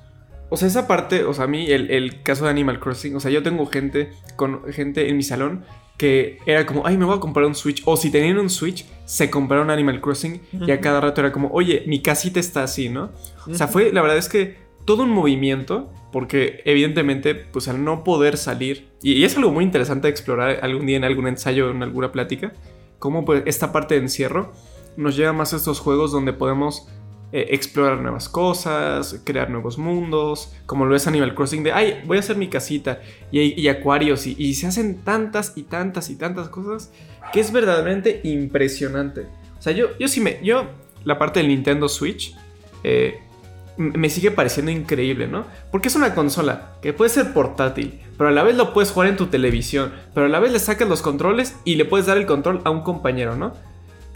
O 0.50 0.56
sea, 0.56 0.68
esa 0.68 0.86
parte, 0.86 1.24
o 1.24 1.32
sea, 1.32 1.44
a 1.44 1.48
mí 1.48 1.70
el, 1.70 1.90
el 1.90 2.22
caso 2.22 2.44
de 2.44 2.50
Animal 2.50 2.80
Crossing, 2.80 3.16
o 3.16 3.20
sea, 3.20 3.30
yo 3.30 3.42
tengo 3.42 3.66
gente, 3.66 4.10
con 4.36 4.70
gente 4.72 5.08
en 5.08 5.16
mi 5.16 5.22
salón 5.22 5.64
que 6.00 6.38
era 6.46 6.64
como, 6.64 6.86
ay, 6.86 6.96
me 6.96 7.04
voy 7.04 7.18
a 7.18 7.20
comprar 7.20 7.44
un 7.44 7.54
Switch. 7.54 7.82
O 7.84 7.94
si 7.94 8.10
tenían 8.10 8.38
un 8.38 8.48
Switch, 8.48 8.86
se 9.04 9.28
compraron 9.28 9.70
Animal 9.70 10.00
Crossing 10.00 10.40
y 10.66 10.70
a 10.70 10.80
cada 10.80 10.98
rato 10.98 11.20
era 11.20 11.30
como, 11.30 11.50
oye, 11.52 11.84
mi 11.86 12.00
casita 12.00 12.40
está 12.40 12.62
así, 12.62 12.88
¿no? 12.88 13.10
O 13.46 13.54
sea, 13.54 13.68
fue, 13.68 13.92
la 13.92 14.00
verdad 14.00 14.16
es 14.16 14.30
que 14.30 14.56
todo 14.86 15.02
un 15.02 15.10
movimiento, 15.10 15.92
porque 16.10 16.62
evidentemente, 16.64 17.34
pues 17.34 17.68
al 17.68 17.84
no 17.84 18.02
poder 18.02 18.38
salir, 18.38 18.88
y, 19.02 19.12
y 19.12 19.24
es 19.24 19.36
algo 19.36 19.52
muy 19.52 19.62
interesante 19.62 20.08
de 20.08 20.12
explorar 20.12 20.60
algún 20.62 20.86
día 20.86 20.96
en 20.96 21.04
algún 21.04 21.28
ensayo, 21.28 21.70
en 21.70 21.82
alguna 21.82 22.12
plática, 22.12 22.54
cómo 22.98 23.26
pues, 23.26 23.42
esta 23.44 23.70
parte 23.70 23.94
de 23.94 24.00
encierro 24.00 24.54
nos 24.96 25.16
lleva 25.16 25.34
más 25.34 25.52
a 25.52 25.56
estos 25.56 25.80
juegos 25.80 26.12
donde 26.12 26.32
podemos 26.32 26.88
eh, 27.32 27.48
explorar 27.50 28.00
nuevas 28.00 28.28
cosas, 28.28 29.20
crear 29.24 29.50
nuevos 29.50 29.78
mundos, 29.78 30.52
como 30.66 30.84
lo 30.84 30.96
es 30.96 31.06
Animal 31.06 31.34
Crossing 31.34 31.62
de, 31.62 31.70
ay, 31.70 32.02
voy 32.04 32.16
a 32.16 32.20
hacer 32.20 32.36
mi 32.36 32.48
casita 32.48 33.00
y, 33.30 33.68
acuarios 33.68 34.26
y, 34.26 34.54
se 34.54 34.66
hacen 34.66 35.04
tantas 35.04 35.52
y 35.56 35.62
tantas 35.62 36.10
y 36.10 36.16
tantas 36.16 36.48
cosas 36.48 36.92
que 37.32 37.38
es 37.38 37.52
verdaderamente 37.52 38.20
impresionante. 38.24 39.26
O 39.58 39.62
sea, 39.62 39.72
yo, 39.72 39.96
yo 39.98 40.08
sí 40.08 40.20
me, 40.20 40.40
yo, 40.42 40.64
la 41.04 41.18
parte 41.18 41.38
del 41.38 41.48
Nintendo 41.48 41.88
Switch, 41.88 42.34
eh, 42.82 43.20
me 43.76 44.10
sigue 44.10 44.30
pareciendo 44.30 44.72
increíble, 44.72 45.26
¿no? 45.26 45.46
Porque 45.70 45.88
es 45.88 45.94
una 45.94 46.14
consola 46.14 46.72
que 46.82 46.92
puede 46.92 47.10
ser 47.10 47.32
portátil, 47.32 48.00
pero 48.18 48.28
a 48.28 48.32
la 48.32 48.42
vez 48.42 48.56
lo 48.56 48.74
puedes 48.74 48.90
jugar 48.90 49.08
en 49.08 49.16
tu 49.16 49.26
televisión, 49.26 49.92
pero 50.14 50.26
a 50.26 50.28
la 50.28 50.40
vez 50.40 50.52
le 50.52 50.58
sacas 50.58 50.88
los 50.88 51.00
controles 51.00 51.56
y 51.64 51.76
le 51.76 51.84
puedes 51.84 52.06
dar 52.06 52.18
el 52.18 52.26
control 52.26 52.60
a 52.64 52.70
un 52.70 52.82
compañero, 52.82 53.36
¿no? 53.36 53.54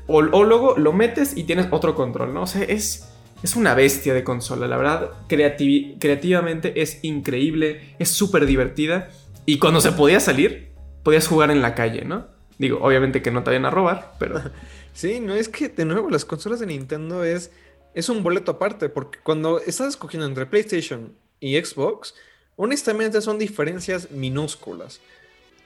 O, 0.07 0.23
luego 0.23 0.77
lo 0.77 0.93
metes 0.93 1.37
y 1.37 1.45
tienes 1.45 1.67
otro 1.71 1.95
control, 1.95 2.35
¿no? 2.35 2.43
O 2.43 2.47
sea, 2.47 2.63
es, 2.63 3.09
es 3.43 3.57
una 3.57 3.75
bestia 3.75 4.13
de 4.15 4.25
consola, 4.25 4.69
la 4.69 4.77
verdad, 4.77 5.11
creativamente 5.29 6.83
es 6.83 7.03
increíble, 7.03 7.95
es 7.99 8.11
súper 8.11 8.47
divertida 8.47 9.11
y 9.47 9.59
cuando 9.59 9.81
se 9.81 9.93
podía 9.93 10.21
salir, 10.21 10.73
podías 11.03 11.27
jugar 11.27 11.51
en 11.51 11.63
la 11.63 11.75
calle, 11.75 12.05
¿no? 12.05 12.27
Digo, 12.59 12.79
obviamente 12.83 13.23
que 13.23 13.31
no 13.31 13.43
te 13.43 13.51
vayan 13.51 13.67
a 13.67 13.71
robar, 13.71 14.15
pero... 14.19 14.41
Sí, 14.95 15.19
no 15.19 15.35
es 15.35 15.49
que 15.49 15.69
de 15.69 15.85
nuevo 15.85 16.09
las 16.09 16.25
consolas 16.25 16.61
de 16.61 16.67
Nintendo 16.67 17.25
es, 17.25 17.51
es 17.95 18.09
un 18.09 18.23
boleto 18.23 18.53
aparte, 18.53 18.89
porque 18.89 19.19
cuando 19.25 19.59
estás 19.59 19.89
escogiendo 19.89 20.25
entre 20.25 20.47
PlayStation 20.47 21.17
y 21.41 21.57
Xbox, 21.57 22.15
honestamente 22.55 23.21
son 23.21 23.37
diferencias 23.37 24.13
minúsculas. 24.13 25.01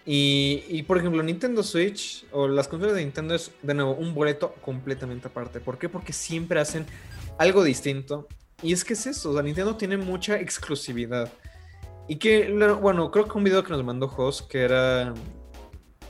Y, 0.07 0.65
y, 0.69 0.83
por 0.85 0.97
ejemplo, 0.99 1.23
Nintendo 1.23 1.63
Switch 1.63 2.25
o 2.33 2.49
las 2.49 2.67
consolas 2.67 2.95
de 2.95 3.03
Nintendo 3.03 3.35
es 3.35 3.51
de 3.63 3.75
nuevo 3.75 3.93
un 3.95 4.15
boleto 4.15 4.55
completamente 4.63 5.29
aparte. 5.29 5.61
¿Por 5.61 5.79
qué? 5.79 5.89
Porque 5.89 6.13
siempre 6.15 6.61
hacen 6.61 6.87
algo 7.39 7.63
distinto. 7.63 8.27
Y 8.63 8.73
es 8.73 8.85
que 8.85 8.95
es 8.95 9.07
eso, 9.07 9.31
o 9.31 9.35
sea, 9.35 9.43
Nintendo 9.43 9.77
tiene 9.77 9.97
mucha 9.99 10.41
exclusividad. 10.41 11.31
Y 12.09 12.17
que, 12.17 12.51
bueno, 12.81 13.11
creo 13.11 13.29
que 13.29 13.37
un 13.37 13.45
video 13.45 13.63
que 13.63 13.71
nos 13.71 13.85
mandó 13.85 14.09
Jos, 14.09 14.41
que 14.43 14.63
era 14.63 15.13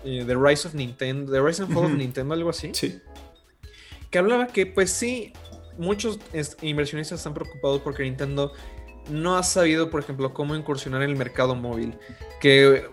eh, 0.04 0.24
The 0.24 0.34
Rise 0.36 0.68
of 0.68 0.74
Nintendo, 0.74 1.32
The 1.32 1.40
Rise 1.40 1.62
and 1.64 1.74
Fall 1.74 1.86
of. 1.86 1.92
Nintendo, 1.92 2.34
algo 2.34 2.50
así 2.50 2.70
Sí. 2.72 3.00
que 4.10 4.18
hablaba 4.18 4.46
que 4.46 4.64
pues 4.64 4.90
sí, 4.90 5.32
muchos 5.76 6.20
inversionistas 6.62 7.18
están 7.18 7.34
preocupados 7.34 7.80
porque 7.80 8.04
Nintendo 8.04 8.52
no 9.10 9.36
ha 9.36 9.42
sabido, 9.42 9.90
por 9.90 10.00
ejemplo, 10.00 10.32
cómo 10.32 10.54
incursionar 10.54 11.02
en 11.02 11.10
el 11.10 11.16
mercado 11.16 11.54
móvil. 11.54 11.98
Que 12.40 12.76
eh, 12.76 12.84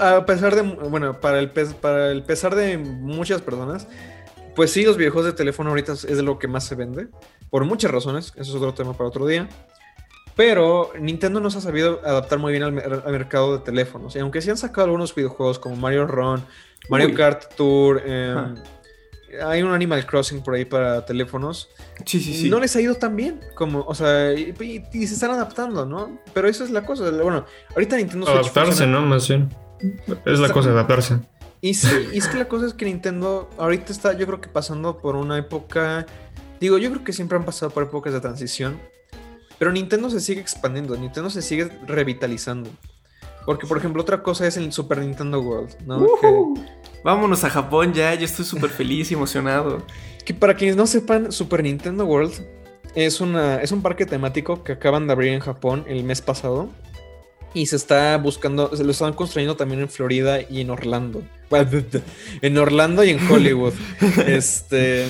a 0.00 0.26
pesar 0.26 0.54
de, 0.54 0.62
bueno, 0.62 1.20
para 1.20 1.38
el, 1.38 1.50
para 1.50 2.10
el 2.10 2.22
pesar 2.22 2.54
de 2.54 2.78
muchas 2.78 3.40
personas, 3.42 3.86
pues 4.54 4.70
sí, 4.72 4.84
los 4.84 4.96
videojuegos 4.96 5.26
de 5.32 5.36
teléfono 5.36 5.70
ahorita 5.70 5.92
es 5.92 6.18
lo 6.22 6.38
que 6.38 6.48
más 6.48 6.64
se 6.64 6.74
vende, 6.74 7.08
por 7.50 7.64
muchas 7.64 7.90
razones, 7.90 8.32
eso 8.36 8.50
es 8.50 8.56
otro 8.56 8.74
tema 8.74 8.92
para 8.94 9.08
otro 9.08 9.26
día. 9.26 9.48
Pero 10.34 10.90
Nintendo 11.00 11.40
no 11.40 11.50
se 11.50 11.58
ha 11.58 11.60
sabido 11.62 12.00
adaptar 12.04 12.38
muy 12.38 12.52
bien 12.52 12.62
al, 12.62 12.72
mer- 12.72 13.02
al 13.06 13.12
mercado 13.12 13.56
de 13.56 13.64
teléfonos. 13.64 14.14
Y 14.16 14.18
aunque 14.18 14.42
sí 14.42 14.50
han 14.50 14.58
sacado 14.58 14.84
algunos 14.84 15.14
videojuegos 15.14 15.58
como 15.58 15.76
Mario 15.76 16.06
Run, 16.06 16.42
Mario 16.90 17.06
Uy. 17.08 17.14
Kart 17.14 17.54
Tour, 17.54 18.02
Ah. 18.06 18.54
Hay 19.44 19.62
un 19.62 19.72
Animal 19.72 20.04
Crossing 20.06 20.42
por 20.42 20.54
ahí 20.54 20.64
para 20.64 21.04
teléfonos. 21.04 21.68
Sí, 22.04 22.20
sí, 22.20 22.34
sí. 22.34 22.50
No 22.50 22.60
les 22.60 22.74
ha 22.76 22.80
ido 22.80 22.94
tan 22.94 23.16
bien 23.16 23.40
como, 23.54 23.80
o 23.80 23.94
sea, 23.94 24.32
y, 24.32 24.54
y- 24.60 24.84
y 24.92 25.06
se 25.06 25.14
están 25.14 25.30
adaptando, 25.32 25.84
¿no? 25.86 26.18
Pero 26.34 26.48
eso 26.48 26.64
es 26.64 26.70
la 26.70 26.84
cosa. 26.84 27.10
Bueno, 27.10 27.44
ahorita 27.74 27.96
Nintendo 27.96 28.26
Switch 28.26 28.38
Adaptarse, 28.38 28.70
funciona- 28.72 29.00
¿no? 29.00 29.06
Más 29.06 29.28
bien. 29.28 29.48
Es 30.24 30.38
la 30.38 30.50
cosa, 30.52 30.70
adaptarse. 30.70 31.18
Y 31.60 31.74
sí, 31.74 31.88
y 32.12 32.18
es 32.18 32.28
que 32.28 32.36
la 32.38 32.46
cosa 32.48 32.66
es 32.66 32.74
que 32.74 32.84
Nintendo 32.84 33.48
ahorita 33.58 33.92
está, 33.92 34.12
yo 34.12 34.26
creo 34.26 34.40
que 34.40 34.48
pasando 34.48 34.98
por 34.98 35.16
una 35.16 35.38
época. 35.38 36.06
Digo, 36.60 36.78
yo 36.78 36.90
creo 36.90 37.04
que 37.04 37.12
siempre 37.12 37.36
han 37.38 37.44
pasado 37.44 37.70
por 37.70 37.82
épocas 37.82 38.12
de 38.12 38.20
transición. 38.20 38.78
Pero 39.58 39.72
Nintendo 39.72 40.10
se 40.10 40.20
sigue 40.20 40.40
expandiendo, 40.40 40.96
Nintendo 40.96 41.30
se 41.30 41.40
sigue 41.42 41.70
revitalizando. 41.86 42.68
Porque, 43.46 43.66
por 43.66 43.78
ejemplo, 43.78 44.02
otra 44.02 44.22
cosa 44.22 44.46
es 44.46 44.56
el 44.56 44.72
Super 44.72 44.98
Nintendo 44.98 45.40
World, 45.40 45.76
¿no? 45.86 45.98
Ujú. 46.00 46.62
Vámonos 47.06 47.44
a 47.44 47.50
Japón 47.50 47.94
ya, 47.94 48.16
yo 48.16 48.24
estoy 48.24 48.44
súper 48.44 48.68
feliz 48.68 49.12
y 49.12 49.14
emocionado. 49.14 49.80
Que, 50.24 50.34
para 50.34 50.54
quienes 50.54 50.74
no 50.74 50.88
sepan, 50.88 51.30
Super 51.30 51.62
Nintendo 51.62 52.04
World 52.04 52.32
es, 52.96 53.20
una, 53.20 53.62
es 53.62 53.70
un 53.70 53.80
parque 53.80 54.06
temático 54.06 54.64
que 54.64 54.72
acaban 54.72 55.06
de 55.06 55.12
abrir 55.12 55.32
en 55.32 55.38
Japón 55.38 55.84
el 55.86 56.02
mes 56.02 56.20
pasado. 56.20 56.68
Y 57.54 57.66
se 57.66 57.76
está 57.76 58.16
buscando, 58.16 58.76
se 58.76 58.82
lo 58.82 58.90
están 58.90 59.12
construyendo 59.12 59.54
también 59.54 59.82
en 59.82 59.88
Florida 59.88 60.40
y 60.50 60.60
en 60.60 60.70
Orlando. 60.70 61.22
En 62.42 62.58
Orlando 62.58 63.04
y 63.04 63.10
en 63.10 63.30
Hollywood. 63.30 63.74
este. 64.26 65.06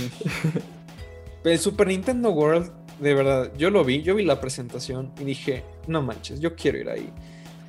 El 1.45 1.59
Super 1.59 1.87
Nintendo 1.87 2.29
World, 2.29 2.73
de 3.01 3.15
verdad, 3.15 3.53
yo 3.57 3.71
lo 3.71 3.85
vi, 3.85 4.03
yo 4.03 4.15
vi 4.15 4.23
la 4.23 4.39
presentación 4.39 5.13
y 5.19 5.25
dije, 5.25 5.65
no 5.87 6.03
manches, 6.03 6.41
yo 6.41 6.57
quiero 6.57 6.77
ir 6.77 6.91
ahí. 6.91 7.11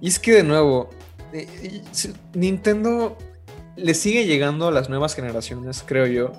Y 0.01 0.09
es 0.09 0.19
que 0.19 0.33
de 0.33 0.43
nuevo, 0.43 0.89
eh, 1.31 1.47
eh, 1.63 1.81
Nintendo 2.33 3.17
le 3.77 3.93
sigue 3.93 4.25
llegando 4.25 4.67
a 4.67 4.71
las 4.71 4.89
nuevas 4.89 5.15
generaciones, 5.15 5.83
creo 5.85 6.07
yo. 6.07 6.31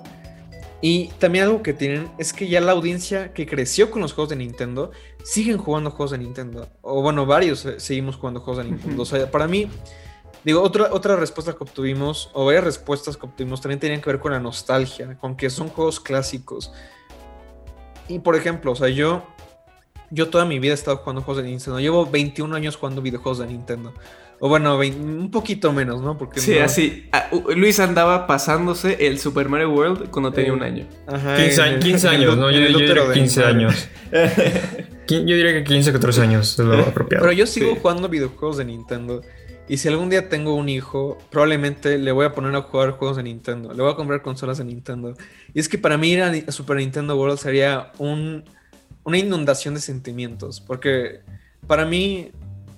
Y 0.81 1.07
también 1.19 1.45
algo 1.45 1.61
que 1.61 1.73
tienen 1.73 2.09
es 2.17 2.31
que 2.31 2.47
ya 2.47 2.61
la 2.61 2.71
audiencia 2.71 3.33
que 3.33 3.45
creció 3.45 3.91
con 3.91 4.01
los 4.01 4.13
juegos 4.13 4.29
de 4.29 4.37
Nintendo 4.37 4.91
siguen 5.23 5.57
jugando 5.57 5.91
juegos 5.91 6.11
de 6.11 6.19
Nintendo. 6.19 6.69
O 6.81 7.01
bueno, 7.01 7.25
varios 7.25 7.65
eh, 7.65 7.79
seguimos 7.79 8.15
jugando 8.15 8.39
juegos 8.39 8.63
de 8.63 8.71
Nintendo. 8.71 9.01
O 9.01 9.05
sea, 9.05 9.29
para 9.29 9.47
mí, 9.47 9.69
digo, 10.45 10.61
otra, 10.61 10.89
otra 10.93 11.17
respuesta 11.17 11.53
que 11.53 11.63
obtuvimos, 11.63 12.29
o 12.33 12.45
varias 12.45 12.63
respuestas 12.63 13.17
que 13.17 13.25
obtuvimos, 13.25 13.59
también 13.59 13.79
tenían 13.79 14.01
que 14.01 14.09
ver 14.09 14.19
con 14.19 14.31
la 14.31 14.39
nostalgia, 14.39 15.17
con 15.17 15.35
que 15.35 15.49
son 15.49 15.67
juegos 15.67 15.99
clásicos. 15.99 16.71
Y 18.07 18.19
por 18.19 18.37
ejemplo, 18.37 18.71
o 18.71 18.75
sea, 18.75 18.87
yo, 18.87 19.23
yo 20.11 20.29
toda 20.29 20.45
mi 20.45 20.59
vida 20.59 20.71
he 20.71 20.75
estado 20.75 20.97
jugando 20.97 21.21
juegos 21.23 21.43
de 21.43 21.49
Nintendo. 21.49 21.79
Llevo 21.81 22.05
21 22.05 22.55
años 22.55 22.77
jugando 22.77 23.01
videojuegos 23.01 23.39
de 23.39 23.47
Nintendo. 23.47 23.93
O 24.41 24.47
bueno, 24.47 24.77
un 24.79 25.31
poquito 25.31 25.73
menos, 25.73 26.01
¿no? 26.01 26.17
Porque 26.17 26.39
Sí, 26.39 26.55
no- 26.57 26.63
así. 26.65 27.09
ah, 27.11 27.29
Luis 27.55 27.79
andaba 27.81 28.25
pasándose 28.25 29.07
el 29.07 29.19
Super 29.19 29.49
Mario 29.49 29.71
World 29.71 30.09
cuando 30.11 30.31
tenía 30.31 30.51
Eh, 30.51 30.53
un 30.53 30.63
año. 30.63 30.87
Ajá, 31.07 31.35
15, 31.35 31.55
en 31.55 31.61
a- 31.61 31.69
el- 31.73 31.79
15 31.79 32.07
en 32.07 32.13
el 32.13 32.21
años, 32.21 32.37
¿no? 32.37 32.49
en 32.49 32.55
Yo, 32.55 32.61
yo 32.69 32.77
diría 32.79 32.93
que 33.03 33.07
de 33.09 33.13
15 33.15 33.39
mi 33.39 33.45
madre. 33.45 33.65
años. 33.65 33.89
Yo 35.07 35.19
diría 35.35 35.53
que 35.53 35.63
15 35.63 35.91
14 35.91 36.21
años 36.21 36.51
es 36.59 36.65
lo 36.65 36.73
apropiado. 36.79 37.23
Pero 37.23 37.31
yo 37.33 37.45
sigo 37.47 37.71
Sí. 37.73 37.77
jugando 37.81 38.07
videojuegos 38.09 38.57
de 38.57 38.65
Nintendo. 38.65 39.21
Y 39.67 39.77
si 39.77 39.87
algún 39.87 40.09
día 40.09 40.29
tengo 40.29 40.55
un 40.55 40.69
hijo, 40.69 41.17
probablemente 41.29 41.97
le 41.97 42.11
voy 42.11 42.25
a 42.25 42.33
poner 42.33 42.55
a 42.55 42.61
jugar 42.61 42.91
juegos 42.91 43.17
de 43.17 43.23
Nintendo. 43.23 43.73
Le 43.73 43.81
voy 43.83 43.91
a 43.91 43.95
comprar 43.95 44.21
consolas 44.21 44.57
de 44.57 44.63
Nintendo. 44.65 45.15
Y 45.53 45.59
es 45.59 45.67
que 45.69 45.77
para 45.77 45.97
mí 45.97 46.11
ir 46.11 46.21
a 46.23 46.51
Super 46.51 46.77
Nintendo 46.77 47.15
World 47.17 47.37
sería 47.39 47.91
un, 47.97 48.43
una 49.03 49.17
inundación 49.17 49.73
de 49.75 49.81
sentimientos. 49.81 50.59
Porque 50.61 51.19
para 51.67 51.85
mí, 51.85 52.31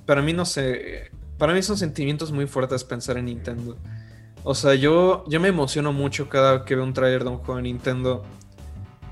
para 0.06 0.22
mí 0.22 0.34
no 0.34 0.46
sé, 0.46 1.12
para 1.42 1.54
mí 1.56 1.64
son 1.64 1.76
sentimientos 1.76 2.32
muy 2.32 2.46
fuertes 2.46 2.84
pensar 2.84 3.18
en 3.18 3.26
Nintendo. 3.26 3.76
O 4.44 4.54
sea, 4.54 4.76
yo, 4.76 5.24
yo 5.28 5.40
me 5.40 5.48
emociono 5.48 5.92
mucho 5.92 6.30
cada 6.30 6.66
que 6.66 6.76
veo 6.76 6.84
un 6.84 6.94
tráiler 6.94 7.24
de 7.24 7.32
un 7.32 7.38
juego 7.38 7.56
de 7.56 7.64
Nintendo. 7.64 8.24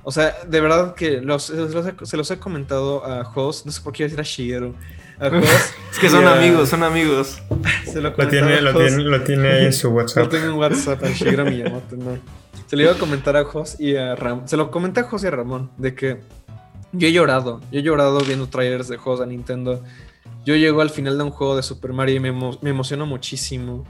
O 0.03 0.11
sea, 0.11 0.35
de 0.47 0.61
verdad 0.61 0.93
que 0.93 1.21
los, 1.21 1.45
se, 1.45 1.55
los 1.55 1.87
he, 1.87 1.93
se 2.03 2.17
los 2.17 2.29
he 2.29 2.37
comentado 2.37 3.03
a 3.03 3.23
Jos, 3.25 3.65
no 3.65 3.71
sé 3.71 3.81
por 3.81 3.93
qué 3.93 4.03
iba 4.03 4.07
a 4.07 4.09
decir 4.09 4.19
a 4.19 4.23
Shigeru. 4.23 4.75
A 5.19 5.29
Jos, 5.41 5.43
Es 5.91 5.97
que 5.99 6.07
son 6.07 6.27
a- 6.27 6.35
amigos, 6.37 6.69
son 6.69 6.83
amigos. 6.83 7.41
Se 7.85 7.99
lo, 7.99 8.11
Lo 8.15 8.27
tiene, 8.27 8.53
a 8.57 8.61
lo, 8.61 8.73
tiene, 8.75 9.03
lo 9.03 9.23
tiene 9.23 9.47
ahí 9.49 9.65
en 9.65 9.73
su 9.73 9.87
Lo 9.89 9.95
WhatsApp. 9.95 10.29
tengo 10.29 10.45
en 10.45 10.53
WhatsApp 10.53 11.03
a 11.03 11.07
Shigeru 11.09 11.45
Miyamoto, 11.45 11.95
no. 11.95 12.17
Se 12.67 12.75
lo 12.75 12.83
iba 12.83 12.91
a 12.91 12.95
comentar 12.99 13.35
a 13.37 13.43
Jos 13.45 13.79
y 13.79 13.95
a 13.95 14.15
Ramón. 14.15 14.47
Se 14.47 14.55
lo 14.55 14.69
comenté 14.69 14.99
a 14.99 15.03
Jos 15.05 15.23
y 15.23 15.27
a 15.27 15.31
Ramón 15.31 15.71
de 15.77 15.95
que 15.95 16.19
yo 16.91 17.07
he 17.07 17.11
llorado. 17.11 17.59
Yo 17.71 17.79
he 17.79 17.83
llorado 17.83 18.19
viendo 18.19 18.47
trailers 18.47 18.87
de 18.87 18.97
juegos 18.97 19.19
de 19.21 19.27
Nintendo. 19.27 19.83
Yo 20.49 20.55
llego 20.55 20.81
al 20.81 20.89
final 20.89 21.15
de 21.15 21.25
un 21.25 21.29
juego 21.29 21.55
de 21.55 21.61
Super 21.61 21.93
Mario 21.93 22.15
y 22.15 22.19
me, 22.19 22.33
emo- 22.33 22.57
emociono 22.67 23.05
muchísimo. 23.05 23.85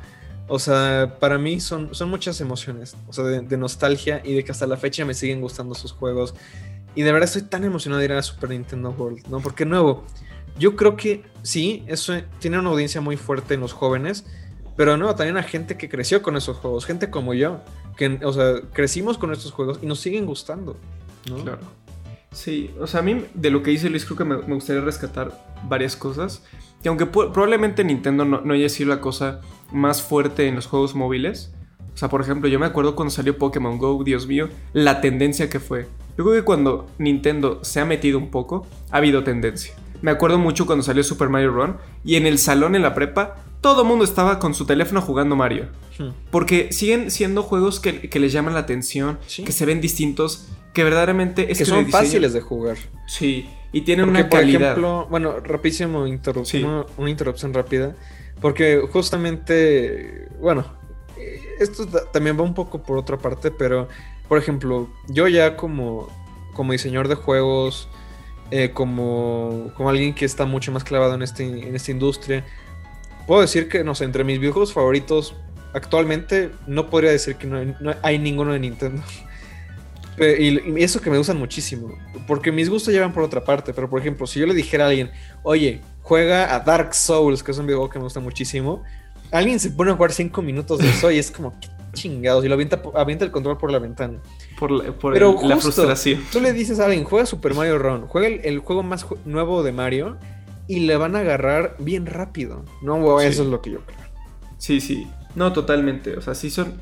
O 0.50 0.60
sea, 0.60 1.16
para 1.18 1.38
mí 1.38 1.62
son, 1.62 1.96
son 1.96 2.10
muchas 2.10 2.42
emociones. 2.42 2.98
O 3.08 3.14
sea, 3.14 3.24
de, 3.24 3.58
nostalgia 3.58 4.22
y 4.26 4.34
de 4.34 4.44
que 4.44 4.52
hasta 4.52 4.68
la 4.68 4.76
fecha 4.76 5.06
me 5.06 5.14
siguen 5.14 5.40
gustando 5.40 5.74
sus 5.74 5.94
juegos. 5.94 6.36
Y 6.96 7.04
de 7.04 7.14
verdad 7.14 7.30
estoy 7.30 7.44
tan 7.44 7.64
emocionado 7.64 8.00
de 8.00 8.06
ir 8.08 8.12
a 8.12 8.22
Super 8.22 8.50
Nintendo 8.50 8.90
World, 8.90 9.26
¿no? 9.30 9.40
Porque 9.40 9.64
nuevo, 9.64 10.04
yo 10.58 10.76
creo 10.76 10.98
que 10.98 11.24
sí, 11.44 11.86
eso 11.88 12.14
tiene 12.40 12.60
una 12.60 12.72
audiencia 12.72 13.00
muy 13.00 13.16
fuerte 13.16 13.54
en 13.54 13.62
los 13.62 13.72
jóvenes. 13.72 14.26
Pero 14.76 14.98
no, 14.98 15.16
también 15.16 15.38
a 15.38 15.44
gente 15.44 15.78
que 15.78 15.88
creció 15.88 16.22
con 16.22 16.36
esos 16.36 16.58
juegos, 16.58 16.86
gente 16.86 17.10
como 17.10 17.34
yo, 17.34 17.62
que, 17.96 18.20
o 18.22 18.34
sea, 18.34 18.56
crecimos 18.74 19.18
con 19.18 19.32
estos 19.32 19.54
juegos 19.54 19.80
y 19.82 19.86
nos 19.86 20.02
siguen 20.02 20.26
gustando, 20.26 20.76
¿no? 21.30 21.38
Claro. 21.38 21.62
Sí, 22.32 22.72
o 22.80 22.88
sea, 22.88 23.00
a 23.00 23.04
mí 23.04 23.26
de 23.34 23.50
lo 23.50 23.64
que 23.64 23.72
dice 23.72 23.90
Luis 23.90 24.06
creo 24.06 24.18
que 24.18 24.24
me, 24.26 24.38
me 24.38 24.54
gustaría 24.56 24.82
rescatar 24.82 25.32
varias 25.68 25.96
cosas. 25.96 26.44
Que 26.84 26.90
aunque 26.90 27.06
probablemente 27.06 27.84
Nintendo 27.84 28.24
no, 28.24 28.42
no 28.42 28.54
haya 28.54 28.70
sido 28.70 28.90
la 28.90 29.02
cosa 29.02 29.42
más 29.72 30.02
fuerte 30.02 30.48
en 30.48 30.56
los 30.56 30.68
juegos 30.68 30.96
móviles. 30.96 31.54
O 31.94 31.98
sea, 31.98 32.08
por 32.08 32.22
ejemplo, 32.22 32.48
yo 32.48 32.60
me 32.60 32.66
acuerdo 32.66 32.96
cuando 32.96 33.12
salió 33.12 33.38
Pokémon 33.38 33.78
Go, 33.78 34.02
Dios 34.06 34.28
mío, 34.28 34.48
la 34.72 35.02
tendencia 35.02 35.50
que 35.50 35.60
fue. 35.60 35.88
Yo 36.18 36.24
creo 36.24 36.34
que 36.36 36.44
cuando 36.44 36.88
Nintendo 36.98 37.60
se 37.64 37.80
ha 37.82 37.86
metido 37.86 38.18
un 38.18 38.30
poco, 38.30 38.66
ha 38.92 38.98
habido 38.98 39.24
tendencia. 39.24 39.74
Me 40.02 40.12
acuerdo 40.12 40.38
mucho 40.40 40.66
cuando 40.66 40.84
salió 40.84 41.04
Super 41.04 41.28
Mario 41.28 41.52
Run 41.52 41.76
y 42.06 42.16
en 42.16 42.26
el 42.26 42.38
salón 42.38 42.76
en 42.76 42.84
la 42.84 42.94
prepa 42.96 43.36
todo 43.60 43.82
el 43.82 43.88
mundo 43.90 44.06
estaba 44.06 44.40
con 44.40 44.54
su 44.54 44.66
teléfono 44.66 45.02
jugando 45.02 45.36
Mario. 45.36 45.68
Hmm. 45.98 46.12
Porque 46.32 46.72
siguen 46.72 47.12
siendo 47.12 47.44
juegos 47.44 47.82
que, 47.82 48.10
que 48.10 48.20
les 48.20 48.32
llaman 48.32 48.54
la 48.54 48.62
atención, 48.62 49.20
Sí. 49.28 49.44
que 49.44 49.52
se 49.52 49.66
ven 49.66 49.82
distintos, 49.82 50.48
que 50.74 50.84
verdaderamente 50.84 51.52
es 51.52 51.58
que 51.58 51.64
que, 51.64 51.70
son 51.70 51.88
fáciles 51.90 52.34
de 52.34 52.42
jugar. 52.42 52.78
Sí, 53.08 53.50
y 53.72 53.82
tienen 53.82 54.06
Porque, 54.06 54.22
una 54.22 54.30
por 54.30 54.40
calidad. 54.40 54.62
ejemplo, 54.62 55.08
bueno, 55.10 55.40
rapidísimo, 55.40 56.08
interrup- 56.08 56.46
Sí. 56.46 56.64
una, 56.64 56.86
una 56.98 57.10
interrupción 57.10 57.54
rápida. 57.54 57.96
Porque 58.42 58.82
justamente, 58.92 60.28
bueno, 60.40 60.66
esto 61.60 61.86
ta- 61.88 62.06
también 62.12 62.38
va 62.40 62.44
un 62.44 62.54
poco 62.54 62.82
por 62.84 62.98
otra 62.98 63.18
parte, 63.18 63.52
pero, 63.52 63.88
por 64.28 64.38
ejemplo, 64.38 64.90
yo 65.10 65.28
ya 65.28 65.58
como, 65.58 66.08
como 66.54 66.72
diseñador 66.72 67.08
de 67.10 67.16
juegos, 67.16 67.90
eh, 68.52 68.72
como, 68.72 69.72
como 69.76 69.90
alguien 69.90 70.14
que 70.16 70.26
está 70.26 70.46
mucho 70.46 70.72
más 70.72 70.84
clavado 70.84 71.16
en, 71.16 71.22
este, 71.22 71.44
en 71.46 71.76
esta 71.76 71.92
industria, 71.92 72.46
puedo 73.28 73.42
decir 73.42 73.68
que, 73.68 73.84
no 73.84 73.94
sé, 73.94 74.06
entre 74.06 74.24
mis 74.24 74.40
videojuegos 74.40 74.74
favoritos, 74.74 75.36
actualmente 75.74 76.50
no 76.66 76.90
podría 76.90 77.12
decir 77.12 77.36
que 77.36 77.46
no 77.46 77.58
hay, 77.58 77.76
no 77.80 77.94
hay 78.02 78.18
ninguno 78.20 78.54
de 78.54 78.60
Nintendo. 78.60 79.04
Y, 80.20 80.84
eso 80.84 81.02
que 81.02 81.10
me 81.10 81.18
gustan 81.18 81.38
muchísimo. 81.38 81.94
Porque 82.28 82.52
mis 82.52 82.70
gustos 82.70 82.94
llevan 82.94 83.14
por 83.14 83.24
otra 83.24 83.44
parte. 83.44 83.74
Pero, 83.74 83.90
por 83.90 84.00
ejemplo, 84.00 84.28
si 84.28 84.40
yo 84.40 84.46
le 84.48 84.54
dijera 84.54 84.86
a 84.86 84.90
alguien, 84.90 85.12
oye, 85.44 85.82
juega 86.02 86.54
a 86.56 86.60
Dark 86.60 86.94
Souls, 86.94 87.44
que 87.44 87.52
es 87.52 87.58
un 87.58 87.66
videojuego 87.66 87.90
que 87.92 88.00
me 88.00 88.04
gusta 88.04 88.20
muchísimo, 88.20 88.84
alguien 89.32 89.60
se 89.60 89.72
pone 89.72 89.92
a 89.92 89.96
jugar 89.96 90.12
5 90.12 90.42
minutos 90.42 90.80
de 90.80 90.90
eso 90.90 91.12
y 91.12 91.20
es 91.20 91.32
como, 91.32 91.60
qué 91.60 91.68
chingados. 91.94 92.44
Y 92.46 92.48
lo 92.48 92.54
avienta, 92.56 92.82
avienta 92.96 93.26
el 93.26 93.32
control 93.32 93.58
por 93.58 93.72
la 93.72 93.80
ventana. 93.80 94.20
Por, 94.60 94.72
la, 94.72 94.92
por 94.92 95.14
Pero 95.14 95.40
el- 95.42 95.50
la 95.50 95.58
frustración. 95.58 96.24
Tú 96.32 96.40
le 96.42 96.54
dices 96.54 96.80
a 96.80 96.86
alguien, 96.86 97.04
juega 97.04 97.26
Super 97.26 97.54
Mario 97.54 97.78
Run, 97.80 98.08
juega 98.08 98.28
el, 98.28 98.42
el 98.44 98.60
juego 98.60 98.84
más 98.84 99.06
ju- 99.06 99.18
nuevo 99.26 99.64
de 99.64 99.72
Mario 99.72 100.18
y 100.68 100.82
le 100.82 100.98
van 100.98 101.16
a 101.16 101.20
agarrar 101.20 101.76
bien 101.80 102.06
rápido. 102.06 102.64
No, 102.82 103.20
Sí. 103.20 103.26
eso 103.28 103.44
es 103.44 103.50
lo 103.50 103.62
que 103.62 103.72
yo 103.72 103.80
creo. 103.86 103.98
Sí, 104.58 104.82
sí. 104.82 105.08
No, 105.36 105.54
totalmente. 105.54 106.18
O 106.18 106.22
sea, 106.22 106.36
sí 106.36 106.50
son. 106.50 106.74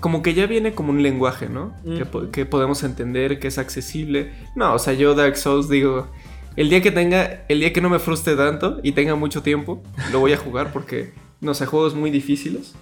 Como 0.00 0.22
que 0.22 0.34
ya 0.34 0.46
viene 0.46 0.74
como 0.74 0.90
un 0.90 1.02
lenguaje, 1.02 1.48
¿no? 1.48 1.74
que, 1.84 2.04
po- 2.06 2.30
que 2.30 2.44
podemos 2.46 2.82
entender, 2.82 3.38
que 3.38 3.48
es 3.48 3.58
accesible. 3.58 4.32
No, 4.56 4.74
o 4.74 4.78
sea, 4.78 4.94
yo 4.94 5.14
Dark 5.14 5.36
Souls 5.36 5.68
digo. 5.68 6.08
El 6.56 6.68
día 6.70 6.82
que 6.82 6.90
tenga. 6.90 7.44
El 7.48 7.60
día 7.60 7.72
que 7.72 7.80
no 7.80 7.88
me 7.88 7.98
frustre 7.98 8.36
tanto 8.36 8.78
y 8.82 8.92
tenga 8.92 9.14
mucho 9.14 9.42
tiempo, 9.42 9.82
lo 10.12 10.20
voy 10.20 10.32
a 10.32 10.36
jugar 10.36 10.72
porque. 10.72 11.12
No 11.40 11.54
sé, 11.54 11.66
juegos 11.66 11.94
muy 11.94 12.10
difíciles. 12.10 12.74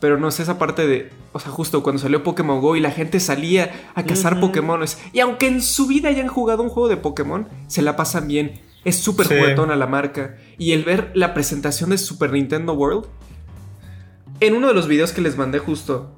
Pero 0.00 0.16
no 0.18 0.30
sé, 0.30 0.42
esa 0.44 0.58
parte 0.58 0.86
de. 0.86 1.10
O 1.32 1.40
sea, 1.40 1.50
justo 1.50 1.82
cuando 1.82 2.00
salió 2.00 2.22
Pokémon 2.22 2.60
Go 2.60 2.76
y 2.76 2.80
la 2.80 2.90
gente 2.92 3.20
salía 3.20 3.72
a 3.94 4.04
cazar 4.04 4.34
Ujú. 4.34 4.42
Pokémones. 4.48 4.98
Y 5.12 5.20
aunque 5.20 5.48
en 5.48 5.60
su 5.60 5.86
vida 5.86 6.08
hayan 6.08 6.28
jugado 6.28 6.62
un 6.62 6.68
juego 6.68 6.88
de 6.88 6.96
Pokémon, 6.96 7.48
se 7.66 7.82
la 7.82 7.96
pasan 7.96 8.28
bien. 8.28 8.60
Es 8.84 8.96
súper 8.96 9.26
Sí. 9.26 9.34
juguetona 9.36 9.74
la 9.76 9.86
marca. 9.88 10.36
Y 10.56 10.72
el 10.72 10.84
ver 10.84 11.10
la 11.14 11.34
presentación 11.34 11.90
de 11.90 11.98
Super 11.98 12.32
Nintendo 12.32 12.74
World. 12.74 13.06
En 14.40 14.54
uno 14.54 14.68
de 14.68 14.74
los 14.74 14.86
videos 14.88 15.12
que 15.12 15.20
les 15.20 15.36
mandé 15.36 15.58
justo. 15.58 16.10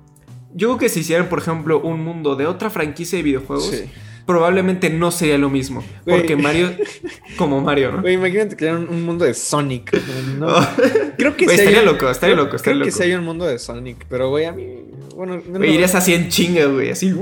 Yo 0.54 0.68
creo 0.68 0.78
que 0.78 0.88
si 0.88 1.00
hicieran, 1.00 1.28
por 1.28 1.38
ejemplo, 1.38 1.80
un 1.80 2.02
mundo 2.04 2.34
de 2.36 2.46
otra 2.46 2.70
franquicia 2.70 3.16
de 3.18 3.22
videojuegos, 3.22 3.66
Sí. 3.70 3.84
probablemente 4.26 4.90
no 4.90 5.10
sería 5.12 5.38
lo 5.38 5.48
mismo. 5.48 5.82
Porque 6.04 6.36
Mario. 6.36 6.70
Como 7.36 7.60
Mario, 7.60 7.92
¿no? 7.92 8.08
Imagínate 8.08 8.56
que 8.56 8.66
era 8.66 8.76
un, 8.76 8.88
un 8.88 9.04
mundo 9.04 9.24
de 9.24 9.32
Sonic. 9.34 9.92
¿no? 10.38 10.48
Creo 11.18 11.36
que 11.36 11.46
hay 11.48 11.56
estaría 11.56 11.82
loco, 11.82 12.10
estaría 12.10 12.34
creo- 12.34 12.44
loco, 12.46 12.56
estaría 12.56 12.74
creo 12.80 12.84
que 12.84 12.90
loco. 12.90 12.96
sí 12.96 13.02
hay 13.04 13.14
un 13.14 13.24
mundo 13.24 13.44
de 13.46 13.58
Sonic, 13.58 14.06
pero 14.08 14.28
güey, 14.30 14.44
a 14.46 14.52
mí, 14.52 14.66
bueno, 15.14 15.40
no- 15.48 15.64
irías 15.64 15.94
así 15.94 16.14
en 16.14 16.28
chinga, 16.28 16.64
güey. 16.66 16.90
Así. 16.90 17.14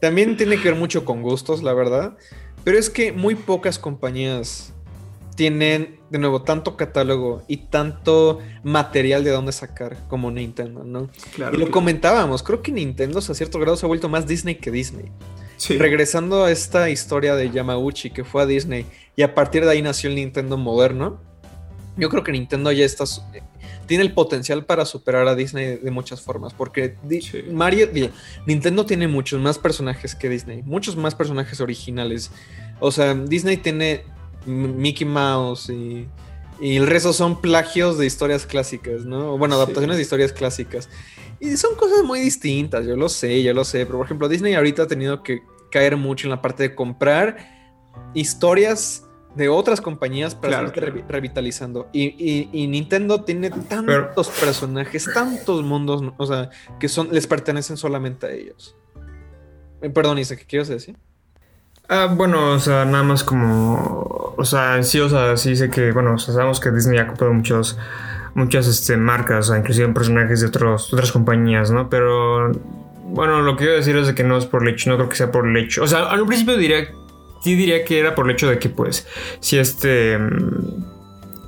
también 0.00 0.36
tiene 0.36 0.56
que 0.56 0.70
ver 0.70 0.78
mucho 0.78 1.04
con 1.04 1.20
gustos, 1.22 1.62
la 1.62 1.74
verdad. 1.74 2.16
Pero 2.64 2.78
es 2.78 2.88
que 2.90 3.12
muy 3.12 3.34
pocas 3.34 3.78
compañías 3.78 4.72
tienen, 5.40 6.00
de 6.10 6.18
nuevo, 6.18 6.42
tanto 6.42 6.76
catálogo 6.76 7.44
y 7.48 7.56
tanto 7.56 8.40
material 8.62 9.24
de 9.24 9.30
dónde 9.30 9.52
sacar 9.52 9.96
como 10.06 10.30
Nintendo, 10.30 10.84
¿no? 10.84 11.08
Claro. 11.34 11.52
y 11.52 11.56
lo 11.56 11.64
claro. 11.64 11.70
comentábamos, 11.70 12.42
creo 12.42 12.60
que 12.60 12.70
Nintendo 12.70 13.20
a 13.20 13.22
cierto 13.22 13.58
grado 13.58 13.74
se 13.74 13.86
ha 13.86 13.88
vuelto 13.88 14.10
más 14.10 14.26
Disney 14.26 14.56
que 14.56 14.70
Disney. 14.70 15.06
Sí. 15.56 15.78
Regresando 15.78 16.44
a 16.44 16.50
esta 16.50 16.90
historia 16.90 17.36
de 17.36 17.48
Yamauchi 17.48 18.10
que 18.10 18.22
fue 18.22 18.42
a 18.42 18.46
Disney 18.46 18.84
y 19.16 19.22
a 19.22 19.34
partir 19.34 19.64
de 19.64 19.70
ahí 19.70 19.80
nació 19.80 20.10
el 20.10 20.16
Nintendo 20.16 20.58
moderno, 20.58 21.22
yo 21.96 22.10
creo 22.10 22.22
que 22.22 22.32
Nintendo 22.32 22.70
ya 22.70 22.84
está 22.84 23.06
tiene 23.86 24.04
el 24.04 24.12
potencial 24.12 24.66
para 24.66 24.84
superar 24.84 25.26
a 25.26 25.34
Disney 25.34 25.78
de 25.78 25.90
muchas 25.90 26.20
formas, 26.20 26.52
porque 26.52 26.96
Sí. 27.22 27.44
Mario, 27.50 27.88
Nintendo 28.46 28.84
tiene 28.84 29.08
muchos 29.08 29.40
más 29.40 29.58
personajes 29.58 30.14
que 30.14 30.28
Disney, 30.28 30.62
muchos 30.64 30.96
más 30.96 31.14
personajes 31.14 31.62
originales. 31.62 32.30
O 32.78 32.92
sea, 32.92 33.14
Disney 33.14 33.56
tiene 33.56 34.04
Mickey 34.46 35.06
Mouse 35.06 35.68
y, 35.70 36.08
y 36.60 36.76
el 36.76 36.86
resto 36.86 37.12
son 37.12 37.40
plagios 37.40 37.98
de 37.98 38.06
historias 38.06 38.46
clásicas, 38.46 39.04
¿no? 39.04 39.36
Bueno, 39.38 39.54
Sí. 39.56 39.62
adaptaciones 39.62 39.96
de 39.96 40.02
historias 40.02 40.32
clásicas. 40.32 40.88
Y 41.38 41.56
son 41.56 41.74
cosas 41.74 42.02
muy 42.04 42.20
distintas, 42.20 42.84
yo 42.86 42.96
lo 42.96 43.08
sé, 43.08 43.42
yo 43.42 43.54
lo 43.54 43.64
sé, 43.64 43.86
pero 43.86 43.98
por 43.98 44.06
ejemplo, 44.06 44.28
Disney 44.28 44.54
ahorita 44.54 44.82
ha 44.82 44.86
tenido 44.86 45.22
que 45.22 45.42
caer 45.70 45.96
mucho 45.96 46.26
en 46.26 46.30
la 46.30 46.42
parte 46.42 46.64
de 46.64 46.74
comprar 46.74 47.36
historias 48.14 49.06
de 49.34 49.48
otras 49.48 49.80
compañías 49.80 50.34
para 50.34 50.70
Claro, 50.70 50.72
revi- 50.72 51.04
revitalizando. 51.08 51.88
Y, 51.92 52.08
y- 52.18 52.50
y 52.52 52.66
Nintendo 52.66 53.22
tiene 53.22 53.50
tantos 53.50 54.28
personajes, 54.28 55.08
tantos 55.14 55.62
mundos, 55.64 56.02
o 56.18 56.26
sea, 56.26 56.50
que 56.80 56.88
son, 56.88 57.08
les 57.12 57.26
pertenecen 57.26 57.76
solamente 57.76 58.26
a 58.26 58.32
ellos. 58.32 58.76
Eh, 59.82 59.90
Perdón, 59.90 60.16
¿qué 60.16 60.36
quieres 60.46 60.68
decir? 60.68 60.96
Ah, 61.92 62.06
bueno, 62.06 62.52
o 62.52 62.60
sea, 62.60 62.84
nada 62.84 63.02
más 63.02 63.24
como. 63.24 64.32
O 64.36 64.44
sea, 64.44 64.80
sí, 64.84 65.00
o 65.00 65.08
sea, 65.08 65.36
sí 65.36 65.56
sé 65.56 65.70
que, 65.70 65.90
bueno, 65.90 66.16
sabemos 66.18 66.60
que 66.60 66.70
Disney 66.70 67.00
ha 67.00 67.08
comprado 67.08 67.34
muchos, 67.34 67.76
muchas 68.34 68.68
este, 68.68 68.96
marcas, 68.96 69.48
o 69.48 69.50
sea, 69.50 69.58
inclusive 69.58 69.88
personajes 69.88 70.40
de 70.40 70.46
otros, 70.46 70.94
otras 70.94 71.10
compañías, 71.10 71.72
¿no? 71.72 71.90
Pero, 71.90 72.52
bueno, 73.06 73.42
lo 73.42 73.56
que 73.56 73.64
quiero 73.64 73.74
decir 73.74 73.96
es 73.96 74.06
de 74.06 74.14
que 74.14 74.22
no 74.22 74.38
es 74.38 74.46
por 74.46 74.62
el 74.62 74.72
hecho, 74.72 74.88
no 74.88 74.98
creo 74.98 75.08
que 75.08 75.16
sea 75.16 75.32
por 75.32 75.48
el 75.48 75.56
hecho. 75.56 75.82
O 75.82 75.88
sea, 75.88 76.04
al 76.04 76.24
principio 76.26 76.56
diría, 76.56 76.92
sí 77.42 77.56
diría 77.56 77.84
que 77.84 77.98
era 77.98 78.14
por 78.14 78.26
el 78.26 78.36
hecho 78.36 78.48
de 78.48 78.60
que, 78.60 78.68
pues, 78.68 79.08
si 79.40 79.58
este. 79.58 80.16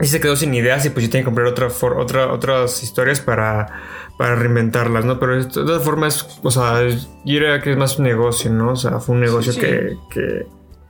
Si 0.03 0.09
se 0.09 0.21
quedó 0.21 0.37
sin 0.37 0.53
ideas 0.55 0.85
y 0.85 0.91
pues 0.91 1.07
yo 1.07 1.11
tenía 1.11 1.23
que 1.23 1.27
comprar 1.27 1.47
otra, 1.47 1.71
for- 1.71 1.99
otra, 1.99 2.31
otras 2.33 2.83
historias 2.83 3.21
para, 3.21 3.69
para 4.19 4.35
reinventarlas, 4.35 5.05
¿no? 5.05 5.19
Pero 5.19 5.37
de 5.37 5.45
todas 5.49 5.83
formas, 5.83 6.39
o 6.43 6.51
sea, 6.51 6.87
yo 6.87 6.97
diría 7.25 7.61
que 7.63 7.71
es 7.73 7.77
más 7.79 7.99
un 7.99 8.05
negocio, 8.05 8.51
¿no? 8.51 8.73
O 8.73 8.77
sea, 8.77 8.99
fue 9.01 9.15
un 9.15 9.21
negocio 9.21 9.53
sí. 9.53 9.61
que- 9.61 9.97
que 10.11 10.47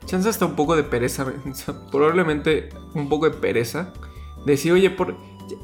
Chance 0.07 0.29
hasta 0.29 0.47
un 0.47 0.57
poco 0.57 0.75
de 0.75 0.83
pereza, 0.83 1.25
o 1.49 1.55
sea, 1.55 1.75
probablemente 1.93 2.71
un 2.95 3.09
poco 3.09 3.31
de 3.31 3.37
pereza. 3.37 3.93
Decir, 4.45 4.73
oye, 4.73 4.91
por. 4.91 5.15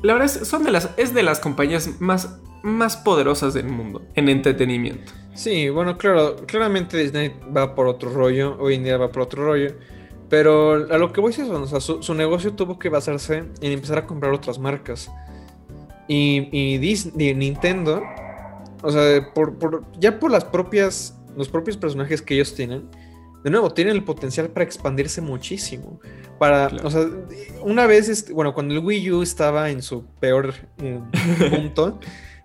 La 0.02 0.12
verdad 0.12 0.26
es, 0.26 0.46
son 0.46 0.62
de 0.64 0.70
las, 0.70 0.90
es 0.96 1.12
de 1.14 1.22
las 1.24 1.40
compañías 1.40 2.00
más, 2.00 2.38
más 2.62 2.96
poderosas 2.98 3.54
del 3.54 3.66
mundo 3.68 4.02
en 4.14 4.28
entretenimiento. 4.28 5.10
Sí, 5.34 5.68
bueno, 5.70 5.96
claro, 5.98 6.36
claramente 6.46 6.96
Disney 6.98 7.34
va 7.56 7.74
por 7.74 7.86
otro 7.88 8.10
rollo, 8.10 8.56
hoy 8.60 8.74
en 8.74 8.84
día 8.84 8.96
va 8.96 9.10
por 9.10 9.22
otro 9.22 9.44
rollo, 9.44 9.72
pero 10.28 10.72
a 10.92 10.98
lo 10.98 11.12
que 11.12 11.20
voy 11.20 11.30
es 11.32 11.38
eso, 11.38 11.60
o 11.60 11.66
sea, 11.66 11.80
su, 11.80 12.02
su 12.02 12.14
negocio 12.14 12.52
tuvo 12.54 12.78
que 12.78 12.88
basarse 12.88 13.38
en 13.60 13.72
empezar 13.72 13.98
a 13.98 14.06
comprar 14.06 14.32
otras 14.32 14.58
marcas. 14.58 15.10
Y, 16.06 16.48
y 16.52 16.78
Disney, 16.78 17.34
Nintendo, 17.34 18.02
o 18.82 18.90
sea, 18.90 19.32
por, 19.34 19.58
por- 19.58 19.84
ya 19.98 20.18
por 20.18 20.30
las 20.30 20.44
propias, 20.44 21.18
los 21.36 21.48
propios 21.48 21.76
personajes 21.76 22.22
que 22.22 22.34
ellos 22.34 22.54
tienen, 22.54 22.88
de 23.44 23.50
nuevo, 23.50 23.70
tienen 23.72 23.94
el 23.94 24.04
potencial 24.04 24.48
para 24.48 24.64
expandirse 24.64 25.20
muchísimo. 25.20 26.00
Para, 26.38 26.68
Claro. 26.68 26.86
o 26.88 26.90
sea, 26.90 27.06
una 27.62 27.86
vez, 27.86 28.08
este, 28.08 28.32
bueno, 28.32 28.52
cuando 28.54 28.74
el 28.74 28.80
Wii 28.80 29.10
U 29.12 29.22
estaba 29.22 29.70
en 29.70 29.82
su 29.82 30.04
peor 30.20 30.54
eh, 30.78 31.00
punto, 31.50 31.98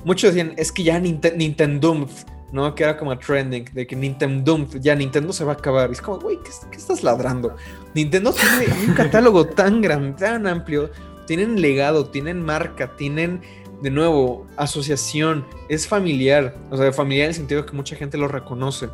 muchos 0.06 0.34
decían, 0.34 0.54
es 0.58 0.72
que 0.72 0.84
ya 0.84 1.00
Ninte- 1.00 1.36
Nintendo, 1.36 2.08
¿no? 2.54 2.74
Que 2.76 2.84
era 2.84 2.96
como 2.96 3.18
trending, 3.18 3.66
de 3.74 3.88
que 3.88 3.96
Nintendo, 3.96 4.68
ya 4.80 4.96
Nintendo 4.96 5.34
se 5.34 5.44
va 5.44 5.54
a 5.54 5.56
acabar. 5.56 5.90
Y 5.90 5.94
es 5.94 6.02
como, 6.02 6.20
güey, 6.20 6.38
¿qué, 6.38 6.52
qué 6.72 6.78
estás 6.78 7.04
ladrando? 7.04 7.56
Nintendo 7.96 8.32
tiene 8.32 8.72
un 8.88 8.94
catálogo 8.96 9.46
tan 9.48 9.82
grande, 9.82 10.14
tan 10.14 10.46
amplio, 10.46 10.92
tienen 11.26 11.60
legado, 11.60 12.06
tienen 12.06 12.44
marca, 12.44 12.96
tienen, 12.96 13.42
de 13.82 13.90
nuevo, 13.90 14.46
asociación, 14.56 15.46
es 15.68 15.88
familiar, 15.88 16.56
o 16.70 16.78
sea, 16.78 16.94
familiar 16.94 17.26
en 17.26 17.30
el 17.30 17.36
sentido 17.36 17.66
que 17.66 17.74
mucha 17.74 17.96
gente 17.96 18.18
lo 18.18 18.28
reconoce. 18.28 18.88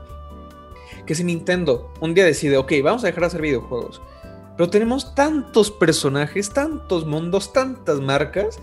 Que 1.06 1.14
si 1.14 1.26
Nintendo 1.26 1.94
un 1.99 2.14
día 2.14 2.23
decide, 2.23 2.57
ok, 2.57 2.72
vamos 2.81 3.03
a 3.03 3.07
dejar 3.07 3.22
de 3.22 3.27
hacer 3.27 3.41
videojuegos, 3.41 4.02
pero 4.56 4.69
tenemos 4.69 5.15
tantos 5.15 5.69
personajes, 5.69 6.49
tantos 6.52 7.06
mundos, 7.06 7.52
tantas 7.52 7.99
marcas, 7.99 8.60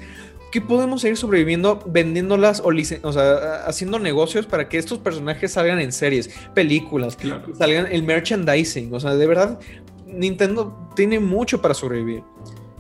que 0.52 0.60
podemos 0.60 1.01
seguir 1.02 1.16
sobreviviendo 1.16 1.81
vendiéndolas 1.86 2.60
o, 2.60 2.70
licen- 2.70 3.01
o 3.02 3.12
sea, 3.12 3.64
haciendo 3.66 3.98
negocios 3.98 4.47
para 4.47 4.68
que 4.68 4.78
estos 4.78 4.98
personajes 4.98 5.52
salgan 5.52 5.81
en 5.81 5.93
series, 5.93 6.31
películas, 6.55 7.16
Claro. 7.16 7.55
salgan 7.59 7.86
el 7.90 8.02
merchandising. 8.05 8.94
O 8.94 9.01
sea, 9.01 9.14
de 9.14 9.27
verdad, 9.27 9.59
Nintendo 10.06 10.89
tiene 10.94 11.20
mucho 11.20 11.60
para 11.60 11.74
sobrevivir. 11.74 12.23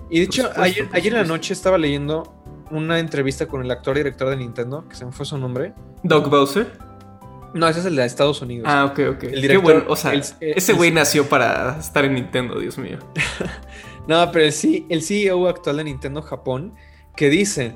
Y 0.08 0.18
de 0.20 0.24
hecho, 0.26 0.42
supuesto, 0.42 0.62
ayer, 0.62 0.88
ayer 0.92 1.12
en 1.12 1.18
la 1.20 1.24
noche 1.24 1.52
estaba 1.52 1.76
leyendo 1.76 2.32
una 2.70 2.98
entrevista 2.98 3.46
con 3.46 3.62
el 3.64 3.70
actor 3.70 3.96
y 3.96 4.00
director 4.00 4.28
de 4.30 4.36
Nintendo, 4.36 4.88
que 4.88 4.94
se 4.96 5.04
me 5.04 5.12
fue 5.12 5.26
su 5.26 5.36
nombre. 5.36 5.72
Doug 6.02 6.30
Bowser. 6.30 6.66
No, 7.54 7.66
ese 7.68 7.80
es 7.80 7.86
el 7.86 7.96
de 7.96 8.04
Estados 8.04 8.42
Unidos. 8.42 8.66
Ah, 8.70 8.84
ok, 8.84 8.92
ok. 9.16 9.22
El 9.24 9.30
Qué 9.30 9.36
director- 9.40 9.62
bueno. 9.62 9.84
O 9.88 9.96
sea, 9.96 10.12
el- 10.12 10.22
el- 10.40 10.56
ese 10.58 10.72
güey 10.72 10.90
nació 10.92 11.28
para 11.28 11.78
estar 11.78 12.04
en 12.04 12.14
Nintendo, 12.14 12.58
Dios 12.60 12.78
mío. 12.78 12.98
No, 14.08 14.30
pero 14.30 14.44
el, 14.44 14.84
el 14.88 15.02
CEO 15.02 15.48
actual 15.48 15.78
de 15.78 15.84
Nintendo 15.84 16.22
Japón 16.22 16.74
que 17.16 17.30
dice, 17.30 17.74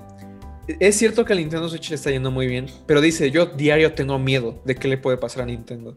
es 0.79 0.97
cierto 0.97 1.25
que 1.25 1.33
a 1.33 1.37
Nintendo 1.37 1.69
Switch 1.69 1.91
le 1.91 1.97
está 1.97 2.11
yendo 2.11 2.31
muy 2.31 2.47
bien, 2.47 2.67
pero 2.87 3.01
dice, 3.01 3.31
yo 3.31 3.47
diario 3.47 3.95
tengo 3.95 4.19
miedo 4.19 4.61
de 4.65 4.75
qué 4.75 4.89
le 4.89 4.99
puede 4.99 5.17
pasar 5.17 5.43
a 5.43 5.47
Nintendo. 5.47 5.97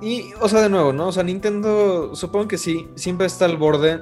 Y, 0.00 0.24
o 0.40 0.48
sea, 0.48 0.60
de 0.62 0.68
nuevo, 0.68 0.92
¿no? 0.92 1.08
O 1.08 1.12
sea, 1.12 1.22
Nintendo, 1.22 2.16
supongo 2.16 2.48
que 2.48 2.58
sí, 2.58 2.88
siempre 2.96 3.26
está 3.26 3.44
al 3.44 3.56
borde 3.56 4.00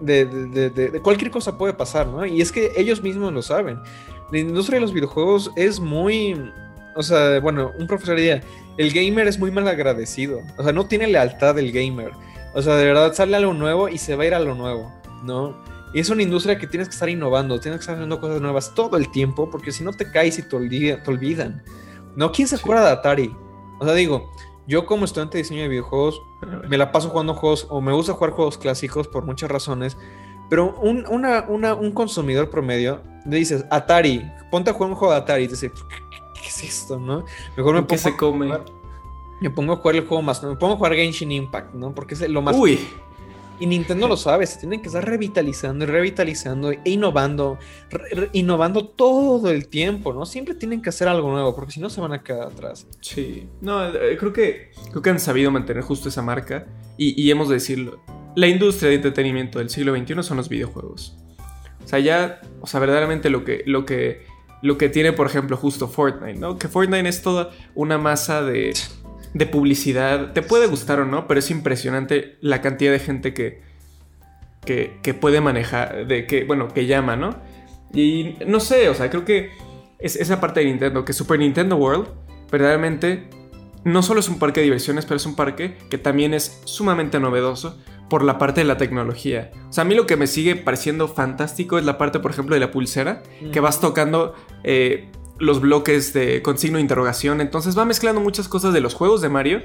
de, 0.00 0.24
de, 0.26 0.70
de, 0.70 1.00
cualquier 1.00 1.30
cosa 1.30 1.56
puede 1.56 1.72
pasar, 1.72 2.06
¿no? 2.08 2.26
Y 2.26 2.40
es 2.40 2.50
que 2.50 2.72
ellos 2.76 3.02
mismos 3.02 3.32
lo 3.32 3.42
saben. 3.42 3.78
La 4.32 4.38
industria 4.38 4.76
de 4.76 4.80
los 4.80 4.92
videojuegos 4.92 5.52
es 5.54 5.78
muy, 5.78 6.34
o 6.96 7.02
sea, 7.02 7.38
bueno, 7.40 7.72
un 7.78 7.86
profesor 7.86 8.16
diría, 8.16 8.42
el 8.76 8.92
gamer 8.92 9.28
es 9.28 9.38
muy 9.38 9.50
mal 9.50 9.68
agradecido, 9.68 10.40
o 10.58 10.64
sea, 10.64 10.72
no 10.72 10.86
tiene 10.86 11.06
lealtad 11.06 11.58
el 11.58 11.70
gamer. 11.70 12.10
O 12.54 12.62
sea, 12.62 12.74
de 12.76 12.86
verdad 12.86 13.12
sale 13.12 13.36
algo 13.36 13.52
nuevo 13.52 13.88
y 13.88 13.98
se 13.98 14.16
va 14.16 14.24
a 14.24 14.26
ir 14.26 14.34
a 14.34 14.40
lo 14.40 14.54
nuevo, 14.54 14.92
¿no? 15.22 15.56
Es 16.00 16.10
una 16.10 16.22
industria 16.22 16.58
que 16.58 16.66
tienes 16.66 16.88
que 16.88 16.94
estar 16.94 17.08
innovando, 17.08 17.58
tienes 17.58 17.78
que 17.78 17.82
estar 17.82 17.94
haciendo 17.94 18.20
cosas 18.20 18.40
nuevas 18.40 18.74
todo 18.74 18.96
el 18.98 19.10
tiempo, 19.10 19.48
porque 19.50 19.72
si 19.72 19.82
no 19.82 19.92
te 19.92 20.10
caes 20.10 20.38
y 20.38 20.42
te, 20.42 20.54
olvida, 20.54 21.02
te 21.02 21.10
olvidan. 21.10 21.62
¿No? 22.16 22.32
¿Quién 22.32 22.48
se 22.48 22.56
acuerda 22.56 22.84
de 22.84 22.90
Atari? 22.92 23.36
O 23.78 23.84
sea, 23.84 23.94
digo, 23.94 24.30
yo 24.66 24.84
como 24.84 25.04
estudiante 25.04 25.38
de 25.38 25.42
diseño 25.42 25.62
de 25.62 25.68
videojuegos, 25.68 26.20
me 26.68 26.76
la 26.76 26.92
paso 26.92 27.08
jugando 27.08 27.34
juegos, 27.34 27.66
o 27.70 27.80
me 27.80 27.92
gusta 27.92 28.12
jugar 28.12 28.32
juegos 28.32 28.58
clásicos 28.58 29.08
por 29.08 29.24
muchas 29.24 29.50
razones, 29.50 29.96
pero 30.50 30.76
un, 30.80 31.06
una, 31.08 31.46
una, 31.48 31.74
un 31.74 31.92
consumidor 31.92 32.50
promedio 32.50 33.00
le 33.24 33.38
dices, 33.38 33.64
Atari, 33.70 34.22
ponte 34.50 34.70
a 34.70 34.72
jugar 34.74 34.90
un 34.90 34.96
juego 34.96 35.14
de 35.14 35.20
Atari, 35.20 35.44
y 35.44 35.46
te 35.46 35.52
dice, 35.52 35.70
¿qué, 35.70 35.96
¿qué, 36.34 36.48
es 36.48 36.62
esto, 36.62 36.98
no? 36.98 37.24
Mejor 37.56 37.74
me 37.74 37.82
pongo 37.82 38.02
se 38.02 38.16
come? 38.16 38.46
A 38.46 38.58
jugar, 38.58 38.64
me 39.40 39.50
pongo 39.50 39.72
a 39.72 39.76
jugar 39.76 39.96
el 39.96 40.06
juego 40.06 40.22
más, 40.22 40.42
me 40.42 40.56
pongo 40.56 40.74
a 40.74 40.76
jugar 40.76 40.94
Genshin 40.94 41.32
Impact, 41.32 41.74
¿no? 41.74 41.94
Porque 41.94 42.14
es 42.14 42.28
lo 42.28 42.42
más... 42.42 42.54
Uy. 42.56 42.86
Y 43.58 43.66
Nintendo 43.66 44.06
lo 44.06 44.16
sabe, 44.16 44.46
se 44.46 44.58
tienen 44.58 44.82
que 44.82 44.88
estar 44.88 45.04
revitalizando 45.04 45.84
y 45.84 45.88
revitalizando 45.88 46.72
e 46.72 46.80
innovando, 46.84 47.58
re 47.90 48.28
innovando 48.32 48.86
todo 48.86 49.50
el 49.50 49.68
tiempo, 49.68 50.12
¿no? 50.12 50.26
Siempre 50.26 50.54
tienen 50.54 50.82
que 50.82 50.90
hacer 50.90 51.08
algo 51.08 51.30
nuevo, 51.30 51.54
porque 51.54 51.72
si 51.72 51.80
no 51.80 51.88
se 51.88 52.00
van 52.00 52.12
a 52.12 52.22
quedar 52.22 52.48
atrás. 52.48 52.86
Sí, 53.00 53.48
no, 53.60 53.88
eh, 53.88 54.16
creo 54.18 54.32
que, 54.32 54.72
creo 54.90 55.02
que 55.02 55.10
han 55.10 55.20
sabido 55.20 55.50
mantener 55.50 55.82
justo 55.82 56.08
esa 56.08 56.22
marca 56.22 56.66
y, 56.98 57.20
y 57.20 57.30
hemos 57.30 57.48
de 57.48 57.54
decirlo. 57.54 58.00
La 58.34 58.46
industria 58.46 58.90
de 58.90 58.96
entretenimiento 58.96 59.58
del 59.58 59.70
siglo 59.70 59.96
XXI 59.96 60.22
son 60.22 60.36
los 60.36 60.50
videojuegos. 60.50 61.16
O 61.82 61.88
sea, 61.88 61.98
ya, 62.00 62.40
o 62.60 62.66
sea, 62.66 62.80
verdaderamente 62.80 63.30
lo 63.30 63.44
que, 63.44 63.62
lo 63.64 63.86
que, 63.86 64.26
lo 64.60 64.76
que 64.76 64.88
tiene, 64.88 65.12
por 65.12 65.26
ejemplo, 65.26 65.56
justo 65.56 65.88
Fortnite, 65.88 66.38
¿no? 66.38 66.58
Que 66.58 66.68
Fortnite 66.68 67.08
es 67.08 67.22
toda 67.22 67.50
una 67.74 67.96
masa 67.96 68.42
de, 68.42 68.74
de 69.36 69.46
publicidad. 69.46 70.32
Te 70.32 70.42
puede 70.42 70.66
gustar 70.66 71.00
o 71.00 71.04
no, 71.04 71.26
pero 71.26 71.40
es 71.40 71.50
impresionante 71.50 72.36
la 72.40 72.62
cantidad 72.62 72.90
de 72.90 72.98
gente 72.98 73.34
que, 73.34 73.60
que, 74.64 74.98
que, 75.02 75.14
puede 75.14 75.40
manejar, 75.40 76.06
de 76.06 76.26
que, 76.26 76.44
bueno, 76.44 76.68
que 76.68 76.86
llama, 76.86 77.16
¿no? 77.16 77.36
Y 77.92 78.36
no 78.46 78.60
sé, 78.60 78.88
o 78.88 78.94
sea, 78.94 79.10
creo 79.10 79.24
que 79.24 79.50
es 79.98 80.16
esa 80.16 80.40
parte 80.40 80.60
de 80.60 80.66
Nintendo, 80.66 81.04
que 81.04 81.12
Super 81.12 81.38
Nintendo 81.38 81.76
World, 81.76 82.08
verdaderamente, 82.50 83.28
no 83.84 84.02
solo 84.02 84.20
es 84.20 84.28
un 84.28 84.38
parque 84.38 84.60
de 84.60 84.64
diversiones, 84.64 85.04
pero 85.04 85.16
es 85.16 85.26
un 85.26 85.36
parque 85.36 85.76
que 85.90 85.98
también 85.98 86.32
es 86.32 86.62
sumamente 86.64 87.20
novedoso 87.20 87.78
por 88.08 88.24
la 88.24 88.38
parte 88.38 88.62
de 88.62 88.66
la 88.66 88.78
tecnología. 88.78 89.50
O 89.68 89.72
sea, 89.72 89.82
a 89.82 89.84
mí 89.84 89.94
lo 89.94 90.06
que 90.06 90.16
me 90.16 90.26
sigue 90.26 90.56
pareciendo 90.56 91.08
fantástico 91.08 91.78
es 91.78 91.84
la 91.84 91.98
parte, 91.98 92.20
por 92.20 92.30
ejemplo, 92.30 92.54
de 92.54 92.60
la 92.60 92.70
pulsera, 92.70 93.22
que 93.52 93.60
vas 93.60 93.80
tocando 93.80 94.34
eh, 94.64 95.10
los 95.38 95.60
bloques 95.60 96.12
de, 96.12 96.42
con 96.42 96.58
signo 96.58 96.76
de 96.76 96.82
interrogación. 96.82 97.40
Entonces 97.40 97.76
va 97.76 97.84
mezclando 97.84 98.20
muchas 98.20 98.48
cosas 98.48 98.72
de 98.72 98.80
los 98.80 98.94
juegos 98.94 99.20
de 99.20 99.28
Mario. 99.28 99.62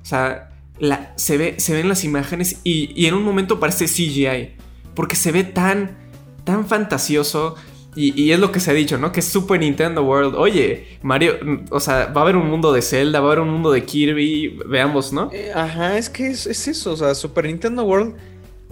O 0.00 0.04
sea, 0.04 0.50
la, 0.78 1.12
se, 1.16 1.36
ve, 1.36 1.54
se 1.58 1.74
ven 1.74 1.88
las 1.88 2.04
imágenes 2.04 2.60
y, 2.64 2.92
y, 3.00 3.06
en 3.06 3.14
un 3.14 3.24
momento 3.24 3.60
parece 3.60 3.86
CGI. 3.86 4.56
Porque 4.94 5.16
se 5.16 5.32
ve 5.32 5.44
tan, 5.44 5.96
tan 6.44 6.66
fantasioso. 6.66 7.54
Y, 7.94 8.20
y, 8.20 8.32
es 8.32 8.40
lo 8.40 8.52
que 8.52 8.60
se 8.60 8.70
ha 8.70 8.74
dicho, 8.74 8.96
¿no? 8.98 9.12
Que 9.12 9.20
es 9.20 9.26
Super 9.26 9.60
Nintendo 9.60 10.02
World. 10.02 10.34
Oye, 10.34 10.98
Mario, 11.02 11.34
o 11.70 11.78
sea, 11.78 12.06
va 12.06 12.22
a 12.22 12.24
haber 12.24 12.36
un 12.36 12.48
mundo 12.48 12.72
de 12.72 12.80
Zelda, 12.80 13.20
va 13.20 13.28
a 13.28 13.32
haber 13.32 13.40
un 13.40 13.50
mundo 13.50 13.70
de 13.70 13.84
Kirby, 13.84 14.58
veamos, 14.66 15.12
¿no? 15.12 15.30
Eh, 15.32 15.52
ajá, 15.54 15.98
es 15.98 16.08
que 16.08 16.28
es, 16.28 16.46
es, 16.46 16.68
eso, 16.68 16.92
o 16.92 16.96
sea, 16.96 17.14
Super 17.14 17.44
Nintendo 17.44 17.84
World. 17.84 18.14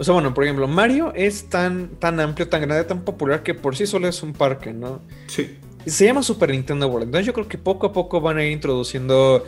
O 0.01 0.03
sea, 0.03 0.15
bueno, 0.15 0.33
por 0.33 0.43
ejemplo, 0.43 0.67
Mario 0.67 1.13
es 1.15 1.47
tan, 1.49 1.89
tan 1.99 2.19
amplio, 2.19 2.49
tan 2.49 2.61
grande, 2.61 2.83
tan 2.85 3.05
popular 3.05 3.43
que 3.43 3.53
por 3.53 3.75
sí 3.75 3.85
solo 3.85 4.07
es 4.07 4.23
un 4.23 4.33
parque, 4.33 4.73
¿no? 4.73 5.03
Sí. 5.27 5.55
Se 5.85 6.05
llama 6.05 6.23
Super 6.23 6.51
Nintendo 6.51 6.87
World. 6.87 7.07
Entonces 7.07 7.25
yo 7.25 7.33
creo 7.33 7.47
que 7.47 7.57
poco 7.57 7.87
a 7.87 7.93
poco 7.93 8.21
van 8.21 8.37
a 8.37 8.43
ir 8.43 8.51
introduciendo. 8.51 9.43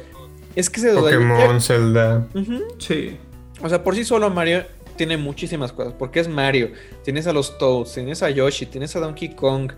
Es 0.56 0.70
que 0.70 0.80
se 0.82 0.94
Pokémon, 0.94 1.62
Zelda. 1.62 2.28
Uh 2.34 2.40
-huh. 2.40 2.64
Sí. 2.80 3.18
O 3.62 3.70
sea, 3.70 3.84
por 3.84 3.96
sí 3.96 4.04
solo 4.04 4.30
Mario 4.30 4.64
tiene 4.96 5.18
muchísimas 5.18 5.72
cosas. 5.72 5.94
Porque 5.98 6.20
es 6.20 6.28
Mario. 6.28 6.72
Tienes 7.04 7.28
a 7.28 7.34
los 7.34 7.58
Toads, 7.58 7.94
tienes 7.94 8.24
a 8.24 8.30
Yoshi, 8.30 8.66
tienes 8.66 8.96
a 8.96 9.00
Donkey 9.00 9.36
Kong. 9.36 9.72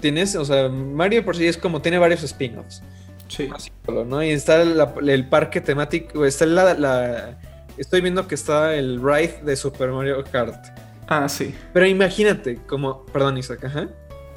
Tienes, 0.00 0.36
o 0.36 0.44
sea, 0.44 0.68
Mario 0.68 1.24
por 1.24 1.36
sí 1.36 1.46
es 1.46 1.56
como 1.56 1.82
tiene 1.82 1.98
varios 1.98 2.22
spin-offs. 2.22 2.82
Sí. 3.28 3.48
Así, 3.54 3.70
¿no? 4.06 4.22
Y 4.22 4.30
está 4.30 4.64
la, 4.64 4.94
el 5.06 5.28
parque 5.28 5.60
temático. 5.60 6.24
Está 6.24 6.46
la, 6.46 6.74
la, 6.74 7.38
Estoy 7.78 8.00
viendo 8.00 8.26
que 8.26 8.34
está 8.34 8.74
el 8.74 9.00
ride 9.00 9.40
de 9.44 9.54
Super 9.54 9.90
Mario 9.90 10.24
Kart. 10.30 10.66
Ah, 11.06 11.28
sí. 11.28 11.54
Pero 11.72 11.86
imagínate, 11.86 12.56
como. 12.66 13.04
Perdón, 13.06 13.38
Isaac, 13.38 13.64
ajá. 13.64 13.88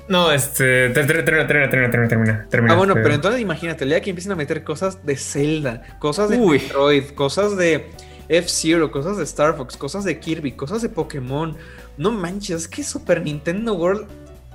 No, 0.07 0.31
este. 0.31 0.89
Termina, 0.89 1.23
termina, 1.23 1.47
termina, 1.47 1.89
termina, 1.89 2.47
termina. 2.49 2.73
Ah, 2.73 2.77
bueno, 2.77 2.93
pero... 2.93 3.03
pero 3.03 3.15
entonces 3.15 3.41
imagínate, 3.41 3.83
el 3.83 3.91
día 3.91 4.01
que 4.01 4.09
empiecen 4.09 4.31
a 4.31 4.35
meter 4.35 4.63
cosas 4.63 5.05
de 5.05 5.15
Zelda, 5.15 5.97
cosas 5.99 6.29
de 6.29 6.37
Uy. 6.37 6.59
Metroid, 6.59 7.11
cosas 7.11 7.55
de 7.57 7.89
F-Zero, 8.27 8.91
cosas 8.91 9.17
de 9.17 9.23
Star 9.23 9.55
Fox, 9.57 9.77
cosas 9.77 10.03
de 10.03 10.19
Kirby, 10.19 10.53
cosas 10.53 10.81
de 10.81 10.89
Pokémon. 10.89 11.55
No 11.97 12.11
manches, 12.11 12.61
es 12.61 12.67
que 12.67 12.83
Super 12.83 13.21
Nintendo 13.21 13.73
World. 13.73 14.07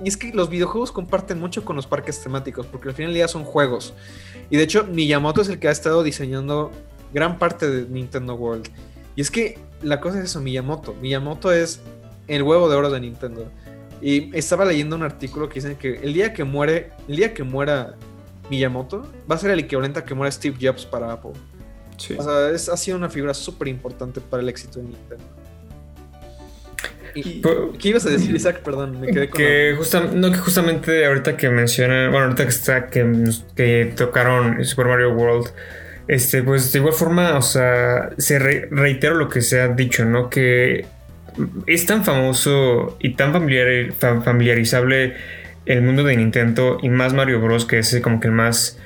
Y 0.03 0.09
es 0.09 0.17
que 0.17 0.31
los 0.31 0.49
videojuegos 0.49 0.91
comparten 0.91 1.39
mucho 1.39 1.65
con 1.65 1.75
los 1.75 1.87
parques 1.87 2.21
temáticos, 2.21 2.67
porque 2.67 2.89
al 2.89 2.93
final 2.93 3.11
del 3.11 3.15
día 3.15 3.27
son 3.27 3.43
juegos. 3.43 3.95
Y 4.49 4.57
de 4.57 4.63
hecho, 4.63 4.85
Miyamoto 4.85 5.41
es 5.41 5.49
el 5.49 5.59
que 5.59 5.69
ha 5.69 5.71
estado 5.71 6.03
diseñando 6.03 6.71
gran 7.13 7.39
parte 7.39 7.67
de 7.69 7.87
Nintendo 7.87 8.35
World. 8.35 8.67
Y 9.15 9.21
es 9.21 9.31
que 9.31 9.57
la 9.81 9.99
cosa 9.99 10.19
es 10.19 10.25
eso, 10.25 10.39
Miyamoto. 10.39 10.93
Miyamoto 11.01 11.51
es 11.51 11.81
el 12.27 12.43
huevo 12.43 12.69
de 12.69 12.75
oro 12.75 12.89
de 12.91 12.99
Nintendo. 12.99 13.51
Y 14.01 14.35
estaba 14.37 14.65
leyendo 14.65 14.95
un 14.95 15.03
artículo 15.03 15.49
que 15.49 15.55
dice 15.55 15.75
que 15.77 15.95
el 15.95 16.13
día 16.13 16.33
que 16.33 16.43
muere, 16.43 16.91
el 17.07 17.15
día 17.15 17.33
que 17.33 17.43
muera 17.43 17.95
Miyamoto, 18.49 19.11
va 19.29 19.35
a 19.35 19.37
ser 19.37 19.51
el 19.51 19.59
equivalente 19.59 19.99
a 19.99 20.05
que 20.05 20.13
muera 20.13 20.31
Steve 20.31 20.55
Jobs 20.61 20.85
para 20.85 21.11
Apple. 21.11 21.31
Sí. 21.97 22.15
O 22.17 22.23
sea, 22.23 22.51
es, 22.51 22.69
ha 22.69 22.77
sido 22.77 22.97
una 22.97 23.09
figura 23.09 23.33
súper 23.33 23.67
importante 23.67 24.21
para 24.21 24.43
el 24.43 24.49
éxito 24.49 24.79
de 24.79 24.85
Nintendo. 24.85 25.23
Y, 27.15 27.41
¿Qué 27.79 27.89
ibas 27.89 28.05
a 28.05 28.09
decir, 28.09 28.35
Isaac? 28.35 28.61
Perdón, 28.63 28.99
me 28.99 29.07
quedé 29.07 29.29
con. 29.29 29.39
Que, 29.39 29.73
justa, 29.75 30.01
no, 30.01 30.31
que 30.31 30.37
justamente 30.37 31.05
ahorita 31.05 31.35
que 31.35 31.49
mencionan, 31.49 32.11
bueno, 32.11 32.25
ahorita 32.25 32.43
que 32.43 32.49
está, 32.49 32.87
que, 32.87 33.31
que 33.55 33.93
tocaron 33.95 34.63
Super 34.63 34.85
Mario 34.85 35.13
World, 35.13 35.47
este, 36.07 36.43
pues 36.43 36.71
de 36.71 36.79
igual 36.79 36.93
forma, 36.93 37.35
o 37.37 37.41
sea, 37.41 38.11
se 38.17 38.37
re, 38.37 38.67
reitero 38.69 39.15
lo 39.15 39.29
que 39.29 39.41
se 39.41 39.61
ha 39.61 39.67
dicho, 39.69 40.05
¿no? 40.05 40.29
Que 40.29 40.85
es 41.65 41.85
tan 41.85 42.03
famoso 42.03 42.97
y 42.99 43.13
tan 43.15 43.31
familiar, 43.33 43.93
familiarizable 44.23 45.15
el 45.65 45.81
mundo 45.81 46.03
de 46.03 46.15
Nintendo 46.15 46.77
y 46.81 46.89
más 46.89 47.13
Mario 47.13 47.41
Bros. 47.41 47.65
que 47.65 47.79
es 47.79 47.99
como 48.01 48.19
que 48.19 48.27
el 48.27 48.33
más... 48.33 48.79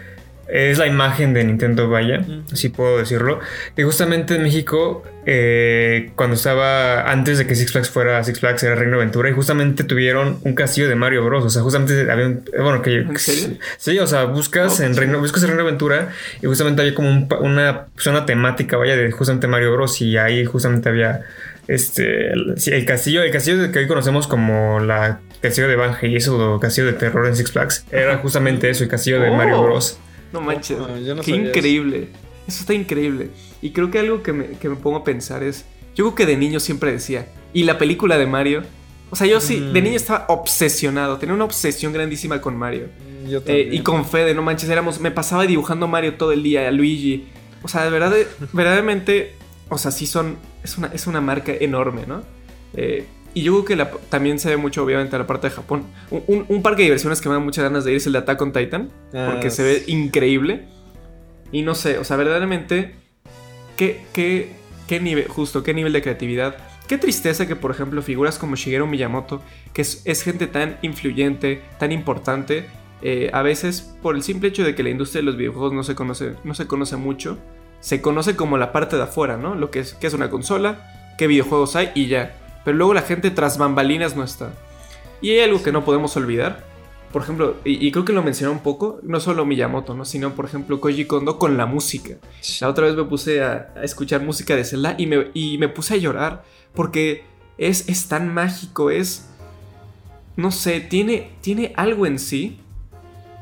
Es 0.48 0.78
la 0.78 0.86
imagen 0.86 1.34
de 1.34 1.46
Nintendo, 1.46 1.90
vaya, 1.90 2.20
mm. 2.20 2.48
así 2.52 2.68
puedo 2.68 2.98
decirlo. 2.98 3.40
Y 3.78 3.84
justamente 3.84 4.36
en 4.36 4.44
México, 4.44 5.02
eh, 5.26 6.12
cuando 6.18 6.36
estaba 6.36 7.10
antes 7.10 7.38
de 7.38 7.48
que 7.48 7.56
Six 7.56 7.72
Flags 7.72 7.90
fuera 7.90 8.22
Six 8.22 8.42
Flags, 8.42 8.62
era 8.64 8.76
Reino 8.76 8.98
Aventura, 8.98 9.30
y 9.30 9.32
justamente 9.32 9.86
tuvieron 9.86 10.40
un 10.44 10.54
castillo 10.54 10.90
de 10.90 10.96
Mario 10.96 11.24
Bros. 11.24 11.46
O 11.46 11.50
sea, 11.50 11.62
justamente 11.62 12.12
había 12.12 12.26
un. 12.26 12.44
Bueno, 12.60 12.82
que. 12.82 12.98
¿En 12.98 13.18
serio? 13.18 13.58
Sí, 13.78 13.98
o 14.00 14.08
sea, 14.08 14.26
buscas, 14.26 14.82
oh, 14.82 14.84
en, 14.84 14.98
Reino, 14.98 15.20
buscas 15.20 15.42
en 15.44 15.50
Reino 15.52 15.64
Aventura 15.64 16.10
y 16.42 16.48
justamente 16.48 16.82
había 16.82 16.96
como 16.96 17.10
un, 17.10 17.30
una 17.40 17.86
zona 17.96 18.26
temática, 18.26 18.76
vaya, 18.76 18.98
de 18.98 19.10
justamente 19.10 19.48
Mario 19.48 19.72
Bros. 19.72 20.02
Y 20.02 20.18
ahí 20.18 20.44
justamente 20.44 20.90
había 20.90 21.22
este 21.68 22.32
el, 22.32 22.56
el, 22.66 22.86
castillo 22.86 23.22
el 23.22 23.32
castillo 23.32 23.72
que 23.72 23.80
hoy 23.80 23.88
conocemos 23.88 24.28
como 24.28 24.80
la 24.80 25.22
castillo 25.42 25.68
de 25.68 25.76
Banje 25.76 26.08
y 26.08 26.16
eso 26.16 26.60
castillo 26.60 26.88
de 26.88 26.94
terror 26.94 27.28
en 27.28 27.36
Six 27.36 27.52
Flags 27.52 27.86
era 27.92 28.18
justamente 28.18 28.70
eso 28.70 28.84
el 28.84 28.90
castillo 28.90 29.20
de 29.20 29.30
oh, 29.30 29.36
Mario 29.36 29.62
Bros 29.64 29.98
no 30.34 30.42
manches 30.42 30.78
no 30.78 31.22
qué 31.22 31.32
increíble 31.32 31.98
eso. 31.98 32.08
eso. 32.48 32.60
está 32.62 32.74
increíble 32.74 33.30
y 33.62 33.72
creo 33.72 33.92
que 33.92 34.00
algo 34.00 34.24
que 34.24 34.34
me, 34.34 34.46
que 34.52 34.70
me, 34.70 34.76
pongo 34.76 34.98
a 34.98 35.04
pensar 35.04 35.44
es 35.44 35.66
yo 35.96 36.06
creo 36.06 36.16
que 36.16 36.26
de 36.26 36.38
niño 36.38 36.60
siempre 36.60 36.92
decía 36.92 37.28
y 37.54 37.64
la 37.64 37.78
película 37.78 38.18
de 38.18 38.26
Mario 38.26 38.64
o 39.10 39.16
sea 39.16 39.28
yo 39.28 39.40
sí 39.40 39.58
mm. 39.58 39.74
de 39.74 39.82
niño 39.82 39.96
estaba 39.96 40.26
obsesionado 40.30 41.18
tenía 41.18 41.36
una 41.36 41.46
obsesión 41.46 41.94
grandísima 41.94 42.42
con 42.42 42.58
Mario 42.58 42.88
yo 43.28 43.42
eh, 43.46 43.70
y 43.72 43.80
con 43.82 44.06
Fede 44.06 44.34
no 44.34 44.42
manches 44.42 44.70
éramos 44.70 45.00
me 45.00 45.12
pasaba 45.12 45.46
dibujando 45.46 45.86
a 45.86 45.90
Mario 45.90 46.16
todo 46.16 46.32
el 46.32 46.42
día 46.42 46.68
a 46.68 46.72
Luigi 46.72 47.28
o 47.62 47.68
sea 47.68 47.84
de 47.84 47.92
verdad 47.92 48.14
verdaderamente 48.52 49.41
o 49.72 49.78
sea, 49.78 49.90
sí 49.90 50.06
son. 50.06 50.38
Es 50.64 50.78
una, 50.78 50.88
es 50.88 51.08
una 51.08 51.22
marca 51.22 51.54
enorme, 51.54 52.06
¿no? 52.06 52.24
Eh, 52.74 53.06
y 53.34 53.44
yo 53.44 53.54
creo 53.54 53.66
que 53.66 53.76
la, 53.78 53.92
también 54.10 54.38
se 54.38 54.50
ve 54.50 54.58
mucho, 54.58 54.84
obviamente, 54.84 55.16
a 55.16 55.20
la 55.20 55.26
parte 55.26 55.48
de 55.48 55.56
Japón. 55.56 55.86
Un, 56.10 56.24
un, 56.28 56.46
un, 56.50 56.62
parque 56.62 56.82
de 56.82 56.88
diversiones 56.88 57.22
que 57.22 57.30
me 57.30 57.36
da 57.36 57.40
muchas 57.40 57.64
ganas 57.64 57.86
de 57.86 57.92
ir 57.92 57.98
es 57.98 58.06
el 58.06 58.12
de 58.12 58.20
Attack 58.20 58.42
on 58.42 58.52
Titan. 58.52 58.92
Ah, 59.14 59.30
porque 59.32 59.50
se 59.50 59.64
ve 59.64 59.84
increíble. 59.88 60.66
Y 61.54 61.62
no 61.62 61.74
sé, 61.74 61.98
o 61.98 62.04
sea, 62.04 62.18
verdaderamente. 62.18 62.96
¿Qué, 63.78 64.02
qué, 64.14 64.52
qué 64.88 65.00
nivel, 65.00 65.28
justo, 65.30 65.64
qué 65.64 65.74
nivel 65.74 65.94
de 65.94 66.02
creatividad? 66.02 66.58
qué 66.88 66.98
tristeza 66.98 67.48
que, 67.48 67.56
por 67.56 67.72
ejemplo, 67.72 68.02
figuras 68.02 68.38
como 68.38 68.58
Shigeru 68.58 68.86
Miyamoto, 68.86 69.42
que 69.72 69.82
es, 69.82 70.02
es 70.04 70.24
gente 70.24 70.46
tan 70.46 70.78
influyente, 70.82 71.62
tan 71.80 71.94
importante, 71.94 72.66
eh, 73.02 73.30
a 73.32 73.42
veces 73.42 73.96
por 74.02 74.16
el 74.18 74.24
simple 74.24 74.50
hecho 74.50 74.66
de 74.66 74.76
que 74.76 74.84
la 74.84 74.90
industria 74.90 75.22
de 75.22 75.26
los 75.26 75.38
videojuegos 75.38 75.72
no 75.72 75.84
se 75.84 75.96
conoce, 75.96 76.34
no 76.44 76.54
se 76.54 76.68
conoce 76.68 76.98
mucho, 76.98 77.40
se 77.82 78.02
conoce 78.02 78.36
como 78.36 78.58
la 78.58 78.72
parte 78.72 78.96
de 78.96 79.04
afuera, 79.04 79.38
¿no? 79.38 79.56
Lo 79.56 79.72
que 79.72 79.80
es, 79.80 79.94
que 79.94 80.08
es 80.08 80.14
una 80.14 80.30
consola, 80.30 81.14
qué 81.18 81.28
videojuegos 81.28 81.76
hay 81.76 81.92
y 81.94 82.08
ya. 82.08 82.38
Pero 82.64 82.78
luego 82.78 82.94
la 82.94 83.02
gente 83.02 83.32
tras 83.32 83.58
bambalinas 83.58 84.16
no 84.16 84.24
está. 84.24 84.54
Y 85.22 85.32
hay 85.32 85.42
algo 85.42 85.62
que 85.62 85.72
no 85.72 85.84
podemos 85.84 86.16
olvidar. 86.16 86.64
Por 87.12 87.24
ejemplo, 87.24 87.58
y, 87.66 87.92
creo 87.92 88.06
que 88.06 88.14
lo 88.14 88.24
mencioné 88.24 88.54
un 88.54 88.62
poco, 88.62 89.00
no 89.04 89.20
solo 89.20 89.46
Miyamoto, 89.46 89.94
¿no? 89.94 90.06
Sino, 90.06 90.34
por 90.34 90.46
ejemplo, 90.46 90.80
Koji 90.80 91.06
Kondo 91.06 91.38
con 91.40 91.58
la 91.58 91.66
música. 91.66 92.16
La 92.62 92.70
otra 92.70 92.86
vez 92.86 92.96
me 92.96 93.04
puse 93.04 93.44
a, 93.44 93.74
escuchar 93.84 94.22
música 94.22 94.56
de 94.56 94.64
Zelda 94.64 94.96
y 94.98 95.08
me, 95.08 95.28
y 95.34 95.58
me 95.58 95.68
puse 95.68 95.96
a 95.96 95.98
llorar 95.98 96.44
porque 96.74 97.26
es, 97.58 97.90
es 97.90 98.08
tan 98.08 98.34
mágico, 98.34 98.92
es... 98.92 99.28
No 100.38 100.52
sé, 100.52 100.80
tiene, 100.80 101.32
tiene 101.42 101.74
algo 101.76 102.06
en 102.06 102.18
sí 102.18 102.62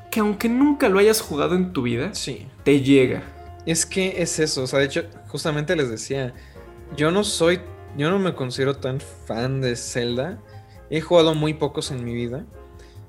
que 0.10 0.22
aunque 0.22 0.50
nunca 0.50 0.90
lo 0.90 0.98
hayas 0.98 1.22
jugado 1.22 1.56
en 1.56 1.72
tu 1.72 1.84
vida, 1.84 2.16
sí. 2.16 2.48
te 2.64 2.82
llega. 2.82 3.22
Es 3.70 3.86
que 3.86 4.20
es 4.20 4.40
eso, 4.40 4.64
o 4.64 4.68
sea, 4.68 4.80
de 4.80 4.86
hecho, 4.86 5.04
justamente 5.28 5.76
les 5.76 5.92
decía, 5.92 6.34
yo 6.98 7.12
no 7.12 7.24
soy, 7.24 7.60
yo 7.96 8.10
no 8.10 8.18
me 8.18 8.34
considero 8.34 8.78
tan 8.78 9.00
fan 9.00 9.62
de 9.62 9.76
Zelda. 9.76 10.40
He 10.90 11.02
jugado 11.02 11.36
muy 11.36 11.54
pocos 11.54 11.92
en 11.92 12.04
mi 12.04 12.16
vida. 12.16 12.48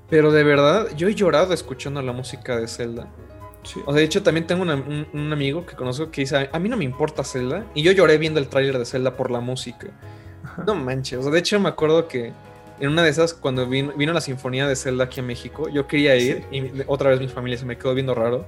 Pero 0.07 0.31
de 0.31 0.43
verdad, 0.43 0.89
yo 0.95 1.07
he 1.07 1.15
llorado 1.15 1.51
escuchando 1.51 1.99
la 2.03 2.11
música 2.11 2.57
de 2.57 2.67
Zelda. 2.67 3.07
O 3.87 3.91
sea, 3.91 3.93
de 3.95 4.03
hecho, 4.03 4.21
también 4.21 4.45
tengo 4.45 4.61
un, 4.61 5.33
amigo 5.33 5.65
que 5.65 5.75
conozco 5.75 6.11
que 6.11 6.21
dice, 6.21 6.47
a 6.53 6.59
mí 6.59 6.69
no 6.69 6.77
me 6.77 6.83
importa 6.83 7.23
Zelda. 7.23 7.65
Y 7.73 7.81
yo 7.81 7.91
lloré 7.91 8.19
viendo 8.19 8.39
el 8.39 8.47
tráiler 8.47 8.77
de 8.77 8.85
Zelda 8.85 9.17
por 9.17 9.31
la 9.31 9.39
música. 9.39 9.87
No 10.67 10.75
manches. 10.75 11.17
O 11.17 11.23
sea, 11.23 11.31
de 11.31 11.39
hecho 11.39 11.59
me 11.59 11.69
acuerdo 11.69 12.07
que 12.07 12.33
en 12.79 12.89
una 12.89 13.01
de 13.01 13.09
esas, 13.09 13.33
cuando 13.33 13.65
vino, 13.65 13.93
vino, 13.93 14.13
la 14.13 14.21
sinfonía 14.21 14.67
de 14.67 14.75
Zelda 14.75 15.05
aquí 15.05 15.21
a 15.21 15.23
México, 15.23 15.69
yo 15.69 15.87
quería 15.87 16.15
ir 16.17 16.45
y 16.51 16.83
otra 16.85 17.09
vez 17.09 17.19
mi 17.19 17.29
familia 17.29 17.57
se 17.57 17.65
me 17.65 17.79
quedó 17.79 17.95
viendo 17.95 18.13
raro. 18.13 18.45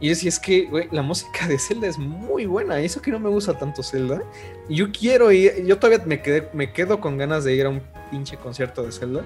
Y 0.00 0.10
decía, 0.10 0.28
es 0.28 0.38
que, 0.38 0.66
güey, 0.66 0.88
la 0.90 1.02
música 1.02 1.48
de 1.48 1.58
Zelda 1.58 1.86
es 1.86 1.98
muy 1.98 2.46
buena. 2.46 2.80
Eso 2.80 3.00
que 3.00 3.10
no 3.10 3.18
me 3.18 3.30
gusta 3.30 3.58
tanto 3.58 3.82
Zelda. 3.82 4.22
Y 4.68 4.76
yo 4.76 4.92
quiero 4.92 5.32
ir, 5.32 5.64
yo 5.64 5.78
todavía 5.78 6.04
me, 6.06 6.20
quedé, 6.20 6.48
me 6.52 6.72
quedo 6.72 7.00
con 7.00 7.16
ganas 7.16 7.44
de 7.44 7.54
ir 7.54 7.66
a 7.66 7.70
un 7.70 7.82
pinche 8.10 8.36
concierto 8.36 8.82
de 8.82 8.92
Zelda. 8.92 9.24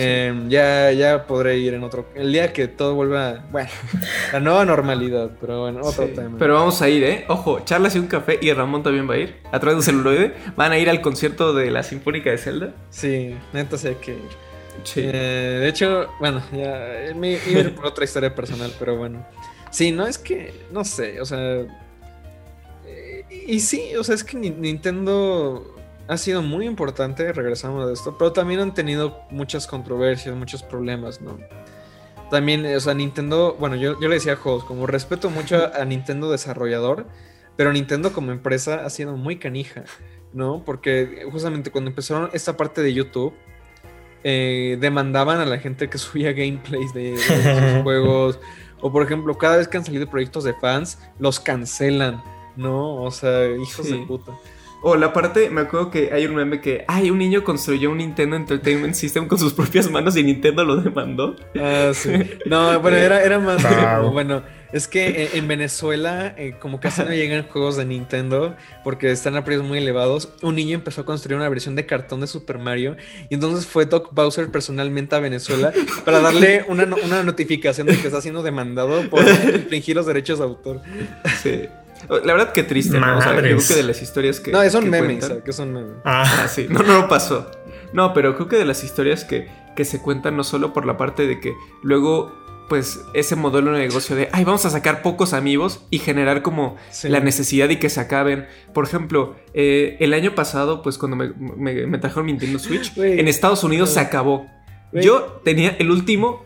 Em, 0.00 0.48
ya, 0.48 0.92
ya 0.92 1.26
podré 1.26 1.58
ir 1.58 1.74
en 1.74 1.82
otro. 1.82 2.06
El 2.14 2.32
día 2.32 2.52
que 2.52 2.68
todo 2.68 2.94
vuelva. 2.94 3.44
Bueno, 3.50 3.68
la 4.32 4.38
nueva 4.38 4.64
normalidad, 4.64 5.32
pero 5.40 5.62
bueno, 5.62 5.80
otro 5.82 6.06
tema. 6.06 6.36
Pero 6.38 6.54
vamos 6.54 6.80
a 6.80 6.88
ir, 6.88 7.02
¿eh? 7.02 7.24
Ojo, 7.26 7.60
charlas 7.64 7.96
y 7.96 7.98
un 7.98 8.06
café 8.06 8.38
y 8.40 8.52
Ramón 8.52 8.84
también 8.84 9.10
va 9.10 9.14
a 9.14 9.18
ir. 9.18 9.34
A 9.50 9.58
través 9.58 9.74
de 9.74 9.78
un 9.78 9.82
celuloide. 9.82 10.34
Van 10.56 10.70
a 10.70 10.78
ir 10.78 10.88
al 10.88 11.00
concierto 11.00 11.52
de 11.52 11.72
la 11.72 11.82
Sinfónica 11.82 12.30
de 12.30 12.38
Zelda. 12.38 12.74
Sí, 12.90 13.34
neta 13.52 13.76
sé 13.76 13.96
que. 13.96 14.18
Sí. 14.84 15.00
Eh, 15.02 15.58
de 15.62 15.68
hecho, 15.68 16.06
bueno, 16.20 16.40
ya 16.52 17.12
me 17.16 17.32
iba 17.32 17.58
a 17.58 17.60
ir 17.62 17.74
por 17.74 17.86
otra 17.86 18.04
historia 18.04 18.32
personal, 18.32 18.72
pero 18.78 18.96
bueno. 18.96 19.26
Sí, 19.70 19.92
no 19.92 20.06
es 20.06 20.18
que, 20.18 20.54
no 20.72 20.84
sé, 20.84 21.20
o 21.20 21.24
sea. 21.24 21.66
Eh, 22.86 23.24
y 23.46 23.60
sí, 23.60 23.94
o 23.96 24.04
sea, 24.04 24.14
es 24.14 24.24
que 24.24 24.36
Nintendo 24.38 25.74
ha 26.08 26.16
sido 26.16 26.42
muy 26.42 26.66
importante, 26.66 27.32
regresamos 27.32 27.86
de 27.86 27.92
esto, 27.92 28.16
pero 28.18 28.32
también 28.32 28.60
han 28.60 28.72
tenido 28.72 29.20
muchas 29.30 29.66
controversias, 29.66 30.34
muchos 30.34 30.62
problemas, 30.62 31.20
¿no? 31.20 31.38
También, 32.30 32.64
o 32.74 32.80
sea, 32.80 32.94
Nintendo, 32.94 33.56
bueno, 33.58 33.76
yo, 33.76 33.98
yo 34.00 34.08
le 34.08 34.14
decía 34.14 34.34
a 34.34 34.36
juegos, 34.36 34.64
como 34.64 34.86
respeto 34.86 35.30
mucho 35.30 35.70
a 35.74 35.84
Nintendo 35.84 36.30
desarrollador, 36.30 37.06
pero 37.56 37.72
Nintendo 37.72 38.12
como 38.12 38.32
empresa 38.32 38.86
ha 38.86 38.90
sido 38.90 39.16
muy 39.16 39.36
canija, 39.36 39.84
¿no? 40.32 40.62
Porque 40.64 41.26
justamente 41.30 41.70
cuando 41.70 41.90
empezaron 41.90 42.30
esta 42.32 42.56
parte 42.56 42.82
de 42.82 42.94
YouTube, 42.94 43.34
eh, 44.24 44.78
demandaban 44.80 45.40
a 45.40 45.46
la 45.46 45.58
gente 45.58 45.88
que 45.88 45.98
subía 45.98 46.32
gameplays 46.34 46.92
de, 46.94 47.12
de 47.12 47.80
juegos, 47.82 48.38
o 48.80 48.92
por 48.92 49.02
ejemplo, 49.02 49.36
cada 49.36 49.56
vez 49.56 49.68
que 49.68 49.76
han 49.76 49.84
salido 49.84 50.08
proyectos 50.08 50.44
de 50.44 50.54
fans, 50.54 50.98
los 51.18 51.40
cancelan, 51.40 52.22
¿no? 52.56 53.02
O 53.02 53.10
sea, 53.10 53.46
hijos 53.46 53.88
de 53.88 53.98
puta. 53.98 54.32
O 54.80 54.94
la 54.94 55.12
parte, 55.12 55.50
me 55.50 55.62
acuerdo 55.62 55.90
que 55.90 56.12
hay 56.12 56.24
un 56.26 56.36
meme 56.36 56.60
que, 56.60 56.84
ay, 56.86 57.10
un 57.10 57.18
niño 57.18 57.42
construyó 57.42 57.90
un 57.90 57.98
Nintendo 57.98 58.36
Entertainment 58.36 58.94
System 58.94 59.26
con 59.26 59.36
sus 59.36 59.52
propias 59.52 59.90
manos 59.90 60.16
y 60.16 60.22
Nintendo 60.22 60.64
lo 60.64 60.76
demandó. 60.76 61.34
Ah, 61.60 61.90
sí. 61.92 62.12
No, 62.46 62.78
bueno, 62.80 62.96
era, 62.96 63.22
era 63.22 63.40
más 63.40 63.60
bueno, 64.12 64.42
es 64.72 64.86
que 64.86 65.30
en, 65.34 65.48
Venezuela, 65.48 66.34
eh, 66.36 66.54
como 66.58 66.80
casi 66.80 67.02
no 67.02 67.10
llegan 67.10 67.46
juegos 67.48 67.76
de 67.76 67.84
Nintendo, 67.86 68.54
porque 68.84 69.10
están 69.10 69.36
a 69.36 69.44
precios 69.44 69.66
muy 69.66 69.78
elevados, 69.78 70.30
un 70.42 70.56
niño 70.56 70.74
empezó 70.74 71.02
a 71.02 71.04
construir 71.04 71.36
una 71.36 71.48
versión 71.48 71.74
de 71.74 71.86
cartón 71.86 72.20
de 72.20 72.26
Super 72.26 72.58
Mario, 72.58 72.96
y 73.28 73.34
entonces 73.34 73.66
fue 73.66 73.86
Doc 73.86 74.10
Bowser 74.12 74.50
personalmente 74.50 75.16
a 75.16 75.20
Venezuela 75.20 75.72
para 76.04 76.20
darle 76.20 76.64
una, 76.68 76.84
una 76.84 77.22
notificación 77.22 77.86
de 77.86 77.98
que 77.98 78.06
está 78.06 78.20
siendo 78.20 78.42
demandado 78.42 79.08
por 79.08 79.22
infringir 79.54 79.96
los 79.96 80.06
derechos 80.06 80.38
de 80.38 80.44
autor. 80.44 80.82
Sí. 81.42 81.68
La 82.08 82.32
verdad 82.32 82.52
que 82.52 82.62
triste, 82.62 83.00
¿no? 83.00 83.18
O 83.18 83.22
sea, 83.22 83.36
creo 83.36 83.58
que 83.58 83.74
de 83.74 83.82
las 83.82 84.00
historias 84.02 84.38
que. 84.38 84.52
No, 84.52 84.68
son 84.70 84.88
memes, 84.88 85.28
que 85.44 85.52
son 85.52 85.72
memes. 85.72 85.96
Ah. 86.04 86.42
ah. 86.44 86.48
sí. 86.48 86.66
No, 86.68 86.80
no, 86.80 87.00
no 87.00 87.08
pasó. 87.08 87.50
No, 87.92 88.14
pero 88.14 88.36
creo 88.36 88.48
que 88.48 88.56
de 88.56 88.64
las 88.64 88.84
historias 88.84 89.24
que, 89.24 89.48
que 89.74 89.84
se 89.84 90.00
cuentan 90.00 90.36
no 90.36 90.44
solo 90.44 90.72
por 90.72 90.86
la 90.86 90.96
parte 90.96 91.26
de 91.26 91.40
que 91.40 91.54
luego 91.82 92.32
pues 92.68 93.00
ese 93.14 93.36
modelo 93.36 93.72
de 93.72 93.78
negocio 93.78 94.14
de, 94.14 94.28
ay, 94.32 94.44
vamos 94.44 94.64
a 94.64 94.70
sacar 94.70 95.02
pocos 95.02 95.32
amigos 95.32 95.80
y 95.90 95.98
generar 95.98 96.42
como 96.42 96.76
la 97.04 97.20
necesidad 97.20 97.68
y 97.70 97.76
que 97.76 97.88
se 97.88 98.00
acaben. 98.00 98.46
Por 98.74 98.84
ejemplo, 98.84 99.36
eh, 99.54 99.96
el 100.00 100.14
año 100.14 100.34
pasado, 100.34 100.82
pues 100.82 100.98
cuando 100.98 101.16
me, 101.16 101.32
me, 101.32 101.98
trajeron 101.98 102.26
Nintendo 102.26 102.58
Switch, 102.58 102.96
en 102.96 103.26
Estados 103.28 103.64
Unidos 103.64 103.90
se 103.90 104.00
acabó. 104.00 104.46
Yo 104.92 105.40
tenía 105.44 105.76
el 105.78 105.90
último 105.90 106.44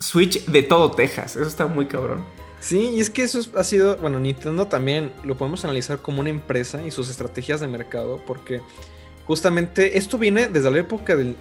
Switch 0.00 0.44
de 0.46 0.62
todo 0.62 0.92
Texas. 0.92 1.36
Eso 1.36 1.46
está 1.46 1.66
muy 1.66 1.86
cabrón. 1.86 2.24
Sí, 2.60 2.90
y 2.94 3.00
es 3.00 3.10
que 3.10 3.22
eso 3.22 3.40
ha 3.56 3.64
sido, 3.64 3.96
bueno, 3.98 4.18
Nintendo 4.18 4.66
también 4.66 5.12
lo 5.24 5.36
podemos 5.36 5.64
analizar 5.64 5.98
como 6.00 6.20
una 6.20 6.30
empresa 6.30 6.84
y 6.84 6.90
sus 6.90 7.08
estrategias 7.08 7.60
de 7.60 7.68
mercado, 7.68 8.20
porque 8.26 8.60
justamente 9.26 9.96
esto 9.96 10.18
viene 10.18 10.48
desde 10.48 10.70
la 10.70 10.78
época 10.78 11.14
del, 11.14 11.36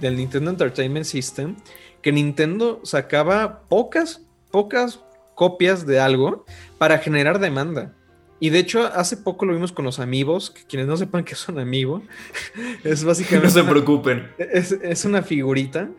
Nintendo 0.00 0.50
Entertainment 0.50 1.06
System, 1.06 1.56
que 2.02 2.12
Nintendo 2.12 2.80
sacaba 2.84 3.62
pocas, 3.68 4.22
pocas 4.50 5.00
copias 5.34 5.86
de 5.86 6.00
algo 6.00 6.44
para 6.78 6.98
generar 6.98 7.38
demanda. 7.38 7.94
Y 8.40 8.50
de 8.50 8.60
hecho, 8.60 8.86
hace 8.86 9.16
poco 9.16 9.46
lo 9.46 9.52
vimos 9.52 9.72
con 9.72 9.84
los 9.84 9.98
amigos, 9.98 10.50
que 10.50 10.62
quienes 10.64 10.86
no 10.86 10.96
sepan 10.96 11.24
que 11.24 11.34
son 11.34 11.58
amigos, 11.58 12.02
es 12.84 13.04
básicamente... 13.04 13.48
No 13.48 13.64
se 13.64 13.64
preocupen. 13.64 14.30
Es, 14.38 14.72
es 14.72 15.04
una 15.04 15.22
figurita 15.22 15.90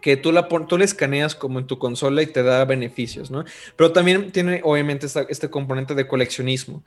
que 0.00 0.16
tú, 0.16 0.32
la 0.32 0.48
tú 0.48 0.78
la 0.78 0.84
escaneas 0.84 1.34
como 1.34 1.58
en 1.58 1.66
tu 1.66 1.78
consola 1.78 2.22
y 2.22 2.26
te 2.26 2.42
da 2.42 2.64
beneficios, 2.64 3.30
¿no? 3.30 3.44
Pero 3.76 3.92
también 3.92 4.32
tiene 4.32 4.60
obviamente 4.64 5.06
este 5.28 5.50
componente 5.50 5.94
de 5.94 6.06
coleccionismo. 6.06 6.82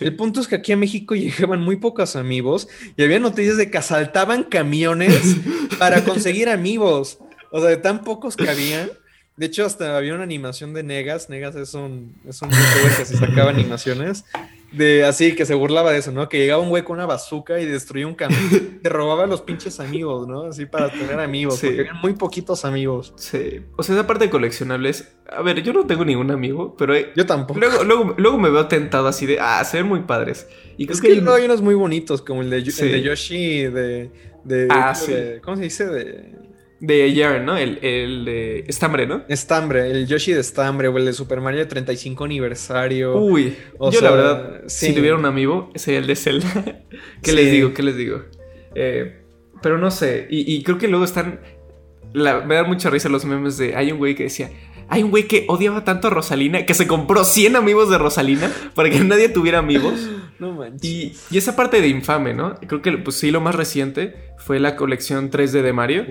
El 0.00 0.16
punto 0.16 0.40
es 0.40 0.48
que 0.48 0.56
aquí 0.56 0.72
a 0.72 0.76
México 0.76 1.14
llegaban 1.14 1.60
muy 1.60 1.76
pocos 1.76 2.16
amigos 2.16 2.68
y 2.96 3.02
había 3.02 3.20
noticias 3.20 3.56
de 3.56 3.70
que 3.70 3.78
asaltaban 3.78 4.44
camiones 4.44 5.36
para 5.78 6.04
conseguir 6.04 6.48
amigos. 6.48 7.18
O 7.54 7.60
sea, 7.60 7.70
de 7.70 7.76
tan 7.76 8.02
pocos 8.02 8.36
que 8.36 8.48
había. 8.48 8.90
De 9.36 9.46
hecho, 9.46 9.64
hasta 9.64 9.96
había 9.96 10.14
una 10.14 10.24
animación 10.24 10.74
de 10.74 10.82
Negas. 10.82 11.28
Negas 11.28 11.54
es 11.54 11.74
un, 11.74 12.14
es 12.28 12.42
un 12.42 12.50
que 12.50 13.04
se 13.04 13.16
sacaba 13.16 13.50
animaciones 13.50 14.24
de 14.76 15.04
así 15.04 15.34
que 15.34 15.46
se 15.46 15.54
burlaba 15.54 15.92
de 15.92 15.98
eso, 15.98 16.10
¿no? 16.10 16.28
Que 16.28 16.38
llegaba 16.38 16.60
un 16.62 16.68
güey 16.68 16.82
con 16.82 16.96
una 16.96 17.06
bazooka 17.06 17.60
y 17.60 17.64
destruía 17.64 18.06
un 18.06 18.14
camión. 18.14 18.40
Te 18.82 18.88
robaba 18.88 19.24
a 19.24 19.26
los 19.26 19.40
pinches 19.42 19.78
amigos, 19.80 20.26
¿no? 20.26 20.46
Así 20.46 20.66
para 20.66 20.90
tener 20.90 21.20
amigos. 21.20 21.60
Porque 21.60 21.80
había 21.80 21.94
muy 21.94 22.14
poquitos 22.14 22.64
amigos. 22.64 23.12
Sí. 23.16 23.60
O 23.76 23.82
sea, 23.82 23.94
esa 23.94 24.06
parte 24.06 24.24
de 24.24 24.30
coleccionables. 24.30 25.12
A 25.28 25.42
ver, 25.42 25.62
yo 25.62 25.72
no 25.72 25.86
tengo 25.86 26.04
ningún 26.04 26.30
amigo, 26.30 26.74
pero. 26.76 26.94
yo 27.14 27.26
tampoco. 27.26 27.60
Luego, 27.60 27.84
luego, 27.84 28.14
luego, 28.18 28.38
me 28.38 28.50
veo 28.50 28.66
tentado 28.66 29.06
así 29.06 29.26
de. 29.26 29.38
Ah, 29.40 29.64
se 29.64 29.78
ven 29.78 29.86
muy 29.86 30.00
padres. 30.00 30.48
Y 30.76 30.90
es 30.90 31.00
que, 31.00 31.08
hay... 31.08 31.24
hay 31.26 31.44
unos 31.44 31.62
muy 31.62 31.74
bonitos, 31.74 32.20
como 32.20 32.42
el 32.42 32.50
de, 32.50 32.58
el 32.58 32.64
de 32.64 33.02
Yoshi 33.02 33.62
de. 33.62 34.10
de 34.42 34.68
ah, 34.70 34.94
sí. 34.94 35.14
¿Cómo 35.42 35.56
se 35.56 35.62
dice? 35.62 35.86
De. 35.86 36.44
De 36.80 37.12
Yarn, 37.12 37.46
¿no? 37.46 37.56
El, 37.56 37.78
el, 37.82 38.24
de 38.24 38.64
Estambre, 38.66 39.06
¿no? 39.06 39.24
Estambre, 39.28 39.90
el 39.90 40.06
Yoshi 40.06 40.32
de 40.32 40.40
Estambre 40.40 40.88
o 40.88 40.98
el 40.98 41.06
de 41.06 41.12
Super 41.12 41.40
Mario 41.40 41.66
35 41.66 42.24
aniversario. 42.24 43.16
Uy, 43.18 43.56
yo 43.92 44.00
la 44.00 44.10
verdad, 44.10 44.62
si 44.66 44.92
tuviera 44.92 45.16
un 45.16 45.24
amigo, 45.24 45.70
sería 45.74 46.00
el 46.00 46.06
de 46.06 46.16
Zelda. 46.16 46.82
¿Qué 47.22 47.32
les 47.32 47.50
digo? 47.50 47.72
¿Qué 47.72 47.82
les 47.82 47.96
digo? 47.96 48.22
Eh, 48.74 49.20
pero 49.62 49.78
no 49.78 49.90
sé, 49.90 50.26
y, 50.28 50.62
creo 50.62 50.76
que 50.76 50.88
luego 50.88 51.04
están... 51.04 51.40
me 52.12 52.54
da 52.54 52.64
mucha 52.64 52.90
risa 52.90 53.08
los 53.08 53.24
memes 53.24 53.56
de... 53.56 53.76
Hay 53.76 53.92
un 53.92 53.98
güey 53.98 54.14
que 54.14 54.24
decía... 54.24 54.50
Hay 54.88 55.02
un 55.02 55.10
güey 55.10 55.28
que 55.28 55.44
odiaba 55.48 55.84
tanto 55.84 56.08
a 56.08 56.10
Rosalina 56.10 56.66
que 56.66 56.74
se 56.74 56.86
compró 56.86 57.24
100 57.24 57.56
amigos 57.56 57.90
de 57.90 57.98
Rosalina 57.98 58.50
para 58.74 58.90
que 58.90 59.00
nadie 59.00 59.28
tuviera 59.28 59.58
amigos. 59.58 59.94
No 60.36 60.52
manches. 60.52 61.26
Y, 61.30 61.38
esa 61.38 61.54
parte 61.54 61.80
de 61.80 61.86
infame, 61.86 62.34
¿no? 62.34 62.56
Creo 62.56 62.82
que 62.82 62.90
pues 62.98 63.16
sí, 63.16 63.30
lo 63.30 63.40
más 63.40 63.54
reciente 63.54 64.34
fue 64.36 64.58
la 64.58 64.74
colección 64.74 65.30
3D 65.30 65.62
de 65.62 65.72
Mario. 65.72 66.06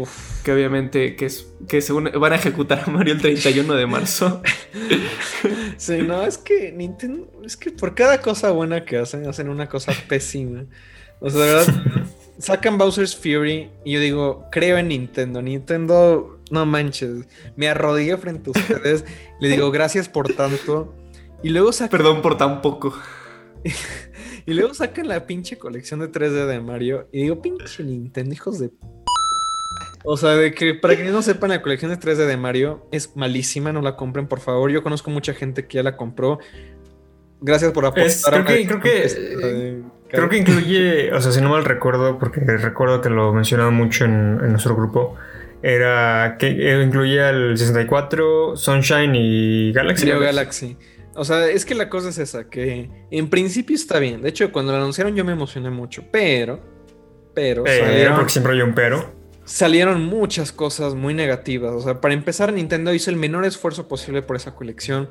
Que 0.46 0.54
obviamente 0.54 1.18
que 1.18 1.26
es 1.26 1.52
que 1.68 1.82
según 1.82 2.10
van 2.18 2.32
a 2.32 2.38
ejecutar 2.38 2.84
a 2.88 2.90
Mario 2.90 3.16
el 3.16 3.22
31 3.22 3.74
de 3.74 3.86
marzo. 3.86 4.42
sí, 5.78 5.98
no, 6.04 6.24
es 6.24 6.38
que 6.38 6.72
Nintendo, 6.72 7.30
es 7.44 7.58
que 7.58 7.72
por 7.72 7.96
cada 7.96 8.22
cosa 8.22 8.52
buena 8.52 8.86
que 8.86 8.98
hacen, 8.98 9.28
hacen 9.28 9.50
una 9.50 9.68
cosa 9.68 9.92
pésima. 10.08 10.64
O 11.20 11.30
sea, 11.30 11.42
de 11.42 11.54
verdad, 11.54 11.84
sacan 12.38 12.78
Bowser's 12.78 13.16
Fury 13.16 13.70
y 13.86 13.94
yo 13.94 14.00
digo, 14.00 14.46
creo 14.52 14.78
en 14.78 14.90
Nintendo. 14.90 15.42
Nintendo, 15.42 16.33
no 16.54 16.66
manches, 16.66 17.28
me 17.58 17.68
arrodillo 17.68 18.18
frente 18.18 18.50
a 18.50 18.60
ustedes, 18.60 19.04
le 19.42 19.50
digo 19.50 19.72
gracias 19.72 20.08
por 20.08 20.34
tanto. 20.34 20.96
Y 21.42 21.50
luego 21.50 21.74
sacan, 21.74 21.90
Perdón 22.00 22.22
por 22.22 22.38
tan 22.38 22.62
poco. 22.62 22.94
y 24.46 24.54
luego 24.54 24.74
sacan 24.74 25.08
la 25.08 25.26
pinche 25.26 25.58
colección 25.58 26.00
de 26.00 26.12
3D 26.12 26.46
de 26.48 26.60
Mario 26.62 27.08
y 27.12 27.24
digo, 27.24 27.42
pinche 27.42 27.84
Nintendo, 27.84 28.34
hijos 28.34 28.60
de... 28.60 28.72
O 30.06 30.18
sea, 30.18 30.32
de 30.32 30.54
que 30.54 30.74
para 30.74 30.96
quienes 30.96 31.14
no 31.14 31.22
sepan, 31.22 31.50
la 31.52 31.62
colección 31.62 31.90
de 31.90 31.98
3D 31.98 32.26
de 32.28 32.36
Mario 32.38 32.88
es 32.92 33.16
malísima, 33.16 33.72
no 33.72 33.82
la 33.82 33.96
compren, 33.96 34.28
por 34.28 34.42
favor. 34.42 34.70
Yo 34.70 34.84
conozco 34.84 35.10
mucha 35.12 35.34
gente 35.34 35.66
que 35.66 35.76
ya 35.78 35.84
la 35.84 35.96
compró. 35.96 36.40
Gracias 37.40 37.72
por 37.72 37.86
apostar. 37.86 38.06
Es- 38.06 38.26
creo 38.26 38.42
a 38.42 38.46
que- 38.46 38.68
creo 38.68 38.80
que- 38.82 38.90
de- 39.48 39.84
Creo 40.10 40.30
que 40.30 40.38
incluye, 40.38 41.12
o 41.12 41.20
sea, 41.22 41.32
si 41.32 41.42
no 41.42 41.50
mal 41.50 41.66
recuerdo, 41.66 42.20
porque 42.20 42.40
recuerdo 42.42 43.02
que 43.02 43.10
lo 43.10 43.34
mencionaban 43.34 43.74
mucho 43.74 44.06
en, 44.06 44.40
en 44.44 44.52
nuestro 44.52 44.76
grupo, 44.76 45.16
era 45.64 46.36
que 46.38 46.48
eh, 46.48 46.84
incluía 46.84 47.30
el 47.30 47.58
64, 47.58 48.58
Sunshine 48.58 49.16
y 49.16 49.72
Galaxy. 49.72 50.10
Galaxy. 50.10 50.78
O 51.16 51.24
sea, 51.24 51.48
es 51.48 51.66
que 51.66 51.74
la 51.74 51.90
cosa 51.90 52.10
es 52.10 52.18
esa, 52.18 52.50
que 52.50 52.90
en 53.10 53.30
principio 53.30 53.76
está 53.76 53.98
bien. 54.00 54.22
De 54.22 54.30
hecho, 54.30 54.52
cuando 54.52 54.74
lo 54.74 54.80
anunciaron 54.80 55.16
yo 55.16 55.24
me 55.24 55.32
emocioné 55.32 55.70
mucho, 55.70 56.04
pero... 56.12 56.60
Pero, 57.34 57.64
salieron, 57.66 58.16
porque 58.16 58.32
siempre 58.32 58.54
hay 58.54 58.62
un 58.62 58.76
pero. 58.76 59.12
salieron 59.44 60.06
muchas 60.06 60.52
cosas 60.52 60.94
muy 60.94 61.16
negativas. 61.16 61.74
O 61.74 61.82
sea, 61.82 62.00
para 62.00 62.14
empezar, 62.14 62.54
Nintendo 62.54 62.94
hizo 62.94 63.10
el 63.10 63.16
menor 63.16 63.44
esfuerzo 63.46 63.88
posible 63.88 64.22
por 64.22 64.36
esa 64.36 64.54
colección. 64.54 65.10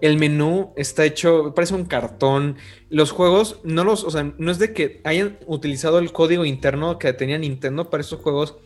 El 0.00 0.16
menú 0.16 0.72
está 0.76 1.04
hecho, 1.04 1.52
parece 1.52 1.74
un 1.74 1.86
cartón. 1.86 2.58
Los 2.90 3.10
juegos, 3.10 3.60
no 3.64 3.82
los, 3.82 4.04
o 4.04 4.10
sea, 4.12 4.32
no 4.38 4.52
es 4.52 4.60
de 4.60 4.72
que 4.72 5.00
hayan 5.02 5.38
utilizado 5.46 5.98
el 5.98 6.12
código 6.12 6.44
interno 6.44 6.96
que 6.98 7.12
tenía 7.12 7.38
Nintendo 7.38 7.90
para 7.90 8.02
esos 8.02 8.20
juegos, 8.20 8.56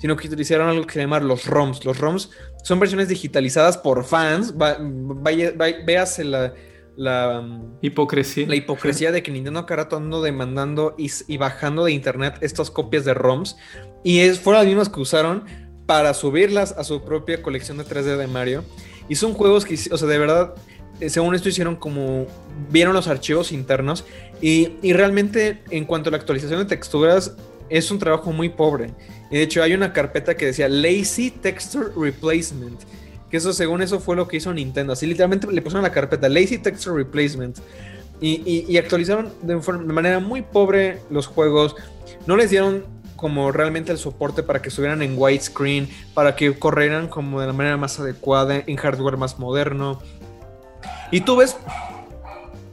sino 0.00 0.16
que 0.16 0.26
utilizaron 0.28 0.68
algo 0.68 0.86
que 0.86 0.94
se 0.94 1.00
llama 1.00 1.20
los 1.20 1.46
ROMs. 1.46 1.84
Los 1.84 1.98
ROMs 1.98 2.30
son 2.62 2.78
versiones 2.80 3.08
digitalizadas 3.08 3.78
por 3.78 4.04
fans. 4.04 4.54
Va- 4.60 4.76
vaya, 4.80 5.52
vaya- 5.56 5.78
véase 5.86 6.24
la, 6.24 6.52
la, 6.96 7.40
um, 7.40 7.74
Hipocresía. 7.82 8.46
la 8.48 8.56
hipocresía 8.56 9.12
de 9.12 9.22
que 9.22 9.30
Nintendo 9.30 9.64
cada 9.66 9.84
rato 9.84 9.96
ando 9.96 10.22
demandando 10.22 10.94
y, 10.98 11.10
y 11.28 11.36
bajando 11.36 11.84
de 11.84 11.92
internet 11.92 12.34
estas 12.40 12.70
copias 12.70 13.04
de 13.04 13.14
ROMs. 13.14 13.56
Y 14.04 14.20
es, 14.20 14.38
fueron 14.40 14.60
las 14.62 14.66
mismas 14.68 14.88
que 14.88 15.00
usaron 15.00 15.44
para 15.86 16.14
subirlas 16.14 16.72
a 16.72 16.84
su 16.84 17.02
propia 17.04 17.42
colección 17.42 17.78
de 17.78 17.84
3D 17.84 18.16
de 18.16 18.26
Mario. 18.26 18.64
Y 19.08 19.14
son 19.14 19.34
juegos 19.34 19.64
que, 19.64 19.74
o 19.92 19.96
sea, 19.98 20.08
de 20.08 20.18
verdad, 20.18 20.54
eh, 20.98 21.08
según 21.10 21.34
esto 21.36 21.48
hicieron 21.48 21.76
como, 21.76 22.26
vieron 22.70 22.92
los 22.92 23.06
archivos 23.06 23.52
internos. 23.52 24.04
Y, 24.40 24.72
y 24.82 24.92
realmente 24.94 25.62
en 25.70 25.84
cuanto 25.84 26.08
a 26.08 26.12
la 26.12 26.16
actualización 26.18 26.58
de 26.58 26.64
texturas, 26.66 27.36
es 27.70 27.90
un 27.90 27.98
trabajo 27.98 28.32
muy 28.32 28.48
pobre. 28.48 28.90
Y 29.30 29.36
de 29.36 29.42
hecho 29.42 29.62
hay 29.62 29.74
una 29.74 29.92
carpeta 29.92 30.36
que 30.36 30.46
decía 30.46 30.68
Lazy 30.68 31.30
Texture 31.30 31.88
Replacement. 31.96 32.80
Que 33.30 33.38
eso, 33.38 33.52
según 33.52 33.82
eso, 33.82 33.98
fue 33.98 34.14
lo 34.16 34.28
que 34.28 34.36
hizo 34.36 34.52
Nintendo. 34.54 34.92
Así 34.92 35.06
literalmente 35.06 35.46
le 35.50 35.60
pusieron 35.62 35.82
la 35.82 35.90
carpeta 35.92 36.28
Lazy 36.28 36.58
Texture 36.58 36.96
Replacement. 36.96 37.58
Y, 38.20 38.40
y- 38.46 38.64
y 38.68 38.78
actualizaron 38.78 39.32
de, 39.42 39.60
forma- 39.60 39.82
de 39.84 39.92
manera 39.92 40.20
muy 40.20 40.42
pobre 40.42 41.00
los 41.10 41.26
juegos. 41.26 41.74
No 42.26 42.36
les 42.36 42.50
dieron 42.50 42.84
como 43.16 43.50
realmente 43.50 43.90
el 43.92 43.98
soporte 43.98 44.42
para 44.42 44.60
que 44.62 44.68
estuvieran 44.68 45.02
en 45.02 45.18
widescreen, 45.18 45.88
para 46.14 46.36
que 46.36 46.56
corrieran 46.58 47.08
como 47.08 47.40
de 47.40 47.46
la 47.46 47.52
manera 47.52 47.76
más 47.76 47.98
adecuada, 47.98 48.62
en 48.66 48.76
hardware 48.76 49.16
más 49.16 49.38
moderno. 49.38 50.00
Y 51.10 51.22
tú 51.22 51.36
ves, 51.36 51.56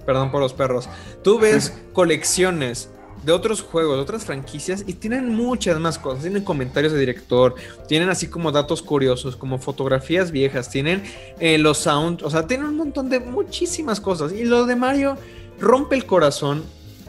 perdón 0.05 0.31
por 0.31 0.41
los 0.41 0.53
perros, 0.53 0.89
tú 1.23 1.39
ves 1.39 1.73
colecciones 1.93 2.89
de 3.23 3.31
otros 3.31 3.61
juegos, 3.61 3.95
de 3.95 4.01
otras 4.01 4.25
franquicias 4.25 4.83
y 4.85 4.93
tienen 4.93 5.33
muchas 5.35 5.79
más 5.79 5.97
cosas. 5.97 6.23
Tienen 6.23 6.43
comentarios 6.43 6.93
de 6.93 6.99
director, 6.99 7.55
tienen 7.87 8.09
así 8.09 8.27
como 8.27 8.51
datos 8.51 8.81
curiosos, 8.81 9.35
como 9.35 9.57
fotografías 9.59 10.31
viejas, 10.31 10.69
tienen 10.69 11.03
eh, 11.39 11.57
los 11.57 11.79
sound, 11.79 12.23
o 12.23 12.29
sea, 12.29 12.47
tienen 12.47 12.67
un 12.67 12.77
montón 12.77 13.09
de 13.09 13.19
muchísimas 13.19 13.99
cosas. 13.99 14.33
Y 14.33 14.43
lo 14.43 14.65
de 14.65 14.75
Mario 14.75 15.17
rompe 15.59 15.95
el 15.95 16.05
corazón 16.05 16.63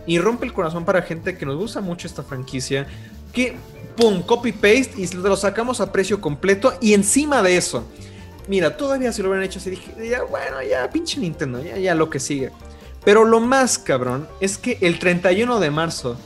y 0.07 0.19
rompe 0.19 0.47
el 0.47 0.53
corazón 0.53 0.85
para 0.85 1.03
gente 1.03 1.37
que 1.37 1.47
nos 1.47 1.57
gusta 1.57 1.81
mucho 1.81 2.07
esta 2.07 2.23
franquicia. 2.23 2.87
Que, 3.33 3.57
pum, 3.97 4.23
copy 4.23 4.53
paste 4.53 4.93
y 4.97 5.09
lo 5.09 5.37
sacamos 5.37 5.81
a 5.81 5.91
precio 5.91 6.21
completo. 6.21 6.75
Y 6.81 6.95
encima 6.95 7.43
de 7.43 7.57
eso, 7.57 7.85
mira, 8.47 8.77
todavía 8.77 9.13
si 9.13 9.23
lo 9.23 9.29
hubieran 9.29 9.45
hecho 9.45 9.59
así, 9.59 9.71
dije, 9.71 9.93
ya, 10.09 10.23
bueno, 10.23 10.63
ya, 10.63 10.89
pinche 10.91 11.19
Nintendo, 11.21 11.63
ya, 11.63 11.77
ya 11.79 11.95
lo 11.95 12.09
que 12.09 12.21
sigue. 12.21 12.53
Pero 13.05 13.25
lo 13.25 13.41
más 13.41 13.79
cabrón 13.79 14.29
es 14.41 14.59
que 14.59 14.79
el 14.81 14.99
31 14.99 15.61
de 15.61 15.71
marzo 15.71 16.17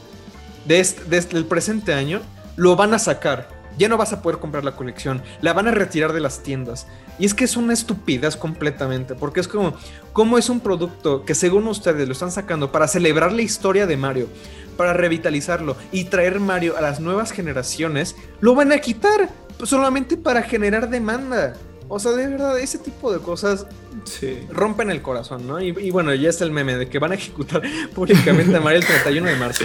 de 0.65 0.81
este, 0.81 1.05
de 1.05 1.21
del 1.21 1.47
presente 1.47 1.93
año 1.93 2.21
lo 2.57 2.77
van 2.77 2.95
a 2.95 2.99
sacar. 2.99 3.49
Ya 3.79 3.89
no 3.89 3.97
vas 3.97 4.13
a 4.13 4.23
poder 4.23 4.41
comprar 4.41 4.65
la 4.65 4.75
colección. 4.75 5.23
La 5.41 5.53
van 5.53 5.69
a 5.69 5.71
retirar 5.71 6.13
de 6.13 6.21
las 6.21 6.43
tiendas. 6.43 6.87
Y 7.19 7.27
es 7.27 7.35
que 7.35 7.45
es 7.45 7.57
una 7.57 7.73
estupidez 7.73 8.37
completamente. 8.37 9.15
Porque 9.15 9.41
es 9.41 9.47
como, 9.47 9.75
¿cómo 10.13 10.37
es 10.37 10.49
un 10.49 10.61
producto 10.61 11.25
que 11.25 11.35
según 11.35 11.67
ustedes 11.69 12.07
lo 12.07 12.13
están 12.13 12.33
sacando 12.33 12.73
para 12.73 12.89
celebrar 12.89 13.33
la 13.33 13.43
historia 13.43 13.87
de 13.87 13.97
Mario? 13.97 14.29
Para 14.77 14.93
revitalizarlo 14.93 15.77
y 15.93 16.05
traer 16.05 16.41
Mario 16.41 16.77
a 16.77 16.81
las 16.81 16.99
nuevas 16.99 17.31
generaciones. 17.31 18.17
Lo 18.41 18.55
van 18.55 18.73
a 18.73 18.79
quitar 18.79 19.29
solamente 19.63 20.17
para 20.17 20.43
generar 20.43 20.91
demanda. 20.91 21.55
O 21.89 21.99
sea, 21.99 22.13
de 22.13 22.27
verdad, 22.29 22.59
ese 22.59 22.79
tipo 22.79 23.13
de 23.13 23.19
cosas 23.21 23.67
Sí. 24.05 24.39
rompen 24.51 24.91
el 24.91 25.03
corazón, 25.03 25.47
¿no? 25.47 25.61
Y, 25.61 25.69
y 25.81 25.91
bueno, 25.91 26.15
ya 26.15 26.29
está 26.31 26.45
el 26.45 26.51
meme 26.53 26.77
de 26.77 26.89
que 26.89 26.99
van 26.99 27.13
a 27.13 27.15
ejecutar 27.17 27.63
públicamente 27.95 28.55
a 28.57 28.61
Mario 28.61 28.81
el 28.81 28.87
31 28.87 29.29
de 29.29 29.37
marzo. 29.37 29.65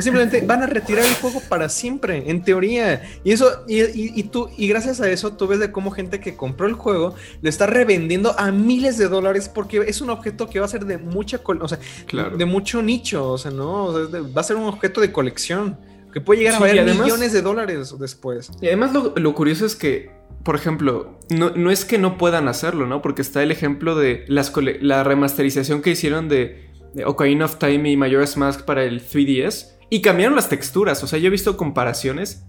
Simplemente 0.00 0.40
van 0.42 0.62
a 0.62 0.66
retirar 0.66 1.04
el 1.04 1.14
juego 1.14 1.40
para 1.48 1.68
siempre, 1.68 2.30
en 2.30 2.42
teoría. 2.44 3.02
Y 3.24 3.32
eso, 3.32 3.64
y, 3.66 3.80
y- 3.82 4.12
y 4.14 4.22
tú, 4.24 4.48
y 4.56 4.68
gracias 4.68 5.00
a 5.00 5.10
eso, 5.10 5.32
tú 5.32 5.48
ves 5.48 5.58
de 5.58 5.72
cómo 5.72 5.90
gente 5.90 6.20
que 6.20 6.36
compró 6.36 6.66
el 6.68 6.74
juego 6.74 7.14
lo 7.42 7.48
está 7.48 7.66
revendiendo 7.66 8.38
a 8.38 8.52
miles 8.52 8.98
de 8.98 9.08
dólares 9.08 9.48
porque 9.52 9.78
es 9.88 10.00
un 10.00 10.10
objeto 10.10 10.48
que 10.48 10.60
va 10.60 10.66
a 10.66 10.68
ser 10.68 10.84
de 10.86 10.96
mucha, 10.98 11.40
o 11.44 11.68
sea, 11.68 11.78
Claro. 12.06 12.36
de 12.36 12.44
mucho 12.44 12.82
nicho, 12.82 13.28
o 13.30 13.36
sea, 13.38 13.50
¿no? 13.50 13.86
O 13.86 14.08
sea, 14.08 14.20
va 14.20 14.40
a 14.40 14.44
ser 14.44 14.56
un 14.56 14.64
objeto 14.66 15.00
de 15.00 15.10
colección 15.10 15.76
que 16.12 16.20
puede 16.20 16.40
llegar 16.40 16.54
Sí, 16.54 16.62
a 16.62 16.66
valer 16.66 16.94
millones 16.94 17.32
de 17.32 17.42
dólares 17.42 17.94
después. 17.98 18.50
Y 18.60 18.68
además 18.68 18.92
lo, 18.92 19.12
lo 19.16 19.34
curioso 19.34 19.66
es 19.66 19.74
que, 19.74 20.10
por 20.42 20.56
ejemplo, 20.56 21.18
no, 21.28 21.50
no 21.50 21.70
es 21.70 21.84
que 21.84 21.98
no 21.98 22.16
puedan 22.16 22.48
hacerlo, 22.48 22.86
¿no? 22.86 23.02
Porque 23.02 23.22
está 23.22 23.42
el 23.42 23.50
ejemplo 23.50 23.94
de 23.94 24.24
la 24.28 25.04
remasterización 25.04 25.82
que 25.82 25.90
hicieron 25.90 26.28
de, 26.28 26.70
de 26.94 27.04
Ocarina 27.04 27.44
of 27.44 27.56
Time 27.56 27.90
y 27.90 27.96
Majora's 27.96 28.36
Mask 28.36 28.64
para 28.64 28.84
el 28.84 29.02
3DS 29.02 29.72
y 29.90 30.00
cambiaron 30.00 30.36
las 30.36 30.48
texturas. 30.48 31.02
O 31.04 31.06
sea, 31.06 31.18
yo 31.18 31.28
he 31.28 31.30
visto 31.30 31.56
comparaciones 31.56 32.44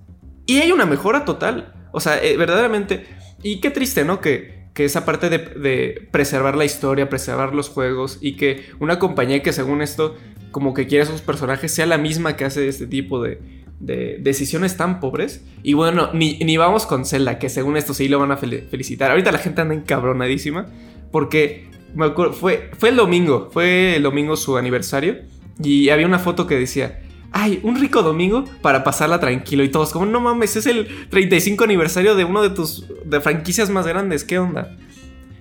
y 0.45 0.59
hay 0.59 0.71
una 0.71 0.85
mejora 0.85 1.25
total. 1.25 1.73
O 1.91 1.99
sea, 1.99 2.23
eh, 2.23 2.37
verdaderamente. 2.37 3.05
Y 3.43 3.59
qué 3.59 3.71
triste, 3.71 4.05
¿no? 4.05 4.21
Que, 4.21 4.69
que 4.73 4.85
esa 4.85 5.05
parte 5.05 5.29
de, 5.29 5.39
de 5.39 6.07
preservar 6.11 6.55
la 6.55 6.65
historia, 6.65 7.09
preservar 7.09 7.53
los 7.53 7.69
juegos 7.69 8.19
y 8.21 8.37
que 8.37 8.65
una 8.79 8.99
compañía 8.99 9.41
que 9.41 9.51
según 9.51 9.81
esto 9.81 10.15
como 10.51 10.73
que 10.73 10.87
quiere 10.87 11.03
a 11.03 11.07
sus 11.07 11.21
personajes 11.21 11.73
sea 11.73 11.85
la 11.85 11.97
misma 11.97 12.35
que 12.35 12.45
hace 12.45 12.67
este 12.67 12.85
tipo 12.85 13.21
de, 13.21 13.60
de 13.81 14.17
decisiones 14.21 14.77
tan 14.77 14.99
pobres. 14.99 15.43
Y 15.63 15.73
bueno, 15.73 16.09
ni, 16.13 16.37
ni 16.39 16.57
vamos 16.57 16.85
con 16.85 17.05
Zelda, 17.05 17.39
que 17.39 17.49
según 17.49 17.77
esto 17.77 17.93
sí 17.93 18.07
lo 18.07 18.19
van 18.19 18.31
a 18.31 18.37
fel- 18.37 18.67
felicitar. 18.69 19.11
Ahorita 19.11 19.31
la 19.31 19.39
gente 19.39 19.61
anda 19.61 19.73
encabronadísima 19.73 20.67
porque 21.11 21.69
me 21.95 22.09
fue, 22.31 22.69
fue 22.77 22.89
el 22.89 22.95
domingo, 22.95 23.49
fue 23.51 23.95
el 23.97 24.03
domingo 24.03 24.37
su 24.37 24.57
aniversario 24.57 25.17
y 25.61 25.89
había 25.89 26.05
una 26.05 26.19
foto 26.19 26.47
que 26.47 26.55
decía, 26.57 27.01
ay, 27.31 27.59
un 27.63 27.75
rico 27.79 28.01
domingo 28.03 28.45
para 28.61 28.83
pasarla 28.83 29.19
tranquilo 29.19 29.63
y 29.63 29.69
todos 29.69 29.91
como, 29.91 30.05
no 30.05 30.21
mames, 30.21 30.55
es 30.55 30.65
el 30.67 30.87
35 31.09 31.63
aniversario 31.63 32.15
de 32.15 32.23
uno 32.23 32.41
de 32.41 32.51
tus 32.51 32.85
de 33.05 33.19
franquicias 33.19 33.69
más 33.69 33.85
grandes, 33.87 34.23
¿qué 34.23 34.39
onda? 34.39 34.77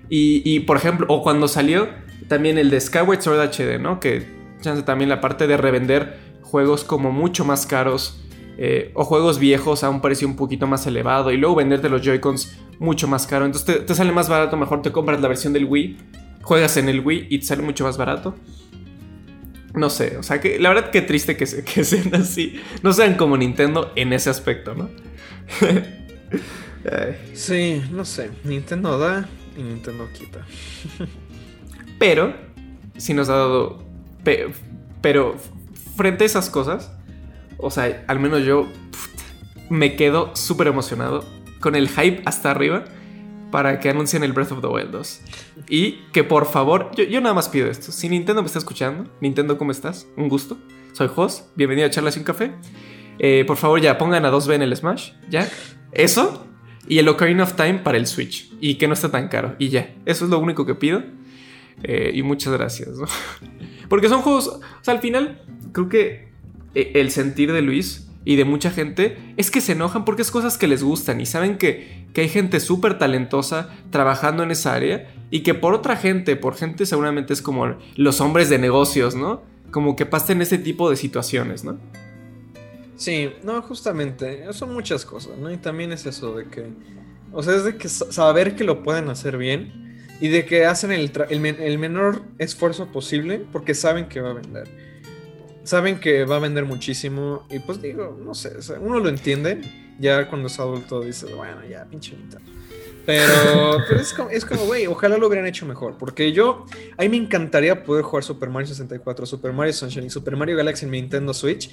Y, 0.09 0.43
y, 0.45 0.61
por 0.61 0.77
ejemplo, 0.77 1.07
o 1.09 1.23
cuando 1.23 1.47
salió 1.47 1.89
también 2.27 2.59
el 2.59 2.71
de 2.71 2.81
Skyward 2.81 3.23
Sword 3.23 3.41
HD, 3.53 3.81
¿no? 3.81 4.01
Que 4.01 4.27
chance 4.61 4.83
también 4.83 5.09
la 5.09 5.21
parte 5.21 5.47
de 5.47 5.57
revender 5.57 6.19
juegos 6.43 6.83
como 6.85 7.12
mucho 7.12 7.45
más 7.45 7.65
caros 7.65 8.21
eh, 8.59 8.91
o 8.95 9.05
juegos 9.05 9.39
viejos 9.39 9.85
a 9.85 9.91
un 9.91 10.01
precio 10.01 10.27
un 10.29 10.37
poquito 10.37 10.67
más 10.67 10.87
elevado 10.87 11.31
y 11.33 11.37
luego 11.37 11.57
venderte 11.57 11.89
los 11.89 12.03
Joy-Cons 12.03 12.59
mucho 12.79 13.09
más 13.09 13.27
caro. 13.27 13.47
Entonces 13.47 13.77
te, 13.77 13.83
te 13.85 13.95
sale 13.95 14.13
más 14.13 14.29
barato, 14.29 14.57
mejor 14.57 14.83
te 14.83 14.93
compras 14.93 15.21
la 15.21 15.29
versión 15.29 15.53
del 15.53 15.65
Wii, 15.65 15.97
juegas 16.43 16.77
en 16.77 16.89
el 16.89 17.01
Wii 17.01 17.27
y 17.31 17.39
te 17.39 17.47
sale 17.47 17.63
mucho 17.63 17.85
más 17.85 17.97
barato. 17.97 18.35
No 19.75 19.89
sé, 19.89 20.17
o 20.17 20.23
sea 20.25 20.41
que 20.41 20.59
la 20.59 20.69
verdad 20.71 20.91
que 20.91 21.01
triste 21.03 21.37
que, 21.37 21.47
se- 21.47 21.65
que 21.65 21.85
sean 21.85 22.15
así. 22.15 22.61
No 22.83 22.93
sean 22.93 23.15
como 23.15 23.37
Nintendo 23.37 23.93
en 23.97 24.13
ese 24.13 24.31
aspecto, 24.31 24.75
¿no? 24.75 24.89
Sí, 27.35 27.83
no 27.93 28.05
sé. 28.05 28.31
Nintendo 28.45 28.99
da 28.99 29.29
y 29.57 29.63
Nintendo 29.63 30.09
quita. 30.19 30.47
Pero, 31.99 32.33
sí 32.97 33.13
nos 33.15 33.29
ha 33.29 33.35
dado. 33.37 33.85
pe- 34.25 34.49
pero, 35.03 35.37
frente 35.97 36.25
a 36.25 36.27
esas 36.27 36.49
cosas, 36.49 36.93
o 37.62 37.70
sea, 37.70 38.05
al 38.07 38.20
menos 38.20 38.45
yo 38.45 38.66
me 39.69 39.97
quedo 39.97 40.35
súper 40.35 40.66
emocionado, 40.66 41.24
con 41.61 41.74
el 41.74 41.89
hype 41.89 42.23
hasta 42.24 42.51
arriba. 42.51 42.85
para 43.51 43.81
que 43.81 43.91
anuncien 43.91 44.23
el 44.23 44.32
Breath 44.32 44.53
of 44.53 44.61
the 44.61 44.69
Wild 44.69 44.93
2. 44.93 45.20
Y 45.69 46.03
que 46.12 46.23
por 46.23 46.47
favor, 46.47 46.93
yo, 46.95 47.20
nada 47.20 47.35
más 47.35 47.49
pido 47.49 47.69
esto. 47.69 47.91
Si 47.91 48.09
Nintendo 48.09 48.43
me 48.43 48.47
está 48.47 48.61
escuchando, 48.61 49.11
Nintendo, 49.20 49.59
¿cómo 49.59 49.73
estás? 49.73 50.07
Un 50.16 50.28
gusto. 50.28 50.57
Soy 50.93 51.09
Jos, 51.09 51.47
bienvenido 51.57 51.89
a 51.89 51.91
Charlas 51.91 52.15
y 52.16 52.20
un 52.20 52.24
Café. 52.24 52.53
Eh, 53.19 53.45
por 53.49 53.57
favor, 53.57 53.81
ya 53.81 53.99
pongan 53.99 54.24
a 54.24 54.31
2B 54.31 54.55
en 54.55 54.62
el 54.62 54.77
Smash, 54.77 55.15
ya. 55.28 55.51
Eso. 55.91 56.47
Y 56.87 56.99
el 56.99 57.09
Ocarina 57.09 57.43
of 57.43 57.55
Time 57.55 57.81
para 57.81 57.99
el 57.99 58.07
Switch. 58.07 58.53
Y 58.61 58.77
que 58.77 58.87
no 58.87 58.95
está 58.95 59.11
tan 59.11 59.27
caro. 59.27 59.57
Y 59.59 59.69
ya. 59.69 59.97
Eso 60.07 60.27
es 60.27 60.31
lo 60.31 60.39
único 60.39 60.65
que 60.65 60.77
pido. 60.77 61.03
Eh, 61.82 62.12
y 62.15 62.23
muchas 62.23 62.53
gracias. 62.53 62.91
Porque 63.89 64.09
son 64.09 64.23
juegos. 64.23 64.47
O 64.47 64.61
sea, 64.81 64.95
al 64.95 65.01
final, 65.01 65.43
creo 65.73 65.89
que 65.89 66.30
el 66.75 67.11
sentir 67.11 67.53
de 67.53 67.63
Luis 67.63 68.11
y 68.25 68.37
de 68.37 68.45
mucha 68.45 68.71
gente 68.71 69.17
es 69.37 69.51
que 69.51 69.61
se 69.61 69.73
enojan 69.73 70.05
porque 70.05 70.23
es 70.23 70.31
cosas 70.31 70.59
que 70.59 70.67
les 70.67 70.83
gustan 70.83 71.21
y 71.21 71.27
saben 71.27 71.57
que, 71.57 72.07
que 72.13 72.23
hay 72.23 72.29
gente 72.29 72.61
súper 72.61 72.99
talentosa 72.99 73.71
trabajando 73.91 74.43
en 74.43 74.51
esa 74.51 74.75
área 74.75 75.11
y 75.31 75.41
que 75.41 75.55
por 75.55 75.75
otra 75.75 75.97
gente, 75.97 76.37
por 76.37 76.55
gente 76.55 76.87
seguramente 76.87 77.33
es 77.33 77.43
como 77.43 77.77
los 77.97 78.21
hombres 78.21 78.51
de 78.51 78.59
negocios, 78.59 79.15
¿no? 79.15 79.43
Como 79.71 79.97
que 79.97 80.05
pasen 80.05 80.43
ese 80.43 80.59
tipo 80.59 80.91
de 80.91 80.97
situaciones, 80.97 81.65
¿no? 81.65 81.79
Sí, 82.97 83.31
no, 83.43 83.63
justamente, 83.63 84.53
son 84.53 84.75
muchas 84.75 85.07
cosas, 85.07 85.39
¿no? 85.39 85.51
Y 85.51 85.57
también 85.57 85.91
es 85.93 86.05
eso 86.05 86.35
de 86.35 86.45
que, 86.45 86.67
o 87.33 87.43
sea, 87.43 87.57
es 87.57 87.65
de 87.65 87.77
que 87.77 87.89
saber 87.89 88.55
que 88.55 88.65
lo 88.65 88.83
pueden 88.83 89.09
hacer 89.09 89.39
bien 89.39 90.05
y 90.21 90.29
de 90.29 90.45
que 90.45 90.67
hacen 90.67 90.91
el 90.93 91.79
menor 91.79 92.21
esfuerzo 92.37 92.89
posible 92.89 93.43
porque 93.51 93.75
saben 93.75 94.07
que 94.07 94.21
va 94.21 94.31
a 94.31 94.35
vender 94.35 94.90
saben 95.65 96.01
que 96.01 96.24
va 96.24 96.37
a 96.37 96.41
vender 96.41 96.65
muchísimo 96.65 97.47
y 97.51 97.59
pues 97.59 97.81
digo, 97.81 98.19
no 98.23 98.35
sé, 98.35 98.53
uno 98.81 98.99
lo 98.99 99.09
entiende, 99.09 99.61
ya 99.99 100.28
cuando 100.28 100.49
es 100.49 100.59
adulto 100.59 101.01
dice, 101.03 101.32
bueno, 101.35 101.65
ya, 101.69 101.85
pinche 101.85 102.16
Pero, 103.07 103.78
es 104.01 104.12
como, 104.12 104.31
es 104.31 104.45
como, 104.45 104.66
güey, 104.66 104.87
ojalá 104.87 105.16
lo 105.16 105.27
hubieran 105.27 105.47
hecho 105.47 105.66
mejor. 105.66 105.97
Porque 105.99 106.32
yo, 106.32 106.66
a 106.97 107.03
mí 107.03 107.09
me 107.09 107.16
encantaría 107.16 107.82
poder 107.82 108.05
jugar 108.05 108.23
Super 108.23 108.51
Mario 108.51 108.69
64, 108.69 109.27
Super 109.27 109.53
Mario 109.53 109.73
Sunshine 109.73 110.07
y 110.07 110.11
Super 110.11 110.37
Mario 110.37 110.57
Galaxy 110.57 110.85
en 110.85 110.91
mi 110.91 111.01
Nintendo 111.01 111.35
Switch. 111.35 111.70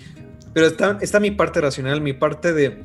Pero 0.53 0.67
está, 0.67 0.97
está 1.01 1.19
mi 1.19 1.31
parte 1.31 1.61
racional, 1.61 2.01
mi 2.01 2.13
parte 2.13 2.53
de. 2.53 2.83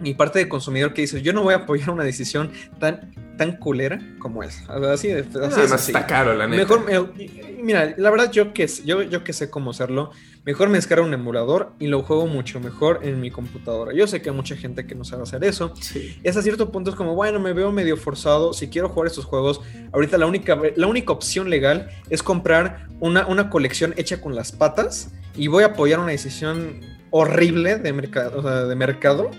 Mi 0.00 0.14
parte 0.14 0.38
de 0.38 0.48
consumidor 0.48 0.92
que 0.92 1.02
dice, 1.02 1.22
yo 1.22 1.32
no 1.32 1.42
voy 1.42 1.54
a 1.54 1.58
apoyar 1.58 1.90
una 1.90 2.04
decisión 2.04 2.50
tan, 2.78 3.12
tan 3.36 3.56
culera 3.56 4.00
como 4.18 4.42
esa. 4.42 4.64
Así, 4.92 5.10
así 5.10 5.92
está 5.92 6.06
caro, 6.06 6.34
la 6.34 6.46
neta. 6.46 6.78
Mejor, 6.78 7.14
mira, 7.62 7.94
la 7.96 8.10
verdad 8.10 8.30
yo 8.30 8.52
que, 8.52 8.66
yo, 8.84 9.02
yo 9.02 9.24
que 9.24 9.32
sé 9.32 9.50
cómo 9.50 9.70
hacerlo, 9.70 10.10
mejor 10.44 10.68
me 10.68 10.78
descargo 10.78 11.04
un 11.04 11.14
emulador 11.14 11.72
y 11.78 11.88
lo 11.88 12.02
juego 12.02 12.26
mucho 12.26 12.60
mejor 12.60 13.00
en 13.02 13.20
mi 13.20 13.30
computadora. 13.30 13.92
Yo 13.94 14.06
sé 14.06 14.22
que 14.22 14.30
hay 14.30 14.36
mucha 14.36 14.56
gente 14.56 14.86
que 14.86 14.94
no 14.94 15.04
sabe 15.04 15.24
hacer 15.24 15.44
eso. 15.44 15.74
Sí. 15.80 16.18
Y 16.22 16.28
hasta 16.28 16.42
cierto 16.42 16.70
punto 16.70 16.90
es 16.90 16.96
como, 16.96 17.14
bueno, 17.14 17.40
me 17.40 17.52
veo 17.52 17.72
medio 17.72 17.96
forzado. 17.96 18.52
Si 18.52 18.68
quiero 18.68 18.88
jugar 18.88 19.08
estos 19.08 19.24
juegos, 19.24 19.60
ahorita 19.92 20.18
la 20.18 20.26
única, 20.26 20.58
la 20.76 20.86
única 20.86 21.12
opción 21.12 21.50
legal 21.50 21.90
es 22.10 22.22
comprar 22.22 22.88
una, 23.00 23.26
una 23.26 23.50
colección 23.50 23.94
hecha 23.96 24.20
con 24.20 24.34
las 24.34 24.52
patas 24.52 25.12
y 25.34 25.48
voy 25.48 25.64
a 25.64 25.66
apoyar 25.66 25.98
una 25.98 26.12
decisión 26.12 26.80
horrible 27.10 27.76
de 27.76 27.92
mercado, 27.92 28.38
o 28.38 28.42
sea, 28.42 28.64
de 28.64 28.74
mercado 28.74 29.30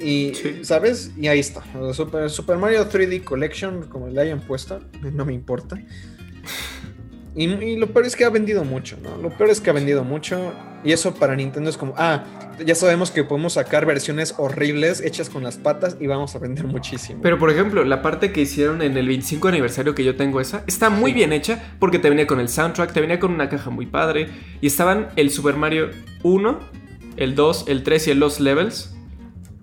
y, 0.00 0.32
¿sabes? 0.62 1.12
Y 1.16 1.26
ahí 1.26 1.40
está. 1.40 1.62
Super, 1.92 2.30
Super, 2.30 2.56
Mario 2.56 2.88
3D 2.88 3.24
Collection, 3.24 3.88
como 3.88 4.08
le 4.08 4.20
hayan 4.20 4.40
puesto, 4.40 4.80
no 5.12 5.24
me 5.24 5.32
importa. 5.32 5.78
Y, 7.34 7.76
lo 7.76 7.86
peor 7.88 8.06
es 8.06 8.16
que 8.16 8.24
ha 8.24 8.30
vendido 8.30 8.64
mucho, 8.64 8.96
¿no? 9.00 9.16
Lo 9.16 9.30
peor 9.30 9.50
es 9.50 9.60
que 9.60 9.70
ha 9.70 9.72
vendido 9.72 10.02
mucho. 10.02 10.52
Y 10.84 10.92
eso 10.92 11.14
para 11.14 11.34
Nintendo 11.36 11.70
es 11.70 11.76
como, 11.76 11.94
ah, 11.96 12.24
ya 12.64 12.74
sabemos 12.74 13.10
que 13.10 13.24
podemos 13.24 13.54
sacar 13.54 13.84
versiones 13.86 14.34
horribles 14.38 15.00
hechas 15.00 15.28
con 15.28 15.42
las 15.42 15.56
patas 15.56 15.96
y 16.00 16.06
vamos 16.06 16.34
a 16.34 16.38
vender 16.38 16.66
muchísimo. 16.66 17.20
Pero 17.22 17.38
por 17.38 17.50
ejemplo, 17.50 17.84
la 17.84 18.00
parte 18.00 18.32
que 18.32 18.40
hicieron 18.40 18.82
en 18.82 18.96
el 18.96 19.06
25 19.06 19.48
aniversario 19.48 19.94
que 19.94 20.04
yo 20.04 20.16
tengo 20.16 20.40
esa, 20.40 20.64
está 20.66 20.88
muy 20.90 21.12
bien 21.12 21.32
hecha 21.32 21.74
porque 21.78 21.98
te 21.98 22.08
venía 22.08 22.26
con 22.26 22.38
el 22.40 22.48
soundtrack, 22.48 22.92
te 22.92 23.00
venía 23.00 23.18
con 23.18 23.32
una 23.32 23.48
caja 23.48 23.70
muy 23.70 23.86
padre. 23.86 24.28
Y 24.60 24.68
estaban 24.68 25.08
el 25.16 25.30
Super 25.30 25.56
Mario 25.56 25.90
1, 26.22 26.58
el 27.16 27.34
2, 27.34 27.64
el 27.68 27.82
3 27.82 28.08
y 28.08 28.10
el 28.12 28.18
Lost 28.20 28.40
Levels 28.40 28.97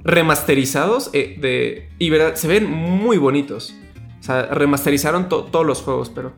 remasterizados 0.06 1.10
eh, 1.14 1.36
de, 1.40 1.90
y 2.00 2.12
se 2.36 2.48
ven 2.48 2.72
muy 2.72 3.18
bonitos. 3.18 3.76
O 4.20 4.24
sea, 4.24 4.44
remasterizaron 4.44 5.28
todos 5.28 5.66
los 5.66 5.82
juegos, 5.82 6.10
pero... 6.10 6.34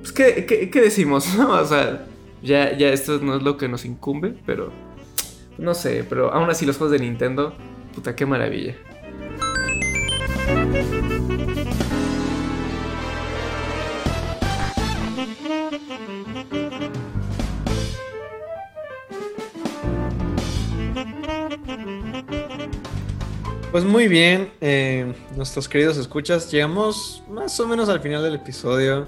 Pues, 0.00 0.12
¿qué, 0.12 0.70
decimos? 0.72 1.28
O 1.38 1.64
sea, 1.66 2.06
ya, 2.42 2.76
ya 2.76 2.88
esto 2.88 3.18
no 3.18 3.36
es 3.36 3.42
lo 3.42 3.56
que 3.56 3.68
nos 3.68 3.84
incumbe, 3.84 4.34
pero... 4.46 4.72
No 5.58 5.74
sé, 5.74 6.04
pero 6.08 6.32
aún 6.32 6.48
así 6.48 6.64
los 6.64 6.78
juegos 6.78 6.92
de 6.92 7.04
Nintendo, 7.04 7.52
puta, 7.92 8.14
qué 8.14 8.24
maravilla. 8.24 8.76
Pues 23.78 23.88
muy 23.88 24.08
bien, 24.08 24.50
eh, 24.60 25.14
nuestros 25.36 25.68
queridos 25.68 25.96
escuchas, 25.98 26.50
llegamos 26.50 27.22
más 27.30 27.60
o 27.60 27.68
menos 27.68 27.88
al 27.88 28.00
final 28.00 28.24
del 28.24 28.34
episodio. 28.34 29.06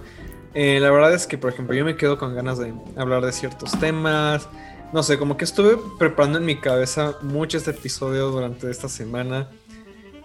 Eh, 0.55 0.79
la 0.79 0.93
verdad 0.93 1.13
es 1.13 1.27
que, 1.27 1.37
por 1.37 1.53
ejemplo, 1.53 1.75
yo 1.75 1.85
me 1.85 1.97
quedo 1.97 2.17
con 2.19 2.37
ganas 2.37 2.61
de 2.61 2.73
hablar 2.95 3.27
de 3.27 3.33
ciertos 3.33 3.73
temas. 3.81 4.49
No 4.93 5.03
sé, 5.03 5.19
como 5.19 5.37
que 5.37 5.45
estuve 5.45 5.77
preparando 5.99 6.39
en 6.39 6.45
mi 6.45 6.55
cabeza 6.55 7.19
mucho 7.21 7.59
este 7.59 7.73
episodio 7.73 8.31
durante 8.31 8.71
esta 8.71 8.89
semana. 8.89 9.51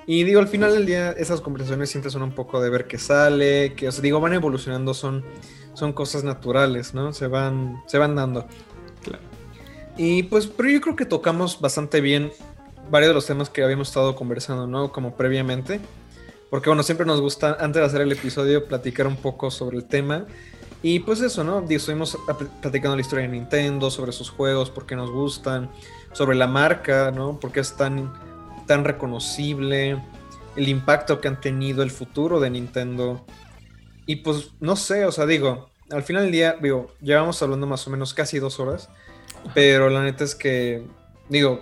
Y 0.05 0.23
digo, 0.25 0.41
al 0.41 0.47
final 0.47 0.73
del 0.73 0.85
día, 0.85 1.13
esas 1.13 1.41
conversaciones 1.41 1.89
siempre 1.89 2.11
son 2.11 2.21
un 2.21 2.35
poco 2.35 2.61
de 2.61 2.69
ver 2.69 2.85
qué 2.85 2.99
sale, 2.99 3.73
que, 3.73 3.87
os 3.87 3.99
digo, 3.99 4.19
van 4.19 4.33
evolucionando, 4.33 4.93
son, 4.93 5.25
son 5.73 5.91
cosas 5.91 6.23
naturales, 6.23 6.93
¿no? 6.93 7.13
Se 7.13 7.25
van, 7.25 7.81
se 7.87 7.97
van 7.97 8.13
dando. 8.13 8.45
Claro. 9.01 9.23
Y 9.97 10.21
pues, 10.21 10.45
pero 10.45 10.69
yo 10.69 10.81
creo 10.81 10.95
que 10.95 11.05
tocamos 11.05 11.59
bastante 11.59 11.99
bien 11.99 12.31
varios 12.89 13.09
de 13.09 13.13
los 13.13 13.25
temas 13.25 13.49
que 13.49 13.63
habíamos 13.63 13.89
estado 13.89 14.15
conversando, 14.15 14.67
¿no? 14.67 14.91
Como 14.91 15.15
previamente. 15.15 15.79
Porque 16.49 16.69
bueno, 16.69 16.83
siempre 16.83 17.05
nos 17.05 17.21
gusta, 17.21 17.57
antes 17.59 17.81
de 17.81 17.85
hacer 17.85 18.01
el 18.01 18.11
episodio, 18.11 18.65
platicar 18.65 19.07
un 19.07 19.17
poco 19.17 19.51
sobre 19.51 19.77
el 19.77 19.85
tema. 19.85 20.25
Y 20.81 20.99
pues 20.99 21.21
eso, 21.21 21.43
¿no? 21.43 21.65
Estuvimos 21.67 22.17
platicando 22.61 22.95
la 22.95 23.01
historia 23.01 23.25
de 23.25 23.31
Nintendo, 23.31 23.89
sobre 23.89 24.11
sus 24.11 24.29
juegos, 24.29 24.69
por 24.69 24.85
qué 24.85 24.95
nos 24.95 25.09
gustan, 25.09 25.69
sobre 26.13 26.37
la 26.37 26.47
marca, 26.47 27.11
¿no? 27.11 27.39
Por 27.39 27.51
qué 27.51 27.61
es 27.61 27.75
tan, 27.75 28.13
tan 28.67 28.83
reconocible, 28.83 29.99
el 30.55 30.69
impacto 30.69 31.19
que 31.19 31.27
han 31.27 31.41
tenido 31.41 31.81
el 31.81 31.91
futuro 31.91 32.39
de 32.39 32.51
Nintendo. 32.51 33.25
Y 34.05 34.17
pues 34.17 34.51
no 34.59 34.75
sé, 34.75 35.05
o 35.05 35.11
sea, 35.11 35.25
digo, 35.25 35.69
al 35.89 36.03
final 36.03 36.23
del 36.23 36.31
día, 36.31 36.55
digo, 36.61 36.93
llevamos 37.01 37.41
hablando 37.41 37.67
más 37.67 37.87
o 37.87 37.89
menos 37.89 38.13
casi 38.13 38.39
dos 38.39 38.59
horas, 38.59 38.89
pero 39.53 39.89
la 39.89 40.03
neta 40.03 40.23
es 40.23 40.35
que, 40.35 40.85
digo, 41.29 41.61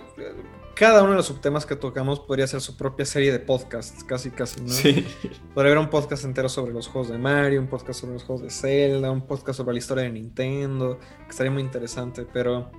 cada 0.74 1.02
uno 1.02 1.12
de 1.12 1.16
los 1.18 1.26
subtemas 1.26 1.66
que 1.66 1.76
tocamos 1.76 2.20
podría 2.20 2.46
ser 2.46 2.60
su 2.60 2.76
propia 2.76 3.06
serie 3.06 3.32
de 3.32 3.38
podcasts, 3.38 4.02
casi, 4.04 4.30
casi, 4.30 4.60
¿no? 4.60 4.68
Sí. 4.68 5.06
Podría 5.54 5.72
haber 5.72 5.78
un 5.78 5.90
podcast 5.90 6.24
entero 6.24 6.48
sobre 6.48 6.72
los 6.72 6.88
juegos 6.88 7.10
de 7.10 7.18
Mario, 7.18 7.60
un 7.60 7.68
podcast 7.68 8.00
sobre 8.00 8.14
los 8.14 8.24
juegos 8.24 8.42
de 8.42 8.50
Zelda, 8.50 9.10
un 9.10 9.26
podcast 9.26 9.58
sobre 9.58 9.74
la 9.74 9.78
historia 9.78 10.04
de 10.04 10.10
Nintendo, 10.10 10.98
que 10.98 11.30
estaría 11.30 11.52
muy 11.52 11.62
interesante, 11.62 12.26
pero... 12.30 12.70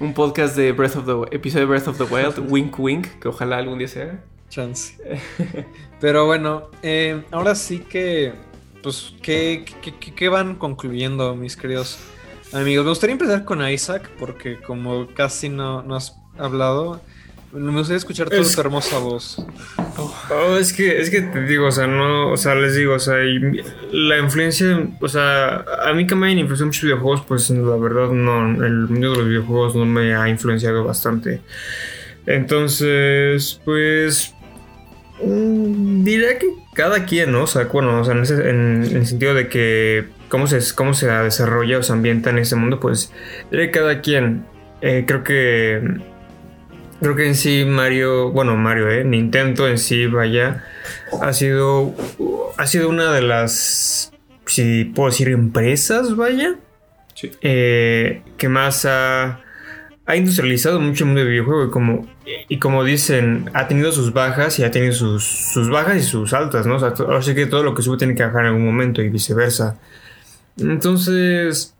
Un 0.00 0.12
podcast 0.12 0.56
de 0.56 0.72
Breath 0.72 0.96
of 0.96 1.06
the... 1.06 1.36
episodio 1.36 1.66
de 1.66 1.70
Breath 1.70 1.88
of 1.88 1.96
the 1.96 2.04
Wild, 2.04 2.38
Wink 2.50 2.78
Wink, 2.78 3.06
que 3.20 3.28
ojalá 3.28 3.58
algún 3.58 3.78
día 3.78 3.88
sea. 3.88 4.24
Chance. 4.48 4.98
pero 6.00 6.26
bueno, 6.26 6.70
eh, 6.82 7.22
ahora 7.30 7.54
sí 7.54 7.80
que... 7.80 8.32
Pues, 8.82 9.14
¿qué, 9.22 9.64
qué, 10.14 10.28
van 10.28 10.56
concluyendo, 10.56 11.34
mis 11.34 11.56
queridos 11.56 11.98
amigos? 12.52 12.84
Me 12.84 12.90
gustaría 12.90 13.12
empezar 13.12 13.44
con 13.44 13.68
Isaac, 13.68 14.08
porque 14.18 14.60
como 14.60 15.08
casi 15.12 15.48
no, 15.48 15.82
no 15.82 15.96
has 15.96 16.16
hablado. 16.38 17.00
Me 17.52 17.72
gustaría 17.72 17.96
escuchar 17.96 18.28
tu 18.28 18.60
hermosa 18.60 18.98
voz. 18.98 19.44
Oh, 20.30 20.56
es 20.58 20.72
que, 20.72 21.00
es 21.00 21.08
que 21.10 21.22
te 21.22 21.42
digo, 21.44 21.66
o 21.66 21.72
sea, 21.72 21.86
no, 21.86 22.32
o 22.32 22.36
sea, 22.36 22.54
les 22.54 22.74
digo, 22.74 22.94
o 22.94 22.98
sea, 22.98 23.16
la 23.92 24.18
influencia, 24.18 24.88
o 25.00 25.08
sea, 25.08 25.64
a 25.84 25.92
mí 25.94 26.06
que 26.06 26.14
me 26.14 26.30
han 26.30 26.38
influenciado 26.38 26.66
muchos 26.66 26.82
videojuegos, 26.82 27.24
pues 27.26 27.48
la 27.50 27.76
verdad 27.76 28.10
no, 28.10 28.64
el 28.64 28.88
mundo 28.88 29.12
de 29.12 29.16
los 29.16 29.28
videojuegos 29.28 29.74
no 29.74 29.86
me 29.86 30.14
ha 30.14 30.28
influenciado 30.28 30.84
bastante. 30.84 31.40
Entonces, 32.26 33.60
pues, 33.64 34.34
mm, 35.22 36.04
diré 36.04 36.38
que 36.38 36.48
cada 36.74 37.06
quien, 37.06 37.32
¿no? 37.32 37.44
O 37.44 37.46
sea, 37.46 37.64
bueno, 37.66 38.00
o 38.00 38.04
sea, 38.04 38.14
en, 38.14 38.82
el 38.82 39.06
sentido 39.06 39.32
de 39.32 39.48
que 39.48 40.08
cómo 40.28 40.46
se, 40.46 40.58
cómo 40.74 40.92
se 40.92 41.06
desarrolla 41.06 41.78
o 41.78 41.82
se 41.82 41.92
ambienta 41.92 42.30
en 42.30 42.38
ese 42.38 42.56
mundo, 42.56 42.80
pues, 42.80 43.12
diré 43.50 43.70
cada 43.70 44.02
quien. 44.02 44.44
Eh, 44.82 45.04
creo 45.06 45.24
que 45.24 45.80
Creo 47.00 47.14
que 47.14 47.26
en 47.26 47.34
sí 47.34 47.64
Mario, 47.66 48.30
bueno 48.30 48.56
Mario, 48.56 48.90
eh, 48.90 49.04
Nintendo 49.04 49.68
en 49.68 49.78
sí, 49.78 50.06
vaya, 50.06 50.64
ha 51.20 51.32
sido, 51.32 51.94
ha 52.56 52.66
sido 52.66 52.88
una 52.88 53.12
de 53.12 53.20
las, 53.22 54.12
si 54.46 54.84
puedo 54.84 55.10
decir, 55.10 55.28
empresas, 55.28 56.16
vaya, 56.16 56.56
sí. 57.14 57.30
eh, 57.42 58.22
que 58.38 58.48
más 58.48 58.86
ha, 58.86 59.40
ha 60.06 60.16
industrializado 60.16 60.80
mucho 60.80 61.04
el 61.04 61.08
mundo 61.08 61.20
del 61.20 61.30
videojuego 61.30 61.66
y 61.66 61.70
como, 61.70 62.06
y 62.48 62.58
como 62.58 62.82
dicen, 62.82 63.50
ha 63.52 63.68
tenido 63.68 63.92
sus 63.92 64.14
bajas 64.14 64.58
y 64.58 64.64
ha 64.64 64.70
tenido 64.70 64.92
sus, 64.92 65.24
sus 65.24 65.68
bajas 65.68 65.96
y 65.96 66.02
sus 66.02 66.32
altas, 66.32 66.66
¿no? 66.66 66.76
O 66.76 66.78
sea, 66.78 66.94
ahora 66.98 67.20
sí 67.22 67.34
que 67.34 67.46
todo 67.46 67.62
lo 67.62 67.74
que 67.74 67.82
sube 67.82 67.98
tiene 67.98 68.14
que 68.14 68.24
bajar 68.24 68.42
en 68.42 68.46
algún 68.48 68.64
momento 68.64 69.02
y 69.02 69.10
viceversa. 69.10 69.78
Entonces, 70.58 71.74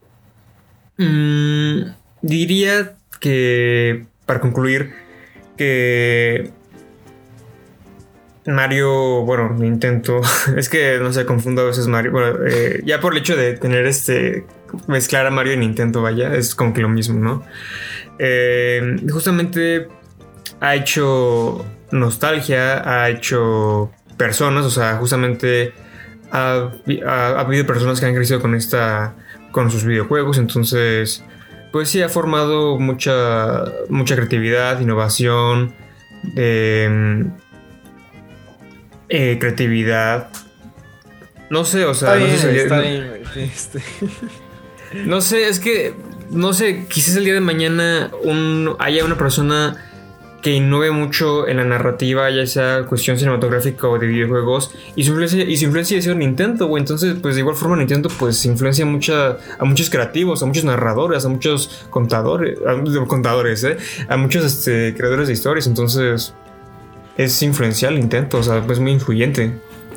mm, 0.98 1.82
diría 2.20 2.96
que, 3.18 4.04
para 4.26 4.40
concluir, 4.40 5.05
que 5.56 6.52
Mario, 8.46 9.22
bueno, 9.22 9.56
intento, 9.64 10.20
es 10.56 10.68
que 10.68 10.98
no 11.00 11.12
sé, 11.12 11.26
confundo 11.26 11.62
a 11.62 11.64
veces 11.66 11.86
Mario, 11.86 12.12
bueno, 12.12 12.38
eh, 12.46 12.82
ya 12.84 13.00
por 13.00 13.12
el 13.12 13.18
hecho 13.18 13.36
de 13.36 13.54
tener 13.54 13.86
este, 13.86 14.44
mezclar 14.86 15.26
a 15.26 15.30
Mario 15.30 15.54
y 15.54 15.56
Nintendo, 15.56 16.02
vaya, 16.02 16.34
es 16.34 16.54
como 16.54 16.72
que 16.72 16.80
lo 16.80 16.88
mismo, 16.88 17.18
¿no? 17.18 17.44
Eh, 18.18 18.96
justamente 19.10 19.88
ha 20.60 20.74
hecho 20.74 21.64
nostalgia, 21.90 22.82
ha 22.88 23.10
hecho 23.10 23.90
personas, 24.16 24.64
o 24.64 24.70
sea, 24.70 24.96
justamente 24.96 25.72
ha, 26.30 26.70
habido 27.38 27.66
personas 27.66 28.00
que 28.00 28.06
han 28.06 28.14
crecido 28.14 28.40
con 28.40 28.54
esta, 28.54 29.14
con 29.50 29.70
sus 29.70 29.84
videojuegos, 29.84 30.38
entonces, 30.38 31.24
pues 31.76 31.90
sí, 31.90 32.00
ha 32.00 32.08
formado 32.08 32.78
mucha, 32.78 33.66
mucha 33.90 34.16
creatividad, 34.16 34.80
innovación, 34.80 35.74
em, 36.34 37.32
eh, 39.10 39.36
creatividad. 39.38 40.30
No 41.50 41.66
sé, 41.66 41.84
o 41.84 41.92
sea, 41.92 42.14
no 42.16 42.26
sé 42.34 42.66
No 45.04 45.20
sé, 45.20 45.48
es 45.48 45.60
que 45.60 45.92
no 46.30 46.54
sé, 46.54 46.86
quizás 46.88 47.14
el 47.16 47.24
día 47.24 47.34
de 47.34 47.40
mañana 47.42 48.10
un, 48.22 48.74
haya 48.78 49.04
una 49.04 49.18
persona 49.18 49.85
que 50.42 50.52
innove 50.52 50.90
mucho 50.90 51.48
en 51.48 51.56
la 51.56 51.64
narrativa, 51.64 52.30
ya 52.30 52.46
sea 52.46 52.84
cuestión 52.84 53.18
cinematográfica 53.18 53.88
o 53.88 53.98
de 53.98 54.06
videojuegos, 54.06 54.72
y 54.94 55.04
su 55.04 55.10
influencia, 55.10 55.44
y 55.44 55.56
su 55.56 55.64
influencia 55.64 56.00
sido 56.00 56.14
Nintendo, 56.14 56.66
güey. 56.66 56.82
Entonces, 56.82 57.16
pues 57.20 57.34
de 57.34 57.40
igual 57.40 57.56
forma 57.56 57.76
Nintendo 57.76 58.08
pues 58.18 58.44
influencia 58.44 58.86
mucha, 58.86 59.38
a 59.58 59.64
muchos 59.64 59.90
creativos, 59.90 60.42
a 60.42 60.46
muchos 60.46 60.64
narradores, 60.64 61.24
a 61.24 61.28
muchos 61.28 61.86
contadores, 61.90 62.58
a, 62.66 63.06
contadores, 63.06 63.64
¿eh? 63.64 63.76
a 64.08 64.16
muchos 64.16 64.44
este, 64.44 64.94
creadores 64.94 65.28
de 65.28 65.34
historias. 65.34 65.66
Entonces, 65.66 66.34
es 67.16 67.42
influencial 67.42 67.94
Nintendo, 67.94 68.38
o 68.38 68.42
sea, 68.42 68.62
pues 68.62 68.78
muy 68.78 68.92
influyente. 68.92 69.52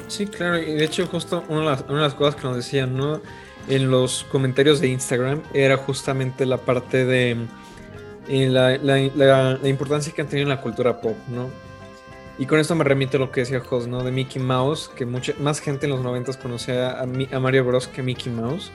Sí, 0.07 0.25
claro, 0.25 0.57
y 0.57 0.73
de 0.73 0.85
hecho 0.85 1.05
justo 1.05 1.43
una 1.49 1.75
de 1.75 1.93
las 1.93 2.15
cosas 2.15 2.35
que 2.35 2.43
nos 2.47 2.55
decían, 2.55 2.97
¿no? 2.97 3.21
en 3.69 3.91
los 3.91 4.25
comentarios 4.31 4.81
de 4.81 4.89
Instagram 4.89 5.41
era 5.53 5.77
justamente 5.77 6.45
la 6.45 6.57
parte 6.57 7.05
de 7.05 7.37
eh, 8.29 8.47
la, 8.47 9.67
importancia 9.67 10.13
que 10.13 10.21
han 10.21 10.27
tenido 10.27 10.49
en 10.49 10.55
la 10.55 10.61
cultura 10.61 11.01
pop, 11.01 11.17
¿no? 11.29 11.49
Y 12.37 12.45
con 12.45 12.59
esto 12.59 12.75
me 12.75 12.83
remite 12.83 13.17
a 13.17 13.19
lo 13.19 13.31
que 13.31 13.41
decía 13.41 13.59
Jos, 13.59 13.87
¿no? 13.87 14.03
De 14.03 14.11
Mickey 14.11 14.41
Mouse, 14.41 14.89
que 14.95 15.05
mucha, 15.05 15.33
más 15.39 15.59
gente 15.59 15.87
en 15.87 15.91
los 15.91 16.01
90 16.01 16.33
conocía 16.33 16.91
a, 16.91 17.01
a, 17.01 17.39
Mario 17.39 17.65
Bros. 17.65 17.87
que 17.87 18.03
Mickey 18.03 18.31
Mouse, 18.31 18.71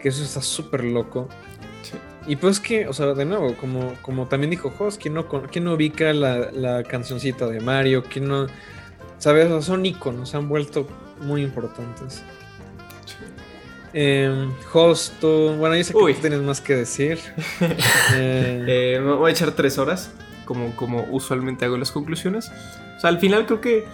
que 0.00 0.08
eso 0.08 0.22
está 0.22 0.42
súper 0.42 0.84
loco. 0.84 1.28
Y 2.26 2.36
pues 2.36 2.60
que, 2.60 2.88
o 2.88 2.92
sea, 2.92 3.14
de 3.14 3.24
nuevo, 3.24 3.54
como, 3.56 3.94
como 4.02 4.26
también 4.26 4.50
dijo 4.50 4.70
Jos, 4.70 4.98
¿quién 4.98 5.14
no, 5.14 5.26
quién 5.26 5.64
no 5.64 5.74
ubica 5.74 6.12
la, 6.12 6.50
la 6.50 6.82
cancioncita 6.82 7.46
de 7.46 7.60
Mario? 7.60 8.04
¿Quién 8.04 8.28
no...? 8.28 8.46
¿Sabes? 9.18 9.64
son 9.64 9.86
iconos, 9.86 10.28
se 10.28 10.36
han 10.36 10.48
vuelto 10.48 10.86
muy 11.22 11.42
importantes. 11.42 12.22
Eh, 13.92 14.48
host, 14.72 15.22
bueno, 15.22 15.74
yo 15.74 15.84
sé 15.84 15.92
que 15.92 15.98
tú 15.98 16.20
tienes 16.20 16.40
más 16.40 16.60
que 16.60 16.76
decir. 16.76 17.18
Eh, 18.14 18.64
eh, 18.66 19.00
me 19.00 19.12
voy 19.12 19.30
a 19.30 19.32
echar 19.32 19.52
tres 19.52 19.78
horas, 19.78 20.10
como, 20.44 20.74
como 20.76 21.06
usualmente 21.10 21.64
hago 21.64 21.76
las 21.76 21.90
conclusiones. 21.92 22.50
O 22.96 23.00
sea, 23.00 23.10
al 23.10 23.18
final 23.18 23.46
creo 23.46 23.60
que 23.60 23.86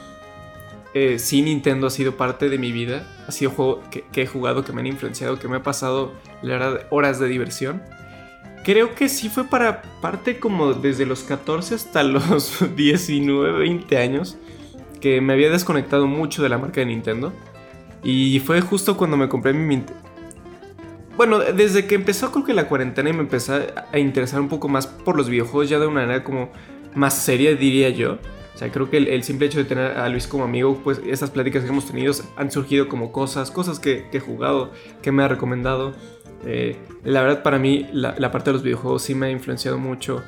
eh, 0.95 1.19
sí 1.19 1.43
Nintendo 1.43 1.89
ha 1.89 1.91
sido 1.91 2.16
parte 2.16 2.49
de 2.49 2.57
mi 2.57 2.71
vida. 2.71 3.05
Ha 3.27 3.33
sido 3.33 3.51
juego 3.51 3.83
que, 3.91 4.05
he 4.15 4.27
jugado, 4.27 4.65
que 4.65 4.73
me 4.73 4.81
han 4.81 4.87
influenciado, 4.87 5.39
que 5.39 5.49
me 5.49 5.57
ha 5.57 5.62
pasado 5.62 6.12
la 6.41 6.87
horas 6.91 7.19
de 7.19 7.27
diversión. 7.27 7.83
Creo 8.65 8.95
que 8.95 9.09
sí 9.09 9.29
fue 9.29 9.45
para 9.45 9.83
parte 10.01 10.39
como 10.39 10.73
desde 10.73 11.05
los 11.05 11.25
14 11.25 11.75
hasta 11.75 12.03
los 12.05 12.65
19, 12.77 13.59
20 13.59 13.99
años 13.99 14.39
que 15.01 15.21
me 15.21 15.35
había 15.35 15.51
desconectado 15.51 16.07
mucho 16.07 16.43
de 16.43 16.49
la 16.49 16.57
marca 16.57 16.81
de 16.81 16.87
Nintendo. 16.87 17.33
Y 18.05 18.40
fue 18.40 18.60
justo 18.60 18.97
cuando 18.97 19.16
me 19.16 19.28
compré 19.28 19.52
mi... 19.52 19.82
Bueno, 21.16 21.39
desde 21.39 21.86
que 21.86 21.94
empezó 21.94 22.31
creo 22.31 22.44
que 22.44 22.55
la 22.55 22.68
cuarentena 22.68 23.09
y 23.09 23.12
me 23.12 23.20
empecé 23.20 23.72
a 23.93 23.98
interesar 23.98 24.40
un 24.40 24.48
poco 24.48 24.68
más 24.68 24.86
por 24.86 25.16
los 25.16 25.28
videojuegos 25.28 25.68
ya 25.68 25.78
de 25.78 25.86
una 25.86 26.02
manera 26.02 26.24
como 26.24 26.51
más 26.94 27.14
seria, 27.14 27.55
diría 27.55 27.89
yo. 27.90 28.18
O 28.55 28.59
sea, 28.59 28.70
creo 28.70 28.89
que 28.89 28.98
el, 28.98 29.22
simple 29.24 29.47
hecho 29.47 29.59
de 29.59 29.64
tener 29.64 29.98
a 29.98 30.09
Luis 30.09 30.28
como 30.28 30.44
amigo, 30.44 30.81
pues 30.85 31.01
esas 31.05 31.31
pláticas 31.31 31.64
que 31.64 31.70
hemos 31.70 31.86
tenido 31.86 32.12
han 32.36 32.52
surgido 32.52 32.89
como 32.89 33.10
cosas, 33.10 33.51
cosas 33.51 33.81
que, 33.81 34.06
he 34.12 34.20
jugado, 34.20 34.70
que 35.02 35.10
me 35.10 35.24
ha 35.24 35.28
recomendado. 35.28 35.93
Eh, 36.47 36.76
la 37.02 37.22
verdad 37.22 37.43
para 37.43 37.59
mí 37.59 37.89
la, 37.93 38.14
parte 38.31 38.51
de 38.51 38.52
los 38.52 38.62
videojuegos 38.62 39.02
sí 39.02 39.14
me 39.14 39.26
ha 39.26 39.31
influenciado 39.31 39.78
mucho 39.78 40.22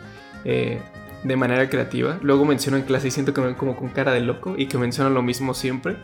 eh, 0.45 0.81
de 1.23 1.37
manera 1.37 1.69
creativa. 1.71 2.19
Luego 2.21 2.45
menciono 2.45 2.79
en 2.79 2.83
clase 2.83 3.09
y 3.09 3.11
siento 3.13 3.33
que 3.33 3.41
me 3.41 3.49
ven 3.49 3.57
como 3.57 3.77
con 3.77 3.91
cara 3.91 4.13
de 4.13 4.21
loco 4.21 4.55
y 4.57 4.67
que 4.67 4.77
menciono 4.77 5.11
lo 5.11 5.23
mismo 5.23 5.55
siempre. 5.55 5.97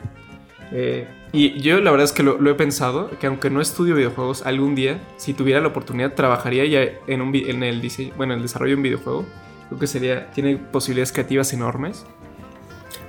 Eh, 0.73 1.07
y 1.33 1.61
yo 1.61 1.81
la 1.81 1.91
verdad 1.91 2.05
es 2.05 2.13
que 2.13 2.23
lo, 2.23 2.51
he 2.51 2.55
pensado, 2.55 3.11
que 3.19 3.27
aunque 3.27 3.51
no 3.51 3.61
estudio 3.61 3.95
videojuegos, 3.95 4.45
algún 4.45 4.75
día, 4.75 5.01
si 5.17 5.33
tuviera 5.33 5.61
la 5.61 5.69
oportunidad, 5.69 6.15
trabajaría 6.15 6.65
ya 6.67 6.91
en, 7.07 7.23
un, 7.23 7.35
en 7.35 7.63
el 7.63 7.81
diseño, 7.81 8.13
bueno, 8.17 8.35
el 8.35 8.43
desarrollo 8.43 8.73
de 8.73 8.77
un 8.77 8.83
videojuego. 8.83 9.27
Creo 9.69 9.81
que 9.81 9.87
sería, 9.87 10.31
tiene 10.33 10.57
posibilidades 10.57 11.13
creativas 11.13 11.53
enormes. 11.55 12.05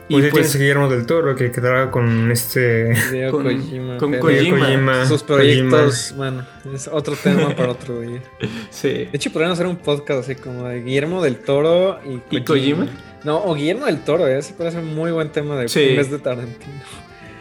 Y 0.10 0.19
pues, 0.19 0.31
pues 0.31 0.56
Guillermo 0.57 0.90
del 0.90 1.06
Toro 1.06 1.35
que 1.35 1.49
quedará 1.52 1.90
con 1.90 2.30
este 2.30 2.94
con 3.31 3.44
Kojima, 3.44 3.98
con 3.98 4.14
Kojima, 4.19 5.06
sus 5.06 5.23
proyectos, 5.23 6.14
bueno, 6.18 6.45
es 6.73 6.90
otro 6.90 7.15
tema 7.15 7.56
para 7.56 7.72
otro 7.72 8.02
día. 8.02 8.22
Sí. 8.69 8.90
De 8.90 9.10
hecho, 9.14 9.31
podrían 9.31 9.53
hacer 9.53 9.65
un 9.65 9.77
podcast 9.77 10.30
así 10.30 10.35
como 10.35 10.68
de 10.68 10.81
Guillermo 10.81 11.22
del 11.22 11.38
Toro 11.38 11.99
y 12.06 12.41
Kojima. 12.41 12.88
No, 13.23 13.44
o 13.44 13.56
Guillermo 13.56 13.85
del 13.85 14.03
Toro, 14.03 14.27
ese 14.27 14.52
¿eh? 14.52 14.56
puede 14.57 14.72
ser 14.72 14.81
un 14.81 14.94
muy 14.94 15.11
buen 15.11 15.30
tema 15.30 15.56
de 15.56 15.69
sí. 15.69 15.80
de 15.80 16.19
Tarantino. 16.19 16.84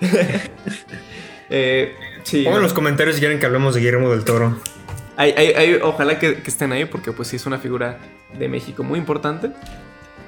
eh, 1.51 1.95
sí. 2.25 2.45
Pongan 2.45 2.59
en 2.59 2.63
los 2.63 2.73
comentarios 2.73 3.17
si 3.17 3.21
quieren 3.21 3.39
que 3.39 3.47
hablemos 3.47 3.75
de 3.75 3.81
Guillermo 3.81 4.11
del 4.11 4.25
Toro. 4.25 4.57
ojalá 5.83 6.19
que, 6.19 6.43
estén 6.45 6.73
ahí 6.73 6.85
porque 6.85 7.13
pues 7.13 7.29
sí 7.29 7.37
es 7.37 7.47
una 7.47 7.59
figura 7.59 7.99
de 8.39 8.49
México 8.49 8.83
muy 8.83 8.99
importante. 8.99 9.51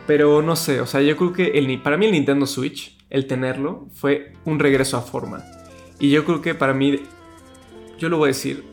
Pero 0.07 0.43
no 0.43 0.55
sé, 0.55 0.81
o 0.81 0.87
sea, 0.87 1.01
yo 1.01 1.17
creo 1.17 1.33
que 1.33 1.59
el, 1.59 1.81
para 1.81 1.97
mí 1.97 2.07
el 2.07 2.13
Nintendo 2.13 2.47
Switch, 2.47 2.99
el 3.09 3.27
tenerlo, 3.27 3.89
fue 3.95 4.35
un 4.45 4.59
regreso 4.59 4.99
a 4.99 5.03
forma. 5.03 5.43
Y 5.99 6.11
yo 6.11 6.27
creo 6.27 6.43
que 6.43 6.55
para 6.55 6.75
mí, 6.75 7.01
yo 7.99 8.11
lo 8.11 8.19
voy 8.19 8.27
a 8.27 8.29
decir, 8.29 8.65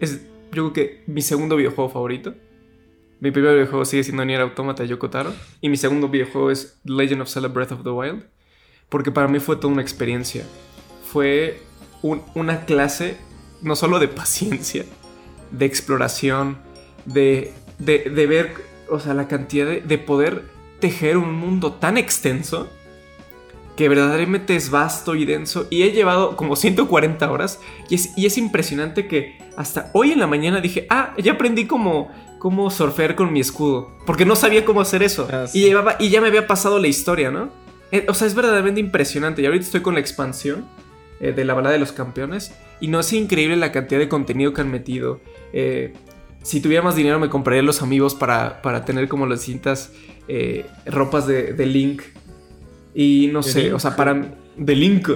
es 0.00 0.20
yo 0.52 0.70
creo 0.70 0.72
que 0.74 1.02
mi 1.06 1.22
segundo 1.22 1.56
videojuego 1.56 1.90
favorito. 1.90 2.34
Mi 3.20 3.30
primer 3.30 3.54
videojuego 3.54 3.86
sigue 3.86 4.04
siendo 4.04 4.24
Nier 4.24 4.42
Automata 4.42 4.84
Yoko 4.84 5.08
Taro. 5.08 5.32
Y 5.62 5.70
mi 5.70 5.78
segundo 5.78 6.08
videojuego 6.08 6.50
es 6.50 6.78
Legend 6.84 7.22
of 7.22 7.30
Zelda 7.30 7.48
Breath 7.48 7.72
of 7.72 7.82
the 7.82 7.90
Wild 7.90 8.24
porque 8.88 9.10
para 9.10 9.28
mí 9.28 9.40
fue 9.40 9.56
toda 9.56 9.72
una 9.72 9.82
experiencia. 9.82 10.44
Fue 11.10 11.62
una 12.02 12.64
clase 12.64 13.16
no 13.62 13.76
solo 13.76 13.98
de 13.98 14.08
paciencia, 14.08 14.84
de 15.50 15.66
exploración, 15.66 16.58
de, 17.06 17.52
de, 17.78 18.26
ver, 18.26 18.54
o 18.90 19.00
sea, 19.00 19.14
la 19.14 19.26
cantidad 19.26 19.66
de, 19.66 19.98
poder 19.98 20.44
tejer 20.80 21.16
un 21.16 21.34
mundo 21.34 21.72
tan 21.72 21.96
extenso 21.96 22.68
que 23.76 23.88
verdaderamente 23.88 24.54
es 24.54 24.70
vasto 24.70 25.14
y 25.14 25.24
denso. 25.24 25.66
Y 25.70 25.82
he 25.82 25.92
llevado 25.92 26.36
como 26.36 26.54
140 26.54 27.30
horas. 27.30 27.58
Y 27.88 27.96
es, 27.96 28.16
y 28.16 28.26
es 28.26 28.38
impresionante 28.38 29.08
que 29.08 29.38
hasta 29.56 29.90
hoy 29.94 30.12
en 30.12 30.20
la 30.20 30.26
mañana 30.26 30.60
dije, 30.60 30.86
ah, 30.90 31.14
ya 31.18 31.32
aprendí 31.32 31.66
cómo, 31.66 32.10
cómo 32.38 32.70
surfear 32.70 33.16
con 33.16 33.32
mi 33.32 33.40
escudo. 33.40 33.90
Porque 34.06 34.24
no 34.24 34.36
sabía 34.36 34.64
cómo 34.64 34.80
hacer 34.80 35.02
eso. 35.02 35.26
Ah, 35.32 35.46
y, 35.52 35.62
llevaba, 35.62 35.96
y 35.98 36.10
ya 36.10 36.20
me 36.20 36.28
había 36.28 36.46
pasado 36.46 36.78
la 36.78 36.86
historia, 36.86 37.30
¿no? 37.30 37.50
Eh, 37.94 38.06
o 38.08 38.14
sea, 38.14 38.26
es 38.26 38.34
verdaderamente 38.34 38.80
impresionante. 38.80 39.40
Y 39.40 39.46
ahorita 39.46 39.64
estoy 39.64 39.80
con 39.80 39.94
la 39.94 40.00
expansión 40.00 40.66
eh, 41.20 41.30
de 41.30 41.44
la 41.44 41.54
balada 41.54 41.74
de 41.74 41.78
los 41.78 41.92
campeones. 41.92 42.52
Y 42.80 42.88
no 42.88 42.98
es 42.98 43.12
increíble 43.12 43.54
la 43.54 43.70
cantidad 43.70 44.00
de 44.00 44.08
contenido 44.08 44.52
que 44.52 44.62
han 44.62 44.70
metido. 44.72 45.20
Eh, 45.52 45.92
si 46.42 46.60
tuviera 46.60 46.82
más 46.82 46.96
dinero 46.96 47.20
me 47.20 47.28
compraría 47.28 47.62
los 47.62 47.82
amigos 47.82 48.16
para, 48.16 48.60
tener 48.84 49.06
como 49.06 49.26
las 49.26 49.40
distintas 49.40 49.92
ropas 50.86 51.28
de, 51.28 51.66
Link. 51.66 52.02
Y 52.94 53.30
no 53.32 53.44
sé, 53.44 53.72
o 53.72 53.78
sea, 53.78 53.94
para... 53.94 54.36
De 54.56 54.74
Link. 54.74 55.10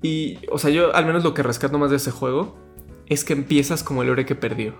Y, 0.00 0.38
o 0.50 0.58
sea, 0.58 0.70
yo 0.70 0.94
al 0.94 1.04
menos 1.04 1.22
lo 1.22 1.34
que 1.34 1.42
rescato 1.42 1.78
más 1.78 1.90
de 1.90 1.98
ese 1.98 2.10
juego 2.10 2.58
es 3.06 3.24
que 3.24 3.34
empiezas 3.34 3.84
como 3.84 4.02
el 4.02 4.08
héroe 4.08 4.24
que 4.24 4.34
perdió. 4.34 4.74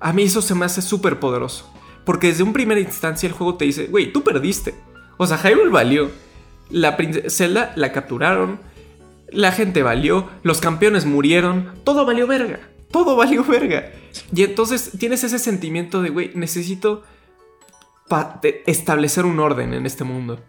A 0.00 0.12
mí 0.12 0.24
eso 0.24 0.42
se 0.42 0.56
me 0.56 0.64
hace 0.64 0.82
súper 0.82 1.20
poderoso. 1.20 1.72
Porque 2.04 2.26
desde 2.26 2.42
un 2.42 2.52
primer 2.52 2.78
instancia 2.78 3.28
el 3.28 3.34
juego 3.34 3.54
te 3.54 3.66
dice, 3.66 3.86
güey, 3.86 4.12
tú 4.12 4.24
perdiste. 4.24 4.74
O 5.16 5.26
sea, 5.28 5.38
Hyrule 5.38 5.70
valió. 5.70 6.10
La 6.70 6.96
Zelda 7.28 7.72
la 7.76 7.92
capturaron. 7.92 8.60
La 9.30 9.52
gente 9.52 9.82
valió. 9.82 10.28
Los 10.42 10.60
campeones 10.60 11.06
murieron. 11.06 11.70
Todo 11.84 12.04
valió 12.04 12.26
verga. 12.26 12.60
Todo 12.90 13.16
valió 13.16 13.44
verga. 13.44 13.92
Y 14.34 14.42
entonces 14.42 14.92
tienes 14.98 15.22
ese 15.24 15.38
sentimiento 15.38 16.02
de, 16.02 16.10
güey, 16.10 16.32
necesito 16.34 17.04
establecer 18.66 19.24
un 19.24 19.38
orden 19.38 19.74
en 19.74 19.86
este 19.86 20.04
mundo. 20.04 20.40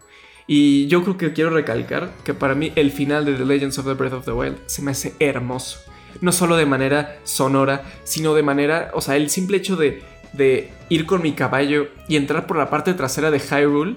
Y 0.46 0.86
yo 0.88 1.02
creo 1.02 1.16
que 1.16 1.32
quiero 1.32 1.50
recalcar 1.50 2.12
que 2.24 2.34
para 2.34 2.54
mí 2.54 2.72
el 2.74 2.90
final 2.90 3.24
de 3.24 3.34
The 3.34 3.44
Legends 3.44 3.78
of 3.78 3.86
the 3.86 3.94
Breath 3.94 4.12
of 4.12 4.24
the 4.24 4.32
Wild 4.32 4.58
se 4.66 4.82
me 4.82 4.90
hace 4.90 5.14
hermoso. 5.20 5.78
No 6.20 6.32
solo 6.32 6.56
de 6.56 6.66
manera 6.66 7.18
sonora, 7.24 7.84
sino 8.04 8.34
de 8.34 8.42
manera, 8.42 8.90
o 8.94 9.00
sea, 9.00 9.16
el 9.16 9.30
simple 9.30 9.56
hecho 9.58 9.76
de, 9.76 10.02
de 10.32 10.70
ir 10.88 11.06
con 11.06 11.22
mi 11.22 11.32
caballo 11.32 11.88
y 12.08 12.16
entrar 12.16 12.46
por 12.46 12.56
la 12.56 12.70
parte 12.70 12.94
trasera 12.94 13.30
de 13.30 13.38
Hyrule. 13.38 13.96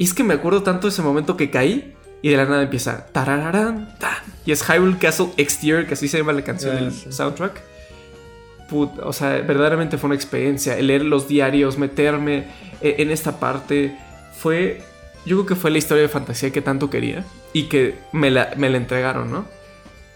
Y 0.00 0.04
es 0.04 0.14
que 0.14 0.24
me 0.24 0.32
acuerdo 0.32 0.62
tanto 0.62 0.86
de 0.86 0.92
ese 0.94 1.02
momento 1.02 1.36
que 1.36 1.50
caí 1.50 1.92
y 2.22 2.30
de 2.30 2.36
la 2.38 2.46
nada 2.46 2.62
empieza 2.62 3.04
tarararán, 3.12 3.98
tan. 3.98 4.14
Y 4.46 4.52
es 4.52 4.62
Hyrule 4.66 4.96
Castle 4.96 5.28
Exterior, 5.36 5.84
que 5.84 5.92
así 5.92 6.08
se 6.08 6.16
llama 6.16 6.32
la 6.32 6.40
canción 6.42 6.74
Ah, 6.74 6.80
del 6.80 6.90
sí. 6.90 7.12
soundtrack. 7.12 7.60
Put- 8.70 8.98
o 9.02 9.12
sea, 9.12 9.28
verdaderamente 9.42 9.98
fue 9.98 10.08
una 10.08 10.14
experiencia. 10.14 10.78
El 10.78 10.86
leer 10.86 11.04
los 11.04 11.28
diarios, 11.28 11.76
meterme 11.76 12.46
eh, 12.80 12.94
en 13.00 13.10
esta 13.10 13.38
parte. 13.38 13.94
Fue. 14.38 14.80
Yo 15.26 15.36
creo 15.36 15.46
que 15.46 15.54
fue 15.54 15.70
la 15.70 15.76
historia 15.76 16.00
de 16.02 16.08
fantasía 16.08 16.50
que 16.50 16.62
tanto 16.62 16.88
quería. 16.88 17.22
Y 17.52 17.64
que 17.64 17.96
me 18.12 18.30
la, 18.30 18.54
me 18.56 18.70
la 18.70 18.78
entregaron, 18.78 19.30
¿no? 19.30 19.44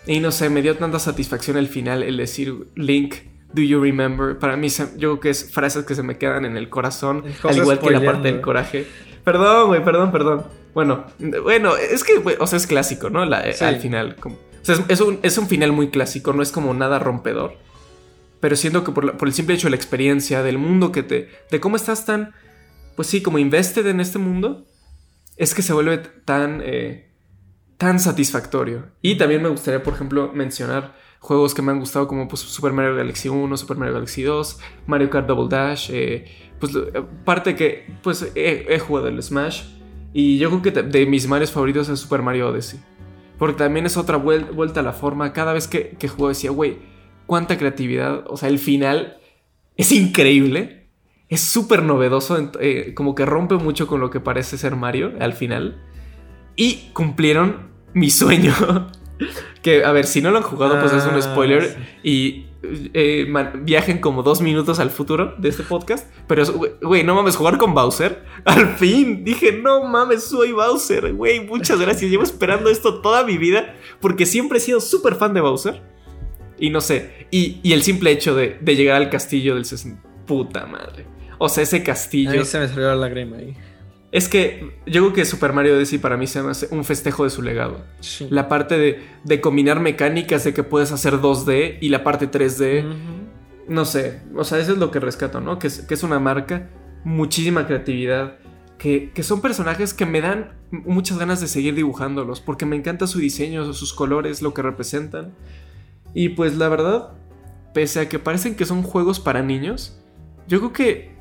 Y 0.06 0.20
no 0.20 0.30
sé, 0.32 0.48
me 0.48 0.62
dio 0.62 0.76
tanta 0.78 0.98
satisfacción 0.98 1.58
el 1.58 1.68
final, 1.68 2.02
el 2.02 2.16
decir 2.16 2.54
Link, 2.74 3.16
do 3.52 3.60
you 3.60 3.82
remember? 3.82 4.38
Para 4.38 4.56
mí, 4.56 4.68
yo 4.70 4.86
creo 4.96 5.20
que 5.20 5.28
es 5.28 5.52
frases 5.52 5.84
que 5.84 5.94
se 5.94 6.02
me 6.02 6.16
quedan 6.16 6.46
en 6.46 6.56
el 6.56 6.70
corazón, 6.70 7.22
al 7.42 7.56
igual 7.58 7.78
que 7.80 7.90
la 7.90 8.00
parte 8.02 8.28
del 8.28 8.36
eh. 8.36 8.40
coraje. 8.40 8.86
Perdón, 9.24 9.68
güey, 9.68 9.84
perdón, 9.84 10.12
perdón. 10.12 10.44
Bueno, 10.74 11.06
bueno, 11.42 11.76
es 11.76 12.04
que, 12.04 12.18
güey, 12.18 12.36
o 12.40 12.46
sea, 12.46 12.56
es 12.56 12.66
clásico, 12.66 13.10
¿no? 13.10 13.24
La- 13.24 13.52
Sí. 13.52 13.64
Al 13.64 13.76
final. 13.76 14.16
como- 14.16 14.36
o 14.36 14.64
sea, 14.64 14.74
es, 14.76 14.82
es 14.88 15.00
un, 15.00 15.18
es 15.22 15.38
un 15.38 15.46
final 15.48 15.72
muy 15.72 15.90
clásico, 15.90 16.32
no 16.32 16.42
es 16.42 16.50
como 16.52 16.74
nada 16.74 16.98
rompedor. 16.98 17.54
Pero 18.40 18.56
siento 18.56 18.84
que 18.84 18.92
por, 18.92 19.04
la- 19.04 19.12
por 19.16 19.28
el 19.28 19.34
simple 19.34 19.54
hecho 19.54 19.66
de 19.68 19.70
la 19.70 19.76
experiencia, 19.76 20.42
del 20.42 20.58
mundo 20.58 20.92
que 20.92 21.02
te. 21.02 21.30
de 21.50 21.60
cómo 21.60 21.76
estás 21.76 22.04
tan. 22.04 22.34
Pues 22.96 23.08
sí, 23.08 23.22
como 23.22 23.38
invested 23.38 23.86
en 23.86 24.00
este 24.00 24.18
mundo, 24.18 24.66
es 25.36 25.54
que 25.54 25.62
se 25.62 25.72
vuelve 25.72 25.98
tan. 25.98 26.60
eh, 26.64 27.10
tan 27.78 27.98
satisfactorio. 28.00 28.86
Y 29.02 29.16
también 29.16 29.42
me 29.42 29.48
gustaría, 29.48 29.82
por 29.82 29.94
ejemplo, 29.94 30.30
mencionar 30.32 30.94
juegos 31.24 31.54
que 31.54 31.62
me 31.62 31.72
han 31.72 31.80
gustado 31.80 32.06
como 32.06 32.28
pues, 32.28 32.42
Super 32.42 32.72
Mario 32.74 32.96
Galaxy 32.96 33.30
1, 33.30 33.56
Super 33.56 33.78
Mario 33.78 33.94
Galaxy 33.94 34.22
2, 34.22 34.60
Mario 34.86 35.08
Kart 35.08 35.26
Double 35.26 35.48
Dash, 35.48 35.90
eh, 35.90 36.26
pues 36.60 36.76
eh, 36.76 37.02
parte 37.24 37.56
que 37.56 37.86
pues 38.02 38.30
he, 38.34 38.78
jugado 38.78 39.08
el 39.08 39.22
Smash 39.22 39.62
y 40.12 40.36
yo 40.36 40.50
creo 40.50 40.60
que 40.60 40.82
de, 40.82 41.06
mis 41.06 41.26
Marios 41.26 41.50
favoritos 41.50 41.88
es 41.88 41.98
Super 41.98 42.20
Mario 42.20 42.50
Odyssey. 42.50 42.78
Porque 43.38 43.56
también 43.56 43.86
es 43.86 43.96
otra 43.96 44.22
vuel- 44.22 44.52
vuelta 44.54 44.80
a 44.80 44.82
la 44.82 44.92
forma. 44.92 45.32
Cada 45.32 45.54
vez 45.54 45.66
que, 45.66 45.96
que 45.98 46.08
juego 46.08 46.28
decía, 46.28 46.50
güey, 46.50 46.76
cuánta 47.26 47.56
creatividad. 47.56 48.24
O 48.28 48.36
sea, 48.36 48.48
el 48.50 48.58
final 48.58 49.16
es 49.76 49.90
increíble. 49.92 50.90
Es 51.30 51.40
súper 51.40 51.82
novedoso. 51.82 52.36
eh, 52.60 52.92
como 52.94 53.14
que 53.14 53.24
rompe 53.24 53.56
mucho 53.56 53.86
con 53.88 54.00
lo 54.00 54.10
que 54.10 54.20
parece 54.20 54.56
ser 54.56 54.76
Mario 54.76 55.14
al 55.20 55.32
final. 55.32 55.82
Y 56.54 56.90
cumplieron 56.92 57.70
mi 57.94 58.10
sueño. 58.10 58.52
que, 59.62 59.84
a 59.84 59.92
ver, 59.92 60.06
si 60.06 60.20
no 60.22 60.30
lo 60.30 60.38
han 60.38 60.42
jugado, 60.42 60.78
pues 60.80 60.92
es 60.92 61.04
un 61.04 61.14
Ah, 61.14 61.22
spoiler. 61.22 61.62
sí. 61.68 61.76
Y 62.02 62.46
eh, 62.94 63.26
man- 63.28 63.64
viajen 63.64 63.98
como 63.98 64.22
dos 64.22 64.40
minutos 64.40 64.78
al 64.80 64.90
futuro 64.90 65.34
de 65.38 65.48
este 65.50 65.62
podcast. 65.62 66.08
Pero, 66.26 66.44
güey, 66.82 67.04
no 67.04 67.14
mames, 67.14 67.36
jugar 67.36 67.58
con 67.58 67.74
Bowser. 67.74 68.24
Al 68.44 68.76
fin, 68.76 69.22
dije, 69.24 69.52
no 69.52 69.84
mames, 69.84 70.24
soy 70.24 70.52
Bowser. 70.52 71.12
Güey, 71.12 71.40
muchas 71.46 71.78
gracias. 71.80 72.10
Llevo 72.10 72.22
esperando 72.22 72.70
esto 72.70 73.00
toda 73.02 73.24
mi 73.24 73.36
vida. 73.38 73.74
Porque 74.00 74.24
siempre 74.26 74.58
he 74.58 74.60
sido 74.60 74.80
súper 74.80 75.14
fan 75.14 75.34
de 75.34 75.40
Bowser. 75.42 75.82
Y 76.58 76.70
no 76.70 76.80
sé. 76.80 77.26
Y, 77.30 77.60
y 77.62 77.72
el 77.74 77.82
simple 77.82 78.10
hecho 78.10 78.34
de, 78.34 78.58
de 78.60 78.76
llegar 78.76 78.96
al 78.96 79.10
castillo 79.10 79.54
del 79.56 79.64
60. 79.66 80.02
Puta 80.26 80.66
madre. 80.66 81.06
O 81.38 81.48
sea, 81.48 81.62
ese 81.64 81.82
castillo. 81.82 82.32
mí 82.32 82.44
se 82.44 82.58
me 82.58 82.68
salió 82.68 82.86
la 82.88 82.94
lágrima 82.96 83.36
ahí. 83.36 83.54
Es 84.14 84.28
que 84.28 84.78
yo 84.86 85.02
creo 85.02 85.12
que 85.12 85.24
Super 85.24 85.52
Mario 85.52 85.74
Odyssey 85.74 85.98
para 85.98 86.16
mí 86.16 86.28
se 86.28 86.38
hace 86.38 86.68
un 86.70 86.84
festejo 86.84 87.24
de 87.24 87.30
su 87.30 87.42
legado. 87.42 87.84
Sí. 87.98 88.28
La 88.30 88.48
parte 88.48 88.78
de, 88.78 89.02
de 89.24 89.40
combinar 89.40 89.80
mecánicas 89.80 90.44
de 90.44 90.54
que 90.54 90.62
puedes 90.62 90.92
hacer 90.92 91.14
2D 91.14 91.78
y 91.80 91.88
la 91.88 92.04
parte 92.04 92.30
3D. 92.30 92.84
Ujú. 92.84 92.94
No 93.66 93.84
sé, 93.84 94.20
o 94.36 94.44
sea, 94.44 94.60
eso 94.60 94.70
es 94.70 94.78
lo 94.78 94.92
que 94.92 95.00
rescato, 95.00 95.40
¿no? 95.40 95.58
Que 95.58 95.66
es, 95.66 95.80
que 95.80 95.94
es 95.94 96.04
una 96.04 96.20
marca, 96.20 96.70
muchísima 97.02 97.66
creatividad, 97.66 98.36
que, 98.78 99.10
que 99.10 99.24
son 99.24 99.40
personajes 99.40 99.92
que 99.94 100.06
me 100.06 100.20
dan 100.20 100.52
muchas 100.70 101.18
ganas 101.18 101.40
de 101.40 101.48
seguir 101.48 101.74
dibujándolos, 101.74 102.40
porque 102.40 102.66
me 102.66 102.76
encanta 102.76 103.08
su 103.08 103.18
diseño, 103.18 103.72
sus 103.72 103.92
colores, 103.92 104.42
lo 104.42 104.54
que 104.54 104.62
representan. 104.62 105.34
Y 106.14 106.28
pues 106.28 106.56
la 106.56 106.68
verdad, 106.68 107.14
pese 107.72 107.98
a 107.98 108.08
que 108.08 108.20
parecen 108.20 108.54
que 108.54 108.64
son 108.64 108.84
juegos 108.84 109.18
para 109.18 109.42
niños, 109.42 110.00
yo 110.46 110.60
creo 110.60 110.72
que 110.72 111.16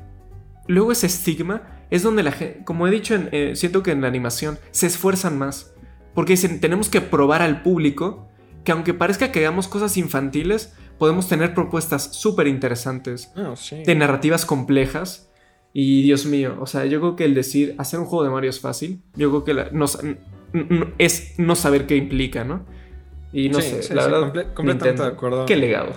luego 0.68 0.92
ese 0.92 1.08
estigma 1.08 1.73
es 1.90 2.02
donde 2.02 2.22
la 2.22 2.32
gente, 2.32 2.64
como 2.64 2.86
he 2.86 2.90
dicho, 2.90 3.14
en, 3.14 3.28
eh, 3.32 3.52
siento 3.56 3.82
que 3.82 3.90
en 3.92 4.00
la 4.00 4.08
animación 4.08 4.58
se 4.70 4.86
esfuerzan 4.86 5.38
más, 5.38 5.74
porque 6.14 6.32
dicen, 6.34 6.60
tenemos 6.60 6.88
que 6.88 7.00
probar 7.00 7.42
al 7.42 7.62
público 7.62 8.28
que 8.64 8.72
aunque 8.72 8.94
parezca 8.94 9.30
que 9.30 9.40
hagamos 9.40 9.68
cosas 9.68 9.96
infantiles, 9.96 10.74
podemos 10.98 11.28
tener 11.28 11.54
propuestas 11.54 12.04
súper 12.14 12.46
interesantes, 12.46 13.30
Ah, 13.36 13.54
sí. 13.56 13.82
de 13.84 13.94
narrativas 13.94 14.46
complejas. 14.46 15.30
Y 15.76 16.02
Dios 16.02 16.24
mío, 16.24 16.56
o 16.60 16.66
sea, 16.66 16.86
yo 16.86 17.00
creo 17.00 17.16
que 17.16 17.24
el 17.24 17.34
decir 17.34 17.74
hacer 17.78 17.98
un 18.00 18.06
juego 18.06 18.24
de 18.24 18.30
Mario 18.30 18.48
es 18.50 18.60
fácil, 18.60 19.02
yo 19.16 19.28
creo 19.30 19.44
que 19.44 19.54
la- 19.54 19.68
no 19.72 19.86
es 20.98 21.34
no 21.38 21.56
saber 21.56 21.86
qué 21.86 21.96
implica, 21.96 22.44
¿no? 22.44 22.64
Y 23.32 23.48
no 23.48 23.60
Sí, 23.60 23.70
sé, 23.70 23.82
sí, 23.82 23.94
la 23.94 24.04
verdad, 24.06 24.20
comple- 24.20 24.54
completamente 24.54 24.84
Nintendo, 24.86 25.02
de 25.04 25.10
acuerdo. 25.10 25.46
Qué 25.46 25.56
legado. 25.56 25.92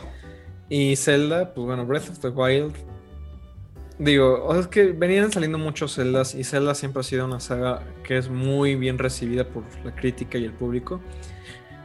Y 0.70 0.96
Zelda, 0.96 1.54
pues 1.54 1.66
bueno, 1.68 1.86
Breath 1.86 2.10
of 2.10 2.20
the 2.20 2.30
Wild. 2.30 2.74
Digo, 4.00 4.46
o 4.46 4.52
sea, 4.52 4.62
es 4.62 4.68
que 4.68 4.92
venían 4.92 5.32
saliendo 5.32 5.58
muchos 5.58 5.96
Zeldas 5.96 6.36
y 6.36 6.44
Zelda 6.44 6.76
siempre 6.76 7.00
ha 7.00 7.04
sido 7.04 7.26
una 7.26 7.40
saga 7.40 7.84
que 8.04 8.18
es 8.18 8.30
muy 8.30 8.76
bien 8.76 9.00
recibida 9.00 9.48
por 9.48 9.64
la 9.84 9.96
crítica 9.96 10.38
y 10.38 10.46
el 10.46 10.54
público. 10.54 11.02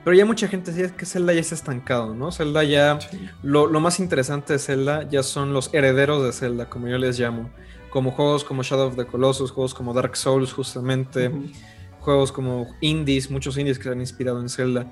Pero 0.05 0.16
ya 0.16 0.26
mucha 0.26 0.48
gente 0.48 0.72
dice 0.72 0.93
que 0.94 1.06
Zelda 1.06 1.32
ya 1.32 1.40
está 1.40 1.55
estancado, 1.55 2.14
¿no? 2.14 2.32
Zelda 2.32 2.64
ya... 2.64 2.98
Lo, 3.43 3.66
lo 3.66 3.80
más 3.80 4.01
interesante 4.01 4.55
de 4.55 4.59
Zelda 4.59 5.09
ya 5.09 5.22
son 5.22 5.55
los 5.55 5.72
herederos 5.72 6.24
de 6.24 6.32
Zelda, 6.32 6.68
como 6.68 6.89
yo 6.89 6.98
les 6.98 7.18
llamo. 7.18 7.51
Como 7.89 8.10
juegos 8.10 8.44
como 8.44 8.62
Shadow 8.62 8.89
of 8.89 8.97
the 8.97 9.06
Colossus, 9.06 9.51
juegos 9.51 9.74
como 9.74 9.94
Dark 9.94 10.16
Souls 10.16 10.52
justamente, 10.52 11.30
juegos 12.01 12.32
como 12.32 12.66
indies, 12.80 13.30
muchos 13.30 13.56
indies 13.56 13.78
que 13.78 13.84
se 13.84 13.90
han 13.90 14.01
inspirado 14.01 14.40
en 14.40 14.48
Zelda. 14.48 14.86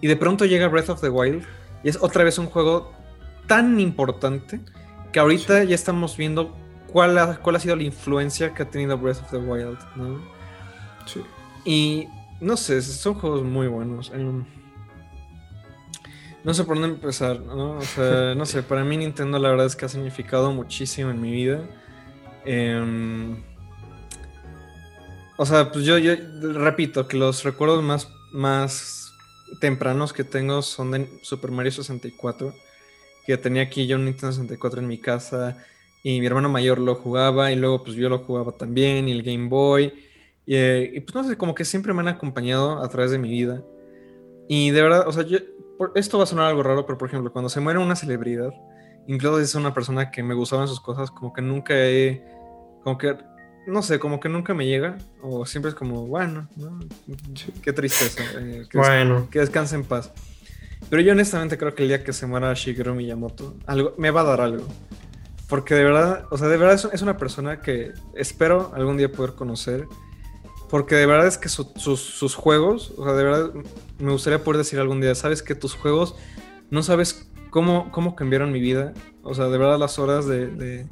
Y 0.00 0.06
de 0.06 0.16
pronto 0.16 0.44
llega 0.44 0.68
Breath 0.68 0.90
of 0.90 1.00
the 1.00 1.08
Wild 1.08 1.44
y 1.82 1.88
es 1.88 1.98
otra 2.00 2.24
vez 2.24 2.38
un 2.38 2.46
juego 2.46 2.92
tan 3.46 3.80
importante 3.80 4.60
que 5.12 5.20
ahorita 5.20 5.64
ya 5.64 5.74
estamos 5.74 6.16
viendo 6.16 6.56
cuál 6.92 7.16
ha, 7.18 7.36
cuál 7.38 7.56
ha 7.56 7.60
sido 7.60 7.74
la 7.74 7.82
influencia 7.82 8.54
que 8.54 8.62
ha 8.62 8.70
tenido 8.70 8.98
Breath 8.98 9.22
of 9.22 9.30
the 9.30 9.38
Wild, 9.38 9.78
¿no? 9.96 10.20
Sí. 11.06 11.22
Y 11.64 12.08
no 12.40 12.56
sé, 12.56 12.82
son 12.82 13.14
juegos 13.14 13.42
muy 13.42 13.66
buenos. 13.66 14.10
em, 14.10 14.44
no 16.44 16.54
sé 16.54 16.64
por 16.64 16.78
dónde 16.78 16.96
empezar, 16.96 17.40
¿no? 17.40 17.78
O 17.78 17.82
sea, 17.82 18.34
no 18.36 18.44
sé, 18.46 18.62
para 18.62 18.84
mí 18.84 18.96
Nintendo 18.96 19.38
la 19.38 19.50
verdad 19.50 19.66
es 19.66 19.76
que 19.76 19.86
ha 19.86 19.88
significado 19.88 20.52
muchísimo 20.52 21.10
en 21.10 21.20
mi 21.20 21.32
vida. 21.32 21.60
Em, 22.44 23.42
o 25.38 25.46
sea, 25.46 25.72
pues 25.72 25.84
yo, 25.84 25.98
yo 25.98 26.14
repito 26.54 27.08
que 27.08 27.16
los 27.16 27.42
recuerdos 27.44 27.82
más, 27.82 28.08
más 28.32 29.12
tempranos 29.60 30.12
que 30.12 30.24
tengo 30.24 30.62
son 30.62 30.90
de 30.90 31.08
Super 31.22 31.50
Mario 31.50 31.72
64. 31.72 32.54
Que 33.24 33.36
tenía 33.38 33.62
aquí 33.62 33.86
yo 33.86 33.96
un 33.96 34.04
Nintendo 34.04 34.32
64 34.32 34.80
en 34.80 34.88
mi 34.88 34.98
casa 34.98 35.64
y 36.02 36.20
mi 36.20 36.26
hermano 36.26 36.48
mayor 36.48 36.78
lo 36.78 36.94
jugaba 36.96 37.52
y 37.52 37.56
luego 37.56 37.84
pues 37.84 37.96
yo 37.96 38.08
lo 38.08 38.18
jugaba 38.20 38.52
también 38.52 39.08
y 39.08 39.12
el 39.12 39.22
Game 39.22 39.48
Boy. 39.48 39.92
Y, 40.44 40.56
eh, 40.56 40.90
y, 40.94 41.00
pues 41.00 41.14
no 41.14 41.22
sé, 41.24 41.36
como 41.36 41.54
que 41.54 41.64
siempre 41.64 41.92
me 41.92 42.00
han 42.00 42.08
acompañado 42.08 42.82
a 42.82 42.88
través 42.88 43.10
de 43.12 43.18
mi 43.18 43.28
vida. 43.30 43.62
Y 44.48 44.70
de 44.70 44.82
verdad, 44.82 45.06
o 45.06 45.12
sea, 45.12 45.22
yo, 45.24 45.38
por- 45.78 45.92
esto 45.94 46.18
va 46.18 46.24
a 46.24 46.26
sonar 46.26 46.46
algo 46.46 46.62
raro, 46.62 46.84
pero 46.84 46.98
por 46.98 47.08
ejemplo, 47.08 47.32
cuando 47.32 47.48
se 47.48 47.60
muere 47.60 47.78
una 47.78 47.94
celebridad, 47.94 48.50
incluso 49.06 49.38
si 49.38 49.44
es 49.44 49.54
una 49.54 49.72
persona 49.72 50.10
que 50.10 50.22
me 50.22 50.34
gustaban 50.34 50.66
sus 50.68 50.80
cosas, 50.80 51.10
como 51.10 51.32
que 51.32 51.42
nunca 51.42 51.74
he, 51.76 52.24
como 52.82 52.98
que, 52.98 53.16
no 53.68 53.82
sé, 53.82 54.00
como 54.00 54.18
que 54.18 54.28
nunca 54.28 54.52
me 54.54 54.66
llega, 54.66 54.98
o 55.22 55.46
siempre 55.46 55.68
es 55.70 55.76
como, 55.76 56.06
bueno, 56.08 56.48
¿no? 56.56 56.80
qué 57.62 57.72
tristeza, 57.72 58.24
eh, 58.40 58.64
que, 58.68 58.78
des- 58.78 58.88
Bueno, 58.88 59.28
que 59.30 59.38
descanse 59.38 59.76
en 59.76 59.84
paz. 59.84 60.12
Pero 60.90 61.00
yo 61.02 61.12
honestamente 61.12 61.56
creo 61.56 61.74
que 61.76 61.84
el 61.84 61.88
día 61.90 62.02
que 62.02 62.12
se 62.12 62.26
muera 62.26 62.52
Shigeru 62.54 62.94
Miyamoto, 62.96 63.54
algo, 63.66 63.94
me 63.96 64.10
va 64.10 64.22
a 64.22 64.24
dar 64.24 64.40
algo. 64.40 64.66
Porque 65.52 65.74
de 65.74 65.84
verdad, 65.84 66.24
o 66.30 66.38
sea, 66.38 66.48
de 66.48 66.56
verdad 66.56 66.80
es, 66.94 67.02
una 67.02 67.18
persona 67.18 67.60
que 67.60 67.92
espero 68.14 68.72
algún 68.74 68.96
día 68.96 69.12
poder 69.12 69.34
conocer. 69.34 69.86
Porque 70.70 70.94
de 70.94 71.04
verdad 71.04 71.26
es 71.26 71.36
que 71.36 71.50
su- 71.50 71.70
sus, 71.76 72.00
sus 72.00 72.34
juegos, 72.34 72.94
o 72.96 73.04
sea, 73.04 73.12
de 73.12 73.22
verdad 73.22 73.50
me 73.98 74.12
gustaría 74.12 74.42
poder 74.42 74.56
decir 74.56 74.80
algún 74.80 75.02
día, 75.02 75.14
sabes 75.14 75.42
que 75.42 75.54
tus 75.54 75.74
juegos 75.74 76.14
no 76.70 76.82
sabes 76.82 77.30
cómo, 77.50 77.90
cómo 77.92 78.16
cambiaron 78.16 78.50
mi 78.50 78.60
vida. 78.60 78.94
O 79.22 79.34
sea, 79.34 79.48
de 79.48 79.58
verdad 79.58 79.78
las 79.78 79.98
horas 79.98 80.24
de, 80.24 80.46
de- 80.46 80.86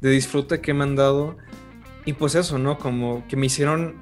de 0.00 0.10
disfrute 0.10 0.62
que 0.62 0.72
me 0.72 0.84
han 0.84 0.96
dado. 0.96 1.36
Y 2.06 2.14
pues 2.14 2.36
eso, 2.36 2.56
¿no? 2.56 2.78
Como 2.78 3.22
que 3.28 3.36
me 3.36 3.44
hicieron 3.44 3.96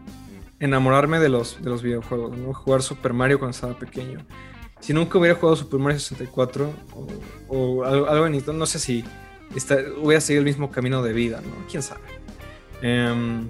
enamorarme 0.61 1.19
de 1.19 1.29
los, 1.29 1.61
de 1.61 1.71
los 1.71 1.83
videojuegos, 1.83 2.39
¿no? 2.39 2.55
Jugar 2.55 2.83
Super 2.83 3.13
Mario 3.15 3.41
cuando 3.41 3.57
estaba 3.57 3.77
pequeño. 3.77 4.25
Si 4.79 4.93
nunca 4.93 5.19
hubiera 5.19 5.35
jugado 5.35 5.57
Super 5.57 5.81
Mario 5.81 5.99
64 5.99 6.71
o, 6.95 7.07
o 7.49 7.85
algo, 7.85 8.07
algo 8.07 8.25
de 8.27 8.31
Nintendo, 8.31 8.61
no 8.61 8.67
sé 8.67 8.79
si 8.79 9.05
está, 9.59 9.79
hubiera 10.01 10.21
seguido 10.21 10.41
el 10.41 10.47
mismo 10.47 10.71
camino 10.71 11.03
de 11.03 11.13
vida, 11.13 11.41
¿no? 11.41 11.67
¿Quién 11.71 11.83
sabe? 11.83 12.03
Em, 12.83 13.49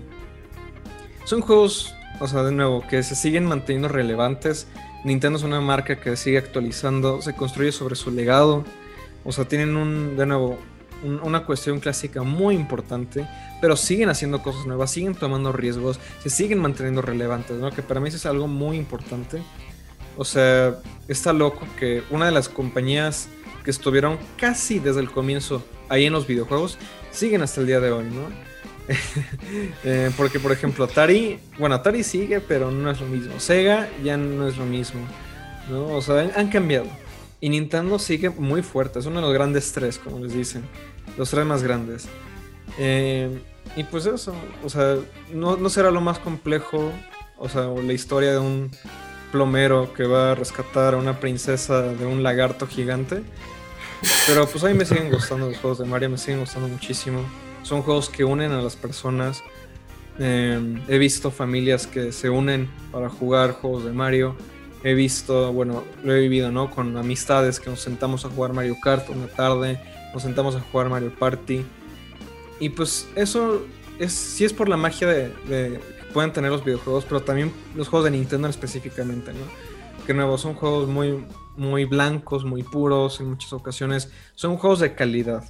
son 1.24 1.40
juegos, 1.40 1.94
o 2.20 2.28
sea, 2.28 2.43
de 2.43 2.52
nuevo, 2.52 2.86
que 2.86 3.02
se 3.02 3.14
siguen 3.14 3.47
manteniendo 3.47 3.89
relevantes. 3.89 4.66
Nintendo 5.05 5.39
es 5.39 5.44
una 5.44 5.60
marca 5.60 6.01
que 6.01 6.16
sigue 6.16 6.39
actualizando, 6.39 7.20
se 7.20 7.35
construye 7.35 7.72
sobre 7.72 7.97
su 7.97 8.10
legado. 8.10 8.64
O 9.24 9.32
sea, 9.32 9.47
tienen 9.47 9.76
un, 9.76 10.16
de 10.16 10.26
nuevo, 10.26 10.59
una 11.22 11.44
cuestión 11.44 11.81
clásica 11.81 12.22
muy 12.22 12.55
importante, 12.55 13.26
pero 13.60 13.76
siguen 13.76 14.09
haciendo 14.09 14.43
cosas 14.43 14.66
nuevas, 14.66 14.90
siguen 14.90 15.14
tomando 15.14 15.52
riesgos, 15.52 15.98
se 16.22 16.31
siguen 16.31 16.59
manteniendo 16.59 17.02
relevantes, 17.02 17.56
¿no? 17.56 17.70
Que 17.70 17.82
para 17.82 18.01
mí 18.01 18.09
eso 18.09 18.16
es 18.18 18.26
algo 18.26 18.47
muy 18.47 18.76
importante. 18.76 19.43
O 20.16 20.24
sea, 20.24 20.78
está 21.09 21.32
loco 21.32 21.66
que 21.78 22.02
una 22.10 22.26
de 22.26 22.32
las 22.32 22.48
compañías 22.48 23.28
que 23.64 23.70
estuvieron 23.70 24.18
casi 24.36 24.78
desde 24.78 25.01
el 25.01 25.10
comienzo 25.10 25.64
ahí 25.89 26.06
en 26.06 26.12
los 26.12 26.27
videojuegos 26.27 26.78
siguen 27.11 27.43
hasta 27.43 27.61
el 27.61 27.66
día 27.66 27.81
de 27.81 27.90
hoy, 27.90 28.05
¿no? 28.05 28.28
Eh, 29.85 30.11
porque, 30.16 30.40
por 30.40 30.52
ejemplo, 30.52 30.85
Atari, 30.85 31.39
bueno, 31.59 31.74
Atari 31.74 32.02
sigue, 32.02 32.40
pero 32.40 32.70
no 32.70 32.90
es 32.90 33.01
lo 33.01 33.06
mismo. 33.06 33.39
Sega 33.39 33.89
ya 34.02 34.16
no 34.16 34.48
es 34.48 34.56
lo 34.56 34.66
mismo, 34.66 35.01
¿no? 35.70 35.86
O 35.89 36.02
sea, 36.02 36.31
han 36.35 36.48
cambiado. 36.48 36.86
Y 37.40 37.51
Nintendo 37.51 37.98
sigue 37.98 38.31
muy 38.31 38.62
fuerte, 38.62 38.98
es 38.98 39.06
uno 39.06 39.16
de 39.16 39.23
los 39.23 39.35
grandes 39.35 39.73
tres, 39.73 39.98
como 39.98 40.19
les 40.19 40.35
dicen. 40.35 40.65
Los 41.19 41.31
tres 41.31 41.44
más 41.44 41.62
grandes. 41.62 42.06
Eh, 42.78 43.39
y 43.77 43.85
pues 43.85 44.06
eso, 44.06 44.35
o 44.65 44.69
sea, 44.69 44.97
no, 45.32 45.56
no 45.56 45.69
será 45.69 45.90
lo 45.90 46.01
más 46.01 46.19
complejo, 46.19 46.90
o 47.39 47.48
sea, 47.48 47.65
la 47.66 47.93
historia 47.93 48.32
de 48.32 48.39
un 48.39 48.70
plomero 49.32 49.93
que 49.93 50.05
va 50.05 50.32
a 50.32 50.35
rescatar 50.35 50.94
a 50.94 50.97
una 50.97 51.20
princesa 51.20 51.82
de 51.82 52.06
un 52.06 52.23
lagarto 52.23 52.66
gigante. 52.66 53.23
Pero 54.26 54.47
pues 54.47 54.64
a 54.64 54.68
mí 54.68 54.74
me 54.74 54.85
siguen 54.85 55.10
gustando 55.10 55.48
los 55.48 55.59
juegos 55.59 55.78
de 55.78 55.85
Mario, 55.85 56.10
me 56.10 56.18
siguen 56.18 56.40
gustando 56.40 56.68
muchísimo. 56.68 57.24
Son 57.62 57.82
juegos 57.82 58.09
que 58.09 58.24
unen 58.24 58.52
a 58.52 58.60
las 58.60 58.76
personas. 58.76 59.43
Eh, 60.18 60.82
he 60.89 60.98
visto 60.98 61.31
familias 61.31 61.86
que 61.86 62.12
se 62.12 62.31
unen 62.31 62.70
para 62.93 63.09
jugar 63.09 63.52
juegos 63.52 63.85
de 63.85 63.93
Mario. 63.93 64.36
He 64.82 64.94
visto, 64.94 65.52
bueno, 65.52 65.85
lo 66.02 66.14
he 66.14 66.20
vivido, 66.20 66.52
¿no? 66.52 66.70
Con 66.70 66.97
amistades 66.97 67.59
que 67.59 67.70
nos 67.70 67.81
sentamos 67.81 68.24
a 68.24 68.28
jugar 68.28 68.52
Mario 68.52 68.76
Kart 68.82 69.09
una 69.09 69.26
tarde, 69.26 69.81
nos 70.12 70.22
sentamos 70.22 70.55
a 70.56 70.60
jugar 70.60 70.90
Mario 70.90 71.12
Party. 71.18 71.64
Y 72.60 72.68
pues 72.68 73.09
eso 73.16 73.64
es, 73.98 74.12
sí 74.12 74.44
es 74.44 74.52
por 74.52 74.68
la 74.68 74.76
magia 74.76 75.09
de, 75.09 75.28
de 75.48 75.81
que 75.81 76.05
pueden 76.12 76.32
tener 76.32 76.51
los 76.51 76.64
videojuegos, 76.64 77.05
pero 77.05 77.22
también 77.22 77.52
los 77.74 77.89
juegos 77.89 78.05
de 78.05 78.10
Nintendo 78.10 78.48
específicamente, 78.48 79.32
¿no? 79.32 79.74
Que 80.06 80.14
nuevo, 80.14 80.36
son 80.36 80.55
juegos 80.55 80.89
muy, 80.89 81.26
muy 81.56 81.85
blancos, 81.86 82.44
muy 82.44 82.62
puros 82.62 83.20
en 83.20 83.31
muchas 83.31 83.52
ocasiones. 83.52 84.10
Son 84.35 84.56
juegos 84.56 84.81
de 84.81 84.94
calidad. 84.94 85.44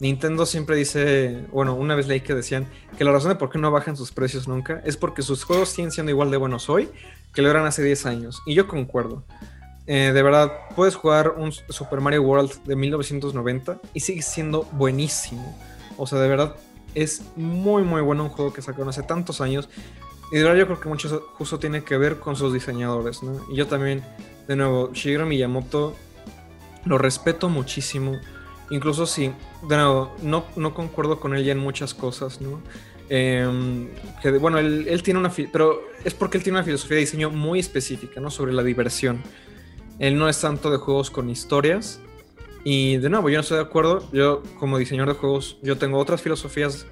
Nintendo 0.00 0.46
siempre 0.46 0.76
dice, 0.76 1.44
bueno, 1.52 1.74
una 1.74 1.94
vez 1.94 2.06
leí 2.06 2.20
que 2.20 2.34
decían 2.34 2.68
que 2.96 3.04
la 3.04 3.12
razón 3.12 3.30
de 3.30 3.34
por 3.34 3.50
qué 3.50 3.58
no 3.58 3.70
bajan 3.70 3.96
sus 3.96 4.12
precios 4.12 4.46
nunca 4.46 4.80
es 4.84 4.96
porque 4.96 5.22
sus 5.22 5.42
juegos 5.42 5.70
siguen 5.70 5.90
siendo 5.90 6.10
igual 6.10 6.30
de 6.30 6.36
buenos 6.36 6.68
hoy 6.68 6.88
que 7.34 7.42
lo 7.42 7.50
eran 7.50 7.66
hace 7.66 7.82
10 7.82 8.06
años. 8.06 8.42
Y 8.46 8.54
yo 8.54 8.68
concuerdo. 8.68 9.24
Eh, 9.86 10.12
de 10.12 10.22
verdad, 10.22 10.52
puedes 10.76 10.94
jugar 10.94 11.34
un 11.38 11.50
Super 11.50 12.00
Mario 12.00 12.22
World 12.22 12.62
de 12.64 12.76
1990 12.76 13.80
y 13.94 14.00
sigue 14.00 14.22
siendo 14.22 14.64
buenísimo. 14.72 15.58
O 15.96 16.06
sea, 16.06 16.18
de 16.18 16.28
verdad, 16.28 16.54
es 16.94 17.22
muy, 17.36 17.82
muy 17.82 18.02
bueno 18.02 18.24
un 18.24 18.30
juego 18.30 18.52
que 18.52 18.62
sacaron 18.62 18.90
hace 18.90 19.02
tantos 19.02 19.40
años. 19.40 19.68
Y 20.30 20.36
de 20.36 20.42
verdad 20.44 20.58
yo 20.58 20.66
creo 20.66 20.80
que 20.80 20.88
mucho 20.88 21.28
justo 21.34 21.58
tiene 21.58 21.84
que 21.84 21.96
ver 21.96 22.18
con 22.18 22.36
sus 22.36 22.52
diseñadores, 22.52 23.22
¿no? 23.22 23.44
Y 23.50 23.56
yo 23.56 23.66
también, 23.66 24.02
de 24.46 24.56
nuevo, 24.56 24.90
Shigeru 24.92 25.26
Miyamoto 25.26 25.96
lo 26.84 26.98
respeto 26.98 27.48
muchísimo. 27.48 28.18
Incluso 28.70 29.06
si, 29.06 29.32
de 29.66 29.76
nuevo, 29.76 30.14
no, 30.22 30.44
no 30.56 30.74
concuerdo 30.74 31.18
con 31.18 31.34
él 31.34 31.44
ya 31.44 31.52
en 31.52 31.58
muchas 31.58 31.94
cosas, 31.94 32.40
¿no? 32.40 32.60
Eh, 33.08 33.88
que, 34.20 34.30
bueno, 34.32 34.58
él, 34.58 34.86
él, 34.88 35.02
tiene 35.02 35.18
una... 35.18 35.30
Pero 35.30 35.80
es 36.04 36.12
porque 36.12 36.36
él 36.36 36.44
tiene 36.44 36.58
una 36.58 36.64
filosofía 36.64 36.96
de 36.96 37.00
diseño 37.00 37.30
muy 37.30 37.58
específica, 37.58 38.20
¿no? 38.20 38.30
Sobre 38.30 38.52
la 38.52 38.62
diversión. 38.62 39.22
Él 39.98 40.18
no 40.18 40.28
es 40.28 40.40
tanto 40.40 40.70
de 40.70 40.76
juegos 40.76 41.10
con 41.10 41.30
historias. 41.30 42.00
Y 42.64 42.98
de 42.98 43.08
nuevo, 43.08 43.30
yo 43.30 43.36
no 43.36 43.40
estoy 43.40 43.56
de 43.56 43.64
acuerdo. 43.64 44.06
Yo, 44.12 44.42
como 44.58 44.76
diseñador 44.76 45.14
de 45.14 45.18
juegos, 45.18 45.58
yo 45.62 45.78
tengo 45.78 45.98
otras 45.98 46.20
filosofías. 46.20 46.86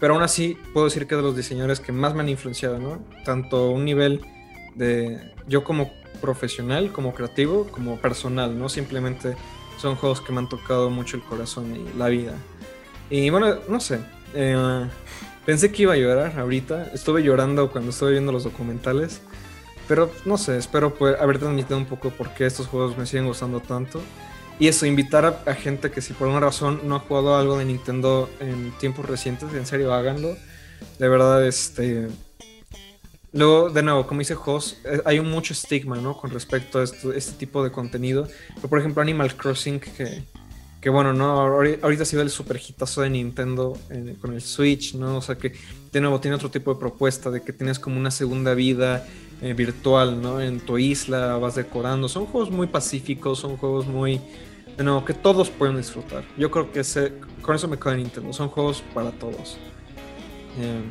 Pero 0.00 0.14
aún 0.14 0.22
así, 0.22 0.56
puedo 0.72 0.86
decir 0.86 1.06
que 1.06 1.14
de 1.14 1.22
los 1.22 1.36
diseñadores 1.36 1.78
que 1.78 1.92
más 1.92 2.14
me 2.14 2.22
han 2.22 2.28
influenciado, 2.30 2.78
¿no? 2.78 3.04
Tanto 3.24 3.70
un 3.70 3.84
nivel 3.84 4.22
de... 4.74 5.34
Yo 5.46 5.62
como 5.62 5.92
profesional, 6.22 6.90
como 6.90 7.12
creativo, 7.12 7.66
como 7.70 7.98
personal, 7.98 8.58
¿no? 8.58 8.68
Simplemente 8.68 9.36
son 9.78 9.96
juegos 9.96 10.20
que 10.20 10.32
me 10.32 10.38
han 10.38 10.48
tocado 10.48 10.90
mucho 10.90 11.16
el 11.16 11.22
corazón 11.22 11.76
y 11.76 11.98
la 11.98 12.08
vida. 12.08 12.34
Y 13.10 13.28
bueno, 13.30 13.56
no 13.68 13.78
sé. 13.78 14.00
Eh, 14.34 14.86
pensé 15.44 15.70
que 15.70 15.82
iba 15.82 15.92
a 15.92 15.96
llorar 15.96 16.38
ahorita. 16.38 16.90
Estuve 16.94 17.22
llorando 17.22 17.70
cuando 17.70 17.90
estuve 17.90 18.12
viendo 18.12 18.32
los 18.32 18.44
documentales. 18.44 19.20
Pero 19.86 20.10
no 20.24 20.38
sé, 20.38 20.56
espero 20.56 20.94
poder 20.94 21.20
haber 21.20 21.38
transmitido 21.38 21.76
un 21.76 21.86
poco 21.86 22.10
por 22.10 22.32
qué 22.34 22.46
estos 22.46 22.68
juegos 22.68 22.96
me 22.96 23.06
siguen 23.06 23.26
gustando 23.26 23.60
tanto. 23.60 24.00
Y 24.60 24.68
eso, 24.68 24.84
invitar 24.84 25.42
a, 25.46 25.54
gente 25.54 25.90
que 25.90 26.02
si 26.02 26.12
por 26.12 26.28
una 26.28 26.38
razón 26.38 26.82
no 26.84 26.96
ha 26.96 26.98
jugado 27.00 27.34
algo 27.34 27.56
de 27.56 27.64
Nintendo 27.64 28.28
en 28.40 28.72
tiempos 28.78 29.06
recientes, 29.06 29.54
en 29.54 29.64
serio 29.64 29.94
háganlo. 29.94 30.36
De 30.98 31.08
verdad, 31.08 31.46
este... 31.46 32.08
Luego, 33.32 33.70
de 33.70 33.82
nuevo, 33.82 34.06
como 34.06 34.18
dice 34.18 34.34
Jos, 34.34 34.76
hay 35.06 35.18
un 35.18 35.30
mucho 35.30 35.54
estigma, 35.54 35.96
¿no? 35.96 36.14
Con 36.14 36.30
respecto 36.30 36.78
a 36.78 36.84
este 36.84 37.32
tipo 37.38 37.64
de 37.64 37.70
contenido. 37.70 38.28
Pero, 38.56 38.68
por 38.68 38.78
ejemplo, 38.78 39.00
Animal 39.00 39.34
Crossing, 39.34 39.80
que, 39.80 40.24
que 40.78 40.90
bueno, 40.90 41.14
¿no? 41.14 41.40
Ahorita 41.40 42.02
ha 42.02 42.06
sido 42.06 42.20
el 42.20 42.28
super 42.28 42.60
hitazo 42.60 43.00
de 43.00 43.08
Nintendo 43.08 43.78
eh, 43.88 44.16
con 44.20 44.34
el 44.34 44.42
Switch, 44.42 44.94
¿no? 44.94 45.16
O 45.16 45.22
sea 45.22 45.36
que, 45.36 45.54
de 45.90 46.00
nuevo, 46.02 46.20
tiene 46.20 46.34
otro 46.34 46.50
tipo 46.50 46.74
de 46.74 46.80
propuesta 46.80 47.30
de 47.30 47.40
que 47.40 47.54
tienes 47.54 47.78
como 47.78 47.98
una 47.98 48.10
segunda 48.10 48.52
vida 48.52 49.06
eh, 49.40 49.54
virtual, 49.54 50.20
¿no? 50.20 50.38
En 50.38 50.60
tu 50.60 50.76
isla, 50.76 51.38
vas 51.38 51.54
decorando. 51.54 52.10
Son 52.10 52.26
juegos 52.26 52.50
muy 52.50 52.66
pacíficos, 52.66 53.38
son 53.38 53.56
juegos 53.56 53.86
muy... 53.86 54.20
De 54.76 54.84
nuevo, 54.84 55.04
que 55.04 55.14
todos 55.14 55.50
pueden 55.50 55.76
disfrutar. 55.76 56.24
Yo 56.36 56.50
creo 56.50 56.72
que 56.72 56.80
ese, 56.80 57.12
con 57.42 57.54
eso 57.54 57.68
me 57.68 57.78
queda 57.78 57.96
Nintendo. 57.96 58.32
Son 58.32 58.48
juegos 58.48 58.82
para 58.94 59.10
todos. 59.10 59.58
Eh, 60.58 60.82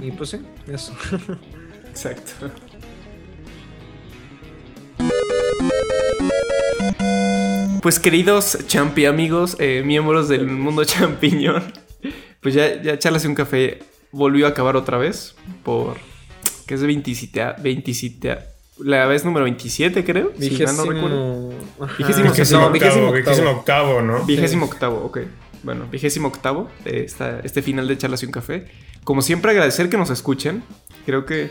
y 0.00 0.10
pues 0.12 0.30
sí, 0.30 0.38
eso. 0.68 0.92
Exacto. 1.88 2.50
Pues 7.82 8.00
queridos 8.00 8.58
champi 8.66 9.06
amigos, 9.06 9.56
eh, 9.60 9.82
miembros 9.84 10.28
del 10.28 10.48
mundo 10.48 10.84
champiñón, 10.84 11.72
pues 12.40 12.54
ya, 12.54 12.82
ya 12.82 12.98
Charlas 12.98 13.24
y 13.24 13.28
un 13.28 13.36
café 13.36 13.78
volvió 14.10 14.46
a 14.46 14.48
acabar 14.48 14.76
otra 14.76 14.98
vez 14.98 15.36
por... 15.62 15.96
que 16.66 16.74
es 16.74 16.80
de 16.80 16.88
27, 16.88 17.62
27 17.62 18.55
la 18.78 19.06
vez 19.06 19.24
número 19.24 19.44
27 19.44 20.04
creo. 20.04 20.32
Vigésimo... 20.36 20.68
Si 20.68 20.76
no 20.76 20.92
recuerdo. 20.92 21.48
Vigésimo, 21.98 22.30
vigésimo, 22.30 22.60
no, 22.60 22.70
vigésimo, 22.70 23.06
octavo, 23.06 23.12
vigésimo 23.12 23.50
octavo, 23.50 24.02
¿no? 24.02 24.24
Vigésimo 24.24 24.66
octavo, 24.66 25.04
ok. 25.04 25.18
Bueno, 25.62 25.86
vigésimo 25.90 26.28
octavo 26.28 26.68
de 26.84 27.04
esta, 27.04 27.40
este 27.40 27.62
final 27.62 27.88
de 27.88 27.98
Charlas 27.98 28.22
y 28.22 28.26
un 28.26 28.32
café. 28.32 28.66
Como 29.04 29.22
siempre 29.22 29.50
agradecer 29.50 29.88
que 29.88 29.96
nos 29.96 30.10
escuchen. 30.10 30.62
Creo 31.04 31.24
que 31.26 31.50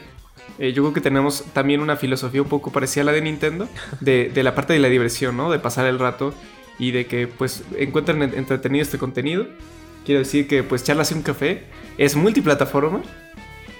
eh, 0.59 0.73
yo 0.73 0.83
creo 0.83 0.93
que 0.93 1.01
tenemos 1.01 1.43
también 1.53 1.81
una 1.81 1.95
filosofía 1.95 2.41
un 2.41 2.49
poco 2.49 2.71
parecida 2.71 3.01
a 3.01 3.05
la 3.05 3.11
de 3.11 3.21
Nintendo, 3.21 3.67
de, 3.99 4.31
de, 4.33 4.43
la 4.43 4.55
parte 4.55 4.73
de 4.73 4.79
la 4.79 4.89
diversión, 4.89 5.35
¿no? 5.35 5.51
De 5.51 5.59
pasar 5.59 5.85
el 5.85 5.99
rato 5.99 6.33
y 6.77 6.91
de 6.91 7.07
que 7.07 7.27
pues 7.27 7.63
encuentren 7.77 8.21
entretenido 8.21 8.83
este 8.83 8.97
contenido. 8.97 9.47
Quiero 10.05 10.19
decir 10.19 10.47
que 10.47 10.63
pues 10.63 10.83
Charlas 10.83 11.11
y 11.11 11.15
un 11.15 11.23
café 11.23 11.63
es 11.97 12.15
multiplataforma. 12.15 13.01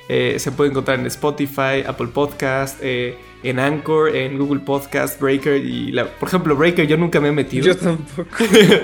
Eh, 0.07 0.38
se 0.39 0.51
puede 0.51 0.69
encontrar 0.69 0.99
en 0.99 1.05
Spotify, 1.07 1.84
Apple 1.85 2.07
Podcast, 2.07 2.80
eh, 2.81 3.17
en 3.49 3.59
Anchor, 3.59 4.15
en 4.15 4.38
Google 4.38 4.61
Podcast, 4.61 5.19
Breaker 5.19 5.63
y 5.63 5.91
la, 5.91 6.05
por 6.05 6.30
ejemplo 6.30 6.55
Breaker 6.55 6.88
yo 6.88 6.97
nunca 6.97 7.19
me 7.19 7.30
he 7.30 7.31
metido. 7.31 7.65
Yo 7.65 7.77
tampoco. 7.77 8.30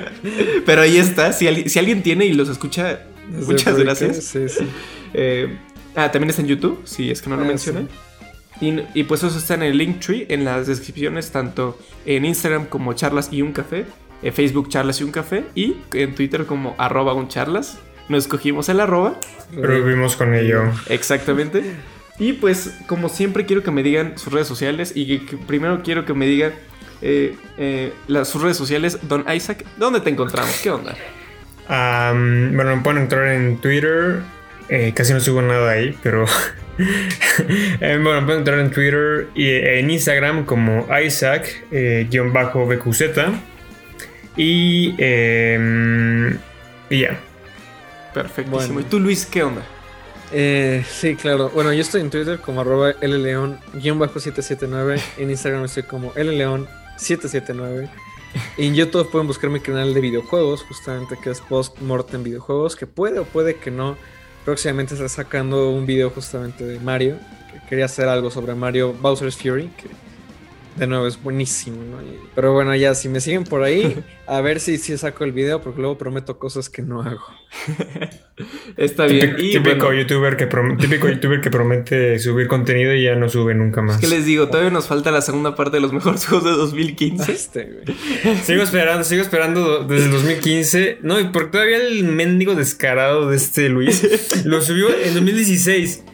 Pero 0.65 0.81
ahí 0.81 0.97
está. 0.97 1.33
Si, 1.33 1.69
si, 1.69 1.79
alguien 1.79 2.03
tiene 2.03 2.25
y 2.25 2.33
los 2.33 2.49
escucha, 2.49 3.01
Desde 3.29 3.51
muchas 3.51 3.73
Breaker, 3.73 3.85
gracias. 3.85 4.23
Sí, 4.25 4.49
sí. 4.49 4.67
Eh, 5.13 5.57
Ah, 5.95 6.11
también 6.11 6.29
está 6.29 6.41
en 6.41 6.47
YouTube, 6.47 6.81
si 6.85 7.11
es 7.11 7.21
que 7.21 7.29
no 7.29 7.35
lo 7.35 7.43
ah, 7.43 7.47
mencioné. 7.47 7.87
Sí. 8.59 8.83
Y, 8.93 8.99
y, 8.99 9.03
pues 9.03 9.23
eso 9.23 9.37
está 9.37 9.55
en 9.55 9.63
el 9.63 9.77
Linktree, 9.77 10.27
en 10.29 10.45
las 10.45 10.67
descripciones, 10.67 11.31
tanto 11.31 11.79
en 12.05 12.25
Instagram 12.25 12.65
como 12.65 12.93
charlas 12.93 13.29
y 13.31 13.41
un 13.41 13.53
café, 13.53 13.85
en 14.21 14.33
Facebook 14.33 14.69
charlas 14.69 15.01
y 15.01 15.03
un 15.03 15.11
café, 15.11 15.45
y 15.55 15.77
en 15.93 16.15
Twitter 16.15 16.45
como 16.45 16.75
arroba 16.77 17.13
un 17.13 17.27
charlas. 17.27 17.79
Nos 18.07 18.25
escogimos 18.25 18.69
el 18.69 18.79
arroba. 18.79 19.19
Pero 19.53 19.83
vivimos 19.83 20.15
con 20.15 20.33
ello. 20.33 20.63
Exactamente. 20.87 21.63
Y 22.19 22.33
pues, 22.33 22.77
como 22.87 23.09
siempre, 23.09 23.45
quiero 23.45 23.63
que 23.63 23.71
me 23.71 23.83
digan 23.83 24.17
sus 24.17 24.31
redes 24.31 24.47
sociales. 24.47 24.93
Y 24.95 25.05
que, 25.07 25.25
que 25.25 25.37
primero 25.37 25.81
quiero 25.83 26.05
que 26.05 26.13
me 26.13 26.27
digan 26.27 26.53
eh, 27.01 27.35
eh, 27.57 27.93
las, 28.07 28.27
sus 28.27 28.41
redes 28.41 28.57
sociales. 28.57 28.99
Don 29.03 29.25
Isaac, 29.31 29.65
¿dónde 29.77 30.01
te 30.01 30.09
encontramos? 30.09 30.59
¿Qué 30.61 30.69
onda? 30.69 30.95
Um, 31.69 32.55
bueno, 32.55 32.75
me 32.75 32.81
pueden 32.81 33.03
entrar 33.03 33.27
en 33.27 33.57
Twitter 33.57 34.21
eh, 34.71 34.93
casi 34.95 35.11
no 35.11 35.19
subo 35.19 35.41
nada 35.41 35.71
ahí, 35.71 35.93
pero. 36.01 36.25
eh, 36.77 37.99
bueno, 38.01 38.25
pueden 38.25 38.39
entrar 38.39 38.57
en 38.59 38.71
Twitter 38.71 39.27
y 39.35 39.49
en 39.49 39.91
Instagram 39.91 40.45
como 40.45 40.87
Isaac-BQZ. 40.97 42.09
y. 44.37 44.95
Eh, 44.97 46.33
y 46.89 46.99
ya. 47.01 47.19
Perfectísimo. 48.13 48.75
Bueno. 48.75 48.79
¿Y 48.79 48.83
tú, 48.85 49.01
Luis, 49.01 49.25
qué 49.25 49.43
onda? 49.43 49.61
Eh, 50.31 50.83
sí, 50.89 51.15
claro. 51.15 51.49
Bueno, 51.49 51.73
yo 51.73 51.81
estoy 51.81 52.01
en 52.01 52.09
Twitter 52.09 52.39
como 52.39 52.61
arroba 52.61 52.93
lleon-779. 52.99 55.01
En 55.17 55.29
Instagram 55.29 55.65
estoy 55.65 55.83
como 55.83 56.13
lleon779. 56.13 57.89
Y 58.57 58.67
en 58.67 58.75
YouTube 58.75 59.11
pueden 59.11 59.27
buscar 59.27 59.49
mi 59.49 59.59
canal 59.59 59.93
de 59.93 59.99
videojuegos, 59.99 60.63
justamente 60.63 61.17
que 61.21 61.31
es 61.31 61.41
Post 61.41 61.81
Mortem 61.81 62.23
Videojuegos, 62.23 62.77
que 62.77 62.87
puede 62.87 63.19
o 63.19 63.25
puede 63.25 63.57
que 63.57 63.71
no. 63.71 63.97
Próximamente 64.45 64.93
estar 64.93 65.09
sacando 65.09 65.69
un 65.69 65.85
video 65.85 66.09
justamente 66.09 66.65
de 66.65 66.79
Mario. 66.79 67.17
Que 67.51 67.59
quería 67.67 67.83
hacer 67.85 68.07
algo 68.07 68.31
sobre 68.31 68.55
Mario 68.55 68.93
Bowser's 68.93 69.35
Fury, 69.35 69.69
de 70.77 70.87
nuevo 70.87 71.05
es 71.07 71.21
buenísimo, 71.21 71.77
¿no? 71.83 71.97
Pero 72.35 72.53
bueno, 72.53 72.75
ya, 72.75 72.95
si 72.95 73.09
me 73.09 73.19
siguen 73.21 73.43
por 73.43 73.63
ahí, 73.63 73.97
a 74.27 74.41
ver 74.41 74.59
si, 74.59 74.77
si 74.77 74.97
saco 74.97 75.23
el 75.23 75.31
video, 75.31 75.61
porque 75.61 75.81
luego 75.81 75.97
prometo 75.97 76.39
cosas 76.39 76.69
que 76.69 76.81
no 76.81 77.01
hago. 77.01 77.21
Está 78.77 79.05
bien. 79.05 79.35
Típico, 79.35 79.41
Y 79.43 79.51
típico 79.51 79.85
bueno, 79.87 80.01
youtuber 80.01 80.37
que 80.37 80.49
prom- 80.49 80.79
típico 80.79 81.09
youtuber 81.09 81.41
que 81.41 81.51
promete 81.51 82.17
subir 82.19 82.47
contenido 82.47 82.93
y 82.95 83.03
ya 83.03 83.15
no 83.15 83.29
sube 83.29 83.53
nunca 83.53 83.81
más. 83.81 83.97
¿qué 83.99 84.07
les 84.07 84.25
digo? 84.25 84.47
Todavía 84.47 84.71
nos 84.71 84.87
falta 84.87 85.11
la 85.11 85.21
segunda 85.21 85.55
parte 85.55 85.77
de 85.77 85.81
los 85.81 85.93
mejores 85.93 86.25
juegos 86.27 86.45
de 86.45 86.51
2015. 86.51 87.31
Este, 87.31 87.63
güey. 87.65 88.37
Sigo 88.43 88.63
esperando, 88.63 89.03
sigo 89.03 89.21
esperando 89.21 89.83
desde 89.83 90.05
el 90.05 90.11
2015. 90.11 90.99
No, 91.03 91.19
y 91.19 91.25
porque 91.25 91.51
todavía 91.51 91.77
el 91.77 92.03
mendigo 92.05 92.55
descarado 92.55 93.29
de 93.29 93.35
este 93.37 93.69
Luis 93.69 94.45
lo 94.45 94.61
subió 94.61 94.87
en 94.97 95.13
2016. 95.13 96.05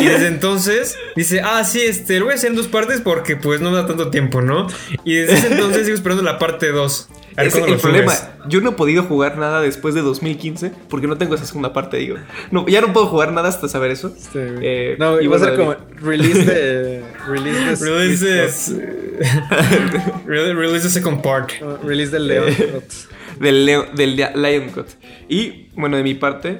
Y 0.00 0.04
desde 0.04 0.26
entonces 0.28 0.96
dice, 1.16 1.40
ah, 1.44 1.64
sí, 1.64 1.80
este, 1.80 2.18
lo 2.18 2.26
voy 2.26 2.32
a 2.32 2.36
hacer 2.36 2.50
en 2.50 2.56
dos 2.56 2.68
partes 2.68 3.00
porque 3.00 3.36
pues 3.36 3.60
no 3.60 3.70
me 3.70 3.76
da 3.76 3.86
tanto 3.86 4.10
tiempo, 4.10 4.40
¿no? 4.42 4.66
Y 5.04 5.14
desde 5.14 5.34
ese 5.34 5.46
entonces 5.52 5.84
sigo 5.84 5.94
esperando 5.94 6.22
la 6.22 6.38
parte 6.38 6.68
2. 6.70 7.08
A 7.34 7.42
ver 7.42 7.46
Es 7.46 7.54
el 7.56 7.76
problema. 7.78 8.12
subes. 8.14 8.28
Yo 8.48 8.60
no 8.60 8.70
he 8.70 8.72
podido 8.72 9.04
jugar 9.04 9.38
nada 9.38 9.60
después 9.62 9.94
de 9.94 10.02
2015 10.02 10.70
porque 10.90 11.06
no 11.06 11.16
tengo 11.16 11.34
esa 11.34 11.46
segunda 11.46 11.72
parte, 11.72 11.96
digo. 11.96 12.16
No, 12.50 12.66
ya 12.68 12.80
no 12.82 12.92
puedo 12.92 13.06
jugar 13.06 13.32
nada 13.32 13.48
hasta 13.48 13.68
saber 13.68 13.90
eso. 13.90 14.14
Güey. 14.34 14.46
Eh, 14.60 14.96
no, 14.98 15.18
iba 15.20 15.36
a 15.36 15.40
ser 15.40 15.56
como 15.56 15.74
release 16.02 16.44
de. 16.44 17.02
Release 17.26 17.82
de. 17.84 17.90
Releases. 17.90 18.74
Re- 20.26 20.54
Release 20.54 20.82
the 20.82 20.90
second 20.90 21.22
part. 21.22 21.52
Release 21.82 22.10
del 22.10 22.26
León. 22.28 22.46
Del, 23.40 23.64
Leo- 23.64 23.86
del 23.96 24.14
Lion 24.16 24.68
Cut. 24.68 24.88
Y 25.28 25.68
bueno, 25.74 25.96
de 25.96 26.02
mi 26.02 26.14
parte. 26.14 26.58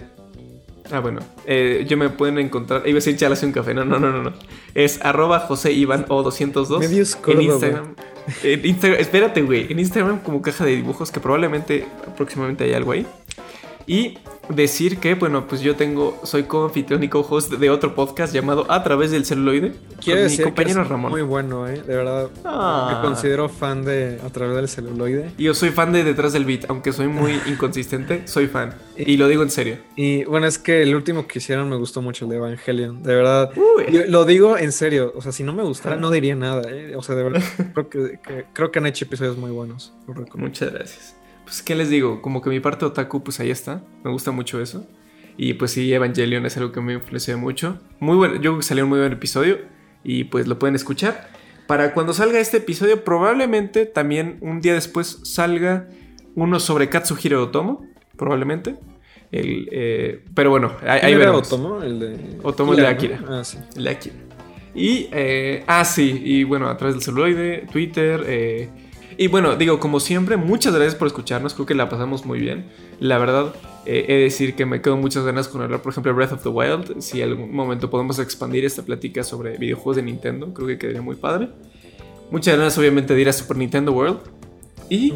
Ah, 0.93 1.01
bueno. 1.01 1.21
eh, 1.47 1.85
yo 1.89 1.97
me 1.97 2.11
pueden 2.11 2.39
encontrar. 2.39 2.83
Iba 2.85 2.93
a 2.93 2.95
decir 2.97 3.17
chalas 3.17 3.43
y 3.43 3.47
un 3.47 3.53
café. 3.53 3.73
No, 3.75 3.85
no, 3.85 3.99
no, 3.99 4.13
no. 4.13 4.23
no. 4.23 4.33
Es 4.75 5.01
arroba 5.03 5.41
José 5.41 5.73
Iván 5.73 6.05
o 6.09 6.23
202. 6.23 6.81
Medios 6.81 7.17
En. 7.27 7.41
Instagram. 7.43 7.95
En 8.43 8.67
Instagram. 8.67 9.01
Espérate, 9.01 9.43
güey. 9.43 9.73
En 9.73 9.79
Instagram 9.79 10.21
como 10.21 10.43
caja 10.43 10.65
de 10.65 10.77
dibujos 10.77 11.11
que 11.11 11.19
probablemente 11.21 11.87
próximamente 12.17 12.65
hay 12.65 12.75
algo 12.75 12.93
ahí. 12.93 13.07
Y 13.87 14.19
decir 14.49 14.99
que, 14.99 15.15
bueno, 15.15 15.47
pues 15.47 15.61
yo 15.61 15.77
tengo, 15.77 16.21
soy 16.25 16.43
co-anfitrión 16.45 17.03
y 17.03 17.09
co-host 17.09 17.53
de 17.53 17.71
otro 17.71 17.95
podcast 17.95 18.35
llamado 18.35 18.67
A 18.71 18.83
través 18.83 19.11
del 19.11 19.25
celuloide. 19.25 19.73
Quiero 20.01 20.01
con 20.01 20.15
mi 20.17 20.23
decir 20.23 20.39
que 20.39 20.45
compañero 20.45 20.83
es 20.83 20.89
Ramón. 20.89 21.11
muy 21.13 21.23
bueno, 21.23 21.69
¿eh? 21.69 21.81
De 21.83 21.97
verdad. 21.97 22.29
Ah. 22.45 22.93
Me 23.01 23.07
considero 23.09 23.49
fan 23.49 23.85
de 23.85 24.21
A 24.25 24.31
través 24.31 24.57
del 24.57 24.69
celuloide. 24.69 25.31
Y 25.39 25.45
yo 25.45 25.55
soy 25.55 25.71
fan 25.71 25.93
de 25.93 26.05
Detrás 26.05 26.33
del 26.33 26.45
Beat, 26.45 26.65
aunque 26.69 26.93
soy 26.93 27.09
muy 27.09 27.33
inconsistente, 27.47 28.27
soy 28.27 28.47
fan. 28.49 28.75
Y 28.97 29.17
lo 29.17 29.29
digo 29.29 29.43
en 29.43 29.51
serio. 29.51 29.79
Y 29.97 30.25
bueno, 30.25 30.47
es 30.47 30.59
que 30.59 30.83
el 30.83 30.95
último 30.95 31.27
que 31.27 31.39
hicieron 31.39 31.69
me 31.71 31.77
gustó 31.77 32.03
mucho, 32.03 32.25
el 32.27 32.31
de 32.33 32.37
Evangelion. 32.37 33.03
De 33.03 33.15
verdad. 33.15 33.51
Yo 33.91 34.03
lo 34.09 34.25
digo 34.25 34.59
en 34.59 34.73
serio. 34.73 35.13
O 35.17 35.23
sea, 35.23 35.33
si 35.33 35.45
no 35.45 35.53
me 35.53 35.63
gustara, 35.63 35.97
no 35.97 36.11
diría 36.11 36.35
nada, 36.37 36.63
¿eh? 36.71 36.95
O 36.97 37.03
sea, 37.03 37.15
de 37.15 37.23
verdad. 37.23 37.43
creo, 37.75 37.89
que, 37.89 38.19
que- 38.27 38.45
creo 38.53 38.71
que 38.71 38.79
han 38.79 38.87
hecho 38.87 39.05
episodios 39.05 39.37
muy 39.37 39.51
buenos. 39.51 39.93
Muchas 40.35 40.73
gracias. 40.73 41.17
Pues, 41.53 41.61
¿qué 41.61 41.75
les 41.75 41.91
digo? 41.91 42.23
Como 42.23 42.41
que 42.41 42.49
mi 42.49 42.61
parte 42.61 42.87
otaku, 42.87 43.23
pues 43.23 43.39
ahí 43.39 43.51
está. 43.51 43.85
Me 44.05 44.11
gusta 44.11 44.31
mucho 44.31 44.59
eso. 44.59 44.87
Y 45.37 45.53
pues 45.53 45.73
sí, 45.73 45.93
Evangelion 45.93 46.47
es 46.47 46.57
algo 46.57 46.73
que 46.73 46.81
me 46.81 46.95
influenció 46.95 47.37
mucho. 47.37 47.79
Muy 48.01 48.17
bueno, 48.17 48.37
yo 48.37 48.41
creo 48.41 48.57
que 48.57 48.63
salió 48.63 48.85
un 48.85 48.89
muy 48.89 49.01
buen 49.01 49.13
episodio. 49.13 49.59
Y 50.03 50.25
pues 50.25 50.47
lo 50.47 50.59
pueden 50.59 50.77
escuchar. 50.77 51.29
Para 51.67 51.93
cuando 51.93 52.15
salga 52.15 52.39
este 52.41 52.57
episodio, 52.57 53.05
probablemente 53.05 53.85
también 53.85 54.39
un 54.41 54.63
día 54.63 54.73
después 54.73 55.21
salga 55.25 55.91
uno 56.37 56.59
sobre 56.59 56.89
Katsuhiro 56.89 57.43
Otomo. 57.43 57.87
Probablemente. 58.17 58.77
El, 59.31 59.69
eh, 59.73 60.25
pero 60.35 60.49
bueno, 60.49 60.73
ahí, 60.81 60.89
ahí 60.89 61.01
¿Quién 61.01 61.11
era 61.11 61.19
veremos. 61.33 61.53
Otomo? 61.53 61.83
El 61.83 62.01
de. 62.01 62.39
Otomo, 62.45 62.73
el 62.73 62.77
de 62.79 62.83
¿no? 62.85 62.89
Akira. 62.89 63.25
Ah, 63.29 63.45
sí. 63.45 63.59
El 63.77 63.85
de 63.85 63.91
Akira. 63.91 64.15
Y, 64.75 65.09
eh, 65.13 65.65
ah, 65.67 65.85
sí, 65.85 66.19
y 66.25 66.45
bueno, 66.45 66.69
a 66.71 66.79
través 66.79 66.95
del 66.95 67.05
celuloide, 67.05 67.67
Twitter. 67.71 68.25
eh, 68.27 68.71
y 69.23 69.29
bueno, 69.29 69.55
digo, 69.55 69.79
como 69.79 70.01
siempre, 70.01 70.37
muchas 70.37 70.75
gracias 70.75 70.97
por 70.97 71.07
escucharnos. 71.07 71.55
Creo 71.55 71.65
que 71.65 71.77
la 71.77 71.89
pasamos 71.89 72.27
muy 72.27 72.41
bien. 72.41 72.67
La 72.99 73.19
verdad, 73.19 73.55
eh, 73.87 74.05
he 74.09 74.15
de 74.15 74.23
decir 74.23 74.57
que 74.57 74.67
me 74.67 74.83
quedo 74.83 74.97
muchas 74.97 75.25
ganas 75.25 75.47
con 75.47 75.63
hablar, 75.63 75.81
por 75.81 75.93
ejemplo, 75.93 76.13
Breath 76.13 76.33
of 76.33 76.43
the 76.43 76.49
Wild. 76.49 77.01
Si 77.01 77.23
algún 77.23 77.55
momento 77.55 77.89
podemos 77.89 78.19
expandir 78.19 78.65
esta 78.65 78.83
plática 78.83 79.23
sobre 79.23 79.59
videojuegos 79.59 79.95
de 79.95 80.03
Nintendo, 80.03 80.53
creo 80.53 80.67
que 80.67 80.77
quedaría 80.77 81.03
muy 81.03 81.15
padre. 81.15 81.51
Muchas 82.33 82.57
ganas, 82.57 82.77
obviamente, 82.79 83.15
de 83.15 83.21
ir 83.21 83.29
a 83.29 83.33
Super 83.33 83.59
Nintendo 83.59 83.93
World. 83.93 84.19
Y, 84.91 85.15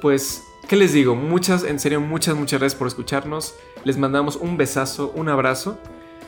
pues, 0.00 0.44
¿qué 0.68 0.76
les 0.76 0.92
digo? 0.92 1.16
Muchas, 1.16 1.64
en 1.64 1.80
serio, 1.80 2.00
muchas, 2.00 2.36
muchas 2.36 2.60
gracias 2.60 2.78
por 2.78 2.86
escucharnos. 2.86 3.56
Les 3.82 3.98
mandamos 3.98 4.36
un 4.36 4.56
besazo, 4.56 5.12
un 5.16 5.28
abrazo 5.28 5.76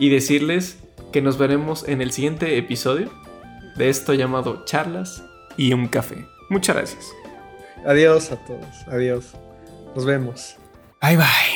y 0.01 0.09
decirles 0.09 0.78
que 1.12 1.23
nos 1.23 1.39
veremos 1.39 1.87
en 1.87 2.03
el 2.03 2.11
siguiente 2.11 2.59
episodio 2.59 3.11
de 3.77 3.91
esto 3.91 4.12
llamado 4.12 4.65
Charlas 4.65 5.23
y 5.57 5.73
un 5.73 5.87
café. 5.87 6.27
Muchas 6.48 6.77
gracias. 6.77 7.12
Adiós 7.85 8.32
a 8.32 8.36
todos. 8.36 8.89
Adiós. 8.89 9.35
Nos 9.94 10.05
vemos. 10.05 10.56
Bye 11.01 11.16
bye. 11.16 11.56